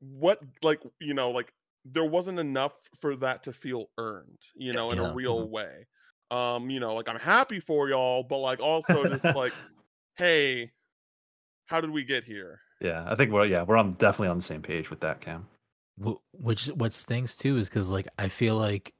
what 0.00 0.40
like 0.62 0.82
you 1.00 1.14
know 1.14 1.30
like 1.30 1.52
there 1.84 2.04
wasn't 2.04 2.38
enough 2.38 2.74
for 3.00 3.16
that 3.16 3.42
to 3.44 3.52
feel 3.52 3.88
earned 3.98 4.38
you 4.54 4.72
know 4.72 4.90
in 4.90 4.98
yeah. 4.98 5.10
a 5.10 5.14
real 5.14 5.42
mm-hmm. 5.42 5.52
way 5.52 5.86
um 6.30 6.70
you 6.70 6.80
know 6.80 6.94
like 6.94 7.08
i'm 7.08 7.18
happy 7.18 7.60
for 7.60 7.88
y'all 7.88 8.22
but 8.22 8.38
like 8.38 8.60
also 8.60 9.04
just 9.04 9.24
like 9.36 9.52
hey 10.16 10.70
how 11.66 11.80
did 11.80 11.90
we 11.90 12.04
get 12.04 12.22
here? 12.22 12.60
Yeah 12.80 13.04
i 13.08 13.14
think 13.14 13.32
we're 13.32 13.46
yeah 13.46 13.62
we're 13.62 13.76
on 13.76 13.92
definitely 13.94 14.28
on 14.28 14.36
the 14.36 14.42
same 14.42 14.62
page 14.62 14.90
with 14.90 15.00
that 15.00 15.20
cam. 15.20 15.46
Which 16.32 16.66
what 16.68 16.92
stinks 16.92 17.36
too 17.36 17.56
is 17.56 17.68
because 17.68 17.90
like 17.90 18.06
i 18.18 18.28
feel 18.28 18.56
like 18.56 18.92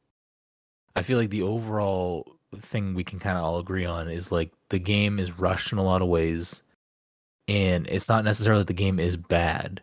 i 0.95 1.03
feel 1.03 1.18
like 1.18 1.31
the 1.31 1.43
overall 1.43 2.37
thing 2.57 2.95
we 2.95 3.05
can 3.05 3.18
kind 3.18 3.37
of 3.37 3.45
all 3.45 3.59
agree 3.59 3.85
on 3.85 4.09
is 4.09 4.33
like 4.33 4.51
the 4.70 4.79
game 4.79 5.18
is 5.18 5.39
rushed 5.39 5.72
in 5.72 5.79
a 5.79 5.85
lot 5.85 6.01
of 6.01 6.09
ways 6.09 6.62
and 7.49 7.87
it's 7.89 8.09
not 8.09 8.24
necessarily 8.24 8.62
that 8.62 8.68
the 8.68 8.72
game 8.72 8.99
is 8.99 9.16
bad 9.16 9.83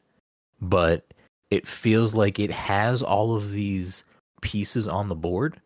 but 0.60 1.06
it 1.52 1.68
feels 1.68 2.16
like 2.16 2.40
it 2.40 2.50
has 2.50 3.04
all 3.04 3.36
of 3.36 3.52
these 3.52 4.06
pieces 4.42 4.88
on 4.88 5.08
the 5.08 5.16
board, 5.16 5.60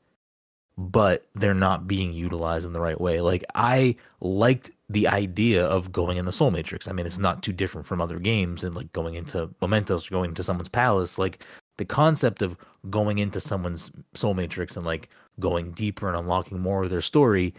but 0.78 1.26
they're 1.34 1.54
not 1.54 1.88
being 1.88 2.14
utilized 2.14 2.66
in 2.66 2.74
the 2.74 2.80
right 2.80 3.02
way. 3.02 3.20
Like 3.22 3.44
I 3.56 3.96
liked 4.22 4.72
the 4.90 5.08
idea 5.08 5.66
of 5.66 5.92
going 5.92 6.18
in 6.18 6.26
the 6.26 6.32
Soul 6.32 6.52
Matrix. 6.52 6.88
I 6.88 6.92
mean, 6.92 7.06
it's 7.06 7.18
not 7.18 7.44
too 7.44 7.52
different 7.52 7.88
from 7.88 8.02
other 8.02 8.20
games 8.20 8.64
and 8.64 8.76
like 8.76 8.92
going 8.94 9.16
into 9.16 9.50
Mementos 9.62 10.08
or 10.08 10.12
going 10.12 10.30
into 10.30 10.44
someone's 10.44 10.70
palace. 10.70 11.18
Like 11.18 11.44
the 11.78 11.86
concept 11.86 12.42
of 12.42 12.56
going 12.90 13.18
into 13.18 13.40
someone's 13.40 13.92
Soul 14.14 14.36
Matrix 14.36 14.78
and 14.78 14.86
like 14.86 15.10
going 15.40 15.72
deeper 15.72 16.08
and 16.08 16.18
unlocking 16.18 16.60
more 16.60 16.84
of 16.84 16.92
their 16.92 17.02
story, 17.02 17.54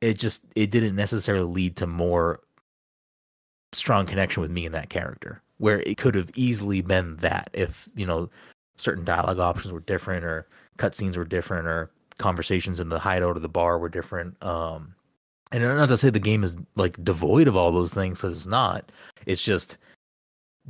it 0.00 0.18
just 0.18 0.44
it 0.56 0.70
didn't 0.70 0.96
necessarily 0.96 1.46
lead 1.46 1.76
to 1.76 1.86
more 1.86 2.40
strong 3.72 4.06
connection 4.06 4.40
with 4.40 4.50
me 4.50 4.66
and 4.66 4.74
that 4.74 4.90
character 4.90 5.40
where 5.58 5.80
it 5.80 5.96
could 5.96 6.14
have 6.14 6.30
easily 6.34 6.80
been 6.80 7.16
that 7.16 7.48
if 7.52 7.88
you 7.94 8.04
know 8.04 8.28
certain 8.76 9.04
dialogue 9.04 9.38
options 9.38 9.72
were 9.72 9.80
different 9.80 10.24
or 10.24 10.46
cutscenes 10.78 11.16
were 11.16 11.24
different 11.24 11.68
or 11.68 11.90
conversations 12.20 12.78
in 12.78 12.88
the 12.88 12.98
hideout 12.98 13.36
or 13.36 13.40
the 13.40 13.48
bar 13.48 13.78
were 13.78 13.88
different 13.88 14.36
um 14.44 14.94
and 15.52 15.62
not 15.62 15.88
to 15.88 15.96
say 15.96 16.10
the 16.10 16.18
game 16.20 16.44
is 16.44 16.56
like 16.76 17.02
devoid 17.02 17.48
of 17.48 17.56
all 17.56 17.72
those 17.72 17.92
things 17.92 18.20
because 18.20 18.36
it's 18.36 18.46
not. 18.46 18.92
It's 19.26 19.44
just 19.44 19.78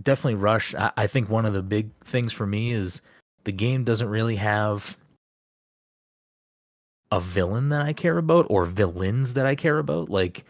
definitely 0.03 0.37
rush 0.37 0.75
I, 0.75 0.91
I 0.97 1.07
think 1.07 1.29
one 1.29 1.45
of 1.45 1.53
the 1.53 1.63
big 1.63 1.91
things 2.03 2.33
for 2.33 2.47
me 2.47 2.71
is 2.71 3.03
the 3.45 3.53
game 3.53 3.85
doesn't 3.85 4.09
really 4.09 4.37
have 4.37 4.97
a 7.13 7.21
villain 7.21 7.71
that 7.71 7.83
i 7.83 7.93
care 7.93 8.19
about 8.19 8.47
or 8.49 8.65
villains 8.65 9.35
that 9.35 9.47
i 9.47 9.55
care 9.55 9.79
about. 9.79 10.09
Like 10.09 10.45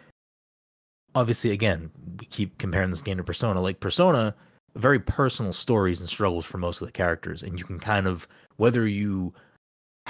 obviously 1.15 1.51
again 1.51 1.91
we 2.21 2.27
keep 2.27 2.57
comparing 2.59 2.91
this 2.91 3.03
game 3.03 3.17
to 3.17 3.25
persona. 3.25 3.61
Like 3.61 3.81
persona 3.81 4.35
very 4.77 5.01
personal 5.01 5.53
stories 5.53 5.99
and 5.99 6.09
struggles 6.09 6.47
for 6.47 6.59
most 6.59 6.81
of 6.81 6.87
the 6.87 6.93
characters 6.93 7.43
and 7.43 7.59
you 7.59 7.65
can 7.65 7.81
kind 7.81 8.07
of 8.07 8.29
whether 8.59 8.87
you 8.87 9.35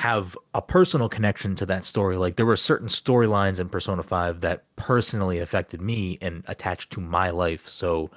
have 0.01 0.35
a 0.55 0.63
personal 0.63 1.11
connection 1.11 1.55
to 1.55 1.67
that 1.67 1.85
story. 1.85 2.17
Like 2.17 2.37
there 2.37 2.47
were 2.47 2.57
certain 2.57 2.89
storylines 2.89 3.61
in 3.61 3.69
persona 3.69 4.03
5 4.03 4.41
that 4.41 4.65
personally 4.77 5.39
affected 5.39 5.83
me 5.83 6.17
and 6.23 6.43
attached 6.49 6.91
to 6.93 7.03
my 7.03 7.29
life. 7.29 7.69
So 7.69 8.11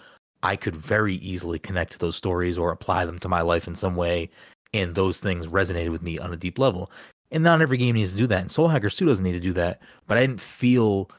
i 0.44 0.56
could 0.56 0.78
very 0.78 1.16
easily 1.16 1.60
connect 1.60 1.92
to 1.92 2.00
those 2.00 2.16
stories 2.16 2.58
or 2.58 2.72
apply 2.72 3.04
them 3.04 3.20
to 3.20 3.28
my 3.28 3.42
life 3.42 3.68
in 3.68 3.76
some 3.76 3.98
way. 3.98 4.30
And 4.74 4.96
those 4.96 5.20
things 5.20 5.48
resonated 5.48 5.92
with 5.92 6.02
me 6.02 6.18
on 6.18 6.32
a 6.32 6.38
deep 6.38 6.58
level. 6.58 6.90
And 7.32 7.44
not 7.44 7.62
every 7.62 7.78
game 7.78 7.96
needs 7.96 8.14
to 8.14 8.18
do 8.18 8.28
that. 8.28 8.40
And 8.40 8.50
soul 8.50 8.70
hackers 8.70 8.96
2 8.96 9.06
doesn't 9.06 9.24
need 9.24 9.34
to 9.34 9.42
do 9.42 9.52
that. 9.52 9.82
But 10.08 10.18
i 10.18 10.22
didn't 10.22 10.40
feel 10.40 11.12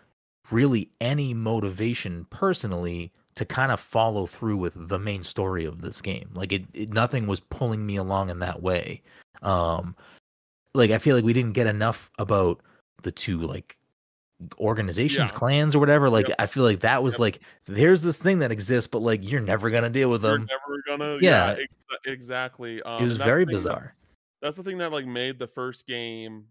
really 0.51 0.89
any 0.99 1.35
motivation 1.35 2.27
personally 2.31 3.13
to 3.35 3.45
kind 3.45 3.71
of 3.71 3.81
follow 3.81 4.25
through 4.25 4.57
with 4.57 4.73
the 4.75 4.99
main 4.99 5.25
story 5.25 5.67
of 5.67 5.83
this 5.83 6.01
game. 6.01 6.31
Like 6.33 6.53
it, 6.53 6.65
it 6.73 6.91
nothing 6.91 7.27
was 7.27 7.41
pulling 7.41 7.85
me 7.85 7.97
along 7.97 8.31
in 8.31 8.39
that 8.39 8.63
way. 8.63 9.03
Um 9.43 9.95
like 10.75 10.91
I 10.91 10.99
feel 10.99 11.15
like 11.17 11.25
we 11.25 11.33
didn't 11.33 11.53
get 11.53 11.67
enough 11.67 12.11
about 12.19 12.61
the 13.03 13.13
two 13.13 13.39
like 13.39 13.79
organizations, 14.59 15.31
Yeah. 15.31 15.37
clans 15.39 15.75
or 15.77 15.79
whatever. 15.79 16.11
Like 16.11 16.29
Yep. 16.29 16.37
I 16.39 16.47
feel 16.47 16.65
like 16.65 16.81
that 16.81 17.03
was 17.03 17.15
Yep. 17.15 17.21
like 17.21 17.41
there's 17.67 18.03
this 18.03 18.17
thing 18.19 18.41
that 18.41 18.51
exists, 18.53 18.89
but 18.89 19.01
like 19.01 19.29
you're 19.29 19.41
never 19.41 19.71
gonna 19.71 19.91
deal 19.91 20.11
with 20.11 20.23
You're 20.23 20.39
them. 20.39 20.49
never 20.51 20.83
gonna. 20.87 21.15
Yeah. 21.21 21.57
Yeah, 21.57 21.63
ex- 21.63 21.75
exactly. 22.07 22.83
Um, 22.83 23.01
it 23.03 23.05
was 23.05 23.17
very 23.17 23.45
thing 23.45 23.47
that- 23.47 23.53
bizarre. 23.53 23.95
that's 24.43 24.57
the 24.57 24.63
thing 24.63 24.79
that 24.79 24.93
like 24.93 25.07
made 25.07 25.39
the 25.39 25.47
first 25.47 25.87
game 25.87 26.45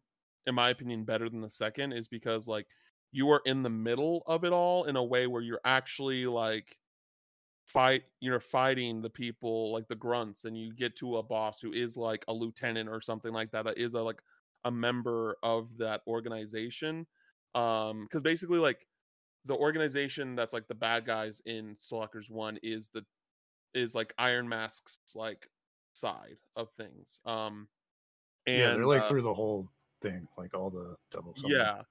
in 0.48 0.56
my 0.56 0.70
opinion 0.70 1.04
better 1.04 1.30
than 1.30 1.42
the 1.42 1.50
second 1.50 1.94
is 1.94 2.08
because 2.08 2.48
like 2.48 2.68
you 3.12 3.30
are 3.30 3.42
in 3.46 3.62
the 3.62 3.70
middle 3.70 4.24
of 4.26 4.44
it 4.44 4.52
all 4.52 4.86
in 4.86 4.96
a 4.96 5.04
way 5.04 5.28
where 5.28 5.42
you're 5.42 5.62
actually 5.64 6.26
like 6.26 6.78
fight 7.66 8.04
you're 8.20 8.40
fighting 8.40 9.02
the 9.02 9.10
people 9.10 9.72
like 9.72 9.88
the 9.88 9.96
grunts 9.96 10.46
and 10.46 10.58
you 10.58 10.74
get 10.74 10.96
to 10.96 11.18
a 11.18 11.24
boss 11.24 11.62
who 11.62 11.72
is 11.72 11.96
like 11.96 12.24
a 12.28 12.34
lieutenant 12.34 12.90
or 12.90 13.00
something 13.00 13.32
like 13.32 13.52
that 13.52 13.64
that 13.64 13.78
is 13.78 13.94
a 13.94 14.02
like 14.02 14.22
a 14.66 14.72
member 14.72 15.38
of 15.44 15.70
that 15.78 16.02
organization 16.08 17.06
um 17.56 18.04
because 18.04 18.22
basically 18.22 18.60
like 18.60 18.86
the 19.46 19.56
organization 19.56 20.36
that's 20.36 20.54
like 20.54 20.68
the 20.68 20.76
bad 20.76 21.06
guys 21.06 21.42
in 21.46 21.76
Soul 21.80 22.02
Hackers 22.02 22.30
1 22.30 22.60
is 22.64 22.90
the 22.94 23.06
is 23.74 23.96
like 23.96 24.14
Iron 24.18 24.48
Mask's 24.48 25.00
like 25.16 25.50
side 25.94 26.38
of 26.56 26.70
things 26.78 27.20
um 27.26 27.68
and 28.46 28.58
yeah, 28.58 28.74
they're 28.74 28.86
like 28.86 29.04
uh, 29.04 29.08
through 29.08 29.22
the 29.22 29.34
whole 29.34 29.70
thing, 30.02 30.28
like 30.38 30.54
all 30.54 30.70
the 30.70 30.96
double. 31.12 31.34
yeah. 31.46 31.82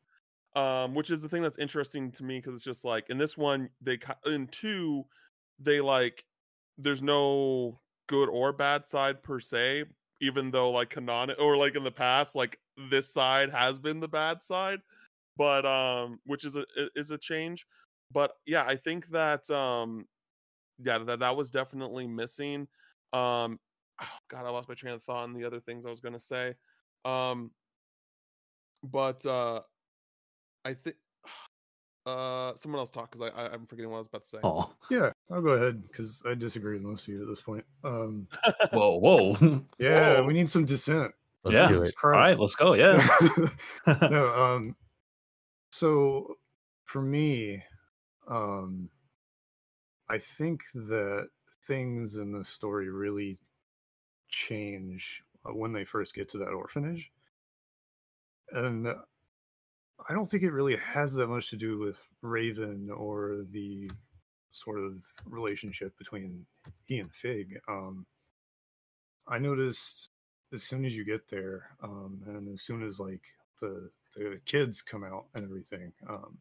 Um, 0.54 0.94
which 0.94 1.10
is 1.10 1.22
the 1.22 1.30
thing 1.30 1.40
that's 1.40 1.56
interesting 1.56 2.12
to 2.12 2.24
me 2.24 2.38
because 2.38 2.52
it's 2.52 2.64
just 2.64 2.84
like 2.84 3.08
in 3.08 3.16
this 3.16 3.38
one 3.38 3.70
they 3.80 3.98
in 4.26 4.46
two 4.48 5.04
they 5.62 5.80
like 5.80 6.24
there's 6.78 7.02
no 7.02 7.80
good 8.08 8.28
or 8.28 8.52
bad 8.52 8.84
side 8.84 9.22
per 9.22 9.40
se, 9.40 9.84
even 10.20 10.50
though 10.50 10.70
like 10.70 10.90
canon 10.90 11.34
or 11.38 11.56
like 11.56 11.76
in 11.76 11.84
the 11.84 11.90
past 11.90 12.34
like 12.34 12.58
this 12.90 13.12
side 13.12 13.50
has 13.50 13.78
been 13.78 14.00
the 14.00 14.08
bad 14.08 14.44
side, 14.44 14.80
but 15.36 15.64
um, 15.66 16.18
which 16.24 16.44
is 16.44 16.56
a 16.56 16.64
is 16.96 17.10
a 17.10 17.18
change. 17.18 17.66
But 18.10 18.32
yeah, 18.46 18.64
I 18.64 18.76
think 18.76 19.08
that 19.10 19.50
um, 19.50 20.06
yeah, 20.82 20.98
that 20.98 21.20
that 21.20 21.36
was 21.36 21.50
definitely 21.50 22.06
missing. 22.06 22.68
Um, 23.12 23.58
oh, 24.00 24.06
God, 24.28 24.46
I 24.46 24.50
lost 24.50 24.68
my 24.68 24.74
train 24.74 24.94
of 24.94 25.02
thought 25.04 25.24
on 25.24 25.34
the 25.34 25.44
other 25.44 25.60
things 25.60 25.86
I 25.86 25.90
was 25.90 26.00
gonna 26.00 26.20
say. 26.20 26.54
Um, 27.04 27.50
but 28.84 29.24
uh 29.26 29.60
I 30.64 30.74
think 30.74 30.96
uh 32.06 32.54
someone 32.56 32.80
else 32.80 32.90
talk 32.90 33.12
because 33.12 33.30
I, 33.34 33.42
I 33.42 33.52
I'm 33.52 33.66
forgetting 33.66 33.90
what 33.90 33.98
I 33.98 34.00
was 34.00 34.08
about 34.08 34.22
to 34.24 34.28
say. 34.28 34.38
Oh, 34.42 34.70
yeah. 34.90 35.11
I'll 35.30 35.42
go 35.42 35.50
ahead 35.50 35.82
because 35.86 36.22
I 36.26 36.34
disagree 36.34 36.74
with 36.74 36.82
most 36.82 37.08
of 37.08 37.14
you 37.14 37.22
at 37.22 37.28
this 37.28 37.40
point. 37.40 37.64
Um, 37.84 38.28
whoa, 38.72 38.96
whoa. 38.96 39.62
yeah, 39.78 40.14
Whoa. 40.14 40.24
we 40.24 40.34
need 40.34 40.50
some 40.50 40.64
dissent. 40.64 41.12
Let's 41.44 41.54
yeah. 41.54 41.68
do 41.68 41.82
it. 41.82 41.94
All 42.02 42.10
right, 42.10 42.38
let's 42.38 42.54
go. 42.54 42.74
Yeah. 42.74 43.04
no, 44.10 44.34
um, 44.34 44.76
so 45.70 46.36
for 46.84 47.02
me, 47.02 47.62
um, 48.28 48.88
I 50.08 50.18
think 50.18 50.62
that 50.74 51.28
things 51.64 52.16
in 52.16 52.32
the 52.32 52.44
story 52.44 52.90
really 52.90 53.38
change 54.28 55.22
uh, 55.46 55.54
when 55.54 55.72
they 55.72 55.84
first 55.84 56.14
get 56.14 56.28
to 56.30 56.38
that 56.38 56.48
orphanage, 56.48 57.10
and 58.52 58.86
uh, 58.86 58.94
I 60.08 60.12
don't 60.12 60.26
think 60.26 60.42
it 60.42 60.52
really 60.52 60.76
has 60.76 61.14
that 61.14 61.28
much 61.28 61.50
to 61.50 61.56
do 61.56 61.78
with 61.78 61.98
Raven 62.20 62.90
or 62.90 63.38
the 63.50 63.90
sort 64.52 64.78
of 64.78 65.02
relationship 65.26 65.96
between 65.98 66.46
he 66.84 66.98
and 66.98 67.10
Figue. 67.12 67.58
Um, 67.68 68.06
I 69.26 69.38
noticed 69.38 70.10
as 70.52 70.62
soon 70.62 70.84
as 70.84 70.96
you 70.96 71.04
get 71.04 71.28
there, 71.28 71.70
um, 71.82 72.20
and 72.26 72.52
as 72.52 72.62
soon 72.62 72.82
as 72.86 73.00
like 73.00 73.22
the 73.60 73.90
the 74.14 74.38
kids 74.44 74.82
come 74.82 75.04
out 75.04 75.24
and 75.34 75.44
everything, 75.44 75.92
um, 76.08 76.36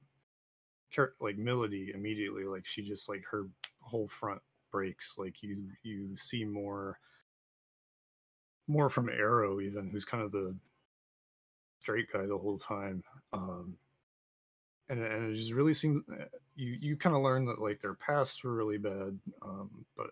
like 1.22 1.38
Milady 1.38 1.92
immediately, 1.94 2.44
like 2.44 2.66
she 2.66 2.82
just 2.82 3.08
like 3.08 3.24
her 3.30 3.48
whole 3.80 4.08
front 4.08 4.42
breaks. 4.72 5.16
Like 5.18 5.42
you 5.42 5.70
you 5.84 6.16
see 6.18 6.44
more 6.44 7.00
more 8.68 8.90
from 8.90 9.10
Arrow 9.10 9.60
even, 9.62 9.90
who's 9.90 10.06
kind 10.06 10.24
of 10.24 10.32
the 10.32 10.56
straight 11.80 12.12
guy 12.12 12.26
the 12.26 12.38
whole 12.38 12.58
time. 12.58 13.04
Um, 13.34 13.76
and 14.90 15.02
and 15.04 15.32
it 15.32 15.36
just 15.36 15.52
really 15.54 15.74
seems 15.74 16.04
uh, 16.10 16.26
you 16.56 16.74
you 16.82 16.98
kind 16.98 17.16
of 17.16 17.22
learn 17.22 17.46
that 17.46 17.60
like 17.60 17.80
their 17.82 17.94
pasts 17.96 18.44
were 18.44 18.54
really 18.54 18.78
bad, 18.78 19.20
um, 19.42 19.86
but 19.96 20.12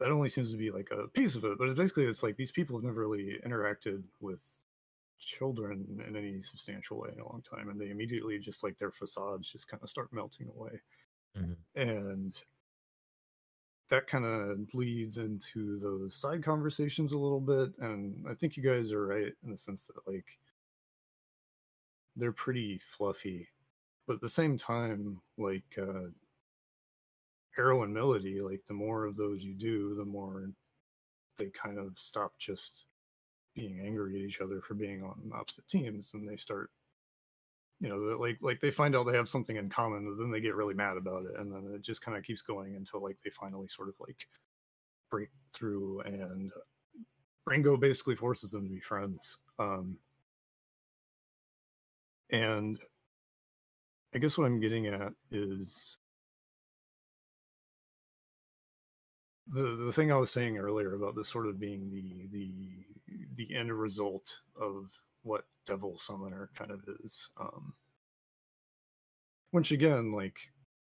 that 0.00 0.10
only 0.10 0.28
seems 0.28 0.50
to 0.50 0.56
be 0.56 0.70
like 0.70 0.90
a 0.90 1.08
piece 1.08 1.36
of 1.36 1.44
it. 1.44 1.58
But 1.58 1.68
it's 1.68 1.78
basically 1.78 2.04
it's 2.06 2.22
like 2.22 2.36
these 2.36 2.50
people 2.52 2.76
have 2.76 2.84
never 2.84 3.00
really 3.00 3.38
interacted 3.44 4.04
with 4.20 4.60
children 5.18 6.02
in 6.06 6.16
any 6.16 6.42
substantial 6.42 6.98
way 6.98 7.10
in 7.12 7.20
a 7.20 7.28
long 7.28 7.42
time, 7.42 7.70
and 7.70 7.80
they 7.80 7.90
immediately 7.90 8.38
just 8.38 8.64
like 8.64 8.78
their 8.78 8.92
facades 8.92 9.50
just 9.50 9.68
kind 9.68 9.82
of 9.82 9.90
start 9.90 10.12
melting 10.12 10.48
away, 10.48 10.82
Mhm. 11.34 11.64
and 11.74 12.44
that 13.88 14.06
kind 14.06 14.24
of 14.24 14.72
leads 14.74 15.18
into 15.18 15.78
those 15.78 16.14
side 16.14 16.42
conversations 16.42 17.12
a 17.12 17.18
little 17.18 17.40
bit. 17.40 17.76
And 17.78 18.26
I 18.28 18.34
think 18.34 18.56
you 18.56 18.62
guys 18.62 18.92
are 18.92 19.06
right 19.06 19.32
in 19.42 19.50
the 19.50 19.58
sense 19.58 19.86
that 19.86 20.06
like 20.06 20.38
they're 22.16 22.32
pretty 22.32 22.78
fluffy, 22.78 23.48
but 24.06 24.14
at 24.14 24.20
the 24.20 24.28
same 24.28 24.56
time, 24.56 25.20
like 25.38 25.78
uh, 25.78 26.10
Arrow 27.58 27.82
and 27.82 27.94
Milady, 27.94 28.40
like 28.40 28.62
the 28.66 28.74
more 28.74 29.04
of 29.04 29.16
those 29.16 29.42
you 29.42 29.54
do, 29.54 29.94
the 29.94 30.04
more 30.04 30.50
they 31.38 31.50
kind 31.50 31.78
of 31.78 31.98
stop 31.98 32.38
just 32.38 32.86
being 33.54 33.80
angry 33.84 34.16
at 34.16 34.26
each 34.26 34.40
other 34.40 34.60
for 34.60 34.74
being 34.74 35.02
on 35.02 35.30
opposite 35.34 35.66
teams, 35.68 36.12
and 36.14 36.28
they 36.28 36.36
start, 36.36 36.70
you 37.80 37.88
know, 37.88 37.96
like 38.18 38.38
like 38.40 38.60
they 38.60 38.70
find 38.70 38.94
out 38.94 39.04
they 39.04 39.16
have 39.16 39.28
something 39.28 39.56
in 39.56 39.68
common, 39.68 40.06
and 40.06 40.20
then 40.20 40.30
they 40.30 40.40
get 40.40 40.54
really 40.54 40.74
mad 40.74 40.96
about 40.96 41.24
it, 41.24 41.38
and 41.38 41.52
then 41.52 41.72
it 41.74 41.82
just 41.82 42.02
kind 42.02 42.16
of 42.16 42.24
keeps 42.24 42.42
going 42.42 42.76
until 42.76 43.02
like 43.02 43.16
they 43.24 43.30
finally 43.30 43.68
sort 43.68 43.88
of 43.88 43.94
like 44.00 44.26
break 45.10 45.28
through, 45.52 46.00
and 46.00 46.52
Ringo 47.46 47.76
basically 47.76 48.16
forces 48.16 48.52
them 48.52 48.64
to 48.64 48.74
be 48.74 48.80
friends. 48.80 49.38
Um, 49.58 49.98
and 52.30 52.78
I 54.14 54.18
guess 54.18 54.38
what 54.38 54.46
I'm 54.46 54.60
getting 54.60 54.86
at 54.86 55.12
is 55.30 55.98
the 59.48 59.76
the 59.76 59.92
thing 59.92 60.10
I 60.10 60.16
was 60.16 60.30
saying 60.30 60.56
earlier 60.56 60.94
about 60.94 61.16
this 61.16 61.28
sort 61.28 61.46
of 61.46 61.58
being 61.58 61.90
the 61.90 62.28
the 62.32 62.52
the 63.36 63.54
end 63.54 63.72
result 63.72 64.34
of 64.60 64.90
what 65.22 65.44
Devil 65.66 65.96
Summoner 65.96 66.50
kind 66.56 66.70
of 66.70 66.80
is. 67.02 67.28
Um, 67.40 67.74
which 69.50 69.72
again, 69.72 70.12
like 70.12 70.38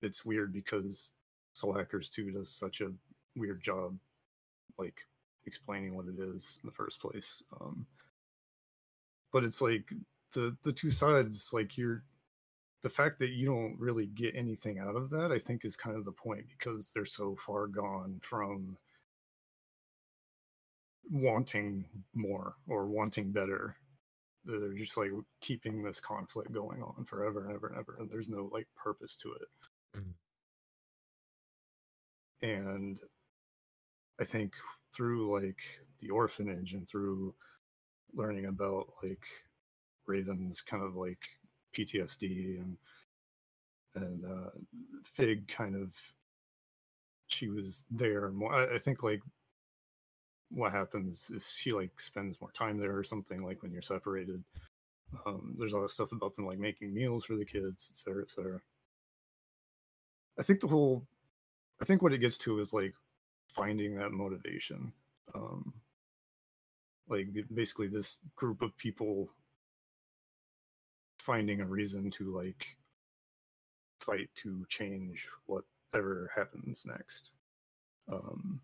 it's 0.02 0.26
weird 0.26 0.54
because 0.54 1.12
Soul 1.54 1.74
Hackers 1.74 2.10
2 2.10 2.32
does 2.32 2.50
such 2.50 2.82
a 2.82 2.92
weird 3.36 3.62
job 3.62 3.98
like 4.78 5.06
explaining 5.46 5.96
what 5.96 6.08
it 6.08 6.20
is 6.20 6.60
in 6.64 6.68
the 6.68 6.74
first 6.74 7.02
place. 7.02 7.44
Um, 7.60 7.86
but 9.32 9.44
it's 9.44 9.62
like 9.62 9.92
the 10.34 10.56
the 10.64 10.74
two 10.74 10.92
sides, 10.92 11.52
like 11.54 11.78
you're 11.78 12.04
the 12.82 12.90
fact 12.90 13.18
that 13.20 13.30
you 13.30 13.46
don't 13.46 13.80
really 13.80 14.08
get 14.08 14.36
anything 14.36 14.78
out 14.78 14.96
of 14.96 15.10
that, 15.12 15.32
I 15.32 15.40
think, 15.40 15.64
is 15.64 15.76
kind 15.76 15.96
of 15.96 16.04
the 16.06 16.12
point 16.12 16.46
because 16.58 16.92
they're 16.92 17.06
so 17.06 17.36
far 17.36 17.68
gone 17.68 18.20
from 18.22 18.78
wanting 21.10 21.86
more 22.14 22.56
or 22.68 22.86
wanting 22.88 23.32
better. 23.32 23.78
They're 24.46 24.74
just 24.74 24.98
like 24.98 25.12
keeping 25.40 25.82
this 25.82 26.02
conflict 26.02 26.52
going 26.52 26.84
on 26.84 27.06
forever 27.06 27.46
and 27.46 27.54
ever 27.54 27.68
and 27.68 27.78
ever, 27.78 27.96
and 28.00 28.10
there's 28.12 28.28
no 28.28 28.50
like 28.52 28.68
purpose 28.76 29.16
to 29.18 29.34
it. 29.34 29.48
Mm. 29.98 30.14
And 32.42 33.00
I 34.20 34.26
think 34.26 34.54
through 34.94 35.34
like 35.34 35.62
the 36.02 36.10
orphanage 36.10 36.74
and 36.74 36.88
through 36.88 37.34
learning 38.14 38.46
about 38.48 38.88
like 39.02 39.24
Raven's 40.06 40.62
kind 40.62 40.84
of 40.84 40.96
like 40.96 41.20
PTSD 41.76 42.60
and 42.60 42.78
and 43.96 44.26
uh, 44.26 44.50
Figue 45.18 45.48
kind 45.48 45.76
of 45.76 45.94
she 47.28 47.50
was 47.50 47.84
there 47.90 48.30
more. 48.32 48.54
I, 48.54 48.76
I 48.76 48.78
think 48.78 49.04
like 49.04 49.22
what 50.50 50.72
happens 50.72 51.30
is 51.32 51.56
she 51.58 51.74
like 51.74 52.00
spends 52.00 52.40
more 52.40 52.52
time 52.52 52.78
there 52.78 52.96
or 52.96 53.04
something 53.04 53.44
like 53.44 53.62
when 53.62 53.72
you're 53.72 53.82
separated. 53.82 54.44
Um, 55.26 55.56
there's 55.58 55.74
all 55.74 55.82
this 55.82 55.94
stuff 55.94 56.12
about 56.12 56.36
them 56.36 56.46
like 56.46 56.60
making 56.60 56.94
meals 56.94 57.26
for 57.26 57.36
the 57.36 57.46
kids, 57.46 57.92
et 57.92 57.98
cetera, 57.98 58.24
et 58.24 58.32
cetera. 58.32 58.60
I 60.40 60.44
think 60.44 60.60
the 60.60 60.68
whole, 60.68 61.06
I 61.82 61.86
think 61.86 62.02
what 62.02 62.14
it 62.14 62.20
gets 62.20 62.38
to 62.40 62.60
is 62.60 62.74
like 62.74 62.94
finding 63.48 63.96
that 63.96 64.12
motivation. 64.12 64.92
Um, 65.36 65.74
like 67.08 67.28
basically 67.54 67.88
this 67.88 68.18
group 68.36 68.62
of 68.62 68.78
people 68.78 69.30
finding 71.24 71.62
a 71.62 71.66
reason 71.66 72.10
to 72.12 72.36
like 72.36 72.76
fight 74.00 74.30
to 74.36 74.66
change 74.68 75.28
whatever 75.46 76.30
happens 76.36 76.86
next. 76.86 77.32
Um, 78.12 78.60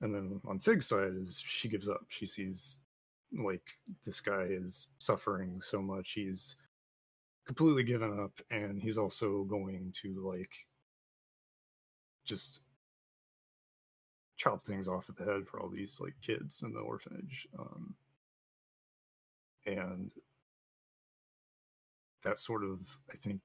and 0.00 0.14
then 0.14 0.40
on 0.46 0.58
Figue's 0.58 0.86
side 0.86 1.14
is 1.20 1.42
she 1.44 1.68
gives 1.68 1.88
up. 1.88 2.04
She 2.08 2.26
sees 2.26 2.78
like 3.32 3.78
this 4.04 4.20
guy 4.20 4.46
is 4.48 4.88
suffering 4.98 5.60
so 5.60 5.82
much 5.82 6.12
he's 6.12 6.56
completely 7.44 7.82
given 7.82 8.20
up 8.20 8.40
and 8.50 8.80
he's 8.80 8.98
also 8.98 9.44
going 9.44 9.92
to 10.02 10.28
like 10.28 10.52
just 12.24 12.60
chop 14.36 14.62
things 14.62 14.88
off 14.88 15.08
at 15.08 15.16
the 15.16 15.24
head 15.24 15.46
for 15.46 15.60
all 15.60 15.68
these 15.68 15.98
like 16.00 16.14
kids 16.20 16.62
in 16.62 16.72
the 16.72 16.80
orphanage 16.80 17.48
um 17.58 17.94
and 19.66 20.10
that 22.22 22.38
sort 22.38 22.64
of 22.64 22.98
i 23.12 23.16
think 23.16 23.40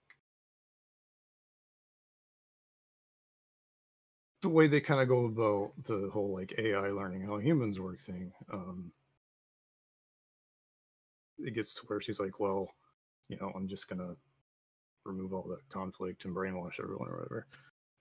the 4.41 4.49
way 4.49 4.67
they 4.67 4.81
kind 4.81 5.01
of 5.01 5.07
go 5.07 5.25
about 5.25 5.71
the 5.83 6.09
whole 6.11 6.33
like 6.33 6.53
ai 6.57 6.89
learning 6.89 7.21
how 7.21 7.37
humans 7.37 7.79
work 7.79 7.99
thing 7.99 8.31
um 8.51 8.91
it 11.39 11.53
gets 11.55 11.73
to 11.73 11.81
where 11.87 12.01
she's 12.01 12.19
like 12.19 12.39
well 12.39 12.69
you 13.29 13.37
know 13.39 13.51
i'm 13.55 13.67
just 13.67 13.89
gonna 13.89 14.15
remove 15.05 15.33
all 15.33 15.47
that 15.49 15.67
conflict 15.69 16.25
and 16.25 16.35
brainwash 16.35 16.79
everyone 16.81 17.09
or 17.09 17.17
whatever 17.17 17.47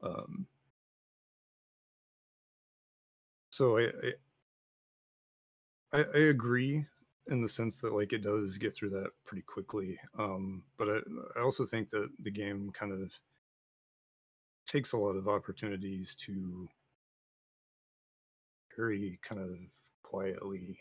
um 0.02 0.46
so 3.50 3.78
I, 3.78 3.90
I 5.92 5.98
I 6.02 6.18
agree 6.30 6.86
in 7.28 7.42
the 7.42 7.48
sense 7.48 7.76
that 7.76 7.94
like 7.94 8.12
it 8.12 8.22
does 8.22 8.58
get 8.58 8.74
through 8.74 8.90
that 8.90 9.10
pretty 9.24 9.42
quickly. 9.42 9.98
Um, 10.18 10.62
but 10.78 10.88
I, 10.88 10.98
I 11.38 11.42
also 11.42 11.66
think 11.66 11.90
that 11.90 12.08
the 12.22 12.30
game 12.30 12.70
kind 12.72 12.92
of 12.92 13.12
takes 14.66 14.92
a 14.92 14.98
lot 14.98 15.16
of 15.16 15.28
opportunities 15.28 16.14
to 16.26 16.68
very 18.76 19.18
kind 19.22 19.40
of 19.40 19.56
quietly 20.02 20.78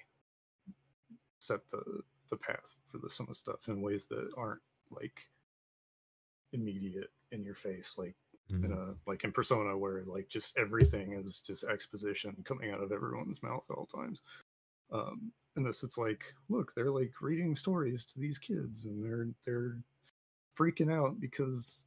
set 1.40 1.60
the 1.72 1.82
the 2.30 2.38
path 2.38 2.76
for 2.88 3.00
the 3.00 3.10
some 3.10 3.26
of 3.26 3.30
the 3.30 3.36
stuff 3.36 3.68
in 3.68 3.82
ways 3.82 4.06
that 4.06 4.30
aren't 4.38 4.62
like 4.92 5.28
immediate 6.54 7.12
in 7.32 7.44
your 7.44 7.56
face 7.56 7.96
like 7.98 8.16
mm-hmm. 8.52 8.66
in 8.66 8.72
a 8.72 8.94
like 9.08 9.24
in 9.24 9.32
persona 9.32 9.78
where 9.78 10.04
like 10.06 10.30
just 10.30 10.58
everything 10.58 11.14
is 11.14 11.40
just 11.40 11.64
exposition 11.64 12.36
coming 12.46 12.72
out 12.72 12.82
of 12.82 12.92
everyone's 12.92 13.42
mouth 13.42 13.66
at 13.70 13.76
all 13.76 13.86
times 13.86 14.22
um 14.92 15.32
in 15.60 15.66
this 15.66 15.84
it's 15.84 15.98
like 15.98 16.34
look 16.48 16.74
they're 16.74 16.92
like 16.92 17.12
reading 17.22 17.56
stories 17.56 18.06
to 18.06 18.20
these 18.20 18.38
kids 18.38 18.86
and 18.86 19.04
they're 19.04 19.28
they're 19.46 19.78
freaking 20.58 20.92
out 20.92 21.20
because 21.20 21.86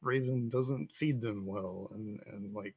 raven 0.00 0.48
doesn't 0.48 0.90
feed 0.92 1.20
them 1.20 1.44
well 1.44 1.90
and 1.94 2.20
and 2.32 2.54
like 2.54 2.74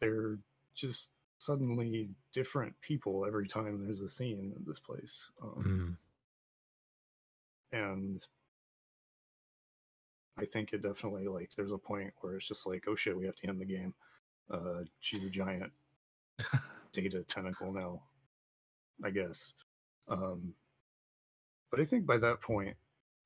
they're 0.00 0.38
just 0.74 1.10
suddenly 1.38 2.08
different 2.32 2.72
people 2.80 3.26
every 3.26 3.46
time 3.46 3.82
there's 3.82 4.00
a 4.00 4.08
scene 4.08 4.52
in 4.56 4.64
this 4.66 4.78
place 4.78 5.30
um, 5.42 5.98
mm. 7.72 7.78
and 7.78 8.26
I 10.36 10.44
think 10.44 10.72
it 10.72 10.82
definitely 10.82 11.28
like 11.28 11.52
there's 11.54 11.70
a 11.70 11.78
point 11.78 12.12
where 12.20 12.36
it's 12.36 12.48
just 12.48 12.66
like, 12.66 12.84
oh 12.88 12.96
shit, 12.96 13.16
we 13.16 13.26
have 13.26 13.36
to 13.36 13.48
end 13.48 13.60
the 13.60 13.64
game. 13.64 13.94
Uh, 14.50 14.82
she's 15.00 15.22
a 15.22 15.30
giant 15.30 15.70
data 16.92 17.22
tentacle 17.22 17.72
now, 17.72 18.02
I 19.02 19.10
guess. 19.10 19.52
Um, 20.08 20.54
but 21.70 21.80
I 21.80 21.84
think 21.84 22.06
by 22.06 22.18
that 22.18 22.40
point, 22.40 22.76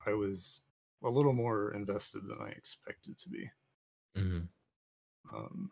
I 0.07 0.13
was 0.13 0.63
a 1.05 1.09
little 1.09 1.33
more 1.33 1.75
invested 1.75 2.23
than 2.27 2.39
I 2.41 2.49
expected 2.51 3.19
to 3.19 3.29
be. 3.29 3.51
Mm-hmm. 4.17 5.37
Um, 5.37 5.71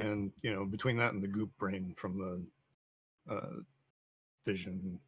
and 0.00 0.32
you 0.42 0.52
know, 0.52 0.64
between 0.64 0.96
that 0.96 1.12
and 1.12 1.22
the 1.22 1.28
goop 1.28 1.50
brain 1.58 1.94
from 1.96 2.18
the 2.18 3.34
uh, 3.34 3.60
Vision 4.46 4.98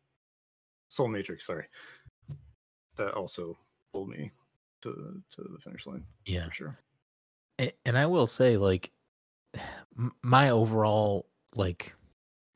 Soul 0.89 1.09
Matrix, 1.09 1.47
sorry, 1.47 1.67
that 2.97 3.15
also 3.15 3.57
pulled 3.93 4.09
me 4.09 4.31
to 4.83 5.23
to 5.31 5.43
the 5.43 5.59
finish 5.59 5.87
line. 5.87 6.05
Yeah, 6.25 6.47
for 6.47 6.53
sure. 6.53 6.79
And 7.87 7.97
I 7.97 8.07
will 8.07 8.27
say, 8.27 8.57
like, 8.59 8.93
my 10.23 10.51
overall 10.51 11.27
like 11.55 11.96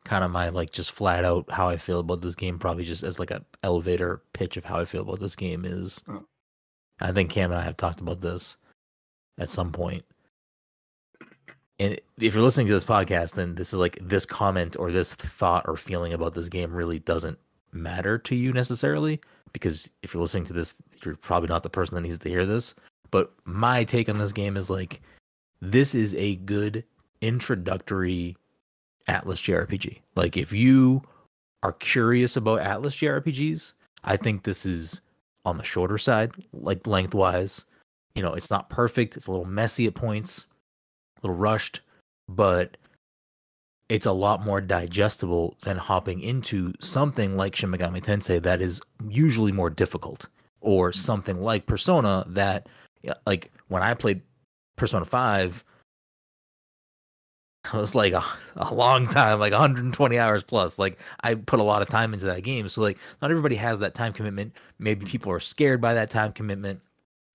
kind 0.05 0.25
of 0.25 0.31
my 0.31 0.49
like 0.49 0.73
just 0.73 0.93
flat 0.93 1.25
out 1.25 1.51
how 1.51 1.69
I 1.69 1.77
feel 1.77 2.01
about 2.01 2.23
this 2.23 2.35
game, 2.35 2.59
probably 2.59 2.85
just 2.85 3.03
as 3.03 3.19
like 3.19 3.31
a 3.31 3.45
elevator 3.63 4.23
pitch 4.33 4.57
of 4.57 4.65
how 4.65 4.81
I 4.81 4.85
feel 4.85 5.03
about 5.03 5.21
this 5.21 5.37
game 5.37 5.65
is. 5.65 6.03
Oh. 6.09 6.25
I 7.03 7.13
think 7.13 7.31
Cam 7.31 7.51
and 7.51 7.59
I 7.59 7.65
have 7.65 7.79
talked 7.79 8.01
about 8.01 8.21
this 8.21 8.59
at 9.39 9.51
some 9.51 9.73
point. 9.73 10.05
And 11.79 11.99
if 12.19 12.35
you're 12.35 12.43
listening 12.43 12.67
to 12.67 12.75
this 12.75 12.85
podcast, 12.85 13.35
then 13.35 13.55
this 13.55 13.69
is 13.69 13.79
like 13.79 13.99
this 14.03 14.27
comment 14.27 14.77
or 14.79 14.91
this 14.91 15.15
thought 15.15 15.65
or 15.67 15.77
feeling 15.77 16.13
about 16.13 16.35
this 16.35 16.51
game 16.51 16.75
really 16.75 16.99
doesn't 16.99 17.39
matter 17.73 18.19
to 18.19 18.35
you 18.35 18.53
necessarily 18.53 19.19
because 19.55 19.91
if 20.03 20.13
you're 20.13 20.21
listening 20.21 20.45
to 20.45 20.53
this, 20.53 20.75
you're 21.03 21.17
probably 21.17 21.49
not 21.49 21.63
the 21.63 21.71
person 21.71 21.95
that 21.95 22.03
needs 22.03 22.19
to 22.19 22.29
hear 22.29 22.45
this. 22.45 22.75
But 23.11 23.33
my 23.45 23.85
take 23.85 24.11
on 24.11 24.19
this 24.19 24.33
game 24.33 24.59
is 24.59 24.69
like, 24.69 25.01
this 25.63 25.95
is 25.95 26.15
a 26.17 26.37
good 26.37 26.85
introductory 27.23 28.37
Atlus 29.09 29.43
JRPG. 29.43 30.01
Like, 30.15 30.37
if 30.37 30.53
you 30.53 31.03
are 31.63 31.73
curious 31.75 32.37
about 32.37 32.61
Atlus 32.61 32.97
JRPGs, 32.97 33.75
I 34.05 34.17
think 34.17 34.43
this 34.43 34.65
is 34.65 35.01
on 35.45 35.57
the 35.57 35.65
shorter 35.65 35.99
side, 35.99 36.33
like 36.53 36.87
lengthwise. 36.87 37.65
You 38.15 38.23
know, 38.23 38.35
it's 38.35 38.51
not 38.51 38.71
perfect. 38.71 39.17
It's 39.17 39.27
a 39.27 39.31
little 39.31 39.47
messy 39.47 39.87
at 39.87 39.95
points, 39.95 40.47
a 41.19 41.27
little 41.27 41.37
rushed, 41.37 41.81
but 42.29 42.77
it's 43.89 44.07
a 44.07 44.13
lot 44.13 44.45
more 44.45 44.61
digestible 44.61 45.57
than 45.65 45.77
hopping 45.77 46.21
into 46.21 46.73
something 46.81 47.37
like 47.37 47.57
Shin 47.57 47.71
Megami 47.71 48.03
Tensei 48.03 48.41
that 48.43 48.63
is 48.63 48.81
usually 49.09 49.53
more 49.53 49.71
difficult, 49.71 50.27
or 50.61 50.93
something 50.93 51.41
like 51.41 51.67
Persona 51.67 52.25
that, 52.29 52.69
like 53.27 53.51
when 53.69 53.83
I 53.83 53.95
played 53.95 54.23
Persona 54.77 55.05
Five, 55.05 55.65
it 57.75 57.77
was 57.77 57.95
like 57.95 58.13
a, 58.13 58.25
a 58.57 58.73
long 58.73 59.07
time, 59.09 59.39
like 59.39 59.53
120 59.53 60.19
hours 60.19 60.43
plus. 60.43 60.79
Like 60.79 60.99
I 61.23 61.35
put 61.35 61.61
a 61.61 61.65
lot 61.65 61.83
of 61.83 61.89
time 61.89 62.15
into 62.15 62.27
that 62.27 62.43
game, 62.43 62.69
so 62.69 62.81
like 62.81 62.99
not 63.21 63.31
everybody 63.31 63.57
has 63.57 63.79
that 63.81 63.95
time 63.95 64.13
commitment. 64.13 64.57
Maybe 64.79 65.05
people 65.05 65.31
are 65.33 65.41
scared 65.41 65.81
by 65.81 65.95
that 65.95 66.11
time 66.11 66.33
commitment. 66.33 66.81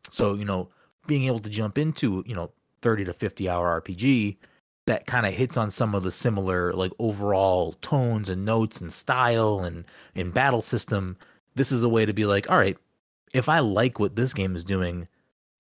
So 0.10 0.34
you 0.34 0.46
know, 0.46 0.70
being 1.08 1.26
able 1.26 1.40
to 1.40 1.50
jump 1.50 1.78
into 1.78 2.24
you 2.26 2.36
know 2.36 2.52
30 2.82 3.06
to 3.06 3.14
50 3.14 3.50
hour 3.50 3.82
RPG 3.82 4.38
that 4.86 5.08
kind 5.08 5.26
of 5.26 5.34
hits 5.34 5.58
on 5.58 5.72
some 5.72 5.96
of 5.96 6.04
the 6.04 6.12
similar 6.12 6.74
like 6.74 6.92
overall 7.00 7.74
tones 7.82 8.30
and 8.30 8.46
notes 8.46 8.82
and 8.82 8.94
style 8.94 9.60
and 9.60 9.86
in 10.14 10.32
battle 10.32 10.62
system 10.62 11.18
this 11.56 11.72
is 11.72 11.84
a 11.84 11.90
way 11.90 12.06
to 12.06 12.14
be 12.14 12.26
like 12.26 12.50
all 12.50 12.58
right 12.58 12.78
if 13.34 13.50
i 13.50 13.60
like 13.60 14.00
what 14.00 14.16
this 14.16 14.34
game 14.34 14.56
is 14.56 14.64
doing 14.64 15.08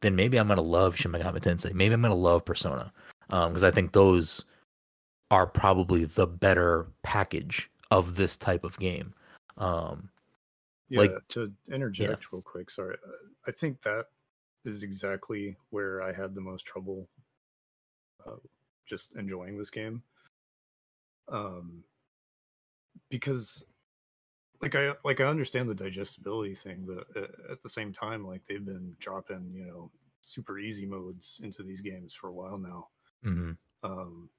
then 0.01 0.15
maybe 0.15 0.37
i'm 0.37 0.47
going 0.47 0.57
to 0.57 0.61
love 0.61 0.95
Shin 0.95 1.11
Megami 1.11 1.39
Tensei 1.39 1.73
maybe 1.73 1.93
i'm 1.93 2.01
going 2.01 2.11
to 2.11 2.15
love 2.15 2.45
persona 2.45 2.91
because 3.27 3.63
um, 3.63 3.67
i 3.67 3.71
think 3.71 3.91
those 3.91 4.45
are 5.31 5.47
probably 5.47 6.05
the 6.05 6.27
better 6.27 6.87
package 7.03 7.69
of 7.91 8.15
this 8.15 8.37
type 8.37 8.63
of 8.63 8.77
game 8.79 9.13
um 9.57 10.09
yeah 10.89 10.99
like, 10.99 11.11
to 11.29 11.51
interject 11.71 12.09
yeah. 12.09 12.27
real 12.31 12.41
quick 12.41 12.69
sorry 12.69 12.97
i 13.47 13.51
think 13.51 13.81
that 13.81 14.05
is 14.65 14.83
exactly 14.83 15.55
where 15.69 16.01
i 16.01 16.11
had 16.11 16.33
the 16.35 16.41
most 16.41 16.65
trouble 16.65 17.07
uh, 18.25 18.35
just 18.85 19.15
enjoying 19.15 19.57
this 19.57 19.69
game. 19.69 20.01
Um, 21.27 21.83
because 23.09 23.65
like 24.61 24.75
I 24.75 24.93
like 25.03 25.19
I 25.19 25.25
understand 25.25 25.69
the 25.69 25.75
digestibility 25.75 26.55
thing, 26.55 26.85
but 26.87 27.05
at 27.51 27.61
the 27.61 27.69
same 27.69 27.91
time, 27.91 28.25
like 28.25 28.41
they've 28.47 28.65
been 28.65 28.95
dropping 28.99 29.51
you 29.53 29.65
know 29.65 29.91
super 30.21 30.59
easy 30.59 30.85
modes 30.85 31.39
into 31.43 31.63
these 31.63 31.81
games 31.81 32.13
for 32.13 32.29
a 32.29 32.33
while 32.33 32.57
now. 32.57 32.87
Mm-hmm. 33.25 33.51
Um, 33.83 34.29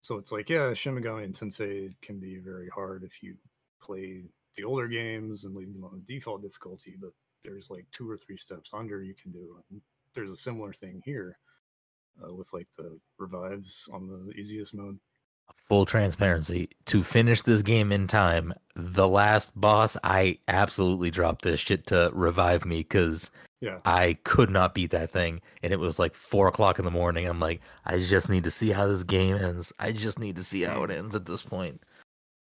so 0.00 0.16
it's 0.16 0.32
like 0.32 0.48
yeah, 0.48 0.72
Shin 0.74 0.94
Megami 0.94 1.24
and 1.24 1.34
Tensei 1.34 1.94
can 2.02 2.18
be 2.18 2.38
very 2.38 2.68
hard 2.68 3.04
if 3.04 3.22
you 3.22 3.36
play 3.80 4.24
the 4.56 4.64
older 4.64 4.88
games 4.88 5.44
and 5.44 5.54
leave 5.54 5.72
them 5.72 5.84
on 5.84 6.02
the 6.06 6.14
default 6.14 6.42
difficulty, 6.42 6.96
but 7.00 7.10
there's 7.42 7.70
like 7.70 7.86
two 7.92 8.10
or 8.10 8.16
three 8.16 8.36
steps 8.36 8.72
under 8.74 9.02
you 9.02 9.14
can 9.14 9.32
do. 9.32 9.56
And 9.70 9.80
there's 10.14 10.30
a 10.30 10.36
similar 10.36 10.72
thing 10.72 11.02
here 11.04 11.38
uh, 12.22 12.34
with 12.34 12.52
like 12.52 12.68
the 12.76 12.98
revives 13.18 13.88
on 13.92 14.06
the 14.06 14.32
easiest 14.32 14.74
mode. 14.74 14.98
Full 15.68 15.84
transparency 15.86 16.68
to 16.86 17.02
finish 17.02 17.42
this 17.42 17.62
game 17.62 17.90
in 17.92 18.06
time. 18.06 18.52
The 18.76 19.08
last 19.08 19.58
boss, 19.58 19.96
I 20.04 20.38
absolutely 20.46 21.10
dropped 21.10 21.42
this 21.42 21.60
shit 21.60 21.86
to 21.88 22.10
revive 22.12 22.64
me 22.64 22.78
because 22.78 23.30
yeah. 23.60 23.78
I 23.84 24.18
could 24.24 24.50
not 24.50 24.74
beat 24.74 24.90
that 24.92 25.10
thing, 25.10 25.40
and 25.62 25.72
it 25.72 25.78
was 25.78 25.98
like 25.98 26.14
four 26.14 26.48
o'clock 26.48 26.78
in 26.78 26.84
the 26.84 26.90
morning. 26.90 27.26
I'm 27.26 27.40
like, 27.40 27.60
I 27.84 27.98
just 27.98 28.28
need 28.28 28.44
to 28.44 28.50
see 28.50 28.70
how 28.70 28.86
this 28.86 29.04
game 29.04 29.36
ends. 29.36 29.72
I 29.78 29.92
just 29.92 30.18
need 30.18 30.36
to 30.36 30.44
see 30.44 30.62
how 30.62 30.82
it 30.84 30.90
ends 30.90 31.14
at 31.14 31.26
this 31.26 31.42
point. 31.42 31.82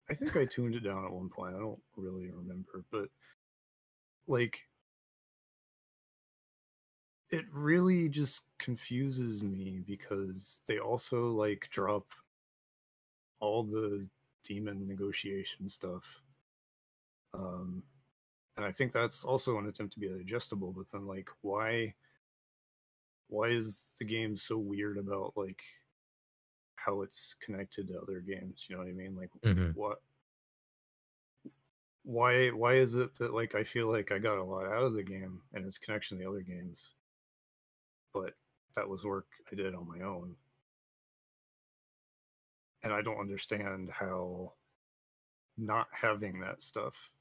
I 0.09 0.13
think 0.13 0.35
I 0.35 0.45
tuned 0.45 0.75
it 0.75 0.83
down 0.83 1.05
at 1.05 1.11
one 1.11 1.29
point. 1.29 1.55
I 1.55 1.59
don't 1.59 1.79
really 1.95 2.29
remember, 2.31 2.83
but 2.91 3.09
like 4.27 4.59
it 7.31 7.45
really 7.51 8.07
just 8.07 8.41
confuses 8.59 9.43
me 9.43 9.81
because 9.85 10.61
they 10.67 10.77
also 10.79 11.27
like 11.29 11.67
drop 11.71 12.05
all 13.39 13.63
the 13.63 14.07
demon 14.43 14.87
negotiation 14.87 15.67
stuff. 15.67 16.03
Um, 17.33 17.83
and 18.57 18.65
I 18.65 18.71
think 18.71 18.91
that's 18.91 19.23
also 19.23 19.57
an 19.59 19.67
attempt 19.67 19.93
to 19.93 19.99
be 19.99 20.07
adjustable. 20.07 20.71
But 20.71 20.89
then, 20.91 21.05
like, 21.07 21.29
why, 21.41 21.95
why 23.27 23.49
is 23.49 23.91
the 23.99 24.05
game 24.05 24.37
so 24.37 24.57
weird 24.57 24.97
about 24.97 25.35
like 25.35 25.63
how 26.75 27.01
it's 27.01 27.33
connected 27.35 27.87
to 27.87 27.99
other 28.01 28.19
games? 28.19 28.67
You 28.69 28.75
know 28.75 28.81
what 28.83 28.89
I 28.89 28.93
mean? 28.93 29.15
Like, 29.15 29.31
Mhm. 29.43 29.75
what? 29.75 30.01
Why? 32.03 32.51
Why 32.51 32.75
is 32.75 32.93
it 32.95 33.15
that 33.15 33.33
like 33.33 33.53
I 33.53 33.63
feel 33.65 33.91
like 33.91 34.09
I 34.11 34.19
got 34.19 34.37
a 34.37 34.43
lot 34.43 34.65
out 34.65 34.83
of 34.83 34.93
the 34.93 35.03
game 35.03 35.43
and 35.53 35.65
its 35.65 35.77
connection 35.77 36.17
to 36.17 36.23
the 36.23 36.29
other 36.29 36.41
games, 36.41 36.95
but 38.13 38.35
that 38.75 38.89
was 38.89 39.05
work 39.05 39.27
I 39.51 39.55
did 39.55 39.75
on 39.75 39.87
my 39.87 40.01
own, 40.01 40.37
and 42.83 42.93
I 42.93 43.01
don't 43.01 43.19
understand 43.19 43.89
how 43.89 44.53
not 45.57 45.87
having 45.93 46.39
that 46.39 46.61
stuff 46.61 47.11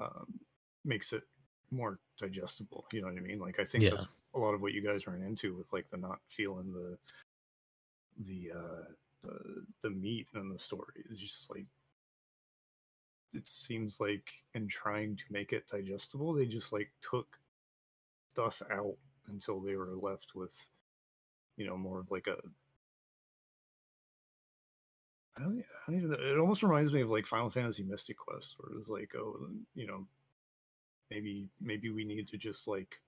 um, 0.00 0.40
makes 0.84 1.12
it 1.12 1.22
more 1.70 1.98
digestible. 2.18 2.86
You 2.92 3.02
know 3.02 3.08
what 3.08 3.16
I 3.16 3.20
mean? 3.20 3.38
Like 3.38 3.58
I 3.60 3.64
think 3.64 3.84
Yeah. 3.84 3.90
that's 3.90 4.06
a 4.34 4.38
lot 4.38 4.54
of 4.54 4.60
what 4.60 4.72
you 4.72 4.82
guys 4.82 5.06
ran 5.06 5.22
into 5.22 5.54
with 5.56 5.72
like 5.72 5.88
the 5.90 5.96
not 5.96 6.18
feeling 6.28 6.72
the 6.72 6.98
the 8.26 8.52
uh 8.52 8.84
the 9.22 9.64
the 9.82 9.90
meat 9.90 10.26
and 10.34 10.54
the 10.54 10.58
story 10.58 11.04
is 11.10 11.18
just 11.18 11.50
like 11.50 11.66
it 13.32 13.48
seems 13.48 13.98
like 13.98 14.30
in 14.54 14.68
trying 14.68 15.16
to 15.16 15.24
make 15.30 15.52
it 15.52 15.66
digestible 15.68 16.32
they 16.32 16.46
just 16.46 16.72
like 16.72 16.90
took 17.00 17.38
stuff 18.32 18.62
out 18.70 18.96
until 19.28 19.60
they 19.60 19.74
were 19.74 19.96
left 20.00 20.34
with 20.34 20.66
you 21.56 21.66
know 21.66 21.76
more 21.76 22.00
of 22.00 22.10
like 22.10 22.26
a 22.28 22.36
I 25.36 25.42
don't, 25.42 25.58
I 25.58 25.90
don't 25.90 25.98
even 25.98 26.10
know. 26.10 26.16
It 26.20 26.38
almost 26.38 26.62
reminds 26.62 26.92
me 26.92 27.00
of 27.00 27.10
like 27.10 27.26
Final 27.26 27.50
Fantasy 27.50 27.82
Mystic 27.82 28.16
Quest, 28.16 28.56
where 28.58 28.72
it 28.72 28.78
was 28.78 28.88
like, 28.88 29.12
oh, 29.16 29.48
you 29.74 29.86
know, 29.86 30.06
maybe 31.10 31.48
maybe 31.60 31.90
we 31.90 32.04
need 32.04 32.28
to 32.28 32.36
just 32.36 32.68
like 32.68 33.00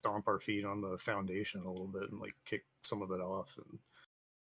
stomp 0.00 0.28
our 0.28 0.38
feet 0.38 0.64
on 0.64 0.80
the 0.80 0.98
foundation 0.98 1.62
a 1.62 1.70
little 1.70 1.86
bit 1.88 2.10
and 2.10 2.20
like 2.20 2.34
kick 2.44 2.64
some 2.82 3.02
of 3.02 3.10
it 3.10 3.20
off, 3.20 3.56
and 3.56 3.78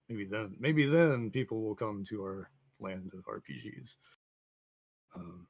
maybe 0.09 0.25
then 0.25 0.57
maybe 0.59 0.87
then 0.87 1.31
people 1.31 1.63
will 1.63 1.77
come 1.77 2.05
to 2.09 2.23
our 2.23 2.51
land 2.81 3.13
of 3.15 3.25
RPGs. 3.27 3.97
Um, 5.15 5.47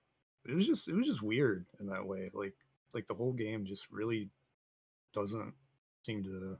it 0.47 0.55
was 0.55 0.67
just 0.67 0.89
it 0.89 0.95
was 0.95 1.07
just 1.07 1.23
weird 1.23 1.65
in 1.81 1.87
that 1.87 2.07
way. 2.07 2.31
Like 2.35 2.55
like 2.93 3.07
the 3.07 3.15
whole 3.15 3.33
game 3.33 3.65
just 3.65 3.91
really 3.91 4.29
doesn't 5.15 5.55
seem 6.05 6.23
to 6.25 6.59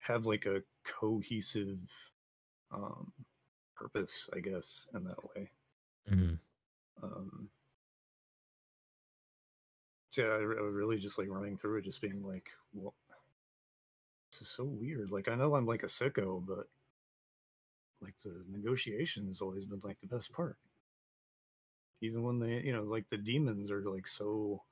have 0.00 0.26
like 0.26 0.46
a 0.46 0.62
cohesive 0.98 1.78
um 2.72 3.12
purpose 3.76 4.28
i 4.36 4.40
guess 4.40 4.86
in 4.94 5.04
that 5.04 5.22
way. 5.34 5.50
Mhm. 6.10 6.38
um 7.02 7.48
so 10.10 10.22
yeah 10.22 10.32
I, 10.32 10.38
I 10.38 10.40
really 10.40 10.98
just 10.98 11.18
like 11.18 11.28
running 11.30 11.56
through 11.56 11.78
it 11.78 11.84
just 11.84 12.00
being 12.00 12.22
like 12.22 12.50
well 12.74 12.94
this 14.32 14.42
is 14.42 14.48
so 14.48 14.64
weird. 14.64 15.10
Like 15.10 15.28
i 15.28 15.34
know 15.34 15.54
i'm 15.54 15.66
like 15.66 15.82
a 15.82 15.86
sicko 15.86 16.44
but 16.44 16.66
like 18.02 18.14
the 18.24 18.44
negotiation 18.50 19.26
has 19.26 19.40
always 19.40 19.64
been 19.66 19.80
like 19.84 20.00
the 20.00 20.06
best 20.06 20.32
part. 20.32 20.56
Even 22.00 22.22
when 22.22 22.38
they 22.38 22.60
you 22.62 22.72
know 22.72 22.82
like 22.82 23.04
the 23.10 23.18
demons 23.18 23.70
are 23.70 23.82
like 23.82 24.06
so 24.06 24.62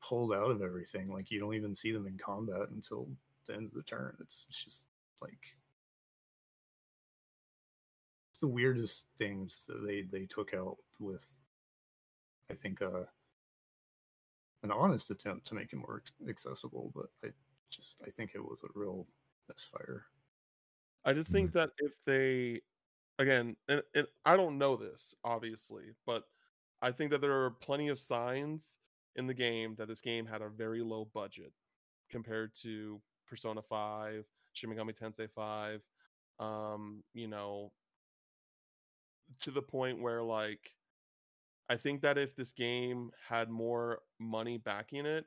pulled 0.00 0.32
out 0.32 0.50
of 0.50 0.62
everything 0.62 1.12
like 1.12 1.30
you 1.30 1.40
don't 1.40 1.56
even 1.56 1.74
see 1.74 1.90
them 1.90 2.06
in 2.06 2.16
combat 2.16 2.68
until 2.70 3.08
the 3.48 3.54
end 3.54 3.66
of 3.66 3.74
the 3.74 3.82
turn. 3.82 4.16
It's, 4.20 4.46
it's 4.48 4.62
just 4.62 4.86
like 5.20 5.56
it's 8.30 8.40
the 8.40 8.46
weirdest 8.48 9.06
things 9.18 9.64
that 9.66 9.84
they 9.84 10.02
they 10.02 10.26
took 10.26 10.54
out 10.54 10.76
with 11.00 11.26
i 12.52 12.54
think 12.54 12.80
uh 12.80 13.02
an 14.62 14.70
honest 14.70 15.10
attempt 15.10 15.44
to 15.44 15.56
make 15.56 15.72
it 15.72 15.76
more 15.76 16.00
accessible 16.28 16.92
but 16.94 17.06
i 17.24 17.32
just 17.68 18.00
i 18.06 18.10
think 18.10 18.30
it 18.36 18.40
was 18.40 18.60
a 18.62 18.78
real 18.78 19.08
misfire. 19.48 20.04
I 21.04 21.12
just 21.12 21.30
think 21.30 21.52
that 21.52 21.70
if 21.78 21.92
they, 22.04 22.60
again, 23.18 23.56
and, 23.68 23.82
and 23.94 24.06
I 24.24 24.36
don't 24.36 24.58
know 24.58 24.76
this 24.76 25.14
obviously, 25.24 25.84
but 26.06 26.24
I 26.82 26.92
think 26.92 27.10
that 27.10 27.20
there 27.20 27.44
are 27.44 27.50
plenty 27.50 27.88
of 27.88 27.98
signs 27.98 28.76
in 29.16 29.26
the 29.26 29.34
game 29.34 29.74
that 29.78 29.88
this 29.88 30.00
game 30.00 30.26
had 30.26 30.42
a 30.42 30.48
very 30.48 30.82
low 30.82 31.08
budget 31.14 31.52
compared 32.10 32.54
to 32.62 33.00
Persona 33.28 33.62
5, 33.62 34.24
Shin 34.52 34.70
Megami 34.70 34.98
Tensei 34.98 35.28
5, 35.30 35.82
um, 36.40 37.02
you 37.14 37.28
know, 37.28 37.72
to 39.40 39.50
the 39.50 39.62
point 39.62 40.00
where 40.00 40.22
like 40.22 40.70
I 41.68 41.76
think 41.76 42.00
that 42.02 42.16
if 42.16 42.34
this 42.34 42.52
game 42.52 43.10
had 43.28 43.50
more 43.50 44.00
money 44.18 44.56
backing 44.58 45.04
it, 45.06 45.26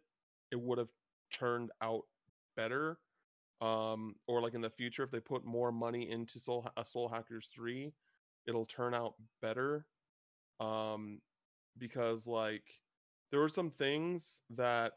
it 0.52 0.60
would 0.60 0.80
have 0.80 0.90
turned 1.32 1.72
out 1.82 2.04
better 2.56 2.98
um 3.62 4.16
or 4.28 4.42
like 4.42 4.56
in 4.56 4.62
the 4.62 4.70
future 4.70 5.04
if 5.04 5.12
they 5.12 5.20
put 5.20 5.46
more 5.46 5.72
money 5.72 6.10
into 6.10 6.40
soul 6.40 6.68
a 6.78 6.84
soul 6.84 7.08
hackers 7.08 7.50
3 7.54 7.94
it'll 8.48 8.66
turn 8.66 8.94
out 8.94 9.14
better 9.42 9.86
um 10.60 11.22
because 11.78 12.28
like 12.28 12.64
there 13.30 13.40
were 13.40 13.50
some 13.50 13.70
things 13.70 14.42
that 14.50 14.94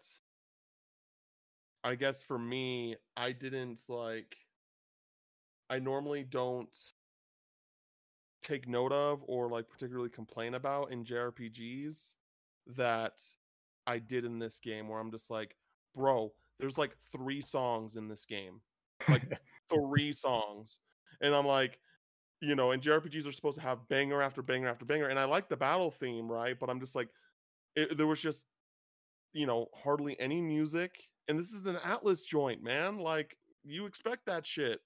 i 1.84 1.94
guess 1.94 2.22
for 2.22 2.38
me 2.38 2.96
i 3.16 3.32
didn't 3.32 3.82
like 3.88 4.36
i 5.68 5.78
normally 5.78 6.22
don't 6.24 6.94
take 8.42 8.68
note 8.68 8.92
of 8.92 9.22
or 9.26 9.48
like 9.48 9.68
particularly 9.68 10.10
complain 10.10 10.54
about 10.54 10.92
in 10.92 11.04
jrpgs 11.04 12.12
that 12.66 13.14
i 13.86 13.98
did 13.98 14.24
in 14.24 14.38
this 14.38 14.60
game 14.60 14.88
where 14.88 15.00
i'm 15.00 15.10
just 15.10 15.30
like 15.30 15.56
bro 15.94 16.30
there's 16.60 16.76
like 16.78 16.96
three 17.10 17.40
songs 17.40 17.96
in 17.96 18.06
this 18.08 18.26
game 18.26 18.60
like 19.08 19.40
three 19.72 20.12
songs. 20.12 20.78
And 21.20 21.34
i'm 21.34 21.46
like 21.46 21.78
you 22.40 22.54
know 22.54 22.72
and 22.72 22.82
jrpgs 22.82 23.26
are 23.26 23.32
supposed 23.32 23.56
to 23.56 23.62
have 23.62 23.88
banger 23.88 24.22
after 24.22 24.42
banger 24.42 24.68
after 24.68 24.84
banger 24.84 25.08
and 25.08 25.18
i 25.18 25.24
like 25.24 25.48
the 25.48 25.56
battle 25.56 25.90
theme 25.90 26.30
right? 26.30 26.58
But 26.58 26.70
i'm 26.70 26.80
just 26.80 26.94
like 26.94 27.08
it, 27.76 27.96
there 27.96 28.06
was 28.06 28.20
just 28.20 28.46
you 29.32 29.46
know 29.46 29.68
hardly 29.74 30.18
any 30.20 30.40
music 30.42 30.92
and 31.28 31.38
this 31.38 31.52
is 31.52 31.66
an 31.66 31.76
atlus 31.76 32.24
joint 32.24 32.62
man 32.62 32.98
like 32.98 33.36
you 33.64 33.86
expect 33.86 34.26
that 34.26 34.46
shit 34.46 34.80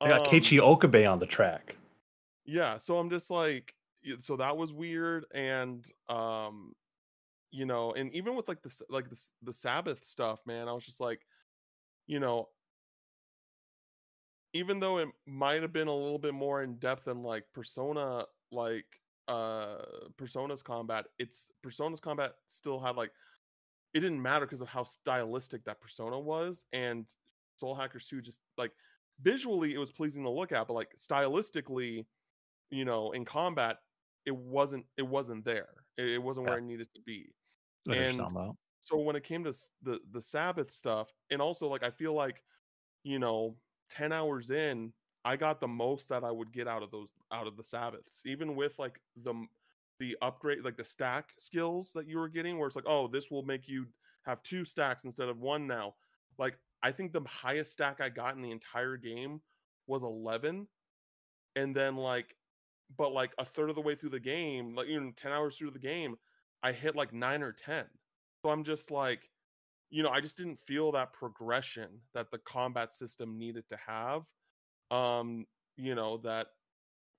I 0.00 0.08
got 0.08 0.26
Um, 0.26 0.32
Keiichi 0.32 0.58
Okabe 0.58 1.06
on 1.06 1.18
the 1.18 1.26
track. 1.26 1.76
yeah 2.44 2.76
so 2.76 2.98
i'm 2.98 3.08
just 3.10 3.30
like 3.30 3.74
so 4.20 4.36
that 4.36 4.56
was 4.56 4.72
weird 4.72 5.26
and 5.34 5.86
um 6.08 6.74
you 7.52 7.66
know 7.66 7.92
and 7.92 8.12
even 8.14 8.34
with 8.34 8.48
like 8.48 8.62
the 8.62 8.68
s- 8.70 8.82
like 8.88 9.08
the, 9.10 9.20
the 9.42 9.52
sabbath 9.52 10.04
stuff 10.04 10.40
man 10.46 10.66
i 10.68 10.72
was 10.72 10.84
just 10.84 11.00
like 11.00 11.20
you 12.08 12.18
know 12.18 12.48
even 14.54 14.80
though 14.80 14.98
it 14.98 15.08
might 15.26 15.62
have 15.62 15.72
been 15.72 15.88
a 15.88 15.94
little 15.94 16.18
bit 16.18 16.34
more 16.34 16.62
in 16.62 16.76
depth 16.76 17.04
than 17.04 17.22
like 17.22 17.44
persona 17.54 18.24
like 18.50 18.84
uh 19.28 19.76
persona's 20.16 20.62
combat 20.62 21.06
it's 21.18 21.48
persona's 21.62 22.00
combat 22.00 22.32
still 22.48 22.80
had 22.80 22.96
like 22.96 23.12
it 23.94 24.00
didn't 24.00 24.20
matter 24.22 24.46
because 24.46 24.60
of 24.60 24.68
how 24.68 24.82
stylistic 24.82 25.64
that 25.64 25.80
persona 25.80 26.18
was 26.18 26.64
and 26.72 27.08
soul 27.56 27.74
hackers 27.74 28.06
2 28.06 28.20
just 28.20 28.40
like 28.56 28.72
visually 29.20 29.74
it 29.74 29.78
was 29.78 29.92
pleasing 29.92 30.22
to 30.24 30.30
look 30.30 30.52
at 30.52 30.66
but 30.66 30.74
like 30.74 30.94
stylistically 30.96 32.06
you 32.70 32.84
know 32.84 33.12
in 33.12 33.24
combat 33.24 33.78
it 34.24 34.36
wasn't 34.36 34.86
it 34.96 35.02
wasn't 35.02 35.44
there. 35.44 35.84
It, 35.98 36.10
it 36.10 36.22
wasn't 36.22 36.46
where 36.46 36.58
it 36.58 36.62
needed 36.62 36.88
to 36.94 37.00
be. 37.02 37.34
I 37.88 37.94
know 37.94 37.96
what 37.96 38.12
you're 38.12 38.18
and- 38.18 38.18
so 38.80 38.98
when 38.98 39.16
it 39.16 39.24
came 39.24 39.44
to 39.44 39.52
the 39.82 40.00
the 40.10 40.20
sabbath 40.22 40.70
stuff 40.70 41.08
and 41.30 41.40
also 41.40 41.68
like 41.68 41.84
i 41.84 41.90
feel 41.90 42.14
like 42.14 42.42
you 43.04 43.18
know 43.18 43.56
10 43.90 44.12
hours 44.12 44.50
in 44.50 44.92
i 45.24 45.36
got 45.36 45.60
the 45.60 45.68
most 45.68 46.08
that 46.08 46.24
i 46.24 46.30
would 46.30 46.52
get 46.52 46.68
out 46.68 46.82
of 46.82 46.90
those 46.90 47.10
out 47.32 47.46
of 47.46 47.56
the 47.56 47.62
sabbaths 47.62 48.24
even 48.26 48.56
with 48.56 48.78
like 48.78 49.00
the 49.16 49.34
the 50.02 50.16
upgrade 50.20 50.64
like 50.64 50.76
the 50.76 50.84
stack 50.84 51.30
skills 51.38 51.92
that 51.94 52.08
you 52.08 52.18
were 52.18 52.28
getting 52.28 52.58
where 52.58 52.66
it's 52.66 52.74
like 52.74 52.88
oh 52.88 53.06
this 53.06 53.30
will 53.30 53.44
make 53.44 53.68
you 53.68 53.86
have 54.24 54.42
two 54.42 54.64
stacks 54.64 55.04
instead 55.04 55.28
of 55.28 55.38
one 55.38 55.66
now. 55.66 55.94
Like 56.38 56.58
i 56.82 56.90
think 56.90 57.12
the 57.12 57.20
highest 57.28 57.70
stack 57.72 58.00
i 58.00 58.08
got 58.08 58.34
in 58.34 58.42
the 58.42 58.50
entire 58.50 58.96
game 58.96 59.40
was 59.86 60.02
11 60.02 60.66
and 61.54 61.76
then 61.76 61.96
like 61.96 62.34
but 62.98 63.12
like 63.12 63.32
a 63.38 63.44
third 63.44 63.70
of 63.70 63.76
the 63.76 63.80
way 63.80 63.94
through 63.94 64.10
the 64.10 64.18
game 64.18 64.74
like 64.74 64.88
you 64.88 65.00
know 65.00 65.12
10 65.16 65.30
hours 65.30 65.56
through 65.56 65.70
the 65.70 65.78
game 65.78 66.16
i 66.62 66.72
hit 66.72 66.96
like 66.96 67.12
9 67.12 67.42
or 67.42 67.52
10 67.52 67.84
so 68.42 68.50
i'm 68.50 68.64
just 68.64 68.90
like 68.90 69.28
you 69.90 70.02
know 70.02 70.10
i 70.10 70.20
just 70.20 70.36
didn't 70.36 70.58
feel 70.66 70.90
that 70.90 71.12
progression 71.12 71.88
that 72.14 72.30
the 72.32 72.38
combat 72.38 72.92
system 72.94 73.38
needed 73.38 73.64
to 73.68 73.76
have 73.86 74.22
um 74.90 75.46
you 75.76 75.94
know 75.94 76.16
that 76.18 76.48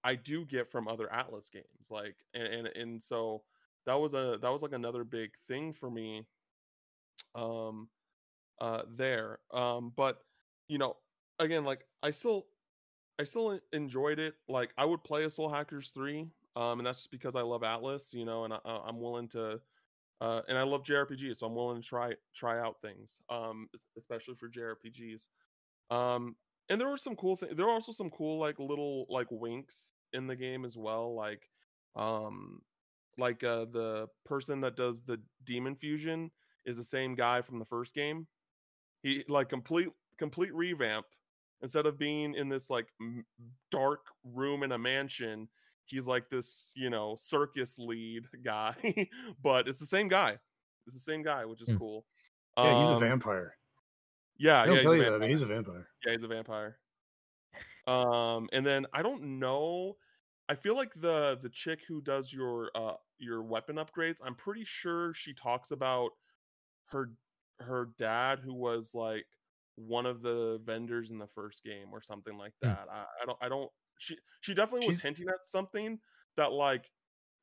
i 0.04 0.16
do 0.16 0.46
get 0.46 0.72
from 0.72 0.88
other 0.88 1.10
atlus 1.14 1.52
games 1.52 1.90
like 1.90 2.16
and 2.34 2.44
and, 2.44 2.68
and 2.68 3.04
so 3.04 3.44
that 3.86 3.96
was 3.96 4.14
a 4.14 4.38
that 4.42 4.52
was 4.52 4.62
like 4.62 4.74
another 4.74 5.04
big 5.04 5.32
thing 5.48 5.74
for 5.74 5.90
me 5.90 6.26
um 7.36 7.88
uh 8.62 8.84
there 8.96 9.40
um 9.52 9.92
but 9.96 10.20
you 10.68 10.78
know 10.78 10.96
again 11.40 11.66
like 11.66 11.86
i 12.04 12.12
still 12.12 12.46
i 13.20 13.24
still 13.24 13.60
enjoyed 13.72 14.20
it 14.20 14.36
like 14.48 14.72
i 14.78 14.86
would 14.86 15.04
play 15.04 15.24
a 15.26 15.30
soul 15.30 15.50
hackers 15.50 15.92
3 15.94 16.28
um 16.56 16.80
and 16.80 16.86
that's 16.86 17.00
just 17.00 17.12
because 17.12 17.36
i 17.36 17.42
love 17.42 17.62
atlus 17.62 18.14
you 18.14 18.26
know 18.26 18.46
and 18.46 18.54
I, 18.54 18.60
i'm 18.66 19.00
willing 19.00 19.28
to 19.30 19.60
uh 20.22 20.42
and 20.48 20.58
i 20.58 20.64
love 20.64 20.84
jrpgs 20.84 21.38
so 21.38 21.48
i'm 21.48 21.56
willing 21.56 21.82
to 21.82 21.88
try 21.88 22.14
try 22.34 22.60
out 22.60 22.78
things 22.82 23.22
um 23.30 23.68
especially 23.98 24.36
for 24.36 24.50
jrpgs 24.50 25.28
um 25.90 26.36
and 26.70 26.80
there 26.80 26.88
were 26.90 26.98
some 26.98 27.16
cool 27.16 27.36
things 27.36 27.56
there 27.56 27.66
were 27.66 27.72
also 27.72 27.92
some 27.92 28.10
cool 28.10 28.38
like 28.40 28.60
little 28.60 29.06
like 29.10 29.28
winks 29.32 29.94
in 30.14 30.28
the 30.28 30.36
game 30.36 30.66
as 30.66 30.78
well 30.78 31.14
like 31.16 31.50
um 31.96 32.62
like 33.18 33.44
uh 33.44 33.66
the 33.66 34.08
person 34.26 34.62
that 34.62 34.76
does 34.76 35.04
the 35.04 35.22
demon 35.44 35.76
fusion 35.76 36.32
is 36.66 36.78
the 36.78 36.84
same 36.84 37.16
guy 37.16 37.42
from 37.42 37.60
the 37.60 37.66
first 37.66 37.94
game 37.94 38.28
he 39.02 39.24
like 39.28 39.50
complete 39.50 39.90
complete 40.18 40.54
revamp 40.54 41.06
instead 41.62 41.86
of 41.86 41.98
being 41.98 42.34
in 42.36 42.50
this 42.50 42.70
like 42.70 42.88
m- 43.02 43.26
dark 43.72 44.06
room 44.24 44.64
in 44.64 44.72
a 44.72 44.78
mansion 44.78 45.48
he's 45.86 46.08
like 46.08 46.30
this 46.30 46.72
you 46.76 46.90
know 46.90 47.16
circus 47.20 47.78
lead 47.78 48.24
guy 48.44 48.76
but 49.44 49.68
it's 49.68 49.80
the 49.80 49.86
same 49.86 50.08
guy 50.08 50.38
it's 50.88 50.96
the 50.96 51.02
same 51.02 51.24
guy 51.24 51.46
which 51.46 51.62
is 51.62 51.70
Hmm. 51.70 51.78
cool 51.78 52.06
Yeah, 52.58 52.74
he's 52.80 52.90
a 52.90 52.94
Um, 52.94 53.00
vampire. 53.00 53.58
Yeah 54.44 54.62
I 54.62 54.66
don't 54.66 54.76
yeah, 54.76 54.82
tell 54.84 54.92
he's 54.94 55.02
a 55.02 55.04
you 55.04 55.04
that, 55.04 55.10
vampire. 55.12 55.20
but 55.20 55.30
he's 55.30 55.42
a 55.42 55.46
vampire. 55.48 55.88
Yeah, 56.06 56.12
he's 56.12 56.24
a 56.24 56.28
vampire. 56.28 56.78
Um, 57.88 58.50
and 58.54 58.66
then 58.66 58.86
I 58.94 59.02
don't 59.02 59.40
know. 59.40 59.98
I 60.50 60.56
feel 60.56 60.76
like 60.76 60.94
the 60.94 61.40
the 61.42 61.50
chick 61.50 61.80
who 61.88 62.02
does 62.02 62.32
your 62.32 62.72
uh 62.76 62.96
your 63.18 63.44
weapon 63.44 63.78
upgrades. 63.78 64.18
I'm 64.24 64.36
pretty 64.36 64.64
sure 64.66 65.14
she 65.14 65.34
talks 65.34 65.72
about 65.72 66.12
her 66.88 67.12
her 67.60 67.90
dad 67.98 68.40
who 68.40 68.54
was 68.54 68.94
like 68.94 69.26
one 69.76 70.06
of 70.06 70.22
the 70.22 70.62
vendors 70.64 71.10
in 71.10 71.18
the 71.18 71.28
first 71.28 71.64
game 71.64 71.88
or 71.92 72.02
something 72.02 72.38
like 72.38 72.54
Hmm. 72.62 72.70
that. 72.70 72.88
I, 72.92 73.06
I 73.22 73.26
don't 73.26 73.38
I 73.42 73.50
don't. 73.50 73.72
She 74.00 74.18
she 74.42 74.54
definitely 74.54 74.88
was 74.88 75.00
hinting 75.00 75.28
at 75.30 75.46
something 75.46 76.00
that 76.38 76.52
like 76.52 76.92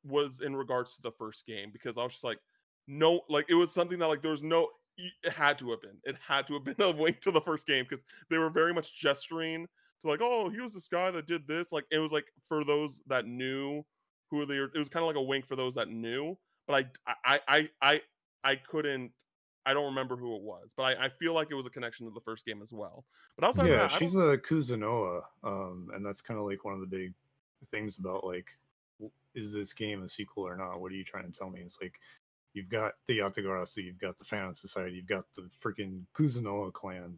was 0.03 0.41
in 0.41 0.55
regards 0.55 0.95
to 0.95 1.01
the 1.01 1.11
first 1.11 1.45
game 1.45 1.69
because 1.71 1.97
I 1.97 2.03
was 2.03 2.13
just 2.13 2.23
like 2.23 2.39
no 2.87 3.21
like 3.29 3.45
it 3.49 3.53
was 3.55 3.71
something 3.71 3.99
that 3.99 4.07
like 4.07 4.21
there 4.21 4.31
was 4.31 4.43
no 4.43 4.69
it 5.23 5.33
had 5.33 5.57
to 5.59 5.71
have 5.71 5.81
been 5.81 5.97
it 6.03 6.15
had 6.25 6.47
to 6.47 6.53
have 6.53 6.63
been 6.63 6.75
a 6.79 6.89
link 6.89 7.21
to 7.21 7.31
the 7.31 7.41
first 7.41 7.67
game 7.67 7.85
because 7.87 8.03
they 8.29 8.37
were 8.37 8.49
very 8.49 8.73
much 8.73 8.99
gesturing 8.99 9.67
to 10.01 10.07
like 10.07 10.21
oh 10.21 10.49
he 10.49 10.59
was 10.59 10.73
this 10.73 10.87
guy 10.87 11.11
that 11.11 11.27
did 11.27 11.47
this 11.47 11.71
like 11.71 11.85
it 11.91 11.99
was 11.99 12.11
like 12.11 12.25
for 12.47 12.63
those 12.63 13.01
that 13.07 13.25
knew 13.25 13.83
who 14.29 14.45
they 14.45 14.57
were 14.59 14.71
it 14.73 14.79
was 14.79 14.89
kind 14.89 15.03
of 15.03 15.07
like 15.07 15.15
a 15.15 15.21
wink 15.21 15.45
for 15.45 15.55
those 15.55 15.75
that 15.75 15.89
knew 15.89 16.37
but 16.67 16.85
i 17.07 17.13
i 17.25 17.39
i 17.47 17.69
i, 17.81 18.01
I 18.43 18.55
couldn't 18.55 19.11
i 19.65 19.73
don't 19.73 19.85
remember 19.85 20.15
who 20.15 20.35
it 20.35 20.41
was 20.41 20.73
but 20.75 20.83
I, 20.83 21.05
I 21.05 21.09
feel 21.09 21.33
like 21.33 21.49
it 21.51 21.55
was 21.55 21.67
a 21.67 21.69
connection 21.69 22.07
to 22.07 22.13
the 22.13 22.21
first 22.21 22.45
game 22.45 22.61
as 22.61 22.71
well 22.71 23.05
but 23.37 23.47
outside 23.47 23.67
yeah, 23.67 23.85
of 23.85 23.91
that 23.91 23.97
she's 23.97 24.15
a 24.15 24.37
Kuzunoha, 24.37 25.21
um, 25.43 25.89
and 25.93 26.05
that's 26.05 26.21
kind 26.21 26.39
of 26.39 26.45
like 26.45 26.63
one 26.65 26.73
of 26.73 26.79
the 26.79 26.85
big 26.85 27.13
things 27.69 27.97
about 27.97 28.25
like, 28.25 28.47
is 29.33 29.53
this 29.53 29.73
game 29.73 30.03
a 30.03 30.09
sequel 30.09 30.47
or 30.47 30.55
not? 30.55 30.79
What 30.79 30.91
are 30.91 30.95
you 30.95 31.03
trying 31.03 31.31
to 31.31 31.37
tell 31.37 31.49
me? 31.49 31.61
It's 31.61 31.77
like 31.81 31.93
you've 32.53 32.69
got 32.69 32.93
the 33.07 33.19
Yatagarasu, 33.19 33.83
you've 33.83 33.99
got 33.99 34.17
the 34.17 34.25
Phantom 34.25 34.55
Society, 34.55 34.95
you've 34.95 35.05
got 35.07 35.25
the 35.35 35.49
freaking 35.63 36.01
Kuzunoha 36.13 36.71
clan, 36.73 37.17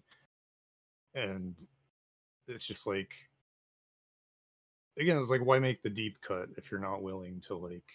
and 1.16 1.56
it's 2.48 2.66
just 2.66 2.86
like, 2.88 3.14
again, 4.98 5.18
it's 5.18 5.30
like 5.30 5.46
why 5.46 5.60
make 5.60 5.82
the 5.82 5.90
deep 5.90 6.20
cut 6.22 6.50
if 6.58 6.70
you're 6.72 6.80
not 6.80 7.02
willing 7.02 7.42
to 7.48 7.56
like 7.56 7.92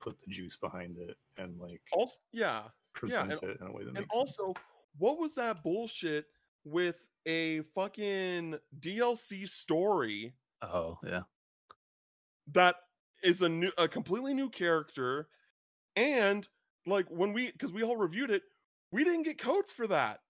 put 0.00 0.20
the 0.20 0.30
juice 0.30 0.56
behind 0.56 0.96
it 0.96 1.16
and 1.36 1.58
like 1.60 1.82
also 1.92 2.16
yeah 2.32 2.62
present 2.94 3.32
and- 3.32 3.42
it 3.42 3.60
in 3.60 3.66
a 3.66 3.70
way 3.72 3.82
that 3.82 3.88
and 3.88 3.98
makes 3.98 4.14
sense. 4.14 4.38
also 4.40 4.54
what 4.98 5.18
was 5.18 5.34
that 5.34 5.62
bullshit 5.62 6.24
with 6.64 7.04
a 7.26 7.60
fucking 7.74 8.54
dlc 8.80 9.46
story 9.48 10.32
Oh 10.62 10.98
yeah. 11.04 11.20
that 12.52 12.76
is 13.22 13.42
a 13.42 13.48
new 13.50 13.70
a 13.76 13.86
completely 13.86 14.32
new 14.32 14.48
character 14.48 15.28
and 15.96 16.48
like 16.90 17.06
when 17.08 17.32
we 17.32 17.50
because 17.52 17.72
we 17.72 17.82
all 17.82 17.96
reviewed 17.96 18.30
it 18.30 18.42
we 18.92 19.04
didn't 19.04 19.22
get 19.22 19.38
codes 19.38 19.72
for 19.72 19.86
that. 19.88 20.20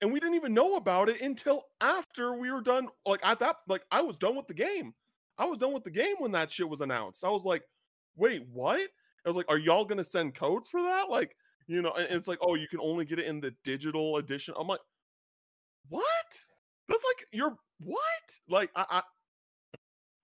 And 0.00 0.12
we 0.12 0.20
didn't 0.20 0.36
even 0.36 0.54
know 0.54 0.76
about 0.76 1.08
it 1.08 1.20
until 1.20 1.64
after 1.80 2.32
we 2.34 2.52
were 2.52 2.60
done 2.60 2.88
like 3.04 3.20
at 3.24 3.40
that 3.40 3.56
like 3.66 3.82
i 3.90 4.00
was 4.00 4.16
done 4.16 4.36
with 4.36 4.46
the 4.46 4.54
game. 4.54 4.94
I 5.38 5.46
was 5.46 5.58
done 5.58 5.72
with 5.72 5.84
the 5.84 5.90
game 5.90 6.16
when 6.18 6.32
that 6.32 6.52
shit 6.52 6.68
was 6.68 6.80
announced. 6.80 7.24
I 7.24 7.30
was 7.30 7.44
like 7.44 7.62
wait 8.16 8.46
what? 8.52 8.80
I 9.24 9.28
was 9.28 9.36
like 9.36 9.46
are 9.48 9.58
y'all 9.58 9.84
gonna 9.84 10.04
send 10.04 10.36
codes 10.36 10.68
for 10.68 10.82
that? 10.82 11.10
Like 11.10 11.34
you 11.66 11.82
know 11.82 11.92
and 11.92 12.06
it's 12.10 12.28
like 12.28 12.38
oh 12.42 12.54
you 12.54 12.68
can 12.68 12.80
only 12.80 13.04
get 13.04 13.18
it 13.18 13.26
in 13.26 13.40
the 13.40 13.52
digital 13.64 14.18
edition. 14.18 14.54
I'm 14.56 14.68
like 14.68 14.80
what? 15.88 16.04
That's 16.88 17.04
like 17.04 17.26
you're 17.32 17.56
what? 17.80 17.98
Like 18.48 18.70
i, 18.76 18.84
I 18.88 19.02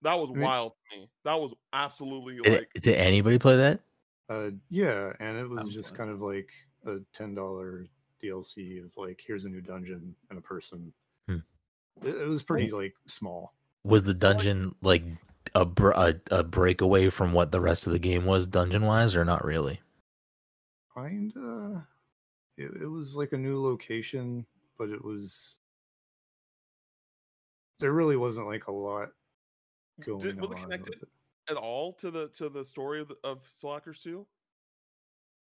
that 0.03 0.21
was 0.21 0.31
wild 0.31 0.73
to 0.93 0.99
me. 0.99 1.09
That 1.25 1.41
was 1.41 1.53
absolutely 1.73 2.39
like 2.39 2.69
did 2.75 2.97
anybody 2.97 3.39
play 3.39 3.57
that? 3.57 3.81
Uh, 4.28 4.51
yeah, 4.70 5.12
and 5.20 5.36
it 5.36 5.48
was 5.48 5.64
I'm 5.64 5.70
just 5.70 5.90
glad. 5.90 5.98
kind 5.98 6.10
of 6.10 6.22
like 6.22 6.48
a 6.86 6.96
ten 7.12 7.34
dollar 7.34 7.86
DLC 8.22 8.82
of 8.82 8.90
like 8.96 9.22
here's 9.26 9.44
a 9.44 9.48
new 9.48 9.60
dungeon 9.60 10.14
and 10.30 10.38
a 10.38 10.42
person. 10.42 10.92
Hmm. 11.28 11.38
It, 12.02 12.14
it 12.16 12.28
was 12.28 12.42
pretty 12.42 12.70
like 12.70 12.94
small. 13.06 13.52
Was 13.84 14.05
the 14.05 14.14
dungeon 14.14 14.74
like 14.80 15.05
a, 15.55 15.66
br- 15.66 15.90
a 15.90 16.14
a 16.30 16.42
breakaway 16.42 17.10
from 17.10 17.32
what 17.32 17.52
the 17.52 17.60
rest 17.60 17.86
of 17.86 17.92
the 17.92 17.98
game 17.98 18.24
was 18.24 18.46
dungeon 18.46 18.86
wise, 18.86 19.14
or 19.14 19.24
not 19.24 19.44
really? 19.44 19.80
Kinda. 20.96 21.86
It, 22.56 22.70
it 22.82 22.86
was 22.86 23.16
like 23.16 23.32
a 23.32 23.38
new 23.38 23.62
location, 23.62 24.46
but 24.78 24.88
it 24.88 25.05
was. 25.05 25.59
There 27.80 27.92
really 27.92 28.16
wasn't 28.16 28.46
like 28.46 28.68
a 28.68 28.72
lot 28.72 29.09
going 30.05 30.20
Did, 30.20 30.40
was 30.40 30.51
on. 30.51 30.56
it 30.56 30.60
with 30.60 30.70
connected 30.70 30.94
it. 30.94 31.09
At 31.51 31.57
all 31.57 31.93
to 31.95 32.11
the 32.11 32.29
to 32.29 32.49
the 32.49 32.65
story 32.65 33.01
of, 33.01 33.09
the, 33.09 33.16
of 33.25 33.41
Soul 33.53 33.75
Hackers 33.75 34.01
2 34.01 34.27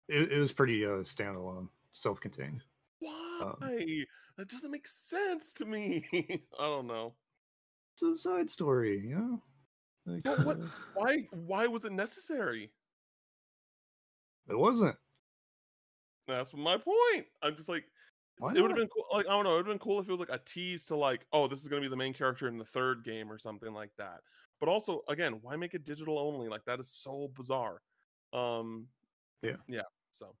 It, 0.09 0.31
it 0.31 0.39
was 0.39 0.51
pretty 0.51 0.85
uh, 0.85 1.03
standalone, 1.03 1.67
self-contained. 1.93 2.63
why? 2.99 3.39
Um, 3.41 3.55
that 4.37 4.49
doesn't 4.49 4.71
make 4.71 4.87
sense 4.87 5.53
to 5.53 5.65
me. 5.65 6.05
I 6.59 6.63
don't 6.63 6.87
know. 6.87 7.13
It's 7.93 8.01
a 8.01 8.29
side 8.29 8.49
story, 8.49 8.99
you 9.07 9.15
know. 9.15 9.41
Like, 10.05 10.45
what- 10.45 10.59
why 10.95 11.27
why 11.31 11.67
was 11.67 11.85
it 11.85 11.91
necessary? 11.91 12.71
It 14.49 14.57
wasn't. 14.57 14.95
that's 16.27 16.53
my 16.53 16.77
point. 16.77 17.27
I'm 17.41 17.55
just 17.55 17.69
like 17.69 17.85
it 18.41 18.61
would 18.61 18.71
have 18.71 18.77
been 18.77 18.87
cool 18.87 19.05
like 19.13 19.27
i 19.27 19.29
don't 19.29 19.43
know 19.43 19.51
it 19.53 19.57
would 19.57 19.67
have 19.67 19.73
been 19.73 19.79
cool 19.79 19.99
if 19.99 20.07
it 20.07 20.11
was 20.11 20.19
like 20.19 20.29
a 20.31 20.41
tease 20.43 20.85
to 20.87 20.95
like 20.95 21.25
oh 21.33 21.47
this 21.47 21.61
is 21.61 21.67
going 21.67 21.81
to 21.81 21.85
be 21.87 21.89
the 21.89 21.95
main 21.95 22.13
character 22.13 22.47
in 22.47 22.57
the 22.57 22.65
third 22.65 23.03
game 23.03 23.31
or 23.31 23.37
something 23.37 23.73
like 23.73 23.91
that 23.97 24.21
but 24.59 24.69
also 24.69 25.01
again 25.09 25.39
why 25.41 25.55
make 25.55 25.73
it 25.73 25.83
digital 25.85 26.19
only 26.19 26.47
like 26.47 26.63
that 26.65 26.79
is 26.79 26.87
so 26.87 27.29
bizarre 27.35 27.81
um 28.33 28.87
Yeah. 29.41 29.55
yeah 29.67 29.81
so 30.11 30.33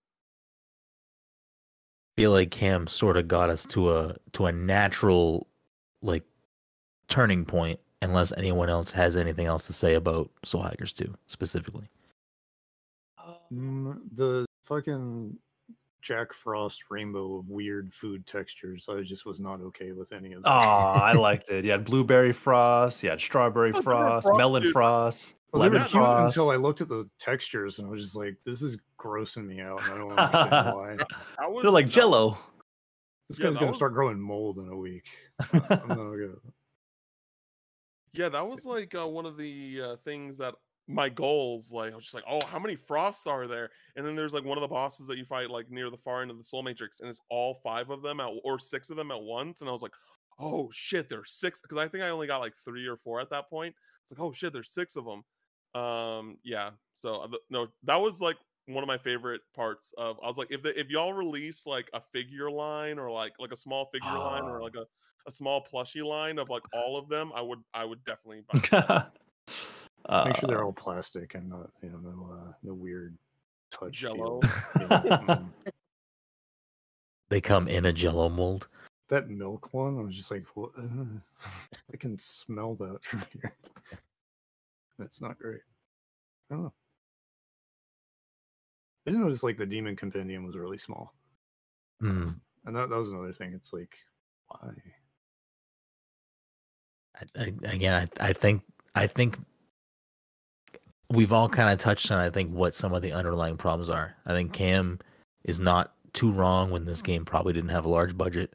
feel 2.15 2.31
like 2.31 2.51
Cam 2.51 2.87
sort 2.87 3.17
of 3.17 3.27
got 3.27 3.49
us 3.49 3.65
to 3.67 3.91
a 3.91 4.15
to 4.33 4.45
a 4.45 4.51
natural 4.51 5.47
like 6.01 6.23
turning 7.07 7.43
point 7.45 7.79
unless 8.01 8.31
anyone 8.33 8.69
else 8.69 8.91
has 8.91 9.15
anything 9.15 9.45
else 9.47 9.65
to 9.65 9.73
say 9.73 9.95
about 9.95 10.29
Soul 10.43 10.61
Hackers 10.61 10.91
2 10.93 11.13
specifically. 11.25 11.87
Mm, 13.53 13.99
the 14.11 14.45
fucking 14.63 15.37
Jack 16.03 16.33
Frost 16.33 16.83
rainbow 16.89 17.37
of 17.39 17.49
weird 17.49 17.93
food 17.93 18.25
textures. 18.27 18.87
I 18.89 19.01
just 19.01 19.25
was 19.25 19.39
not 19.39 19.61
okay 19.61 19.93
with 19.93 20.11
any 20.11 20.33
of 20.33 20.43
that. 20.43 20.49
Oh. 20.49 20.51
I 20.51 21.13
liked 21.13 21.49
it. 21.49 21.63
You 21.65 21.71
had 21.71 21.85
blueberry 21.85 22.33
frost, 22.33 23.01
you 23.03 23.09
had 23.09 23.19
strawberry 23.21 23.71
Oh, 23.73 23.81
frost, 23.81 24.27
frost, 24.27 24.37
melon 24.37 24.63
dude. 24.63 24.73
frost, 24.73 25.35
Well, 25.51 25.61
they 25.61 25.69
were 25.69 25.75
lemon 25.75 25.87
cute 25.87 26.03
frost. 26.03 26.35
until 26.37 26.51
I 26.51 26.57
looked 26.57 26.81
at 26.81 26.89
the 26.89 27.09
textures 27.19 27.79
and 27.79 27.87
I 27.87 27.89
was 27.91 28.01
just 28.03 28.15
like, 28.15 28.37
"This 28.45 28.61
is 28.61 28.77
grossing 28.99 29.45
me 29.47 29.61
out." 29.61 29.81
And 29.83 29.93
I 29.93 29.97
don't 29.97 30.11
understand 30.19 30.75
why. 30.75 30.95
that 30.97 31.51
was, 31.51 31.61
They're 31.63 31.71
like 31.71 31.85
that 31.85 31.91
Jello. 31.93 32.37
This 33.29 33.39
Yeah, 33.39 33.45
guy's 33.47 33.55
gonna 33.55 33.67
was- 33.67 33.75
start 33.77 33.93
growing 33.93 34.19
mold 34.19 34.57
in 34.57 34.67
a 34.67 34.75
week. 34.77 35.05
I'm 35.53 35.59
gonna. 35.87 36.33
Yeah, 38.13 38.29
that 38.29 38.47
was 38.47 38.65
like 38.65 38.93
uh, 38.93 39.07
one 39.07 39.25
of 39.25 39.37
the 39.37 39.81
uh, 39.81 39.95
things 40.03 40.37
that 40.37 40.53
my 40.87 41.09
goals. 41.09 41.71
Like, 41.71 41.93
I 41.93 41.95
was 41.95 42.05
just 42.05 42.13
like, 42.13 42.25
oh, 42.29 42.45
how 42.45 42.59
many 42.59 42.75
frosts 42.75 43.25
are 43.27 43.47
there? 43.47 43.69
And 43.95 44.05
then 44.05 44.15
there's 44.15 44.33
like 44.33 44.43
one 44.43 44.57
of 44.57 44.61
the 44.61 44.67
bosses 44.67 45.07
that 45.07 45.17
you 45.17 45.25
fight 45.25 45.49
like 45.49 45.69
near 45.71 45.89
the 45.89 45.97
far 45.97 46.21
end 46.21 46.31
of 46.31 46.37
the 46.37 46.43
Soul 46.43 46.63
Matrix, 46.63 46.99
and 46.99 47.09
it's 47.09 47.19
all 47.29 47.55
five 47.63 47.89
of 47.89 48.01
them 48.01 48.19
at 48.19 48.29
or 48.43 48.59
six 48.59 48.89
of 48.89 48.97
them 48.97 49.11
at 49.11 49.21
once. 49.21 49.61
And 49.61 49.69
I 49.69 49.73
was 49.73 49.81
like, 49.81 49.93
oh 50.39 50.69
shit, 50.73 51.09
there's 51.09 51.31
six. 51.33 51.61
Because 51.61 51.77
I 51.77 51.87
think 51.87 52.03
I 52.03 52.09
only 52.09 52.27
got 52.27 52.39
like 52.39 52.53
three 52.65 52.87
or 52.87 52.97
four 52.97 53.19
at 53.21 53.29
that 53.29 53.49
point. 53.49 53.73
It's 54.03 54.11
like, 54.17 54.25
oh 54.25 54.31
shit, 54.31 54.51
there's 54.53 54.73
six 54.73 54.95
of 54.95 55.05
them. 55.05 55.23
Um, 55.81 56.37
yeah. 56.43 56.71
So 56.93 57.15
uh, 57.21 57.27
no, 57.49 57.67
that 57.83 57.95
was 58.01 58.19
like 58.21 58.37
one 58.67 58.83
of 58.83 58.87
my 58.87 58.97
favorite 58.97 59.41
parts 59.55 59.93
of. 59.97 60.17
I 60.23 60.27
was 60.27 60.37
like, 60.37 60.51
if 60.51 60.63
the, 60.63 60.77
if 60.79 60.89
y'all 60.89 61.13
release 61.13 61.65
like 61.65 61.89
a 61.93 62.01
figure 62.11 62.51
line 62.51 62.99
or 62.99 63.09
like 63.09 63.33
like 63.39 63.51
a 63.51 63.57
small 63.57 63.89
figure 63.93 64.17
line 64.17 64.43
or 64.43 64.59
Ah. 64.59 64.63
like 64.63 64.75
a 64.75 64.85
a 65.25 65.31
small 65.31 65.65
plushie 65.65 66.03
line 66.03 66.37
of 66.37 66.49
like 66.49 66.63
all 66.73 66.97
of 66.97 67.07
them, 67.07 67.31
I 67.33 67.41
would 67.41 67.59
I 67.73 67.85
would 67.85 68.03
definitely 68.03 68.43
buy. 68.71 69.05
Make 70.09 70.35
sure 70.37 70.47
they're 70.47 70.61
Uh, 70.63 70.65
all 70.65 70.73
plastic 70.73 71.35
and 71.35 71.49
not, 71.49 71.69
you 71.81 71.89
know, 71.89 71.97
no, 71.99 72.33
uh, 72.33 72.53
no 72.61 72.73
weird 72.73 73.17
touch. 73.71 73.93
Jell-O. 73.93 74.41
feel. 74.41 74.87
Yeah, 74.89 75.17
mm. 75.19 75.49
They 77.29 77.41
come 77.41 77.67
in 77.67 77.85
a 77.85 77.93
Jello 77.93 78.29
mold. 78.29 78.67
that 79.09 79.29
milk 79.29 79.73
one, 79.73 79.97
I 79.97 80.03
was 80.03 80.15
just 80.15 80.29
like, 80.29 80.45
what? 80.55 80.71
I 80.77 81.97
can 81.97 82.17
smell 82.17 82.75
that 82.75 83.03
from 83.03 83.23
here. 83.31 83.55
That's 84.99 85.21
not 85.21 85.39
great. 85.39 85.61
I 86.51 86.55
don't 86.55 86.63
know. 86.65 86.73
I 89.07 89.09
didn't 89.11 89.23
notice 89.25 89.41
like 89.43 89.57
the 89.57 89.65
demon 89.65 89.95
compendium 89.95 90.45
was 90.45 90.55
really 90.55 90.77
small, 90.77 91.13
Hmm. 91.99 92.29
and 92.65 92.75
that, 92.75 92.89
that 92.89 92.95
was 92.95 93.09
another 93.09 93.33
thing. 93.33 93.53
It's 93.53 93.73
like, 93.73 93.97
why? 94.47 94.69
I, 97.15 97.41
I, 97.41 97.43
again, 97.73 98.07
I, 98.19 98.29
I 98.29 98.33
think 98.33 98.61
I 98.95 99.07
think 99.07 99.39
we've 101.13 101.31
all 101.31 101.47
kind 101.49 101.71
of 101.71 101.79
touched 101.79 102.11
on 102.11 102.19
I 102.19 102.29
think 102.29 102.51
what 102.51 102.73
some 102.75 102.93
of 102.93 103.01
the 103.01 103.11
underlying 103.11 103.57
problems 103.57 103.89
are. 103.89 104.15
I 104.25 104.33
think 104.33 104.53
Cam 104.53 104.99
is 105.43 105.59
not 105.59 105.93
too 106.13 106.31
wrong 106.31 106.71
when 106.71 106.85
this 106.85 107.01
game 107.01 107.25
probably 107.25 107.53
didn't 107.53 107.69
have 107.69 107.85
a 107.85 107.89
large 107.89 108.17
budget. 108.17 108.53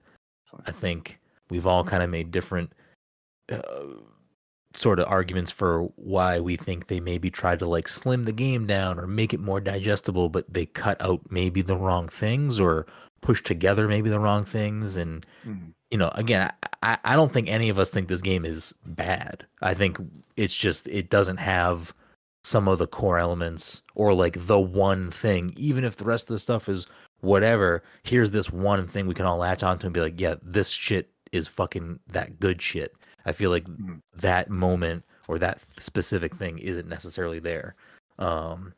I 0.66 0.72
think 0.72 1.20
we've 1.50 1.66
all 1.66 1.84
kind 1.84 2.02
of 2.02 2.10
made 2.10 2.30
different 2.30 2.72
uh, 3.50 3.60
sort 4.74 4.98
of 4.98 5.08
arguments 5.08 5.50
for 5.50 5.84
why 5.96 6.40
we 6.40 6.56
think 6.56 6.86
they 6.86 7.00
maybe 7.00 7.30
tried 7.30 7.58
to 7.58 7.66
like 7.66 7.88
slim 7.88 8.24
the 8.24 8.32
game 8.32 8.66
down 8.66 8.98
or 8.98 9.06
make 9.06 9.32
it 9.34 9.40
more 9.40 9.60
digestible, 9.60 10.28
but 10.28 10.52
they 10.52 10.66
cut 10.66 11.00
out 11.00 11.20
maybe 11.30 11.62
the 11.62 11.76
wrong 11.76 12.08
things 12.08 12.60
or 12.60 12.86
push 13.20 13.42
together 13.42 13.88
maybe 13.88 14.08
the 14.10 14.20
wrong 14.20 14.44
things 14.44 14.96
and 14.96 15.26
Mhm. 15.46 15.72
you 15.90 15.98
know, 15.98 16.10
again, 16.14 16.52
I, 16.82 16.98
I 17.04 17.16
don't 17.16 17.32
think 17.32 17.48
any 17.48 17.68
of 17.68 17.78
us 17.78 17.90
think 17.90 18.08
this 18.08 18.22
game 18.22 18.44
is 18.44 18.74
bad. 18.86 19.44
I 19.62 19.74
think 19.74 19.98
it's 20.36 20.56
just 20.56 20.86
it 20.86 21.10
doesn't 21.10 21.38
have 21.38 21.92
some 22.44 22.68
of 22.68 22.78
the 22.78 22.86
core 22.86 23.18
elements 23.18 23.82
or 23.94 24.12
like 24.14 24.46
the 24.46 24.60
one 24.60 25.10
thing. 25.10 25.52
Even 25.56 25.84
if 25.84 25.96
the 25.96 26.04
rest 26.04 26.28
of 26.30 26.34
the 26.34 26.38
stuff 26.38 26.68
is 26.68 26.86
whatever, 27.20 27.82
here's 28.04 28.30
this 28.30 28.50
one 28.50 28.86
thing 28.86 29.06
we 29.06 29.14
can 29.14 29.26
all 29.26 29.38
latch 29.38 29.62
onto 29.62 29.86
and 29.86 29.94
be 29.94 30.00
like, 30.00 30.20
yeah, 30.20 30.34
this 30.42 30.70
shit 30.70 31.10
is 31.32 31.48
fucking 31.48 31.98
that 32.08 32.38
good 32.40 32.62
shit. 32.62 32.94
I 33.26 33.32
feel 33.32 33.50
like 33.50 33.64
Mhm. 33.64 34.00
that 34.14 34.48
moment 34.50 35.04
or 35.26 35.38
that 35.40 35.60
specific 35.78 36.34
thing 36.34 36.58
isn't 36.58 36.88
necessarily 36.88 37.38
there. 37.40 37.74
Um, 38.18 38.72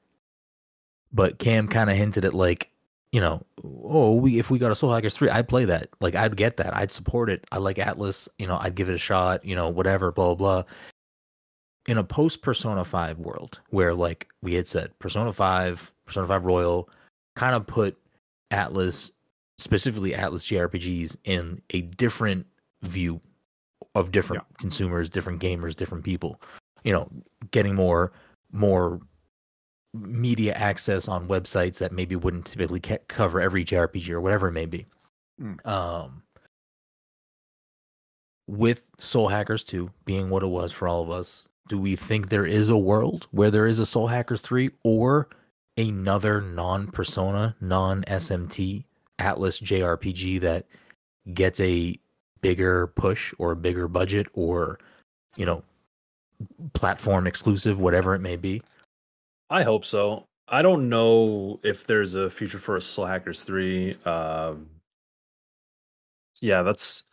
but 1.12 1.38
Cam 1.38 1.68
kind 1.68 1.90
of 1.90 1.96
hinted 1.96 2.24
at 2.24 2.34
like, 2.34 2.70
you 3.12 3.20
know, 3.20 3.44
oh, 3.64 4.14
we 4.14 4.38
if 4.38 4.50
we 4.50 4.58
got 4.58 4.70
a 4.70 4.74
Soul 4.74 4.92
Hackers 4.92 5.16
three, 5.16 5.28
I'd 5.28 5.48
play 5.48 5.64
that. 5.64 5.88
Like, 6.00 6.14
I'd 6.14 6.36
get 6.36 6.56
that. 6.58 6.76
I'd 6.76 6.92
support 6.92 7.28
it. 7.28 7.44
I 7.52 7.58
like 7.58 7.76
Atlus. 7.76 8.28
You 8.38 8.46
know, 8.46 8.56
I'd 8.60 8.76
give 8.76 8.88
it 8.88 8.94
a 8.94 8.98
shot. 8.98 9.44
You 9.44 9.56
know, 9.56 9.68
whatever. 9.68 10.12
Blah 10.12 10.34
blah. 10.34 10.62
blah. 10.62 10.72
In 11.88 11.98
a 11.98 12.04
post 12.04 12.42
Persona 12.42 12.84
five 12.84 13.18
world, 13.18 13.60
where 13.70 13.94
like 13.94 14.28
we 14.42 14.54
had 14.54 14.68
said, 14.68 14.96
Persona 14.98 15.32
five, 15.32 15.92
Persona 16.06 16.26
five 16.26 16.44
Royal, 16.44 16.88
kind 17.36 17.54
of 17.54 17.66
put 17.66 17.96
Atlus, 18.52 19.12
specifically 19.58 20.12
Atlus 20.12 20.44
JRPGs, 20.44 21.16
in 21.24 21.60
a 21.70 21.82
different 21.82 22.46
view 22.82 23.20
of 23.94 24.12
different 24.12 24.44
consumers, 24.58 25.10
different 25.10 25.40
gamers, 25.40 25.74
different 25.74 26.04
people. 26.04 26.40
You 26.84 26.92
know, 26.92 27.08
getting 27.50 27.74
more 27.74 28.12
more 28.52 29.00
media 29.92 30.52
access 30.54 31.08
on 31.08 31.28
websites 31.28 31.78
that 31.78 31.92
maybe 31.92 32.16
wouldn't 32.16 32.46
typically 32.46 32.80
ca- 32.80 32.98
cover 33.08 33.40
every 33.40 33.64
JRPG 33.64 34.10
or 34.10 34.20
whatever 34.20 34.48
it 34.48 34.52
may 34.52 34.66
be. 34.66 34.86
Mm. 35.40 35.66
Um, 35.66 36.22
with 38.46 38.84
Soul 38.98 39.28
Hackers 39.28 39.64
2 39.64 39.90
being 40.04 40.30
what 40.30 40.42
it 40.42 40.48
was 40.48 40.72
for 40.72 40.86
all 40.86 41.02
of 41.02 41.10
us, 41.10 41.46
do 41.70 41.78
we 41.78 41.94
think 41.94 42.28
there 42.28 42.44
is 42.44 42.68
a 42.68 42.76
world 42.76 43.28
where 43.30 43.50
there 43.50 43.68
is 43.68 43.78
a 43.78 43.86
Soul 43.86 44.08
Hackers 44.08 44.40
3 44.40 44.70
or 44.82 45.28
another 45.78 46.40
non 46.40 46.88
Persona, 46.88 47.54
non 47.60 48.02
SMT 48.08 48.82
Atlus 49.20 49.62
JRPG 49.62 50.40
that 50.40 50.66
gets 51.32 51.60
a 51.60 51.96
bigger 52.40 52.88
push 52.88 53.32
or 53.38 53.52
a 53.52 53.56
bigger 53.56 53.86
budget 53.86 54.26
or, 54.34 54.80
you 55.36 55.46
know, 55.46 55.62
platform 56.72 57.28
exclusive, 57.28 57.78
whatever 57.78 58.16
it 58.16 58.20
may 58.20 58.34
be? 58.34 58.60
I 59.48 59.62
hope 59.62 59.84
so. 59.84 60.26
I 60.48 60.62
don't 60.62 60.88
know 60.88 61.60
if 61.62 61.86
there's 61.86 62.14
a 62.14 62.28
future 62.28 62.58
for 62.58 62.74
a 62.74 62.80
Soul 62.80 63.06
Hackers 63.06 63.44
3. 63.44 63.96
Um, 64.04 64.68
yeah, 66.40 66.62
that's. 66.62 67.04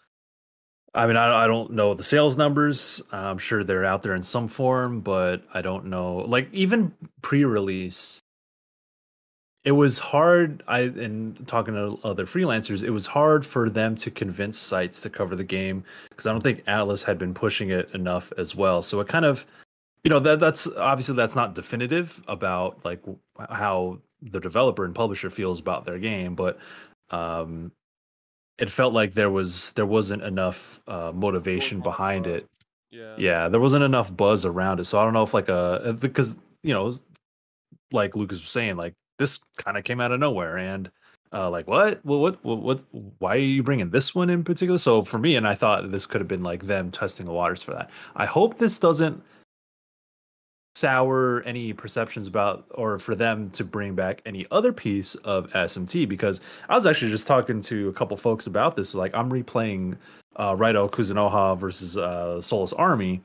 I 0.97 1.05
mean, 1.05 1.15
I, 1.15 1.43
I 1.43 1.47
don't 1.47 1.71
know 1.71 1.93
the 1.93 2.03
sales 2.03 2.37
numbers. 2.37 3.03
I'm 3.11 3.37
sure 3.37 3.63
they're 3.63 3.85
out 3.85 4.01
there 4.01 4.15
in 4.15 4.23
some 4.23 4.47
form, 4.47 5.01
but 5.01 5.43
I 5.53 5.61
don't 5.61 5.85
know. 5.85 6.17
Like, 6.27 6.51
even 6.51 6.91
pre 7.21 7.45
release, 7.45 8.19
it 9.63 9.73
was 9.73 9.99
hard. 9.99 10.63
I, 10.67 10.81
in 10.81 11.37
talking 11.45 11.75
to 11.75 11.99
other 12.03 12.25
freelancers, 12.25 12.83
it 12.83 12.89
was 12.89 13.05
hard 13.05 13.45
for 13.45 13.69
them 13.69 13.95
to 13.97 14.09
convince 14.09 14.57
sites 14.57 14.99
to 15.01 15.09
cover 15.11 15.35
the 15.35 15.43
game 15.43 15.83
because 16.09 16.25
I 16.25 16.31
don't 16.31 16.41
think 16.41 16.65
Atlus 16.65 17.03
had 17.03 17.19
been 17.19 17.35
pushing 17.35 17.69
it 17.69 17.93
enough 17.93 18.33
as 18.35 18.55
well. 18.55 18.81
So 18.81 18.99
it 18.99 19.07
kind 19.07 19.25
of 19.25 19.45
you 20.03 20.09
know 20.09 20.19
that 20.19 20.39
that's 20.39 20.67
obviously 20.77 21.15
that's 21.15 21.35
not 21.35 21.53
definitive 21.53 22.23
about 22.27 22.83
like 22.85 23.03
how 23.49 23.99
the 24.21 24.39
developer 24.39 24.85
and 24.85 24.95
publisher 24.95 25.29
feels 25.29 25.59
about 25.59 25.85
their 25.85 25.99
game 25.99 26.33
but 26.33 26.59
um 27.11 27.71
it 28.57 28.69
felt 28.69 28.93
like 28.93 29.13
there 29.13 29.29
was 29.29 29.71
there 29.73 29.85
wasn't 29.85 30.23
enough 30.23 30.81
uh 30.87 31.11
motivation 31.13 31.79
behind 31.79 32.27
it. 32.27 32.45
Yeah. 32.91 33.15
yeah 33.17 33.49
there 33.49 33.59
wasn't 33.59 33.83
enough 33.83 34.15
buzz 34.15 34.45
around 34.45 34.79
it. 34.79 34.85
So 34.85 34.99
i 34.99 35.03
don't 35.03 35.13
know 35.13 35.23
if 35.23 35.33
like 35.33 35.49
a 35.49 35.95
because 35.99 36.35
you 36.63 36.73
know 36.73 36.91
like 37.91 38.15
lucas 38.15 38.39
was 38.39 38.49
saying 38.49 38.75
like 38.77 38.93
this 39.19 39.39
kind 39.57 39.77
of 39.77 39.83
came 39.83 39.99
out 40.01 40.11
of 40.11 40.19
nowhere 40.19 40.57
and 40.57 40.89
uh 41.33 41.49
like 41.49 41.67
what? 41.67 42.03
Well, 42.05 42.19
what 42.19 42.43
what 42.43 42.59
what 42.59 42.83
why 43.19 43.35
are 43.35 43.39
you 43.39 43.63
bringing 43.63 43.89
this 43.89 44.15
one 44.15 44.29
in 44.29 44.43
particular? 44.43 44.77
So 44.79 45.03
for 45.03 45.19
me 45.19 45.35
and 45.35 45.47
i 45.47 45.55
thought 45.55 45.91
this 45.91 46.05
could 46.05 46.21
have 46.21 46.27
been 46.27 46.43
like 46.43 46.63
them 46.67 46.91
testing 46.91 47.25
the 47.25 47.33
waters 47.33 47.61
for 47.63 47.73
that. 47.73 47.89
I 48.15 48.25
hope 48.25 48.57
this 48.57 48.79
doesn't 48.79 49.21
sour 50.77 51.41
any 51.41 51.73
perceptions 51.73 52.27
about 52.27 52.65
or 52.75 52.99
for 52.99 53.15
them 53.15 53.49
to 53.49 53.63
bring 53.63 53.95
back 53.95 54.21
any 54.27 54.45
other 54.51 54.71
piece 54.71 55.15
of 55.15 55.49
SMT 55.49 56.07
because 56.07 56.39
I 56.69 56.75
was 56.75 56.85
actually 56.85 57.09
just 57.09 57.25
talking 57.25 57.61
to 57.61 57.89
a 57.89 57.93
couple 57.93 58.15
folks 58.15 58.45
about 58.45 58.75
this 58.75 58.93
like 58.93 59.15
I'm 59.15 59.31
replaying 59.31 59.97
uh 60.35 60.53
Raido 60.53 60.87
Kuzunoha 60.91 61.57
versus 61.57 61.97
uh 61.97 62.39
Soulless 62.41 62.73
Army 62.73 63.21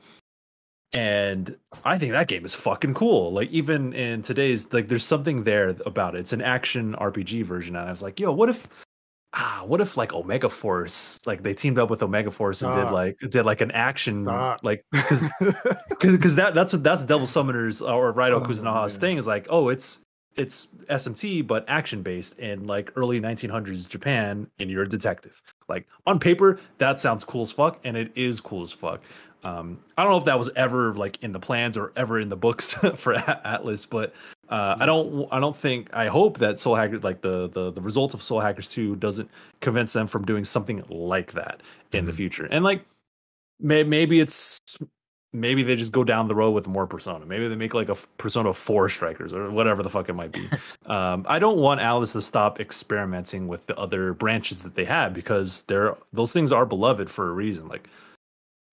and 0.93 1.55
I 1.85 1.99
think 1.99 2.13
that 2.13 2.27
game 2.27 2.43
is 2.43 2.55
fucking 2.55 2.95
cool. 2.95 3.31
Like 3.31 3.51
even 3.51 3.93
in 3.93 4.23
today's 4.23 4.73
like 4.73 4.87
there's 4.87 5.05
something 5.05 5.43
there 5.43 5.75
about 5.85 6.15
it. 6.15 6.19
It's 6.19 6.33
an 6.33 6.41
action 6.41 6.95
RPG 6.99 7.43
version 7.45 7.75
and 7.75 7.87
I 7.87 7.91
was 7.91 8.01
like, 8.01 8.19
"Yo, 8.19 8.31
what 8.31 8.49
if 8.49 8.67
ah, 9.33 9.63
what 9.65 9.81
if 9.81 9.97
like 9.97 10.13
Omega 10.13 10.49
Force, 10.49 11.19
like 11.25 11.41
they 11.43 11.53
teamed 11.53 11.79
up 11.79 11.89
with 11.89 12.03
Omega 12.03 12.29
Force 12.31 12.61
and 12.61 12.73
did 12.75 12.85
Ah. 12.85 12.91
like 12.91 13.17
did 13.29 13.45
like 13.45 13.61
an 13.61 13.71
action 13.71 14.27
Ah. 14.27 14.57
like 14.63 14.85
because 14.91 15.23
because 16.01 16.35
that 16.35 16.53
that's 16.53 16.73
that's 16.73 17.03
Devil 17.03 17.25
Summoners 17.27 17.81
or 17.81 18.13
Raido 18.13 18.35
Oh, 18.35 18.41
Kuzunoha's 18.41 18.93
man. 18.95 19.01
thing 19.01 19.17
is 19.17 19.27
like 19.27 19.47
oh 19.49 19.69
it's 19.69 19.99
it's 20.35 20.67
SMT 20.89 21.45
but 21.45 21.63
action 21.67 22.01
based 22.01 22.39
in 22.39 22.65
like 22.65 22.91
early 22.95 23.19
1900s 23.21 23.87
Japan 23.87 24.47
and 24.59 24.69
you're 24.69 24.83
a 24.83 24.89
detective 24.89 25.41
like 25.69 25.87
on 26.07 26.19
paper 26.19 26.59
that 26.79 26.99
sounds 26.99 27.23
cool 27.23 27.43
as 27.43 27.51
fuck 27.51 27.79
and 27.83 27.95
it 27.95 28.11
is 28.15 28.41
cool 28.41 28.63
as 28.63 28.71
fuck 28.71 29.01
um 29.43 29.79
I 29.97 30.03
don't 30.03 30.11
know 30.11 30.17
if 30.17 30.25
that 30.25 30.39
was 30.39 30.49
ever 30.55 30.93
like 30.93 31.21
in 31.23 31.33
the 31.33 31.39
plans 31.39 31.77
or 31.77 31.91
ever 31.95 32.19
in 32.19 32.29
the 32.29 32.35
books 32.35 32.73
for 32.95 33.13
Atlus 33.15 33.87
but 33.87 34.13
uh, 34.53 34.75
I 34.79 34.85
don't 34.85 35.27
I 35.31 35.39
don't 35.39 35.55
think 35.55 35.89
I 35.93 36.07
hope 36.07 36.37
that 36.37 36.59
Soul 36.59 36.75
Hackers 36.75 37.03
like 37.03 37.21
the, 37.21 37.49
the 37.49 37.71
the 37.71 37.81
result 37.81 38.13
of 38.13 38.21
Soul 38.21 38.39
Hackers 38.39 38.69
2 38.69 38.95
doesn't 38.97 39.29
convince 39.61 39.93
them 39.93 40.07
from 40.07 40.25
doing 40.25 40.45
something 40.45 40.83
like 40.89 41.31
that 41.33 41.61
in 41.91 42.05
the 42.05 42.11
Mhm. 42.11 42.15
future. 42.21 42.47
And 42.51 42.63
like 42.63 42.85
may, 43.59 43.83
maybe 43.83 44.19
it's 44.19 44.59
maybe 45.35 45.63
they 45.63 45.75
just 45.75 45.91
go 45.91 46.03
down 46.03 46.27
the 46.27 46.35
road 46.35 46.51
with 46.51 46.67
more 46.67 46.85
persona. 46.85 47.25
Maybe 47.25 47.47
they 47.47 47.55
make 47.55 47.73
like 47.73 47.89
a 47.89 47.95
persona 48.19 48.53
4 48.53 48.89
strikers 48.89 49.33
or 49.33 49.49
whatever 49.49 49.81
the 49.81 49.89
fuck 49.89 50.07
it 50.09 50.13
might 50.13 50.31
be. 50.31 50.47
Um, 50.85 51.25
i 51.29 51.39
don't 51.39 51.57
want 51.57 51.79
atlus 51.79 52.11
to 52.11 52.21
stop 52.21 52.59
experimenting 52.59 53.47
with 53.47 53.65
the 53.67 53.75
other 53.77 54.13
branches 54.13 54.61
that 54.63 54.75
they 54.75 54.83
have 54.85 55.13
because 55.13 55.61
they're 55.63 55.95
those 56.11 56.31
things 56.33 56.51
are 56.51 56.65
beloved 56.65 57.09
for 57.09 57.29
a 57.29 57.33
reason. 57.33 57.67
Like 57.69 57.87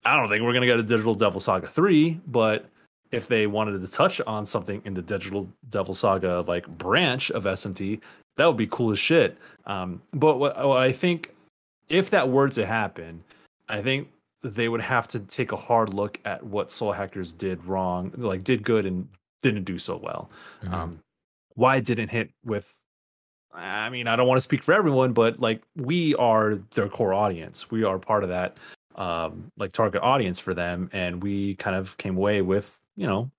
i 0.04 0.16
don't 0.16 0.28
think 0.28 0.42
we're 0.44 0.52
going 0.52 0.66
to 0.68 0.72
get 0.74 0.78
a 0.80 0.82
digital 0.94 1.14
devil 1.14 1.40
saga 1.40 1.68
3 1.68 2.20
but 2.26 2.66
if 3.12 3.26
they 3.28 3.46
wanted 3.46 3.80
to 3.80 3.88
touch 3.88 4.20
on 4.22 4.46
something 4.46 4.80
in 4.84 4.94
the 4.94 5.02
digital 5.02 5.48
devil 5.70 5.94
saga 5.94 6.40
like 6.46 6.66
branch 6.78 7.30
of 7.30 7.44
smt 7.44 8.00
that 8.36 8.46
would 8.46 8.56
be 8.56 8.66
cool 8.68 8.90
as 8.92 8.98
shit 8.98 9.36
um, 9.66 10.00
but 10.12 10.38
what, 10.38 10.56
what 10.66 10.78
i 10.78 10.92
think 10.92 11.34
if 11.88 12.10
that 12.10 12.28
were 12.28 12.48
to 12.48 12.66
happen 12.66 13.22
i 13.68 13.80
think 13.82 14.08
they 14.42 14.68
would 14.68 14.80
have 14.80 15.06
to 15.08 15.20
take 15.20 15.52
a 15.52 15.56
hard 15.56 15.92
look 15.92 16.18
at 16.24 16.42
what 16.42 16.70
Soul 16.70 16.92
Hackers 16.92 17.32
did 17.32 17.64
wrong, 17.64 18.12
like 18.16 18.42
did 18.42 18.62
good 18.62 18.86
and 18.86 19.08
didn't 19.42 19.64
do 19.64 19.78
so 19.78 19.96
well. 19.96 20.30
Mhm. 20.62 20.72
Um, 20.72 20.98
why 21.54 21.80
didn't 21.80 22.08
hit 22.08 22.30
with? 22.44 22.72
I 23.52 23.90
mean, 23.90 24.06
I 24.06 24.16
don't 24.16 24.28
want 24.28 24.36
to 24.36 24.42
speak 24.42 24.62
for 24.62 24.72
everyone, 24.72 25.12
but 25.12 25.40
like 25.40 25.62
we 25.76 26.14
are 26.14 26.54
their 26.74 26.88
core 26.88 27.12
audience. 27.12 27.70
We 27.70 27.84
are 27.84 27.98
part 27.98 28.22
of 28.22 28.28
that, 28.30 28.56
um, 28.96 29.50
like 29.56 29.72
target 29.72 30.02
audience 30.02 30.40
for 30.40 30.54
them, 30.54 30.90
and 30.92 31.22
we 31.22 31.54
kind 31.56 31.76
of 31.76 31.96
came 31.96 32.16
away 32.16 32.42
with 32.42 32.78
you 32.96 33.06
know 33.06 33.30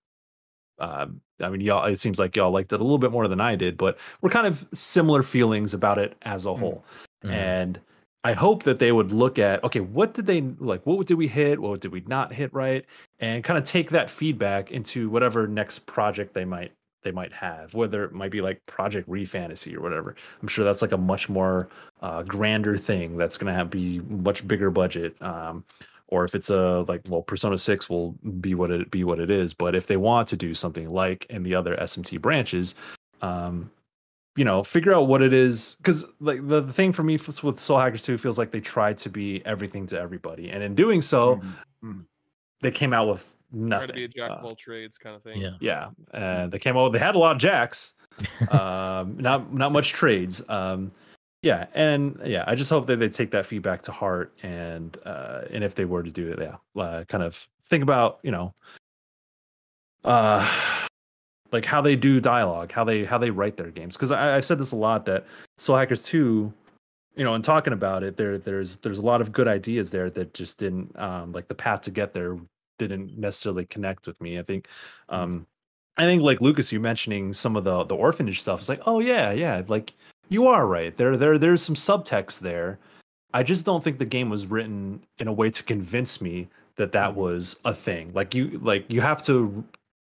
uh, 0.80 1.06
I 1.40 1.50
mean, 1.50 1.62
y'all. 1.62 1.86
It 1.86 2.00
seems 2.00 2.18
like 2.18 2.36
y'all 2.36 2.50
liked 2.52 2.74
it 2.74 2.80
a 2.80 2.84
little 2.84 2.98
bit 2.98 3.12
more 3.12 3.28
than 3.28 3.40
I 3.40 3.56
did, 3.56 3.78
but 3.78 4.00
we're 4.22 4.32
kind 4.32 4.48
of 4.48 4.68
similar 4.74 5.22
feelings 5.22 5.74
about 5.76 6.00
it 6.00 6.16
as 6.24 6.46
a 6.46 6.50
Mm. 6.50 6.60
whole. 6.60 6.86
Mhm. 7.24 7.32
And 7.32 7.80
I 8.24 8.34
hope 8.34 8.64
that 8.64 8.80
they 8.80 8.92
would 8.92 9.12
look 9.12 9.38
at 9.40 9.64
okay, 9.64 9.80
what 9.80 10.14
did 10.16 10.26
they 10.26 10.42
like? 10.42 10.84
What 10.86 11.06
did 11.08 11.16
we 11.16 11.28
hit? 11.28 11.60
What 11.60 11.82
did 11.82 11.92
we 11.92 12.02
not 12.08 12.34
hit 12.34 12.52
right? 12.54 12.84
And 13.20 13.44
kind 13.44 13.58
of 13.60 13.64
take 13.64 13.92
that 13.92 14.10
feedback 14.10 14.72
into 14.72 15.10
whatever 15.10 15.48
next 15.48 15.80
project 15.86 16.34
they 16.34 16.46
might 16.46 16.72
they 17.04 17.12
might 17.12 17.34
have, 17.34 17.74
whether 17.74 18.04
it 18.04 18.14
might 18.14 18.32
be 18.32 18.42
like 18.42 18.66
Project 18.66 19.08
Re 19.10 19.26
Fantasy 19.26 19.76
or 19.76 19.82
whatever. 19.82 20.16
I'm 20.42 20.48
sure 20.48 20.64
that's 20.66 20.82
like 20.82 20.92
a 20.92 20.98
much 20.98 21.30
more 21.30 21.70
uh, 22.02 22.24
grander 22.24 22.78
thing 22.78 23.18
that's 23.18 23.38
going 23.38 23.52
to 23.52 23.58
have 23.58 23.70
be 23.70 24.00
much 24.02 24.48
bigger 24.48 24.70
budget. 24.72 25.20
Um, 25.22 25.64
or 26.08 26.26
if 26.26 26.36
it's 26.36 26.50
a 26.50 26.84
like 26.88 27.02
well, 27.08 27.22
Persona 27.22 27.58
Six 27.58 27.90
will 27.90 28.12
be 28.42 28.54
what 28.54 28.70
it 28.70 28.92
be 28.92 29.04
what 29.04 29.20
it 29.20 29.30
is. 29.32 29.54
But 29.54 29.76
if 29.76 29.88
they 29.88 29.98
want 29.98 30.28
to 30.30 30.36
do 30.36 30.54
something 30.54 30.92
like 30.92 31.26
in 31.30 31.44
the 31.44 31.56
other 31.56 31.76
SMT 31.78 32.20
branches, 32.22 32.76
um, 33.22 33.72
you 34.36 34.44
know, 34.46 34.64
figure 34.64 34.94
out 34.94 35.08
what 35.08 35.22
it 35.22 35.32
is 35.34 35.76
because 35.76 36.06
like 36.20 36.46
the, 36.48 36.62
the 36.62 36.74
thing 36.74 36.92
for 36.92 37.04
me 37.04 37.16
f- 37.16 37.44
with 37.44 37.60
Soul 37.60 37.80
Hackers 37.80 38.04
2 38.04 38.18
feels 38.18 38.38
like 38.38 38.52
they 38.52 38.60
tried 38.62 38.98
to 39.00 39.10
be 39.10 39.42
everything 39.46 39.88
to 39.88 40.00
everybody, 40.00 40.50
and 40.50 40.62
in 40.64 40.76
doing 40.76 41.02
so, 41.02 41.36
Mhm. 41.38 41.54
Mhm. 41.84 42.06
they 42.62 42.72
came 42.72 42.94
out 42.94 43.08
with 43.08 43.36
Try 43.52 43.60
nothing. 43.68 43.88
to 43.88 43.94
be 43.94 44.04
a 44.06 44.08
jack 44.08 44.32
Uh, 44.32 44.36
of 44.36 44.46
all 44.46 44.56
trades 44.56 44.98
kind 44.98 45.16
of 45.16 45.24
thing. 45.24 45.42
Yeah. 45.42 45.58
yeah, 45.60 45.90
uh, 46.14 46.48
they 46.48 46.60
came 46.60 46.78
out. 46.78 46.94
They 46.94 47.00
had 47.00 47.16
a 47.16 47.20
lot 47.20 47.34
of 47.34 47.38
jacks, 47.42 47.96
um, 48.52 49.18
not 49.18 49.54
not 49.54 49.72
much 49.72 49.90
trades. 49.92 50.48
Um, 50.50 50.92
yeah, 51.42 51.66
and 51.74 52.20
yeah, 52.24 52.44
I 52.48 52.56
just 52.56 52.70
hope 52.70 52.86
that 52.86 53.00
they 53.00 53.10
take 53.10 53.32
that 53.32 53.46
feedback 53.46 53.82
to 53.84 53.92
heart, 53.92 54.34
and 54.44 54.96
uh, 55.06 55.42
and 55.52 55.64
if 55.64 55.76
they 55.76 55.86
were 55.86 56.04
to 56.04 56.12
do 56.12 56.32
it, 56.32 56.40
yeah, 56.40 56.82
uh, 56.82 57.04
kind 57.06 57.24
of 57.24 57.48
think 57.64 57.84
about 57.84 58.20
you 58.24 58.32
know, 58.32 58.54
uh, 60.04 60.48
like 61.52 61.66
how 61.66 61.82
they 61.82 61.96
do 61.96 62.20
dialogue, 62.20 62.72
how 62.72 62.84
they 62.84 63.06
how 63.06 63.18
they 63.18 63.32
write 63.32 63.58
their 63.58 63.72
games. 63.72 63.96
Because 63.98 64.12
I've 64.12 64.46
said 64.46 64.60
this 64.60 64.72
a 64.72 64.76
lot 64.76 65.06
that 65.08 65.26
Soul 65.58 65.78
Hackers 65.78 66.04
Two, 66.04 66.54
you 67.16 67.24
know, 67.24 67.34
in 67.36 67.42
talking 67.42 67.74
about 67.74 68.04
it, 68.04 68.18
there 68.18 68.38
there's 68.38 68.78
there's 68.78 69.00
a 69.00 69.04
lot 69.04 69.20
of 69.20 69.32
good 69.32 69.48
ideas 69.48 69.92
there 69.92 70.10
that 70.12 70.34
just 70.34 70.60
didn't 70.60 70.98
um, 71.00 71.32
like 71.32 71.48
the 71.48 71.56
path 71.56 71.82
to 71.82 71.92
get 71.92 72.14
there 72.14 72.38
didn't 72.88 73.18
necessarily 73.18 73.66
connect 73.66 74.08
with 74.08 74.20
me. 74.22 74.40
I 74.40 74.44
think 74.44 74.68
um 75.10 75.48
I 75.98 76.06
think 76.06 76.22
like 76.22 76.42
Lucas, 76.42 76.72
you 76.72 76.80
mentioning 76.80 77.34
some 77.34 77.56
of 77.56 77.64
the 77.64 77.84
the 77.84 77.96
orphanage 77.96 78.42
stuff. 78.42 78.60
It's 78.60 78.70
like, 78.70 78.82
oh 78.86 79.00
yeah, 79.00 79.32
yeah, 79.32 79.62
like 79.68 79.94
you 80.30 80.48
are 80.48 80.66
right. 80.66 80.96
There 80.96 81.18
there 81.18 81.38
there's 81.38 81.62
some 81.62 81.76
subtext 81.76 82.40
there. 82.40 82.80
I 83.34 83.44
just 83.44 83.66
don't 83.66 83.84
think 83.84 83.98
the 83.98 84.06
game 84.06 84.30
was 84.30 84.46
written 84.46 85.02
in 85.20 85.28
a 85.28 85.34
way 85.34 85.50
to 85.50 85.64
convince 85.64 86.22
me 86.22 86.48
that 86.76 86.92
that 86.94 87.16
was 87.16 87.60
a 87.66 87.74
thing. 87.74 88.12
Like 88.14 88.34
you 88.34 88.60
like 88.64 88.86
you 88.90 89.02
have 89.02 89.22
to 89.24 89.64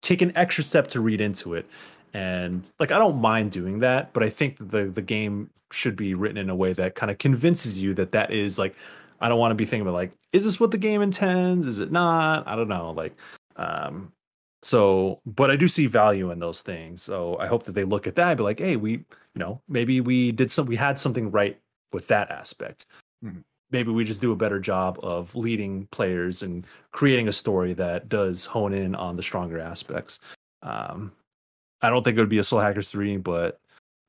take 0.02 0.22
an 0.22 0.32
extra 0.36 0.64
step 0.64 0.88
to 0.88 1.00
read 1.00 1.20
into 1.20 1.54
it. 1.54 1.66
And 2.14 2.62
like 2.78 2.92
I 2.92 2.98
don't 2.98 3.20
mind 3.20 3.52
doing 3.52 3.80
that, 3.80 4.12
but 4.12 4.22
I 4.22 4.28
think 4.28 4.58
that 4.58 4.70
the 4.70 4.84
the 4.84 5.02
game 5.02 5.50
should 5.70 5.96
be 5.96 6.14
written 6.14 6.36
in 6.36 6.50
a 6.50 6.54
way 6.54 6.74
that 6.74 6.94
kind 6.94 7.10
of 7.10 7.18
convinces 7.18 7.78
you 7.78 7.94
that 7.94 8.12
that 8.12 8.30
is 8.30 8.58
like 8.58 8.76
I 9.22 9.28
don't 9.28 9.38
want 9.38 9.52
to 9.52 9.54
be 9.56 9.64
thinking 9.64 9.82
about 9.82 9.94
like 9.94 10.12
is 10.32 10.44
this 10.44 10.58
what 10.60 10.70
the 10.72 10.78
game 10.78 11.00
intends? 11.02 11.66
Is 11.66 11.78
it 11.78 11.92
not? 11.92 12.46
I 12.46 12.56
don't 12.56 12.68
know. 12.68 12.90
Like 12.90 13.14
um 13.56 14.12
so 14.62 15.20
but 15.26 15.50
I 15.50 15.56
do 15.56 15.68
see 15.68 15.86
value 15.86 16.30
in 16.30 16.38
those 16.38 16.60
things. 16.60 17.02
So 17.02 17.36
I 17.38 17.46
hope 17.46 17.64
that 17.64 17.72
they 17.72 17.84
look 17.84 18.06
at 18.06 18.14
that 18.16 18.28
and 18.28 18.36
be 18.36 18.42
like, 18.44 18.58
hey, 18.60 18.76
we 18.76 18.92
you 18.92 19.04
know, 19.36 19.60
maybe 19.68 20.00
we 20.00 20.32
did 20.32 20.50
some 20.50 20.66
we 20.66 20.76
had 20.76 20.98
something 20.98 21.30
right 21.30 21.58
with 21.92 22.06
that 22.08 22.30
aspect. 22.30 22.86
Mhm. 23.24 23.42
Maybe 23.70 23.90
we 23.90 24.04
just 24.04 24.20
do 24.20 24.32
a 24.32 24.36
better 24.36 24.60
job 24.60 24.98
of 25.02 25.34
leading 25.34 25.86
players 25.92 26.42
and 26.42 26.66
creating 26.90 27.28
a 27.28 27.32
story 27.32 27.72
that 27.74 28.08
does 28.10 28.44
hone 28.44 28.74
in 28.74 28.94
on 28.94 29.16
the 29.16 29.22
stronger 29.22 29.58
aspects. 29.60 30.18
Um 30.62 31.12
I 31.80 31.90
don't 31.90 32.02
think 32.04 32.16
it 32.16 32.20
would 32.20 32.28
be 32.28 32.38
a 32.38 32.44
Soul 32.44 32.60
Hackers 32.60 32.90
3, 32.90 33.16
but 33.18 33.60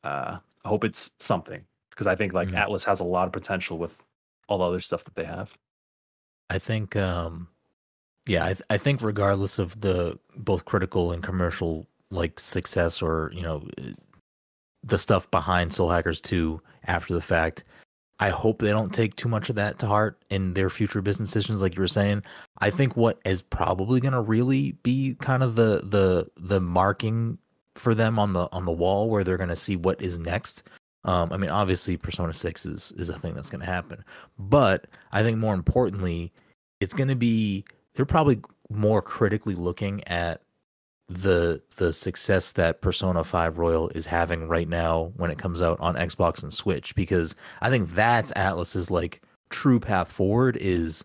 uh 0.03 0.37
I 0.65 0.67
hope 0.67 0.83
it's 0.83 1.11
something 1.19 1.63
because 1.91 2.07
I 2.07 2.15
think 2.15 2.33
like 2.33 2.49
Mhm. 2.49 2.57
Atlus 2.67 2.83
has 2.85 2.99
a 2.99 3.03
lot 3.03 3.27
of 3.27 3.33
potential 3.33 3.77
with 3.77 4.01
all 4.47 4.57
the 4.59 4.65
other 4.65 4.79
stuff 4.79 5.03
that 5.05 5.15
they 5.15 5.25
have. 5.25 5.57
I 6.49 6.59
think, 6.59 6.95
um, 6.95 7.47
yeah, 8.27 8.43
I, 8.43 8.49
th- 8.49 8.61
I 8.69 8.77
think 8.77 9.01
regardless 9.01 9.59
of 9.59 9.79
the 9.81 10.19
both 10.35 10.65
critical 10.65 11.11
and 11.11 11.23
commercial 11.23 11.87
like 12.11 12.39
success 12.39 13.01
or 13.01 13.31
you 13.33 13.41
know 13.41 13.67
uh, 13.79 13.91
the 14.83 14.97
stuff 14.97 15.29
behind 15.31 15.73
Soul 15.73 15.89
Hackers 15.89 16.21
2 16.21 16.61
after 16.85 17.13
the 17.13 17.21
fact, 17.21 17.63
I 18.19 18.29
hope 18.29 18.59
they 18.59 18.71
don't 18.71 18.93
take 18.93 19.15
too 19.15 19.29
much 19.29 19.49
of 19.49 19.55
that 19.55 19.79
to 19.79 19.87
heart 19.87 20.21
in 20.29 20.53
their 20.53 20.69
future 20.69 21.01
business 21.01 21.29
decisions. 21.31 21.61
Like 21.61 21.75
you 21.75 21.81
were 21.81 21.87
saying, 21.87 22.23
I 22.59 22.69
think 22.69 22.95
what 22.95 23.19
is 23.25 23.41
probably 23.41 23.99
going 23.99 24.13
to 24.13 24.21
really 24.21 24.73
be 24.83 25.15
kind 25.19 25.43
of 25.43 25.55
the 25.55 25.81
the 25.83 26.29
the 26.37 26.61
marking 26.61 27.37
for 27.75 27.95
them 27.95 28.19
on 28.19 28.33
the 28.33 28.47
on 28.51 28.65
the 28.65 28.71
wall 28.71 29.09
where 29.09 29.23
they're 29.23 29.37
going 29.37 29.49
to 29.49 29.55
see 29.55 29.75
what 29.75 30.01
is 30.01 30.19
next. 30.19 30.63
Um, 31.05 31.33
I 31.33 31.37
mean, 31.37 31.49
obviously, 31.49 31.97
Persona 31.97 32.33
Six 32.33 32.65
is 32.65 32.93
is 32.97 33.09
a 33.09 33.19
thing 33.19 33.33
that's 33.33 33.49
going 33.49 33.61
to 33.61 33.67
happen, 33.67 34.03
but 34.39 34.87
I 35.11 35.23
think 35.23 35.37
more 35.37 35.53
importantly, 35.53 36.31
it's 36.79 36.93
going 36.93 37.09
to 37.09 37.15
be 37.15 37.65
they're 37.93 38.05
probably 38.05 38.39
more 38.69 39.01
critically 39.01 39.55
looking 39.55 40.03
at 40.07 40.41
the 41.09 41.61
the 41.77 41.91
success 41.91 42.53
that 42.53 42.81
Persona 42.81 43.23
5 43.23 43.57
Royal 43.57 43.89
is 43.89 44.05
having 44.05 44.47
right 44.47 44.67
now 44.67 45.11
when 45.17 45.29
it 45.29 45.37
comes 45.37 45.61
out 45.61 45.79
on 45.79 45.95
Xbox 45.95 46.41
and 46.41 46.53
Switch 46.53 46.95
because 46.95 47.35
I 47.61 47.69
think 47.69 47.93
that's 47.93 48.31
Atlus's 48.33 48.89
like 48.89 49.21
true 49.49 49.79
path 49.79 50.11
forward 50.11 50.57
is 50.57 51.03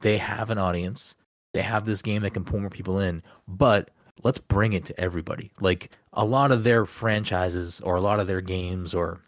they 0.00 0.18
have 0.18 0.50
an 0.50 0.58
audience, 0.58 1.16
they 1.54 1.62
have 1.62 1.86
this 1.86 2.02
game 2.02 2.22
that 2.22 2.34
can 2.34 2.44
pull 2.44 2.60
more 2.60 2.70
people 2.70 2.98
in, 2.98 3.22
but 3.46 3.90
let's 4.22 4.38
bring 4.38 4.72
it 4.72 4.84
to 4.86 5.00
everybody. 5.00 5.52
Like 5.60 5.90
a 6.14 6.24
lot 6.24 6.52
of 6.52 6.64
their 6.64 6.86
franchises 6.86 7.80
or 7.80 7.96
a 7.96 8.00
lot 8.00 8.20
of 8.20 8.26
their 8.26 8.40
games 8.40 8.94
or 8.94 9.20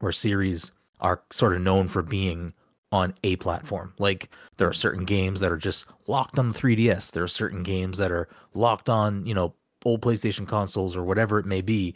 or 0.00 0.12
series 0.12 0.72
are 1.00 1.22
sort 1.30 1.54
of 1.54 1.62
known 1.62 1.88
for 1.88 2.02
being 2.02 2.52
on 2.92 3.14
a 3.24 3.36
platform. 3.36 3.94
Like 3.98 4.30
there 4.56 4.68
are 4.68 4.72
certain 4.72 5.04
games 5.04 5.40
that 5.40 5.52
are 5.52 5.56
just 5.56 5.86
locked 6.06 6.38
on 6.38 6.50
the 6.50 6.58
3DS. 6.58 7.12
There 7.12 7.24
are 7.24 7.28
certain 7.28 7.62
games 7.62 7.98
that 7.98 8.12
are 8.12 8.28
locked 8.54 8.88
on, 8.88 9.24
you 9.26 9.34
know, 9.34 9.54
old 9.84 10.02
PlayStation 10.02 10.46
consoles 10.46 10.96
or 10.96 11.02
whatever 11.02 11.38
it 11.38 11.46
may 11.46 11.62
be. 11.62 11.94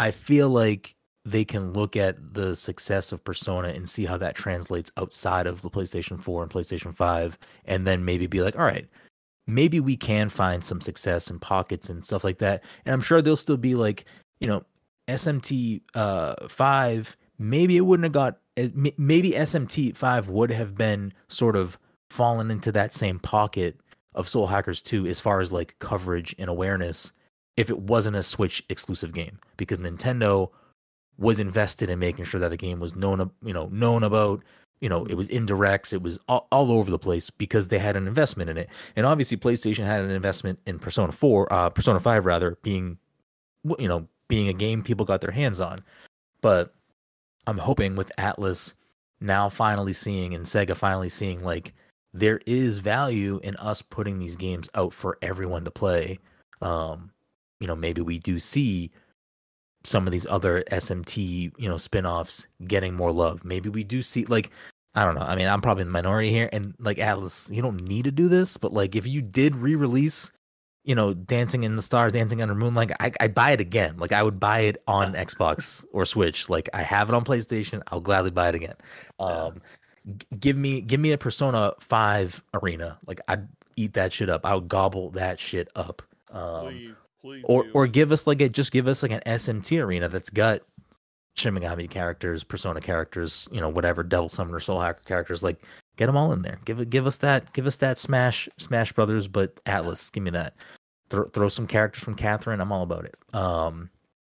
I 0.00 0.10
feel 0.10 0.50
like 0.50 0.94
they 1.24 1.44
can 1.44 1.72
look 1.72 1.96
at 1.96 2.34
the 2.34 2.54
success 2.54 3.10
of 3.12 3.24
Persona 3.24 3.68
and 3.68 3.88
see 3.88 4.04
how 4.04 4.18
that 4.18 4.34
translates 4.34 4.92
outside 4.98 5.46
of 5.46 5.62
the 5.62 5.70
PlayStation 5.70 6.20
4 6.20 6.42
and 6.42 6.52
PlayStation 6.52 6.94
5 6.94 7.38
and 7.64 7.86
then 7.86 8.04
maybe 8.04 8.26
be 8.26 8.42
like, 8.42 8.56
"All 8.56 8.64
right, 8.64 8.86
maybe 9.46 9.80
we 9.80 9.96
can 9.96 10.28
find 10.28 10.64
some 10.64 10.80
success 10.80 11.30
in 11.30 11.38
pockets 11.38 11.90
and 11.90 12.04
stuff 12.04 12.24
like 12.24 12.38
that." 12.38 12.64
And 12.84 12.92
I'm 12.92 13.00
sure 13.00 13.22
they'll 13.22 13.36
still 13.36 13.56
be 13.56 13.74
like, 13.74 14.04
you 14.40 14.46
know, 14.46 14.64
SMT 15.08 15.82
uh 15.94 16.48
5 16.48 17.16
maybe 17.38 17.76
it 17.76 17.82
wouldn't 17.82 18.04
have 18.04 18.12
got 18.12 18.38
eh, 18.56 18.68
maybe 18.96 19.32
SMT 19.32 19.96
5 19.96 20.28
would 20.28 20.50
have 20.50 20.74
been 20.74 21.12
sort 21.28 21.56
of 21.56 21.78
fallen 22.10 22.50
into 22.50 22.72
that 22.72 22.92
same 22.92 23.18
pocket 23.18 23.76
of 24.14 24.28
Soul 24.28 24.46
Hackers 24.46 24.80
2 24.82 25.06
as 25.06 25.20
far 25.20 25.40
as 25.40 25.52
like 25.52 25.76
coverage 25.80 26.34
and 26.38 26.48
awareness 26.48 27.12
if 27.56 27.70
it 27.70 27.78
wasn't 27.78 28.16
a 28.16 28.22
Switch 28.22 28.62
exclusive 28.68 29.12
game 29.12 29.38
because 29.56 29.78
Nintendo 29.78 30.50
was 31.18 31.38
invested 31.38 31.90
in 31.90 31.98
making 31.98 32.24
sure 32.24 32.40
that 32.40 32.50
the 32.50 32.56
game 32.56 32.80
was 32.80 32.96
known 32.96 33.30
you 33.42 33.52
know 33.52 33.66
known 33.66 34.02
about 34.02 34.42
you 34.80 34.88
know 34.88 35.04
it 35.06 35.14
was 35.14 35.28
indirects 35.28 35.92
it 35.92 36.02
was 36.02 36.18
all, 36.28 36.46
all 36.50 36.70
over 36.72 36.90
the 36.90 36.98
place 36.98 37.30
because 37.30 37.68
they 37.68 37.78
had 37.78 37.96
an 37.96 38.06
investment 38.06 38.50
in 38.50 38.58
it. 38.58 38.68
And 38.96 39.06
obviously 39.06 39.36
PlayStation 39.36 39.84
had 39.84 40.02
an 40.02 40.10
investment 40.10 40.58
in 40.66 40.78
Persona 40.78 41.12
4 41.12 41.52
uh 41.52 41.70
Persona 41.70 42.00
5 42.00 42.26
rather 42.26 42.58
being 42.62 42.98
you 43.78 43.88
know 43.88 44.08
being 44.28 44.48
a 44.48 44.52
game 44.52 44.82
people 44.82 45.06
got 45.06 45.20
their 45.20 45.30
hands 45.30 45.60
on. 45.60 45.78
But 46.40 46.74
I'm 47.46 47.58
hoping 47.58 47.94
with 47.94 48.10
Atlus 48.18 48.74
now 49.20 49.48
finally 49.48 49.92
seeing 49.92 50.34
and 50.34 50.44
Sega 50.44 50.76
finally 50.76 51.08
seeing 51.08 51.42
like 51.42 51.74
there 52.12 52.40
is 52.46 52.78
value 52.78 53.40
in 53.42 53.56
us 53.56 53.82
putting 53.82 54.18
these 54.18 54.36
games 54.36 54.70
out 54.74 54.94
for 54.94 55.18
everyone 55.20 55.64
to 55.64 55.70
play. 55.70 56.18
Um, 56.62 57.10
you 57.60 57.66
know, 57.66 57.74
maybe 57.74 58.00
we 58.00 58.18
do 58.18 58.38
see 58.38 58.90
some 59.84 60.06
of 60.06 60.12
these 60.12 60.26
other 60.26 60.64
SMT, 60.70 61.52
you 61.56 61.68
know, 61.68 61.76
spin-offs 61.76 62.46
getting 62.66 62.94
more 62.94 63.12
love. 63.12 63.44
Maybe 63.44 63.68
we 63.68 63.84
do 63.84 64.02
see 64.02 64.24
like 64.26 64.50
I 64.94 65.04
don't 65.04 65.16
know. 65.16 65.22
I 65.22 65.34
mean, 65.34 65.48
I'm 65.48 65.60
probably 65.60 65.82
in 65.82 65.88
the 65.88 65.92
minority 65.92 66.30
here 66.30 66.48
and 66.52 66.74
like 66.78 66.98
Atlus, 66.98 67.54
you 67.54 67.62
don't 67.62 67.82
need 67.82 68.04
to 68.04 68.12
do 68.12 68.28
this, 68.28 68.56
but 68.56 68.72
like 68.72 68.94
if 68.94 69.06
you 69.06 69.22
did 69.22 69.56
re-release 69.56 70.30
you 70.84 70.94
know, 70.94 71.14
Dancing 71.14 71.62
in 71.62 71.76
the 71.76 71.82
Stars, 71.82 72.12
Dancing 72.12 72.42
Under 72.42 72.54
Moonlight, 72.54 72.92
I 73.00 73.10
I 73.18 73.28
buy 73.28 73.52
it 73.52 73.60
again. 73.60 73.96
Like 73.96 74.12
I 74.12 74.22
would 74.22 74.38
buy 74.38 74.60
it 74.60 74.82
on 74.86 75.14
Xbox 75.14 75.84
or 75.92 76.04
Switch. 76.04 76.50
Like 76.50 76.68
I 76.74 76.82
have 76.82 77.08
it 77.08 77.14
on 77.14 77.24
PlayStation. 77.24 77.82
I'll 77.88 78.00
gladly 78.00 78.30
buy 78.30 78.50
it 78.50 78.54
again. 78.54 78.74
Um, 79.18 79.62
give 80.38 80.56
me 80.56 80.82
give 80.82 81.00
me 81.00 81.12
a 81.12 81.18
Persona 81.18 81.72
Five 81.80 82.42
arena. 82.52 82.98
Like 83.06 83.20
I'd 83.28 83.48
eat 83.76 83.94
that 83.94 84.12
shit 84.12 84.28
up. 84.28 84.44
I 84.44 84.54
would 84.54 84.68
gobble 84.68 85.10
that 85.10 85.40
shit 85.40 85.68
up. 85.74 86.02
Um, 86.30 86.66
Please, 86.66 86.96
please. 87.24 87.44
or 87.48 87.64
do. 87.64 87.70
or 87.72 87.86
give 87.86 88.12
us 88.12 88.26
like 88.26 88.40
a 88.40 88.48
just 88.48 88.70
give 88.70 88.86
us 88.86 89.02
like 89.02 89.12
an 89.12 89.22
SMT 89.26 89.82
arena 89.82 90.08
that's 90.08 90.30
got 90.30 90.60
Shin 91.36 91.54
Megami 91.54 91.88
characters, 91.90 92.44
Persona 92.44 92.80
characters, 92.80 93.48
you 93.50 93.60
know, 93.60 93.68
whatever 93.68 94.02
Devil 94.02 94.28
Summoner, 94.28 94.60
Soul 94.60 94.80
Hacker 94.80 95.02
characters. 95.04 95.42
Like 95.42 95.60
get 95.96 96.06
them 96.06 96.16
all 96.16 96.32
in 96.32 96.42
there. 96.42 96.58
Give 96.64 96.80
it, 96.80 96.90
give 96.90 97.06
us 97.06 97.16
that, 97.18 97.52
give 97.52 97.66
us 97.66 97.76
that 97.78 97.98
Smash 97.98 98.48
Smash 98.58 98.92
Brothers, 98.92 99.26
but 99.26 99.62
Atlus. 99.64 100.12
Give 100.12 100.22
me 100.22 100.30
that. 100.30 100.54
throw 101.10 101.24
throw 101.24 101.48
some 101.48 101.66
characters 101.66 102.04
from 102.04 102.14
Catherine. 102.14 102.60
I'm 102.60 102.72
all 102.72 102.82
about 102.82 103.04
it. 103.04 103.16
Um, 103.32 103.90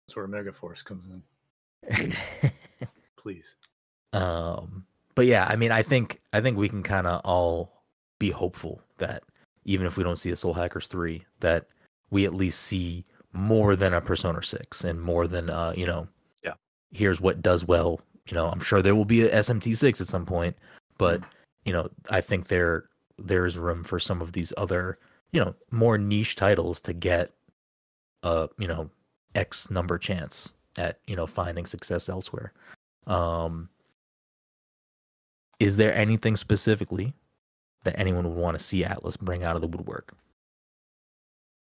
That's 0.07 0.17
where 0.17 0.29
Megaforce 0.29 0.85
comes 0.85 1.07
in. 1.07 2.15
Please. 3.17 3.57
um, 4.13 4.87
but 5.15 5.27
yeah, 5.27 5.47
I 5.49 5.57
mean, 5.57 5.73
I 5.73 5.83
think 5.83 6.21
I 6.33 6.41
think 6.41 6.57
we 6.57 6.69
can 6.69 6.83
kind 6.83 7.07
of 7.07 7.21
all 7.25 7.83
be 8.19 8.31
hopeful 8.31 8.81
that 8.99 9.23
even 9.65 9.87
if 9.87 9.97
we 9.97 10.05
don't 10.05 10.19
see 10.19 10.31
a 10.31 10.37
Soul 10.37 10.55
Hackers 10.55 10.87
three, 10.87 11.25
that 11.41 11.67
we 12.11 12.25
at 12.25 12.35
least 12.35 12.61
see 12.61 13.05
more 13.33 13.77
than 13.77 13.95
a 13.95 14.01
Persona 14.01 14.43
six 14.43 14.85
and 14.85 15.01
more 15.01 15.27
than 15.27 15.51
uh, 15.51 15.73
you 15.77 15.87
know, 15.87 16.09
Yeah. 16.43 16.55
Here's 16.93 17.21
what 17.21 17.43
does 17.43 17.65
well. 17.65 18.01
You 18.29 18.35
know, 18.35 18.49
I'm 18.49 18.61
sure 18.61 18.83
there 18.83 18.95
will 18.95 19.05
be 19.05 19.23
a 19.23 19.35
SMT 19.35 19.77
six 19.77 20.01
at 20.01 20.09
some 20.09 20.27
point, 20.27 20.57
but 20.99 21.21
you 21.65 21.73
know, 21.73 21.89
I 22.11 22.21
think 22.21 22.49
there 22.49 22.89
there 23.19 23.47
is 23.47 23.59
room 23.59 23.83
for 23.83 23.99
some 23.99 24.21
of 24.21 24.33
these 24.33 24.53
other 24.57 24.99
you 25.33 25.41
know 25.45 25.55
more 25.71 25.99
niche 25.99 26.37
titles 26.37 26.81
to 26.83 26.93
get 26.93 27.33
a 28.23 28.49
you 28.59 28.69
know 28.69 28.91
X 29.35 29.71
number 29.71 29.99
chance 29.99 30.55
at 30.79 31.01
you 31.07 31.17
know 31.17 31.27
finding 31.27 31.67
success 31.67 32.09
elsewhere. 32.09 32.53
Um, 33.07 33.69
is 35.61 35.77
there 35.77 35.95
anything 35.95 36.37
specifically 36.37 37.15
that 37.85 37.99
anyone 37.99 38.25
would 38.25 38.37
want 38.37 38.59
to 38.59 38.63
see 38.63 38.83
Atlus 38.83 39.19
bring 39.19 39.45
out 39.45 39.57
of 39.57 39.63
the 39.63 39.69
woodwork 39.69 40.13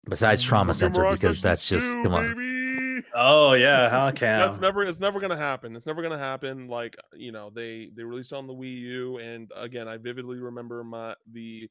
besides 0.10 0.42
Trauma 0.42 0.74
Center? 0.74 1.10
Because 1.12 1.42
that's 1.42 1.68
just 1.68 1.94
2, 1.94 2.04
come 2.04 2.14
on. 2.14 2.36
baby! 2.36 3.06
Oh 3.14 3.54
yeah, 3.54 3.90
how 3.92 4.12
can 4.12 4.40
That's 4.40 4.60
never. 4.60 4.84
It's 4.84 5.00
never 5.00 5.20
gonna 5.20 5.38
happen. 5.38 5.76
It's 5.76 5.86
never 5.86 6.02
gonna 6.02 6.18
happen. 6.18 6.68
Like 6.68 6.96
you 7.14 7.32
know, 7.32 7.50
they 7.54 7.90
they 7.96 8.04
released 8.04 8.34
on 8.34 8.48
the 8.48 8.54
Wii 8.54 8.80
U, 8.80 9.18
and 9.18 9.52
again, 9.56 9.88
I 9.88 9.98
vividly 9.98 10.40
remember 10.40 10.84
my 10.84 11.16
the 11.32 11.70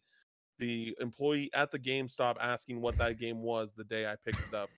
the 0.58 0.96
employee 1.00 1.50
at 1.54 1.70
the 1.70 1.78
GameStop 1.78 2.36
asking 2.40 2.80
what 2.80 2.96
that 2.98 3.18
game 3.18 3.42
was 3.42 3.72
the 3.76 3.84
day 3.84 4.06
I 4.06 4.16
picked 4.24 4.40
it 4.48 4.54
up. 4.54 4.68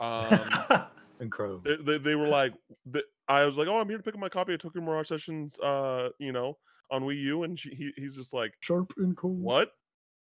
Um, 0.00 0.84
Incredible. 1.20 1.62
they, 1.64 1.76
they, 1.76 1.98
they 1.98 2.14
were 2.14 2.28
like, 2.28 2.54
the, 2.86 3.04
I 3.28 3.44
was 3.44 3.56
like, 3.56 3.68
oh, 3.68 3.78
I'm 3.78 3.88
here 3.88 3.98
to 3.98 4.02
pick 4.04 4.14
up 4.14 4.20
my 4.20 4.28
copy 4.28 4.54
of 4.54 4.60
Tokyo 4.60 4.82
Mirage 4.82 5.08
Sessions, 5.08 5.58
uh, 5.60 6.10
you 6.18 6.32
know, 6.32 6.56
on 6.90 7.02
Wii 7.02 7.20
U, 7.22 7.42
and 7.42 7.58
she, 7.58 7.70
he, 7.70 7.90
he's 7.96 8.16
just 8.16 8.32
like, 8.32 8.54
Sharp 8.60 8.92
and 8.96 9.16
cold. 9.16 9.40
what? 9.40 9.72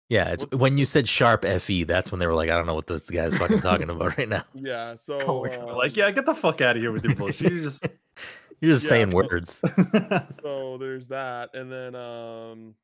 Yeah, 0.09 0.31
it's 0.33 0.45
What- 0.45 0.55
when 0.61 0.77
you 0.77 0.85
said 0.85 1.09
sharp 1.09 1.45
FE, 1.45 1.85
that's 1.85 2.13
when 2.13 2.19
they 2.19 2.27
were 2.27 2.35
like, 2.35 2.51
I 2.51 2.55
don't 2.57 2.67
know 2.67 2.75
what 2.75 2.87
this 2.87 3.09
guy's 3.11 3.37
fucking 3.37 3.61
talking 3.61 3.89
about 3.91 4.17
right 4.19 4.29
now. 4.29 4.45
Yeah, 4.55 4.97
so 4.97 5.19
my 5.45 5.49
God. 5.57 5.71
um, 5.71 5.77
like, 5.77 5.97
yeah, 5.97 6.11
get 6.11 6.27
the 6.27 6.35
fuck 6.35 6.61
out 6.61 6.77
of 6.77 6.83
here 6.83 6.93
with 6.93 7.05
your 7.05 7.15
bullshit. 7.15 7.53
You 7.53 7.63
just 7.63 7.87
You're 8.61 8.73
just 8.73 8.85
Yeah, 8.85 8.89
saying 8.91 9.11
so- 9.11 9.17
words. 9.17 9.63
so 10.43 10.77
there's 10.79 11.09
that 11.09 11.51
and 11.55 11.71
then 11.73 11.95
um 11.95 12.75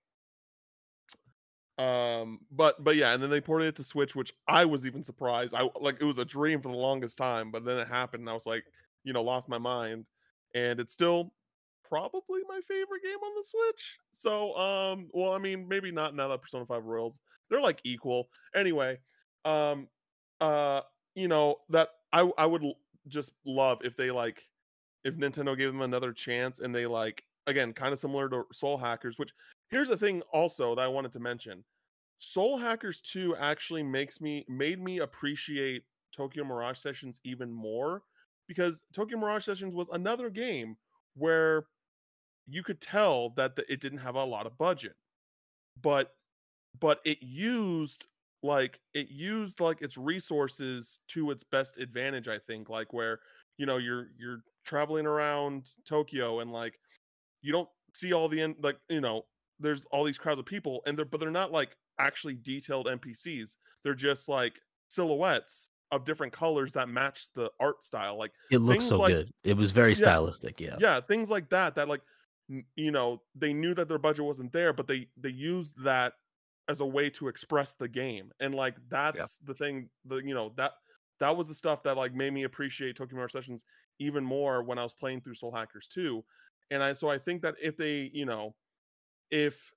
um 1.78 2.40
but 2.50 2.82
but 2.84 2.96
yeah 2.96 3.12
and 3.14 3.22
then 3.22 3.30
they 3.30 3.40
ported 3.40 3.68
it 3.68 3.76
to 3.76 3.82
switch 3.84 4.14
which 4.14 4.34
i 4.46 4.64
was 4.66 4.84
even 4.84 5.02
surprised 5.02 5.54
i 5.54 5.66
like 5.80 5.96
it 5.98 6.04
was 6.04 6.18
a 6.18 6.24
dream 6.26 6.60
for 6.60 6.68
the 6.68 6.76
longest 6.76 7.16
time 7.16 7.50
but 7.50 7.64
then 7.64 7.78
it 7.78 7.88
happened 7.88 8.20
and 8.20 8.28
i 8.28 8.34
was 8.34 8.44
like 8.44 8.64
you 9.02 9.14
know 9.14 9.22
lost 9.22 9.48
my 9.48 9.56
mind 9.56 10.04
and 10.54 10.78
it's 10.78 10.92
still 10.92 11.32
probably 11.90 12.40
my 12.48 12.60
favorite 12.68 13.02
game 13.02 13.18
on 13.22 13.32
the 13.36 13.44
switch 13.44 13.98
so 14.12 14.56
um 14.56 15.08
well 15.12 15.32
i 15.32 15.38
mean 15.38 15.66
maybe 15.68 15.90
not 15.90 16.14
now 16.14 16.28
that 16.28 16.40
persona 16.40 16.64
5 16.64 16.84
royals 16.84 17.18
they're 17.50 17.60
like 17.60 17.80
equal 17.84 18.28
anyway 18.54 18.96
um 19.44 19.88
uh 20.40 20.80
you 21.14 21.28
know 21.28 21.56
that 21.68 21.88
i 22.12 22.30
i 22.38 22.46
would 22.46 22.62
just 23.08 23.32
love 23.44 23.80
if 23.82 23.96
they 23.96 24.10
like 24.10 24.48
if 25.04 25.16
Nintendo 25.16 25.56
gave 25.56 25.72
them 25.72 25.82
another 25.82 26.12
chance 26.12 26.60
and 26.60 26.74
they 26.74 26.86
like 26.86 27.24
again 27.46 27.72
kind 27.72 27.92
of 27.92 27.98
similar 27.98 28.28
to 28.28 28.44
Soul 28.52 28.78
Hackers, 28.78 29.18
which 29.18 29.30
here's 29.68 29.88
the 29.88 29.96
thing 29.96 30.22
also 30.32 30.74
that 30.74 30.82
I 30.82 30.88
wanted 30.88 31.12
to 31.12 31.20
mention. 31.20 31.64
Soul 32.18 32.58
Hackers 32.58 33.00
2 33.00 33.36
actually 33.36 33.82
makes 33.82 34.20
me 34.20 34.44
made 34.48 34.80
me 34.80 34.98
appreciate 34.98 35.84
Tokyo 36.12 36.44
Mirage 36.44 36.78
Sessions 36.78 37.20
even 37.24 37.50
more 37.50 38.02
because 38.46 38.82
Tokyo 38.92 39.18
Mirage 39.18 39.44
Sessions 39.44 39.74
was 39.74 39.88
another 39.92 40.28
game 40.28 40.76
where 41.14 41.64
you 42.50 42.62
could 42.62 42.80
tell 42.80 43.30
that 43.30 43.56
the, 43.56 43.70
it 43.72 43.80
didn't 43.80 43.98
have 43.98 44.14
a 44.16 44.24
lot 44.24 44.46
of 44.46 44.56
budget. 44.58 44.94
But 45.82 46.14
but 46.78 47.00
it 47.04 47.18
used 47.22 48.06
like 48.42 48.80
it 48.94 49.10
used 49.10 49.60
like 49.60 49.82
its 49.82 49.96
resources 49.96 51.00
to 51.08 51.30
its 51.30 51.44
best 51.44 51.76
advantage 51.76 52.26
i 52.26 52.38
think 52.38 52.70
like 52.70 52.90
where 52.92 53.18
you 53.58 53.66
know 53.66 53.76
you're 53.76 54.08
you're 54.18 54.38
traveling 54.64 55.04
around 55.04 55.68
tokyo 55.86 56.40
and 56.40 56.50
like 56.50 56.78
you 57.42 57.52
don't 57.52 57.68
see 57.92 58.14
all 58.14 58.28
the 58.28 58.40
en- 58.40 58.54
like 58.62 58.78
you 58.88 59.00
know 59.00 59.26
there's 59.58 59.84
all 59.92 60.04
these 60.04 60.16
crowds 60.16 60.38
of 60.38 60.46
people 60.46 60.80
and 60.86 60.96
they're 60.96 61.04
but 61.04 61.20
they're 61.20 61.30
not 61.30 61.52
like 61.52 61.76
actually 61.98 62.34
detailed 62.42 62.86
npcs 62.86 63.56
they're 63.84 63.94
just 63.94 64.26
like 64.26 64.54
silhouettes 64.88 65.68
of 65.92 66.04
different 66.06 66.32
colors 66.32 66.72
that 66.72 66.88
match 66.88 67.26
the 67.34 67.50
art 67.60 67.82
style 67.82 68.16
like 68.16 68.32
It 68.50 68.58
looks 68.58 68.86
so 68.86 68.98
like- 69.00 69.12
good. 69.12 69.30
It 69.44 69.56
was 69.56 69.70
very 69.72 69.90
Yeah. 69.90 69.96
stylistic. 69.96 70.60
Yeah. 70.60 70.76
yeah 70.80 71.00
things 71.00 71.28
like 71.30 71.48
that 71.50 71.74
that 71.74 71.88
like 71.88 72.00
you 72.76 72.90
know 72.90 73.22
they 73.34 73.52
knew 73.52 73.74
that 73.74 73.88
their 73.88 73.98
budget 73.98 74.24
wasn't 74.24 74.52
there 74.52 74.72
but 74.72 74.86
they 74.86 75.06
they 75.16 75.28
used 75.28 75.74
that 75.82 76.14
as 76.68 76.80
a 76.80 76.86
way 76.86 77.08
to 77.10 77.28
express 77.28 77.74
the 77.74 77.88
game 77.88 78.30
and 78.40 78.54
like 78.54 78.76
that's 78.88 79.38
the 79.44 79.54
thing 79.54 79.88
the 80.04 80.16
you 80.16 80.34
know 80.34 80.52
that 80.56 80.72
that 81.20 81.36
was 81.36 81.48
the 81.48 81.54
stuff 81.54 81.82
that 81.82 81.96
like 81.96 82.14
made 82.14 82.32
me 82.32 82.44
appreciate 82.44 82.96
Tokyo 82.96 83.16
Mirage 83.18 83.32
Sessions 83.32 83.64
even 83.98 84.24
more 84.24 84.62
when 84.62 84.78
I 84.78 84.82
was 84.82 84.94
playing 84.94 85.20
through 85.20 85.34
Soul 85.34 85.52
Hackers 85.52 85.88
2 85.92 86.24
and 86.70 86.82
I 86.82 86.92
so 86.92 87.08
I 87.08 87.18
think 87.18 87.42
that 87.42 87.56
if 87.60 87.76
they 87.76 88.10
you 88.12 88.24
know 88.24 88.54
if 89.30 89.72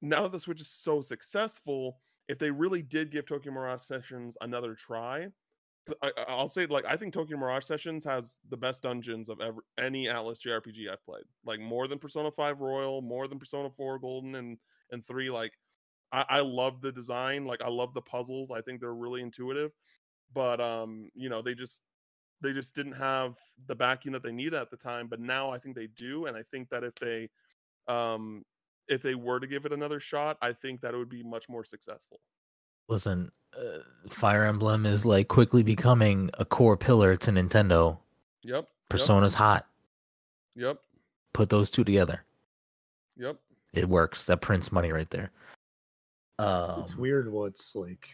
now 0.00 0.22
that 0.22 0.32
the 0.32 0.40
Switch 0.40 0.60
is 0.60 0.70
so 0.70 1.00
successful 1.00 1.98
if 2.28 2.38
they 2.38 2.50
really 2.50 2.82
did 2.82 3.10
give 3.10 3.26
Tokyo 3.26 3.52
Mirage 3.52 3.82
Sessions 3.82 4.36
another 4.40 4.74
try 4.74 5.28
I, 6.02 6.12
I- 6.16 6.22
I'll 6.28 6.48
say 6.48 6.66
like 6.66 6.84
I 6.84 6.96
think 6.96 7.12
Tokyo 7.12 7.36
Mirage 7.36 7.64
Sessions 7.64 8.04
has 8.04 8.38
the 8.48 8.56
best 8.56 8.82
dungeons 8.82 9.28
of 9.28 9.40
ever 9.40 9.64
any 9.78 10.06
Atlus 10.06 10.38
JRPG 10.40 10.88
I've 10.90 11.04
played. 11.04 11.24
Like 11.44 11.60
more 11.60 11.88
than 11.88 11.98
Persona 11.98 12.30
5 12.30 12.60
Royal, 12.60 13.02
more 13.02 13.28
than 13.28 13.38
Persona 13.38 13.70
4 13.70 13.98
Golden 13.98 14.34
and 14.36 14.58
and 14.90 15.04
3 15.04 15.30
like 15.30 15.52
I, 16.12 16.24
I 16.28 16.40
love 16.40 16.80
the 16.80 16.92
design, 16.92 17.46
like 17.46 17.62
I 17.62 17.68
love 17.68 17.94
the 17.94 18.02
puzzles. 18.02 18.50
I 18.50 18.60
think 18.62 18.80
they're 18.80 18.94
really 18.94 19.22
intuitive. 19.22 19.72
But 20.32 20.60
um, 20.60 21.10
you 21.14 21.28
know, 21.28 21.42
they 21.42 21.54
just 21.54 21.82
they 22.42 22.52
just 22.52 22.74
didn't 22.74 22.92
have 22.92 23.36
the 23.66 23.74
backing 23.74 24.12
that 24.12 24.22
they 24.22 24.32
needed 24.32 24.54
at 24.54 24.70
the 24.70 24.76
time, 24.76 25.08
but 25.08 25.20
now 25.20 25.50
I 25.50 25.58
think 25.58 25.76
they 25.76 25.86
do 25.88 26.26
and 26.26 26.36
I 26.36 26.42
think 26.44 26.68
that 26.70 26.84
if 26.84 26.94
they 26.96 27.28
um 27.88 28.44
if 28.88 29.02
they 29.02 29.14
were 29.14 29.40
to 29.40 29.46
give 29.46 29.64
it 29.64 29.72
another 29.72 30.00
shot, 30.00 30.38
I 30.42 30.52
think 30.52 30.80
that 30.82 30.94
it 30.94 30.98
would 30.98 31.08
be 31.08 31.22
much 31.22 31.48
more 31.48 31.64
successful. 31.64 32.20
Listen, 32.88 33.30
uh, 33.58 33.78
Fire 34.08 34.44
Emblem 34.44 34.86
is 34.86 35.04
like 35.04 35.28
quickly 35.28 35.62
becoming 35.62 36.30
a 36.38 36.44
core 36.44 36.76
pillar 36.76 37.16
to 37.16 37.30
Nintendo. 37.30 37.98
Yep. 38.42 38.68
Persona's 38.88 39.34
hot. 39.34 39.66
Yep. 40.56 40.78
Put 41.32 41.48
those 41.48 41.70
two 41.70 41.84
together. 41.84 42.24
Yep. 43.16 43.38
It 43.74 43.88
works. 43.88 44.26
That 44.26 44.40
prints 44.40 44.72
money 44.72 44.92
right 44.92 45.08
there. 45.10 45.30
Um, 46.38 46.80
it's 46.80 46.96
weird 46.96 47.30
what's 47.30 47.74
like 47.76 48.08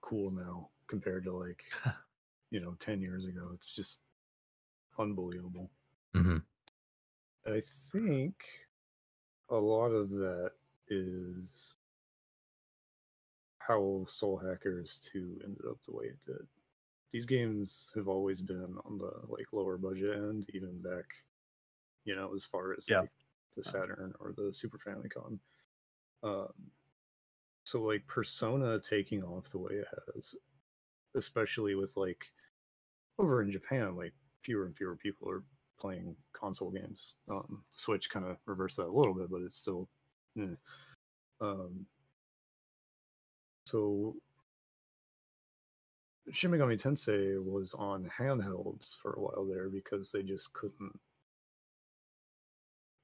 cool 0.00 0.30
now 0.30 0.68
compared 0.86 1.24
to 1.24 1.32
like 1.32 1.64
you 2.50 2.60
know 2.60 2.76
10 2.80 3.00
years 3.00 3.24
ago 3.24 3.48
it's 3.54 3.74
just 3.74 4.00
unbelievable 4.98 5.70
mm-hmm. 6.14 6.36
i 7.46 7.62
think 7.90 8.34
a 9.48 9.56
lot 9.56 9.88
of 9.88 10.10
that 10.10 10.52
is 10.88 11.74
how 13.66 14.04
soul 14.08 14.38
hackers 14.38 15.00
2 15.12 15.40
ended 15.44 15.64
up 15.68 15.78
the 15.86 15.92
way 15.94 16.06
it 16.06 16.20
did 16.26 16.46
these 17.10 17.26
games 17.26 17.90
have 17.94 18.08
always 18.08 18.40
been 18.42 18.76
on 18.84 18.98
the 18.98 19.12
like 19.28 19.52
lower 19.52 19.76
budget 19.76 20.16
end 20.16 20.46
even 20.54 20.80
back 20.82 21.04
you 22.04 22.14
know 22.14 22.34
as 22.34 22.44
far 22.44 22.72
as 22.76 22.86
Yeah. 22.88 23.00
like 23.00 23.10
the 23.56 23.64
saturn 23.64 24.14
or 24.20 24.32
the 24.32 24.52
super 24.52 24.78
famicom 24.78 25.38
um 26.22 26.52
so 27.64 27.82
like 27.82 28.06
persona 28.06 28.80
taking 28.80 29.22
off 29.22 29.50
the 29.50 29.58
way 29.58 29.72
it 29.74 29.86
has 30.14 30.34
especially 31.14 31.74
with 31.74 31.96
like 31.96 32.32
over 33.18 33.42
in 33.42 33.50
japan 33.50 33.96
like 33.96 34.14
fewer 34.42 34.66
and 34.66 34.76
fewer 34.76 34.96
people 34.96 35.28
are 35.30 35.44
playing 35.78 36.16
console 36.32 36.70
games 36.70 37.16
um 37.30 37.64
switch 37.70 38.10
kind 38.10 38.24
of 38.26 38.36
reversed 38.46 38.76
that 38.76 38.86
a 38.86 38.92
little 38.92 39.14
bit 39.14 39.30
but 39.30 39.42
it's 39.42 39.56
still 39.56 39.88
eh. 40.38 40.54
um 41.40 41.86
so 43.64 44.14
Shin 46.30 46.50
Megami 46.50 46.80
Tensei 46.80 47.42
was 47.42 47.74
on 47.74 48.10
handhelds 48.18 48.96
for 48.96 49.12
a 49.14 49.20
while 49.20 49.46
there 49.46 49.68
because 49.68 50.12
they 50.12 50.22
just 50.22 50.52
couldn't 50.52 50.98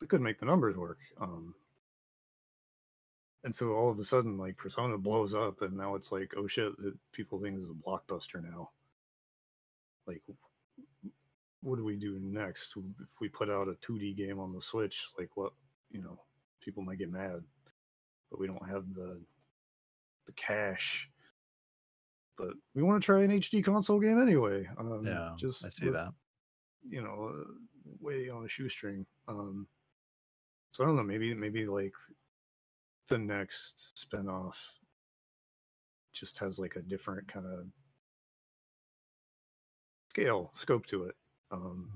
they 0.00 0.06
couldn't 0.06 0.24
make 0.24 0.38
the 0.38 0.46
numbers 0.46 0.76
work. 0.76 0.98
Um, 1.20 1.54
and 3.44 3.54
so 3.54 3.72
all 3.72 3.90
of 3.90 3.98
a 3.98 4.04
sudden, 4.04 4.38
like 4.38 4.56
Persona 4.56 4.98
blows 4.98 5.34
up, 5.34 5.62
and 5.62 5.76
now 5.76 5.94
it's 5.94 6.12
like, 6.12 6.34
oh 6.36 6.46
shit, 6.46 6.72
people 7.12 7.40
think 7.40 7.56
this 7.56 7.64
is 7.64 7.70
a 7.70 7.88
blockbuster 7.88 8.42
now. 8.42 8.70
Like, 10.06 10.22
what 11.62 11.76
do 11.76 11.84
we 11.84 11.96
do 11.96 12.18
next? 12.20 12.74
If 12.76 13.20
we 13.20 13.28
put 13.28 13.50
out 13.50 13.68
a 13.68 13.72
2D 13.72 14.16
game 14.16 14.38
on 14.38 14.52
the 14.52 14.60
Switch, 14.60 15.08
like 15.18 15.36
what, 15.36 15.52
you 15.90 16.02
know, 16.02 16.18
people 16.60 16.82
might 16.82 16.98
get 16.98 17.10
mad, 17.10 17.42
but 18.30 18.40
we 18.40 18.46
don't 18.46 18.68
have 18.68 18.84
the 18.94 19.20
the 20.28 20.32
cash 20.34 21.10
but 22.38 22.50
we 22.74 22.82
want 22.82 23.02
to 23.02 23.04
try 23.04 23.22
an 23.22 23.30
HD 23.30 23.62
console 23.62 23.98
game 23.98 24.22
anyway. 24.22 24.66
Um, 24.78 25.02
Yeah, 25.04 25.32
just 25.36 25.66
I 25.66 25.68
see 25.70 25.86
with, 25.86 25.94
that. 25.94 26.12
You 26.88 27.02
know, 27.02 27.32
uh, 27.34 27.50
way 28.00 28.30
on 28.30 28.44
a 28.44 28.48
shoestring. 28.48 29.04
Um, 29.26 29.66
so 30.70 30.84
I 30.84 30.86
don't 30.86 30.96
know. 30.96 31.02
Maybe 31.02 31.34
maybe 31.34 31.66
like 31.66 31.94
the 33.08 33.18
next 33.18 34.06
spinoff 34.08 34.54
just 36.12 36.38
has 36.38 36.58
like 36.58 36.76
a 36.76 36.82
different 36.82 37.26
kind 37.26 37.46
of 37.46 37.66
scale 40.10 40.52
scope 40.54 40.86
to 40.86 41.04
it. 41.04 41.16
Um, 41.50 41.90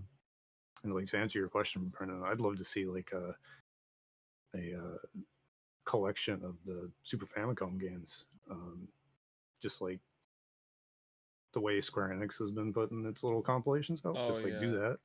and 0.82 0.92
like 0.92 1.06
to 1.08 1.18
answer 1.18 1.38
your 1.38 1.48
question, 1.48 1.92
Brennan, 1.96 2.24
I'd 2.26 2.40
love 2.40 2.58
to 2.58 2.64
see 2.64 2.86
like 2.86 3.12
a 3.12 3.36
a 4.56 4.74
uh, 4.76 5.20
collection 5.84 6.42
of 6.44 6.56
the 6.64 6.90
Super 7.02 7.26
Famicom 7.26 7.78
games, 7.80 8.26
um, 8.50 8.88
just 9.60 9.80
like 9.80 10.00
the 11.52 11.60
way 11.60 11.80
Square 11.80 12.10
Enix 12.10 12.38
has 12.38 12.50
been 12.50 12.72
putting 12.72 13.04
its 13.06 13.22
little 13.22 13.42
compilations 13.42 14.02
out. 14.06 14.16
Oh, 14.18 14.26
just 14.28 14.42
like 14.42 14.58
do 14.60 14.72
that. 14.78 14.98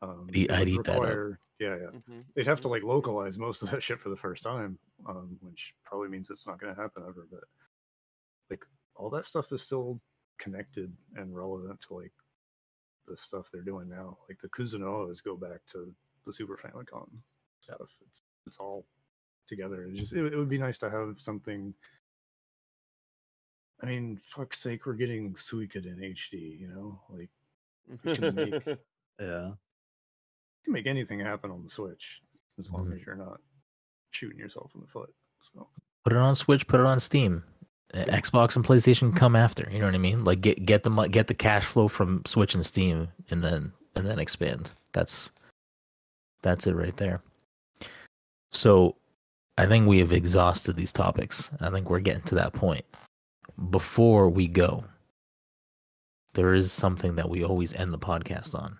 Um, 0.00 0.26
I'd 0.34 0.58
would 0.60 0.68
eat 0.68 0.84
that 0.84 0.96
up. 0.96 1.02
require- 1.02 1.38
Yeah, 1.58 1.76
yeah. 1.76 1.90
Mhm, 2.00 2.24
They'd 2.34 2.46
have 2.46 2.60
to 2.62 2.68
mhm. 2.68 2.72
like 2.72 2.82
localize 2.82 3.38
most 3.38 3.62
of 3.62 3.70
that 3.70 3.82
shit 3.82 4.00
for 4.00 4.08
the 4.08 4.16
first 4.16 4.42
time, 4.42 4.78
um, 5.06 5.38
which 5.42 5.74
probably 5.84 6.08
means 6.08 6.28
it's 6.30 6.46
not 6.46 6.58
going 6.58 6.74
to 6.74 6.80
happen 6.80 7.04
ever. 7.06 7.26
But 7.30 7.44
like 8.50 8.64
all 8.96 9.10
that 9.10 9.24
stuff 9.26 9.52
is 9.52 9.62
still 9.62 10.00
connected 10.38 10.92
and 11.14 11.36
relevant 11.36 11.80
to 11.82 11.94
like 11.94 12.12
the 13.06 13.16
stuff 13.16 13.50
they're 13.52 13.62
doing 13.62 13.88
now. 13.88 14.18
Like 14.28 14.40
the 14.40 14.48
Kuzunohas 14.48 15.22
go 15.22 15.36
back 15.36 15.64
to 15.66 15.94
the 16.24 16.32
Super 16.32 16.56
Famicom 16.56 17.08
stuff. 17.60 17.94
It's 18.08 18.22
it's 18.46 18.58
all 18.58 18.86
together. 19.46 19.84
It 19.84 19.94
just 19.94 20.12
it, 20.12 20.32
it 20.32 20.36
would 20.36 20.48
be 20.48 20.58
nice 20.58 20.78
to 20.78 20.90
have 20.90 21.20
something. 21.20 21.74
I 23.82 23.86
mean, 23.86 24.20
fuck's 24.24 24.58
sake, 24.58 24.86
we're 24.86 24.92
getting 24.94 25.34
Suikoden 25.34 25.86
in 26.02 26.14
HD. 26.14 26.58
You 26.60 26.68
know, 26.68 27.00
like 27.10 27.30
you 28.04 28.14
can 28.14 28.34
make 28.34 28.66
yeah, 29.20 29.48
you 29.48 30.64
can 30.64 30.72
make 30.72 30.86
anything 30.86 31.18
happen 31.20 31.50
on 31.50 31.62
the 31.64 31.70
Switch 31.70 32.22
as 32.58 32.70
long 32.70 32.86
Mhm. 32.86 32.96
as 33.00 33.06
you're 33.06 33.16
not 33.16 33.40
shooting 34.10 34.38
yourself 34.38 34.70
in 34.74 34.80
the 34.80 34.86
foot. 34.86 35.12
So 35.40 35.68
Put 36.04 36.12
it 36.14 36.18
on 36.18 36.34
Switch, 36.34 36.66
put 36.66 36.80
it 36.80 36.86
on 36.86 36.98
Steam. 37.00 37.44
Xbox 37.94 38.56
and 38.56 38.64
PlayStation 38.64 39.14
come 39.14 39.36
after. 39.36 39.68
You 39.70 39.78
know 39.78 39.84
what 39.84 39.94
I 39.94 39.98
mean? 39.98 40.24
Like 40.24 40.40
get 40.40 40.64
get 40.64 40.82
the 40.82 40.90
get 41.08 41.26
the 41.26 41.34
cash 41.34 41.64
flow 41.64 41.88
from 41.88 42.22
Switch 42.24 42.54
and 42.54 42.64
Steam, 42.64 43.08
and 43.30 43.42
then 43.44 43.72
and 43.96 44.06
then 44.06 44.18
expand. 44.18 44.72
That's 44.92 45.30
that's 46.42 46.66
it 46.66 46.74
right 46.74 46.96
there. 46.96 47.22
So, 48.50 48.96
I 49.62 49.66
think 49.66 49.86
we 49.86 50.00
have 50.00 50.10
exhausted 50.10 50.74
these 50.74 50.90
topics. 50.90 51.48
I 51.60 51.70
think 51.70 51.88
we're 51.88 52.00
getting 52.00 52.24
to 52.24 52.34
that 52.34 52.52
point. 52.52 52.84
Before 53.70 54.28
we 54.28 54.48
go, 54.48 54.82
there 56.34 56.52
is 56.52 56.72
something 56.72 57.14
that 57.14 57.30
we 57.30 57.44
always 57.44 57.72
end 57.72 57.92
the 57.92 57.98
podcast 57.98 58.60
on. 58.60 58.76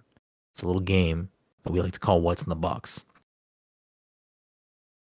It's 0.53 0.65
a 0.65 0.67
little 0.67 0.83
game 0.83 1.31
that 1.63 1.71
we 1.71 1.81
like 1.81 1.93
to 1.93 2.01
call 2.01 2.21
"What's 2.21 2.43
in 2.43 2.49
the 2.49 2.57
Box." 2.57 3.05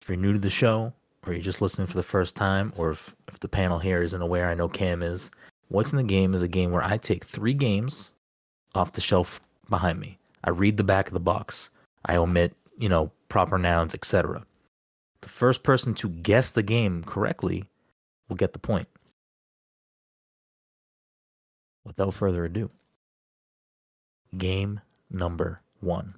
If 0.02 0.10
you're 0.10 0.18
new 0.18 0.34
to 0.34 0.40
the 0.40 0.50
show, 0.50 0.92
or 1.28 1.34
you're 1.34 1.44
just 1.44 1.62
listening 1.62 1.86
for 1.86 1.98
the 1.98 2.02
first 2.02 2.36
time, 2.36 2.74
or 2.76 2.90
if, 2.90 3.16
if 3.28 3.40
the 3.40 3.48
panel 3.48 3.78
here 3.78 4.02
isn't 4.02 4.24
aware, 4.24 4.50
I 4.50 4.56
know 4.56 4.70
Cam 4.70 5.04
is. 5.04 5.30
What's 5.68 5.92
in 5.92 5.98
the 5.98 6.04
game 6.04 6.34
is 6.34 6.42
a 6.42 6.48
game 6.48 6.72
where 6.72 6.84
I 6.84 6.98
take 6.98 7.26
three 7.26 7.54
games 7.54 8.10
off 8.74 8.94
the 8.94 9.02
shelf 9.02 9.40
behind 9.70 10.00
me. 10.00 10.18
I 10.44 10.50
read 10.50 10.78
the 10.78 10.84
back 10.84 11.06
of 11.06 11.14
the 11.14 11.20
box. 11.20 11.70
I 12.06 12.16
omit, 12.16 12.56
you 12.80 12.90
know, 12.90 13.12
proper 13.28 13.60
nouns, 13.60 13.94
etc. 13.94 14.44
The 15.22 15.30
first 15.30 15.64
person 15.64 15.94
to 15.96 16.10
guess 16.10 16.52
the 16.52 16.64
game 16.64 17.04
correctly 17.04 17.66
will 18.28 18.36
get 18.36 18.54
the 18.54 18.60
point. 18.60 18.88
Without 21.86 22.14
further 22.14 22.46
ado, 22.46 22.70
game 24.38 24.80
number 25.10 25.62
one. 25.80 26.14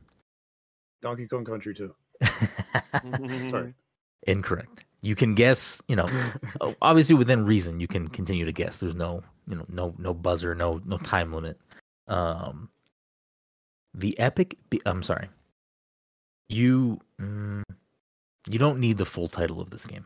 Donkey 1.02 1.28
Kong 1.28 1.46
Country 1.46 1.74
2. 1.74 1.94
Sorry. 3.50 3.74
Incorrect. 4.28 4.86
You 5.02 5.16
can 5.16 5.34
guess, 5.34 5.82
you 5.88 5.96
know, 5.96 6.08
obviously 6.82 7.16
within 7.16 7.46
reason 7.46 7.80
you 7.80 7.88
can 7.88 8.08
continue 8.08 8.46
to 8.46 8.52
guess 8.52 8.80
there's 8.80 8.96
no 8.96 9.24
you 9.48 9.56
know 9.56 9.66
no 9.70 9.94
no 9.98 10.14
buzzer 10.14 10.56
no 10.56 10.82
no 10.86 10.98
time 10.98 11.34
limit 11.34 11.60
um 12.08 12.70
the 13.94 14.18
epic 14.20 14.58
be- 14.70 14.82
i'm 14.86 15.04
sorry 15.04 15.28
you 16.48 17.00
mm, 17.20 17.64
you 18.50 18.60
don't 18.60 18.80
need 18.80 18.98
the 18.98 19.06
full 19.06 19.28
title 19.28 19.62
of 19.62 19.70
this 19.70 19.86
game 19.86 20.06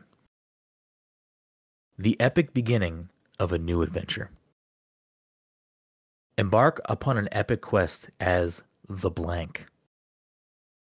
the 1.98 2.18
epic 2.20 2.52
beginning 2.52 3.08
of 3.38 3.52
a 3.52 3.58
new 3.58 3.82
adventure 3.82 4.30
embark 6.38 6.80
upon 6.86 7.16
an 7.16 7.28
epic 7.32 7.60
quest 7.60 8.10
as 8.20 8.62
the 8.88 9.10
blank 9.10 9.66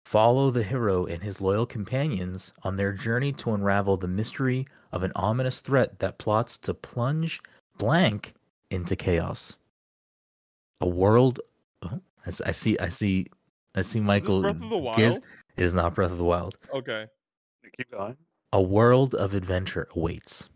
follow 0.05 0.51
the 0.51 0.63
hero 0.63 1.05
and 1.05 1.23
his 1.23 1.41
loyal 1.41 1.65
companions 1.65 2.53
on 2.63 2.75
their 2.75 2.93
journey 2.93 3.31
to 3.31 3.53
unravel 3.53 3.97
the 3.97 4.07
mystery 4.07 4.65
of 4.91 5.01
an 5.01 5.11
ominous 5.15 5.59
threat 5.59 5.97
that 5.99 6.19
plots 6.19 6.57
to 6.57 6.73
plunge 6.73 7.41
blank 7.77 8.33
into 8.69 8.95
chaos. 8.95 9.55
A 10.81 10.87
world. 10.87 11.39
Oh, 11.81 11.99
I 12.25 12.51
see. 12.51 12.77
I 12.79 12.89
see. 12.89 13.27
I 13.75 13.81
see. 13.81 13.99
Michael. 13.99 14.41
Breath 14.41 14.61
of 14.61 14.69
the 14.69 14.77
Wild? 14.77 14.99
It 14.99 15.21
is 15.57 15.73
not 15.73 15.95
Breath 15.95 16.11
of 16.11 16.17
the 16.17 16.23
Wild. 16.23 16.57
Okay. 16.73 17.07
Keep 17.77 17.91
going. 17.91 18.17
A 18.51 18.61
world 18.61 19.15
of 19.15 19.33
adventure 19.33 19.87
awaits. 19.95 20.49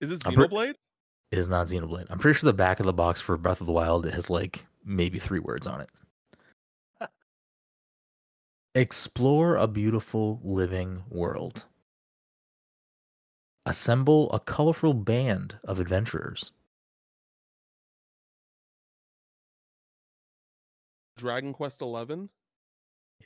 Is 0.00 0.10
it 0.10 0.26
I'm 0.26 0.34
pre- 0.34 0.70
It 0.70 1.38
is 1.38 1.48
not 1.48 1.66
Xenoblade. 1.66 2.06
I'm 2.10 2.18
pretty 2.18 2.38
sure 2.38 2.48
the 2.48 2.54
back 2.54 2.80
of 2.80 2.86
the 2.86 2.92
box 2.92 3.20
for 3.20 3.36
Breath 3.36 3.60
of 3.60 3.66
the 3.66 3.72
Wild 3.72 4.10
has 4.10 4.30
like 4.30 4.64
maybe 4.84 5.18
three 5.18 5.38
words 5.38 5.66
on 5.66 5.80
it. 5.80 5.90
Explore 8.74 9.56
a 9.56 9.66
beautiful 9.66 10.40
living 10.42 11.04
world. 11.08 11.64
Assemble 13.64 14.32
a 14.32 14.40
colorful 14.40 14.94
band 14.94 15.56
of 15.64 15.78
adventurers. 15.78 16.50
Dragon 21.16 21.52
Quest 21.52 21.80
Eleven? 21.80 22.30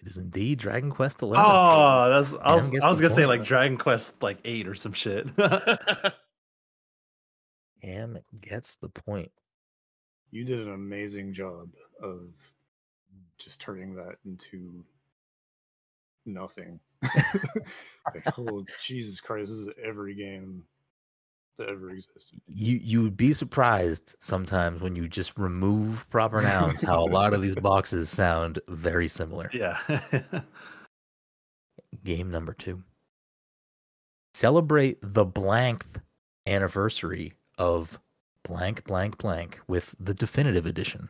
It 0.00 0.06
is 0.06 0.18
indeed 0.18 0.58
Dragon 0.58 0.90
Quest 0.90 1.22
Eleven. 1.22 1.44
Oh, 1.46 2.10
that's 2.10 2.34
I 2.34 2.54
was, 2.54 2.70
gets 2.70 2.84
I 2.84 2.88
was 2.88 3.00
gonna 3.00 3.12
say 3.12 3.26
like 3.26 3.44
Dragon 3.44 3.76
Quest 3.76 4.22
like 4.22 4.38
eight 4.44 4.68
or 4.68 4.74
some 4.74 4.92
shit. 4.92 5.28
Cam 7.82 8.18
gets 8.40 8.76
the 8.76 8.88
point. 8.88 9.30
You 10.30 10.44
did 10.44 10.60
an 10.60 10.74
amazing 10.74 11.32
job 11.32 11.68
of 12.02 12.30
just 13.38 13.60
turning 13.60 13.94
that 13.94 14.16
into 14.24 14.84
nothing. 16.24 16.80
like, 17.02 18.24
oh 18.38 18.64
Jesus 18.82 19.20
Christ, 19.20 19.48
this 19.48 19.58
is 19.58 19.68
every 19.82 20.14
game 20.14 20.64
that 21.58 21.68
ever 21.68 21.90
existed. 21.90 22.40
You 22.46 22.78
you 22.82 23.02
would 23.02 23.16
be 23.16 23.32
surprised 23.32 24.14
sometimes 24.20 24.80
when 24.80 24.96
you 24.96 25.08
just 25.08 25.38
remove 25.38 26.08
proper 26.10 26.42
nouns 26.42 26.82
how 26.82 27.02
a 27.02 27.06
lot 27.10 27.34
of 27.34 27.42
these 27.42 27.54
boxes 27.70 28.08
sound 28.08 28.58
very 28.68 29.08
similar. 29.08 29.50
yeah. 29.52 29.78
Game 32.04 32.30
number 32.30 32.52
two. 32.52 32.82
Celebrate 34.34 34.98
the 35.02 35.24
blank 35.24 35.84
anniversary 36.46 37.32
of 37.58 37.98
blank 38.44 38.84
blank 38.84 39.18
blank 39.18 39.58
with 39.66 39.94
the 39.98 40.14
definitive 40.14 40.66
edition. 40.66 41.08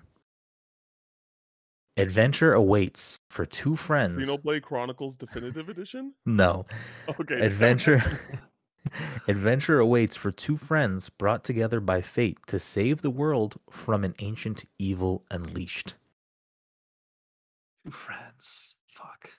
Adventure 1.98 2.52
awaits 2.52 3.16
for 3.31 3.47
two 3.47 3.74
friends. 3.74 4.14
Xenoblade 4.27 4.62
Chronicles 4.62 5.16
Definitive 5.16 5.68
Edition? 5.70 6.12
No. 6.27 6.66
Okay. 7.20 7.40
Adventure 7.40 8.02
Adventure 9.28 9.78
awaits 9.78 10.16
for 10.16 10.30
two 10.30 10.56
friends 10.56 11.08
brought 11.08 11.44
together 11.44 11.80
by 11.80 12.00
fate 12.00 12.38
to 12.46 12.58
save 12.58 13.02
the 13.02 13.10
world 13.10 13.56
from 13.70 14.04
an 14.04 14.14
ancient 14.20 14.64
evil 14.78 15.24
unleashed. 15.30 15.94
Two 17.84 17.90
friends. 17.92 18.74
Fuck. 18.92 19.30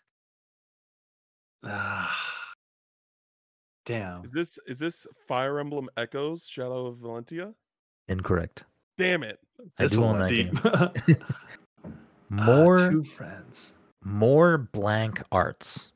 Ah. 1.64 2.16
Damn. 3.86 4.26
Is 4.26 4.32
this 4.32 4.60
is 4.68 4.80
this 4.80 5.08
Fire 5.28 5.60
Emblem 5.60 5.90
Echoes 5.98 6.46
Shadow 6.48 6.88
of 6.88 6.98
Valentia? 6.98 7.54
Incorrect. 8.10 8.66
Damn 8.98 9.24
it. 9.24 9.40
I 9.78 9.84
This 9.84 9.94
do 9.94 10.04
own 10.04 10.20
that 10.20 10.30
deep. 10.30 10.52
game. 11.08 11.18
More 12.30 12.90
two 12.90 13.04
friends. 13.04 13.74
more 14.04 14.58
blank 14.58 15.22
arts. 15.32 15.94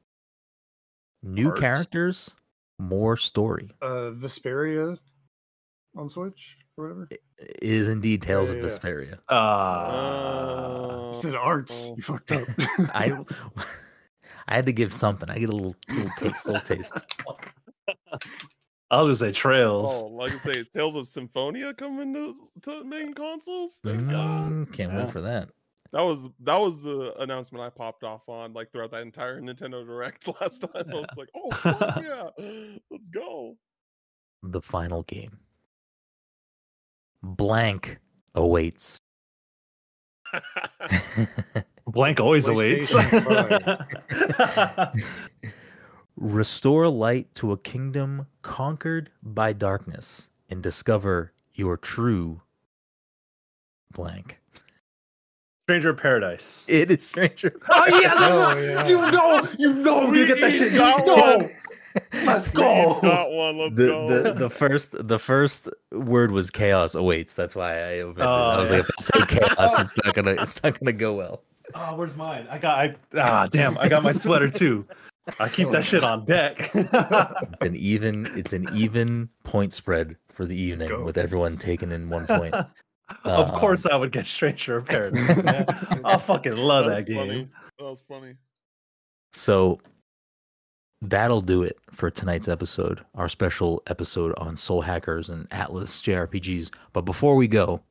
New 1.23 1.49
Arts? 1.49 1.59
characters, 1.59 2.35
more 2.81 3.15
story. 3.17 3.69
Uh 3.81 4.11
Vesperia 4.11 4.97
on 5.95 6.09
Switch 6.09 6.57
or 6.77 6.83
whatever. 6.85 7.07
It 7.11 7.21
is 7.61 7.89
indeed 7.89 8.21
Tales 8.21 8.49
Yeah, 8.49 8.57
of. 8.57 8.63
Vesperia. 8.65 9.19
Ah. 9.29 11.01
You 11.03 11.09
Uh, 11.09 11.13
said 11.13 11.35
arts. 11.35 11.87
oh. 11.89 11.95
You 11.97 12.03
fucked 12.03 12.31
up. 12.31 12.47
I 12.93 13.17
I 14.47 14.55
had 14.55 14.65
to 14.65 14.73
give 14.73 14.91
something. 14.93 15.29
I 15.29 15.37
get 15.39 15.49
a 15.49 15.53
little 15.53 15.75
little 15.89 16.11
taste, 16.17 16.45
little 16.45 16.61
taste. 16.61 16.93
I 18.89 19.01
was 19.01 19.21
gonna 19.21 19.31
say 19.31 19.31
Trails. 19.31 19.91
Oh, 19.93 20.07
like 20.07 20.33
I 20.33 20.37
say, 20.37 20.63
Tales 20.75 20.95
of 20.97 21.07
Symphonia 21.07 21.73
coming 21.73 22.13
to, 22.13 22.35
to 22.63 22.83
main 22.83 23.13
consoles. 23.13 23.79
Thank 23.83 24.09
God. 24.09 24.51
Mm, 24.51 24.73
can't 24.73 24.91
Yeah. 24.91 25.03
wait 25.03 25.11
for 25.11 25.21
that. 25.21 25.49
That 25.93 26.03
was 26.03 26.23
that 26.39 26.57
was 26.59 26.81
the 26.81 27.13
announcement 27.21 27.63
I 27.63 27.69
popped 27.69 28.03
off 28.03 28.21
on 28.29 28.53
like 28.53 28.71
throughout 28.71 28.91
that 28.91 29.01
entire 29.01 29.41
Nintendo 29.41 29.85
Direct 29.85 30.25
last 30.41 30.61
time. 30.61 30.85
I 30.89 30.95
was 30.95 31.05
like, 31.17 31.29
oh 31.35 31.51
fuck 31.51 32.01
yeah, 32.01 32.29
let's 32.89 33.09
go. 33.09 33.57
The 34.43 34.61
final 34.61 35.03
game. 35.03 35.37
Blank 37.21 37.99
awaits. 38.35 38.97
Blank 41.87 42.19
always 42.19 42.47
awaits. 42.47 42.95
Restore 46.15 46.87
light 46.87 47.33
to 47.35 47.51
a 47.51 47.57
kingdom 47.57 48.25
conquered 48.41 49.11
by 49.23 49.53
darkness 49.53 50.29
and 50.49 50.63
discover 50.63 51.33
your 51.53 51.77
true 51.77 52.41
blank. 53.91 54.40
Stranger 55.71 55.89
of 55.91 55.97
Paradise. 55.97 56.65
It 56.67 56.91
is 56.91 57.07
Stranger. 57.07 57.55
Oh 57.69 57.85
yeah, 58.01 58.13
that's 58.13 58.31
Oh, 58.33 58.45
what- 58.47 58.57
yeah. 58.61 58.87
you 58.89 58.97
know, 59.11 59.47
you 59.57 59.73
know, 59.73 59.99
I'm 60.01 60.05
gonna 60.13 60.27
get 60.27 60.41
that 60.41 60.51
shit. 60.51 60.73
You 60.73 60.79
got 60.79 61.05
know. 61.05 61.15
one. 61.37 61.49
Let's 62.25 62.51
go. 62.51 62.95
each 62.97 63.01
got 63.01 63.31
one. 63.31 63.57
Let's 63.57 63.75
The, 63.77 63.85
go. 63.85 64.23
the 64.23 64.33
the 64.33 64.49
first 64.49 65.07
the 65.07 65.17
first 65.17 65.69
word 65.93 66.31
was 66.31 66.51
chaos 66.51 66.93
awaits. 66.93 67.35
That's 67.35 67.55
why 67.55 67.71
I 67.77 67.99
opened 67.99 68.19
it. 68.19 68.23
I 68.27 68.55
Oh, 68.57 68.59
was 68.59 68.69
yeah. 68.69 68.77
like, 68.79 68.85
if 68.89 68.95
I 68.99 69.01
say 69.01 69.25
chaos, 69.39 69.79
it's 69.79 69.93
not 70.05 70.13
gonna 70.13 70.31
it's 70.41 70.61
not 70.61 70.77
gonna 70.77 70.91
go 70.91 71.13
well. 71.13 71.41
Oh, 71.73 71.95
where's 71.95 72.17
mine? 72.17 72.47
I 72.51 72.57
got. 72.57 72.77
I 72.77 72.95
ah, 73.15 73.47
damn. 73.49 73.77
I 73.77 73.87
got 73.87 74.03
my 74.03 74.11
sweater 74.11 74.49
too. 74.49 74.85
I 75.39 75.47
keep 75.47 75.69
that 75.71 75.85
shit 75.85 76.03
on 76.03 76.25
deck. 76.25 76.69
It's 76.75 77.61
an 77.61 77.75
even 77.77 78.27
it's 78.37 78.51
an 78.51 78.67
even 78.75 79.29
point 79.45 79.71
spread 79.71 80.17
for 80.27 80.45
the 80.45 80.55
evening 80.59 80.89
Go. 80.89 81.05
with 81.05 81.17
everyone 81.17 81.55
taking 81.55 81.93
in 81.93 82.09
one 82.09 82.27
point. 82.27 82.53
of 83.23 83.49
Um, 83.49 83.55
course, 83.59 83.85
I 83.85 83.95
would 83.95 84.11
get 84.11 84.27
Stranger 84.27 84.77
of 84.77 84.85
Paradise. 84.85 85.43
man. 85.43 85.65
I 86.05 86.17
fucking 86.17 86.55
love 86.55 86.85
that, 86.85 86.95
was 86.97 87.05
game. 87.05 87.17
Funny. 87.17 87.47
That 87.79 87.83
was 87.85 88.03
funny. 88.07 88.35
So 89.33 89.79
that'll 91.01 91.41
do 91.41 91.63
it 91.63 91.77
for 91.91 92.09
tonight's 92.11 92.47
episode, 92.47 93.01
our 93.15 93.29
special 93.29 93.81
episode 93.87 94.33
on 94.37 94.55
Soul 94.55 94.81
Hackers 94.81 95.29
and 95.29 95.49
Atlus 95.49 96.01
JRPGs. 96.01 96.71
But 96.93 97.01
before 97.01 97.35
we 97.35 97.47
go, 97.47 97.81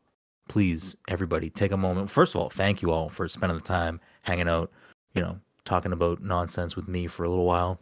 please, 0.48 0.96
everybody, 1.08 1.50
take 1.50 1.72
a 1.72 1.76
moment. 1.76 2.10
First 2.10 2.34
of 2.34 2.40
all, 2.40 2.50
thank 2.50 2.82
you 2.82 2.90
all 2.90 3.08
for 3.08 3.28
spending 3.28 3.56
the 3.58 3.64
time 3.64 4.00
hanging 4.22 4.48
out, 4.48 4.70
you 5.14 5.22
know, 5.22 5.38
talking 5.64 5.92
about 5.92 6.22
nonsense 6.22 6.76
with 6.76 6.88
me 6.88 7.06
for 7.06 7.24
a 7.24 7.28
little 7.28 7.44
while. 7.46 7.80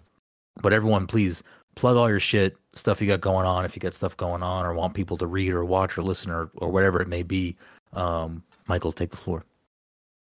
But 0.62 0.72
everyone, 0.72 1.06
please 1.06 1.42
plug 1.78 1.96
all 1.96 2.10
your 2.10 2.20
shit, 2.20 2.56
stuff 2.74 3.00
you 3.00 3.06
got 3.06 3.20
going 3.20 3.46
on. 3.46 3.64
If 3.64 3.76
you 3.76 3.80
got 3.80 3.94
stuff 3.94 4.16
going 4.16 4.42
on 4.42 4.66
or 4.66 4.74
want 4.74 4.94
people 4.94 5.16
to 5.18 5.26
read 5.26 5.52
or 5.52 5.64
watch 5.64 5.96
or 5.96 6.02
listen 6.02 6.30
or, 6.30 6.50
or 6.56 6.70
whatever 6.70 7.00
it 7.00 7.08
may 7.08 7.22
be, 7.22 7.56
um, 7.92 8.42
Michael, 8.66 8.92
take 8.92 9.10
the 9.10 9.16
floor. 9.16 9.44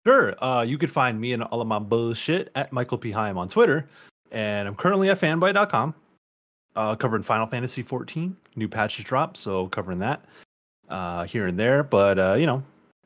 Sure. 0.07 0.33
Uh, 0.43 0.63
you 0.63 0.77
could 0.77 0.91
find 0.91 1.19
me 1.19 1.33
and 1.33 1.43
all 1.43 1.61
of 1.61 1.67
my 1.67 1.77
bullshit 1.77 2.51
at 2.55 2.71
Michael 2.71 2.97
P. 2.97 3.11
Higham 3.11 3.37
on 3.37 3.49
Twitter. 3.49 3.87
And 4.31 4.67
I'm 4.67 4.75
currently 4.75 5.09
at 5.09 5.19
fanboy.com, 5.19 5.93
uh, 6.75 6.95
covering 6.95 7.21
Final 7.21 7.45
Fantasy 7.45 7.83
14. 7.83 8.35
New 8.55 8.67
patches 8.67 9.03
dropped, 9.03 9.37
so 9.37 9.67
covering 9.67 9.99
that 9.99 10.23
uh, 10.89 11.25
here 11.25 11.47
and 11.47 11.59
there. 11.59 11.83
But, 11.83 12.17
uh, 12.17 12.35
you 12.35 12.45
know, 12.45 12.63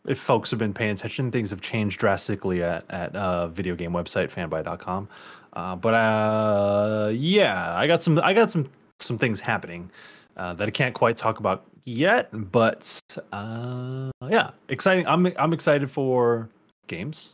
if 0.07 0.19
folks 0.19 0.51
have 0.51 0.59
been 0.59 0.73
paying 0.73 0.91
attention, 0.91 1.31
things 1.31 1.49
have 1.49 1.61
changed 1.61 1.99
drastically 1.99 2.61
at, 2.63 2.85
at 2.89 3.15
uh, 3.15 3.47
video 3.47 3.75
game 3.75 3.91
website, 3.91 4.31
fanboy.com. 4.31 5.09
Uh, 5.55 5.75
but 5.75 5.93
uh, 5.93 7.09
yeah, 7.13 7.75
I 7.75 7.87
got 7.87 8.03
some 8.03 8.19
I 8.19 8.33
got 8.33 8.51
some 8.51 8.69
some 8.99 9.17
things 9.17 9.39
happening 9.39 9.89
uh, 10.37 10.53
that 10.55 10.67
I 10.67 10.71
can't 10.71 10.93
quite 10.93 11.15
talk 11.17 11.39
about 11.39 11.65
yet. 11.85 12.29
But 12.33 12.99
uh, 13.31 14.11
yeah, 14.29 14.51
exciting. 14.69 15.07
I'm 15.07 15.25
I'm 15.37 15.53
excited 15.53 15.89
for 15.89 16.49
games 16.87 17.33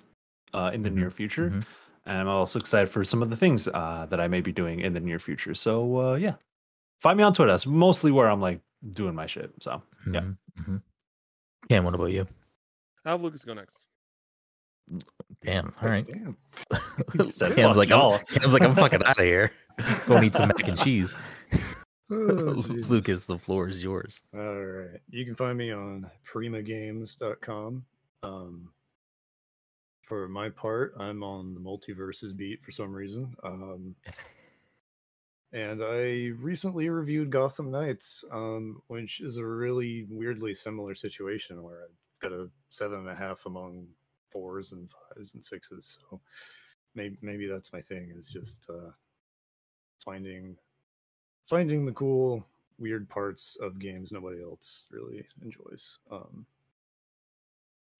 uh, 0.54 0.72
in 0.74 0.84
the 0.84 0.90
Mhm, 0.90 0.96
near 0.96 1.10
future, 1.12 1.50
mhm. 1.50 1.66
and 2.06 2.18
I'm 2.18 2.28
also 2.28 2.60
excited 2.60 2.90
for 2.90 3.04
some 3.04 3.22
of 3.24 3.30
the 3.30 3.36
things 3.38 3.68
uh, 3.68 4.06
that 4.10 4.20
I 4.20 4.28
may 4.28 4.42
be 4.42 4.52
doing 4.52 4.82
in 4.82 4.94
the 4.94 5.00
near 5.00 5.20
future. 5.20 5.56
So 5.56 5.98
uh, 6.00 6.16
yeah, 6.16 6.36
find 7.02 7.18
me 7.18 7.24
on 7.24 7.34
Twitter. 7.34 7.52
That's 7.52 7.66
mostly 7.68 8.12
where 8.12 8.30
I'm 8.30 8.42
like 8.42 8.62
doing 8.92 9.16
my 9.16 9.26
shit. 9.26 9.52
So 9.60 9.82
Yeah. 10.06 10.22
Mhm, 10.22 10.38
mhm. 10.60 10.82
Cam, 11.70 11.86
what 11.86 11.96
about 11.96 12.12
you? 12.12 12.28
I'll 13.06 13.14
have 13.14 13.22
Lucas 13.22 13.44
go 13.44 13.54
next. 13.56 13.82
Damn. 15.44 15.74
All 15.82 15.90
right. 15.90 16.06
Damn. 16.06 16.38
said, 17.32 17.56
Cam's 17.56 17.78
like, 17.78 17.90
y'all." 17.90 18.14
I'm, 18.14 18.26
Cam's 18.26 18.54
like, 18.54 18.64
I'm 18.64 18.76
fucking 18.76 19.04
out 19.06 19.18
of 19.18 19.26
here. 19.26 19.52
Go 20.08 20.22
eat 20.22 20.36
some 20.36 20.50
mac 20.50 20.68
and 20.68 20.80
cheese. 20.80 21.16
Oh, 22.14 22.66
Lucas, 22.90 23.24
the 23.24 23.38
floor 23.38 23.70
is 23.70 23.82
yours. 23.82 24.22
All 24.34 24.42
right. 24.42 25.00
You 25.10 25.24
can 25.24 25.34
find 25.34 25.58
me 25.58 25.72
on 25.72 26.12
primagames.com. 26.30 27.86
Um, 28.24 28.70
for 30.02 30.28
my 30.28 30.50
part, 30.50 30.94
I'm 31.00 31.24
on 31.24 31.54
the 31.54 31.62
MultiVersus 31.62 32.36
beat 32.36 32.62
for 32.66 32.72
some 32.72 32.92
reason. 32.92 33.34
Um, 33.46 33.96
and 35.54 35.82
I 35.82 36.32
recently 36.38 36.90
reviewed 36.90 37.30
Gotham 37.30 37.72
Knights, 37.72 38.26
um, 38.30 38.82
which 38.88 39.22
is 39.22 39.38
a 39.38 39.46
really 39.46 40.06
weirdly 40.10 40.54
similar 40.54 40.96
situation 40.96 41.64
where 41.64 41.84
I've 41.84 42.22
got 42.22 42.34
a 42.34 42.50
seven 42.68 43.00
and 43.00 43.10
a 43.10 43.16
half 43.16 43.46
among 43.46 43.88
fours 44.32 44.72
and 44.72 44.90
fives 44.90 45.34
and 45.34 45.44
sixes. 45.44 45.98
So 46.10 46.20
maybe 46.96 47.18
maybe 47.22 47.48
that's 47.48 47.74
my 47.74 47.82
thing 47.82 48.14
is 48.18 48.30
just 48.30 48.70
uh, 48.70 48.92
finding 50.04 50.56
finding 51.48 51.86
the 51.86 51.92
cool 51.92 52.46
weird 52.80 53.08
parts 53.10 53.58
of 53.62 53.80
games 53.80 54.12
nobody 54.12 54.42
else 54.42 54.86
really 54.92 55.26
enjoys. 55.44 56.00
Um, 56.12 56.46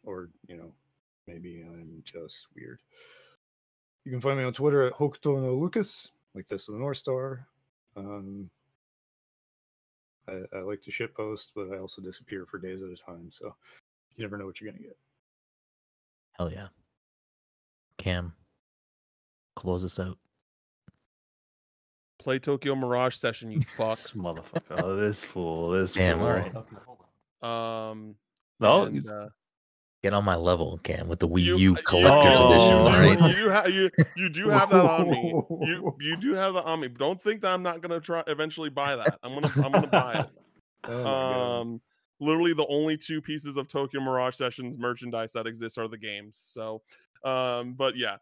or 0.04 0.30
you 0.48 0.58
know, 0.58 0.72
maybe 1.28 1.64
I'm 1.66 2.02
just 2.04 2.48
weird. 2.56 2.80
You 4.04 4.12
can 4.12 4.22
find 4.22 4.38
me 4.38 4.44
on 4.44 4.54
Twitter 4.54 4.84
at 4.84 4.94
Hokuto 4.94 5.42
no 5.42 5.54
Lucas, 5.54 6.12
like 6.34 6.48
Fist 6.48 6.70
of 6.70 6.74
the 6.74 6.80
North 6.80 6.98
Star. 6.98 7.46
Um, 7.96 8.50
I, 10.28 10.42
I 10.56 10.60
like 10.62 10.82
to 10.84 10.92
shit 10.92 11.14
post, 11.14 11.52
but 11.56 11.72
I 11.72 11.78
also 11.78 12.02
disappear 12.02 12.46
for 12.46 12.58
days 12.58 12.82
at 12.82 12.90
a 12.90 12.96
time, 12.96 13.30
so 13.30 13.54
you 14.16 14.24
never 14.24 14.38
know 14.38 14.46
what 14.46 14.60
you're 14.60 14.72
gonna 14.72 14.84
get. 14.84 14.98
Hell 16.38 16.52
yeah. 16.52 16.68
Cam, 17.98 18.34
close 19.56 19.84
us 19.84 20.00
out. 20.00 20.18
Play 22.20 22.40
Tokyo 22.40 22.76
Mirage 22.76 23.16
Session, 23.16 23.52
you 23.52 23.60
This 23.78 24.12
motherfucker, 24.12 24.84
oh, 24.84 24.96
this 24.96 25.24
fool, 25.24 25.72
this 25.72 25.94
Damn, 25.94 26.20
fool. 26.20 26.28
all 26.28 26.34
right. 26.34 27.92
Um, 27.92 28.16
No, 28.60 28.84
and, 28.84 29.08
uh, 29.10 29.28
Get 30.04 30.14
on 30.14 30.24
my 30.26 30.36
level, 30.36 30.80
Cam, 30.84 31.08
with 31.08 31.20
the 31.20 31.28
Wii 31.28 31.42
you- 31.44 31.58
U 31.58 31.76
you- 31.76 31.76
collector's 31.86 32.38
Oh. 32.40 32.50
edition. 32.52 32.74
All 32.74 32.92
You, 32.92 33.20
right. 33.20 33.38
you, 33.38 33.52
ha- 33.52 33.66
you, 33.68 33.90
you 34.18 34.30
do 34.30 34.50
have 34.50 34.70
that 34.72 34.84
on 34.86 35.10
me. 35.12 35.32
You 35.68 35.96
you 36.00 36.18
do 36.18 36.34
have 36.34 36.56
that 36.56 36.64
on 36.66 36.80
me. 36.80 36.88
Don't 36.88 37.22
think 37.22 37.42
that 37.42 37.54
I'm 37.54 37.62
not 37.62 37.82
gonna 37.82 38.00
try 38.00 38.24
eventually 38.26 38.70
buy 38.70 38.96
that. 38.96 39.20
I'm 39.22 39.34
gonna 39.36 39.52
I'm 39.64 39.72
gonna 39.72 39.88
buy 39.88 40.20
it. 40.22 40.30
Oh 40.88 40.98
my 40.98 41.04
God. 41.04 41.60
Um, 41.62 41.82
literally 42.22 42.54
the 42.54 42.68
only 42.68 42.96
two 42.96 43.20
pieces 43.20 43.58
of 43.58 43.68
Tokyo 43.68 44.00
Mirage 44.00 44.36
Sessions 44.36 44.78
merchandise 44.78 45.34
that 45.34 45.48
exists 45.48 45.78
are 45.78 45.90
the 45.90 45.98
games. 45.98 46.40
So, 46.42 46.82
um, 47.26 47.74
but 47.74 47.98
yeah, 47.98 48.18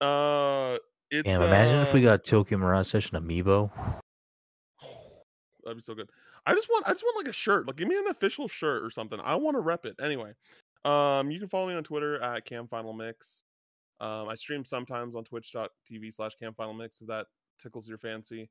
uh, 0.00 0.78
it. 1.10 1.24
Damn, 1.24 1.42
imagine 1.42 1.80
if 1.80 1.92
we 1.92 2.06
uh, 2.06 2.12
got 2.12 2.24
Tokyo 2.24 2.56
Mirage 2.56 2.86
Session 2.86 3.18
amiibo. 3.18 3.70
That'd 5.64 5.76
be 5.76 5.82
so 5.82 5.94
good. 5.94 6.08
I 6.46 6.54
just 6.54 6.68
want 6.68 6.88
I 6.88 6.92
just 6.92 7.02
want 7.04 7.18
like 7.18 7.28
a 7.28 7.36
shirt. 7.36 7.66
Like 7.66 7.76
give 7.76 7.88
me 7.88 7.98
an 7.98 8.06
official 8.08 8.48
shirt 8.48 8.82
or 8.82 8.90
something. 8.90 9.18
I 9.22 9.34
want 9.34 9.56
to 9.56 9.60
rep 9.60 9.84
it. 9.84 9.96
Anyway. 10.02 10.32
Um 10.84 11.30
you 11.30 11.38
can 11.38 11.48
follow 11.48 11.68
me 11.68 11.74
on 11.74 11.84
Twitter 11.84 12.20
at 12.22 12.46
Cam 12.46 12.66
Final 12.66 12.94
Mix. 12.94 13.44
Um 14.00 14.28
I 14.28 14.34
stream 14.34 14.64
sometimes 14.64 15.14
on 15.14 15.24
twitch.tv 15.24 16.14
slash 16.14 16.32
Cam 16.36 16.54
Final 16.54 16.72
Mix 16.72 17.02
if 17.02 17.08
that 17.08 17.26
tickles 17.60 17.88
your 17.88 17.98
fancy. 17.98 18.48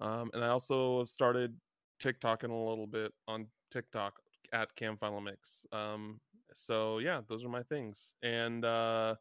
Um 0.00 0.30
and 0.32 0.44
I 0.44 0.48
also 0.48 1.00
have 1.00 1.08
started 1.08 1.56
TikToking 2.00 2.50
a 2.50 2.68
little 2.68 2.86
bit 2.86 3.12
on 3.26 3.46
TikTok 3.72 4.14
at 4.54 4.74
Cam 4.76 4.96
Final 4.96 5.20
Mix. 5.20 5.66
Um 5.72 6.20
so 6.54 6.98
yeah, 6.98 7.20
those 7.28 7.44
are 7.44 7.48
my 7.48 7.62
things. 7.64 8.14
And 8.22 8.64
uh 8.64 9.16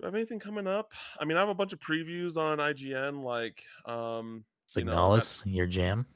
do 0.00 0.04
I 0.04 0.06
have 0.08 0.14
anything 0.16 0.40
coming 0.40 0.66
up? 0.66 0.90
I 1.20 1.24
mean, 1.24 1.36
I 1.36 1.40
have 1.40 1.50
a 1.50 1.54
bunch 1.54 1.72
of 1.72 1.78
previews 1.78 2.36
on 2.36 2.58
IGN, 2.58 3.22
like 3.22 3.62
um 3.86 4.44
you 4.76 4.84
know, 4.84 4.92
Signalis, 4.92 5.42
your 5.46 5.66
jam, 5.66 6.06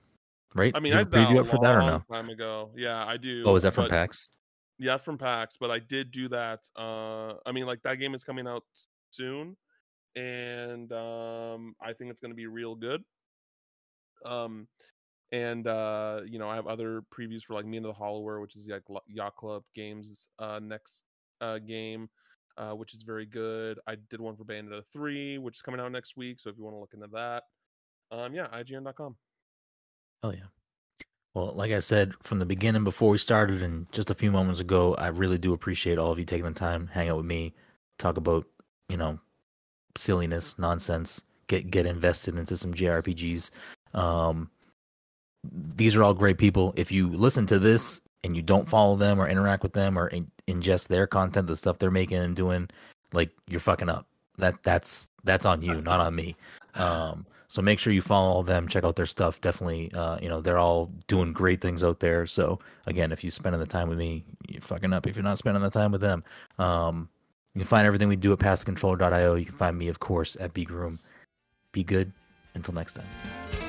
right? 0.54 0.72
I 0.74 0.80
mean, 0.80 0.94
I 0.94 1.04
preview 1.04 1.38
up 1.38 1.46
for 1.46 1.58
that 1.58 1.76
or 1.76 1.80
no? 1.80 1.86
long 1.86 2.04
time 2.10 2.30
ago. 2.30 2.70
Yeah, 2.74 3.04
I 3.04 3.16
do. 3.16 3.42
Oh, 3.44 3.54
is 3.54 3.62
that 3.62 3.74
from 3.74 3.84
but- 3.84 3.90
PAX? 3.90 4.30
Yeah, 4.80 4.94
it's 4.94 5.04
from 5.04 5.18
PAX, 5.18 5.56
but 5.58 5.72
I 5.72 5.80
did 5.80 6.12
do 6.12 6.28
that. 6.28 6.60
Uh, 6.76 7.34
I 7.44 7.50
mean, 7.52 7.66
like 7.66 7.82
that 7.82 7.96
game 7.96 8.14
is 8.14 8.22
coming 8.22 8.46
out 8.46 8.62
soon, 9.10 9.56
and 10.14 10.92
um, 10.92 11.74
I 11.82 11.92
think 11.92 12.10
it's 12.12 12.20
going 12.20 12.30
to 12.30 12.36
be 12.36 12.46
real 12.46 12.76
good. 12.76 13.02
Um, 14.24 14.68
and 15.32 15.66
uh, 15.66 16.20
you 16.26 16.38
know, 16.38 16.48
I 16.48 16.56
have 16.56 16.66
other 16.66 17.02
previews 17.16 17.42
for 17.42 17.54
like 17.54 17.66
Mina 17.66 17.88
the 17.88 17.92
Hollower, 17.92 18.40
which 18.40 18.56
is 18.56 18.66
like 18.68 18.82
Yacht 19.06 19.36
Club 19.36 19.62
Games' 19.74 20.28
uh, 20.38 20.58
next 20.62 21.04
uh, 21.40 21.58
game, 21.58 22.08
uh, 22.56 22.72
which 22.72 22.94
is 22.94 23.02
very 23.02 23.26
good. 23.26 23.78
I 23.86 23.96
did 24.10 24.20
one 24.20 24.36
for 24.36 24.44
Bayonetta 24.44 24.82
3, 24.92 25.38
which 25.38 25.56
is 25.56 25.62
coming 25.62 25.80
out 25.80 25.92
next 25.92 26.16
week. 26.16 26.40
So 26.40 26.50
if 26.50 26.56
you 26.56 26.64
want 26.64 26.76
to 26.76 26.80
look 26.80 26.94
into 26.94 27.08
that, 27.12 27.44
um, 28.10 28.34
yeah, 28.34 28.46
IGN.com. 28.48 29.16
Hell 30.22 30.34
yeah. 30.34 30.46
Well, 31.34 31.52
like 31.54 31.72
I 31.72 31.80
said 31.80 32.14
from 32.22 32.38
the 32.38 32.46
beginning 32.46 32.84
before 32.84 33.10
we 33.10 33.18
started 33.18 33.62
and 33.62 33.90
just 33.92 34.10
a 34.10 34.14
few 34.14 34.32
moments 34.32 34.60
ago, 34.60 34.94
I 34.94 35.08
really 35.08 35.38
do 35.38 35.52
appreciate 35.52 35.98
all 35.98 36.10
of 36.10 36.18
you 36.18 36.24
taking 36.24 36.46
the 36.46 36.52
time, 36.52 36.88
hang 36.88 37.10
out 37.10 37.18
with 37.18 37.26
me, 37.26 37.54
talk 37.98 38.16
about, 38.16 38.46
you 38.88 38.96
know, 38.96 39.20
silliness, 39.94 40.58
nonsense, 40.58 41.22
get 41.46 41.70
get 41.70 41.86
invested 41.86 42.36
into 42.38 42.56
some 42.56 42.72
JRPGs. 42.74 43.50
Um 43.94 44.50
these 45.44 45.96
are 45.96 46.02
all 46.02 46.14
great 46.14 46.38
people. 46.38 46.72
If 46.76 46.90
you 46.92 47.08
listen 47.08 47.46
to 47.46 47.58
this 47.58 48.00
and 48.24 48.36
you 48.36 48.42
don't 48.42 48.68
follow 48.68 48.96
them 48.96 49.20
or 49.20 49.28
interact 49.28 49.62
with 49.62 49.72
them 49.72 49.98
or 49.98 50.08
in, 50.08 50.30
ingest 50.46 50.88
their 50.88 51.06
content, 51.06 51.46
the 51.46 51.56
stuff 51.56 51.78
they're 51.78 51.90
making 51.90 52.18
and 52.18 52.34
doing, 52.34 52.68
like 53.12 53.30
you're 53.48 53.60
fucking 53.60 53.88
up. 53.88 54.06
That 54.38 54.62
that's 54.62 55.08
that's 55.24 55.46
on 55.46 55.62
you, 55.62 55.80
not 55.80 56.00
on 56.00 56.14
me. 56.14 56.36
Um, 56.74 57.26
so 57.48 57.62
make 57.62 57.78
sure 57.78 57.92
you 57.92 58.02
follow 58.02 58.42
them, 58.42 58.68
check 58.68 58.84
out 58.84 58.96
their 58.96 59.06
stuff. 59.06 59.40
Definitely, 59.40 59.90
uh, 59.94 60.18
you 60.20 60.28
know, 60.28 60.40
they're 60.40 60.58
all 60.58 60.92
doing 61.06 61.32
great 61.32 61.60
things 61.60 61.82
out 61.82 61.98
there. 61.98 62.26
So 62.26 62.58
again, 62.86 63.10
if 63.10 63.24
you 63.24 63.30
spending 63.30 63.58
the 63.60 63.66
time 63.66 63.88
with 63.88 63.98
me, 63.98 64.24
you're 64.48 64.60
fucking 64.60 64.92
up. 64.92 65.06
If 65.06 65.16
you're 65.16 65.24
not 65.24 65.38
spending 65.38 65.62
the 65.62 65.70
time 65.70 65.90
with 65.90 66.02
them, 66.02 66.22
um, 66.58 67.08
you 67.54 67.60
can 67.60 67.68
find 67.68 67.86
everything 67.86 68.08
we 68.08 68.16
do 68.16 68.32
at 68.32 68.38
passthecontroller.io. 68.38 69.34
You 69.34 69.46
can 69.46 69.54
find 69.54 69.78
me, 69.78 69.88
of 69.88 69.98
course, 69.98 70.36
at 70.38 70.52
Big 70.52 70.70
Room. 70.70 71.00
Be 71.72 71.82
good. 71.82 72.12
Until 72.54 72.74
next 72.74 72.94
time. 72.94 73.67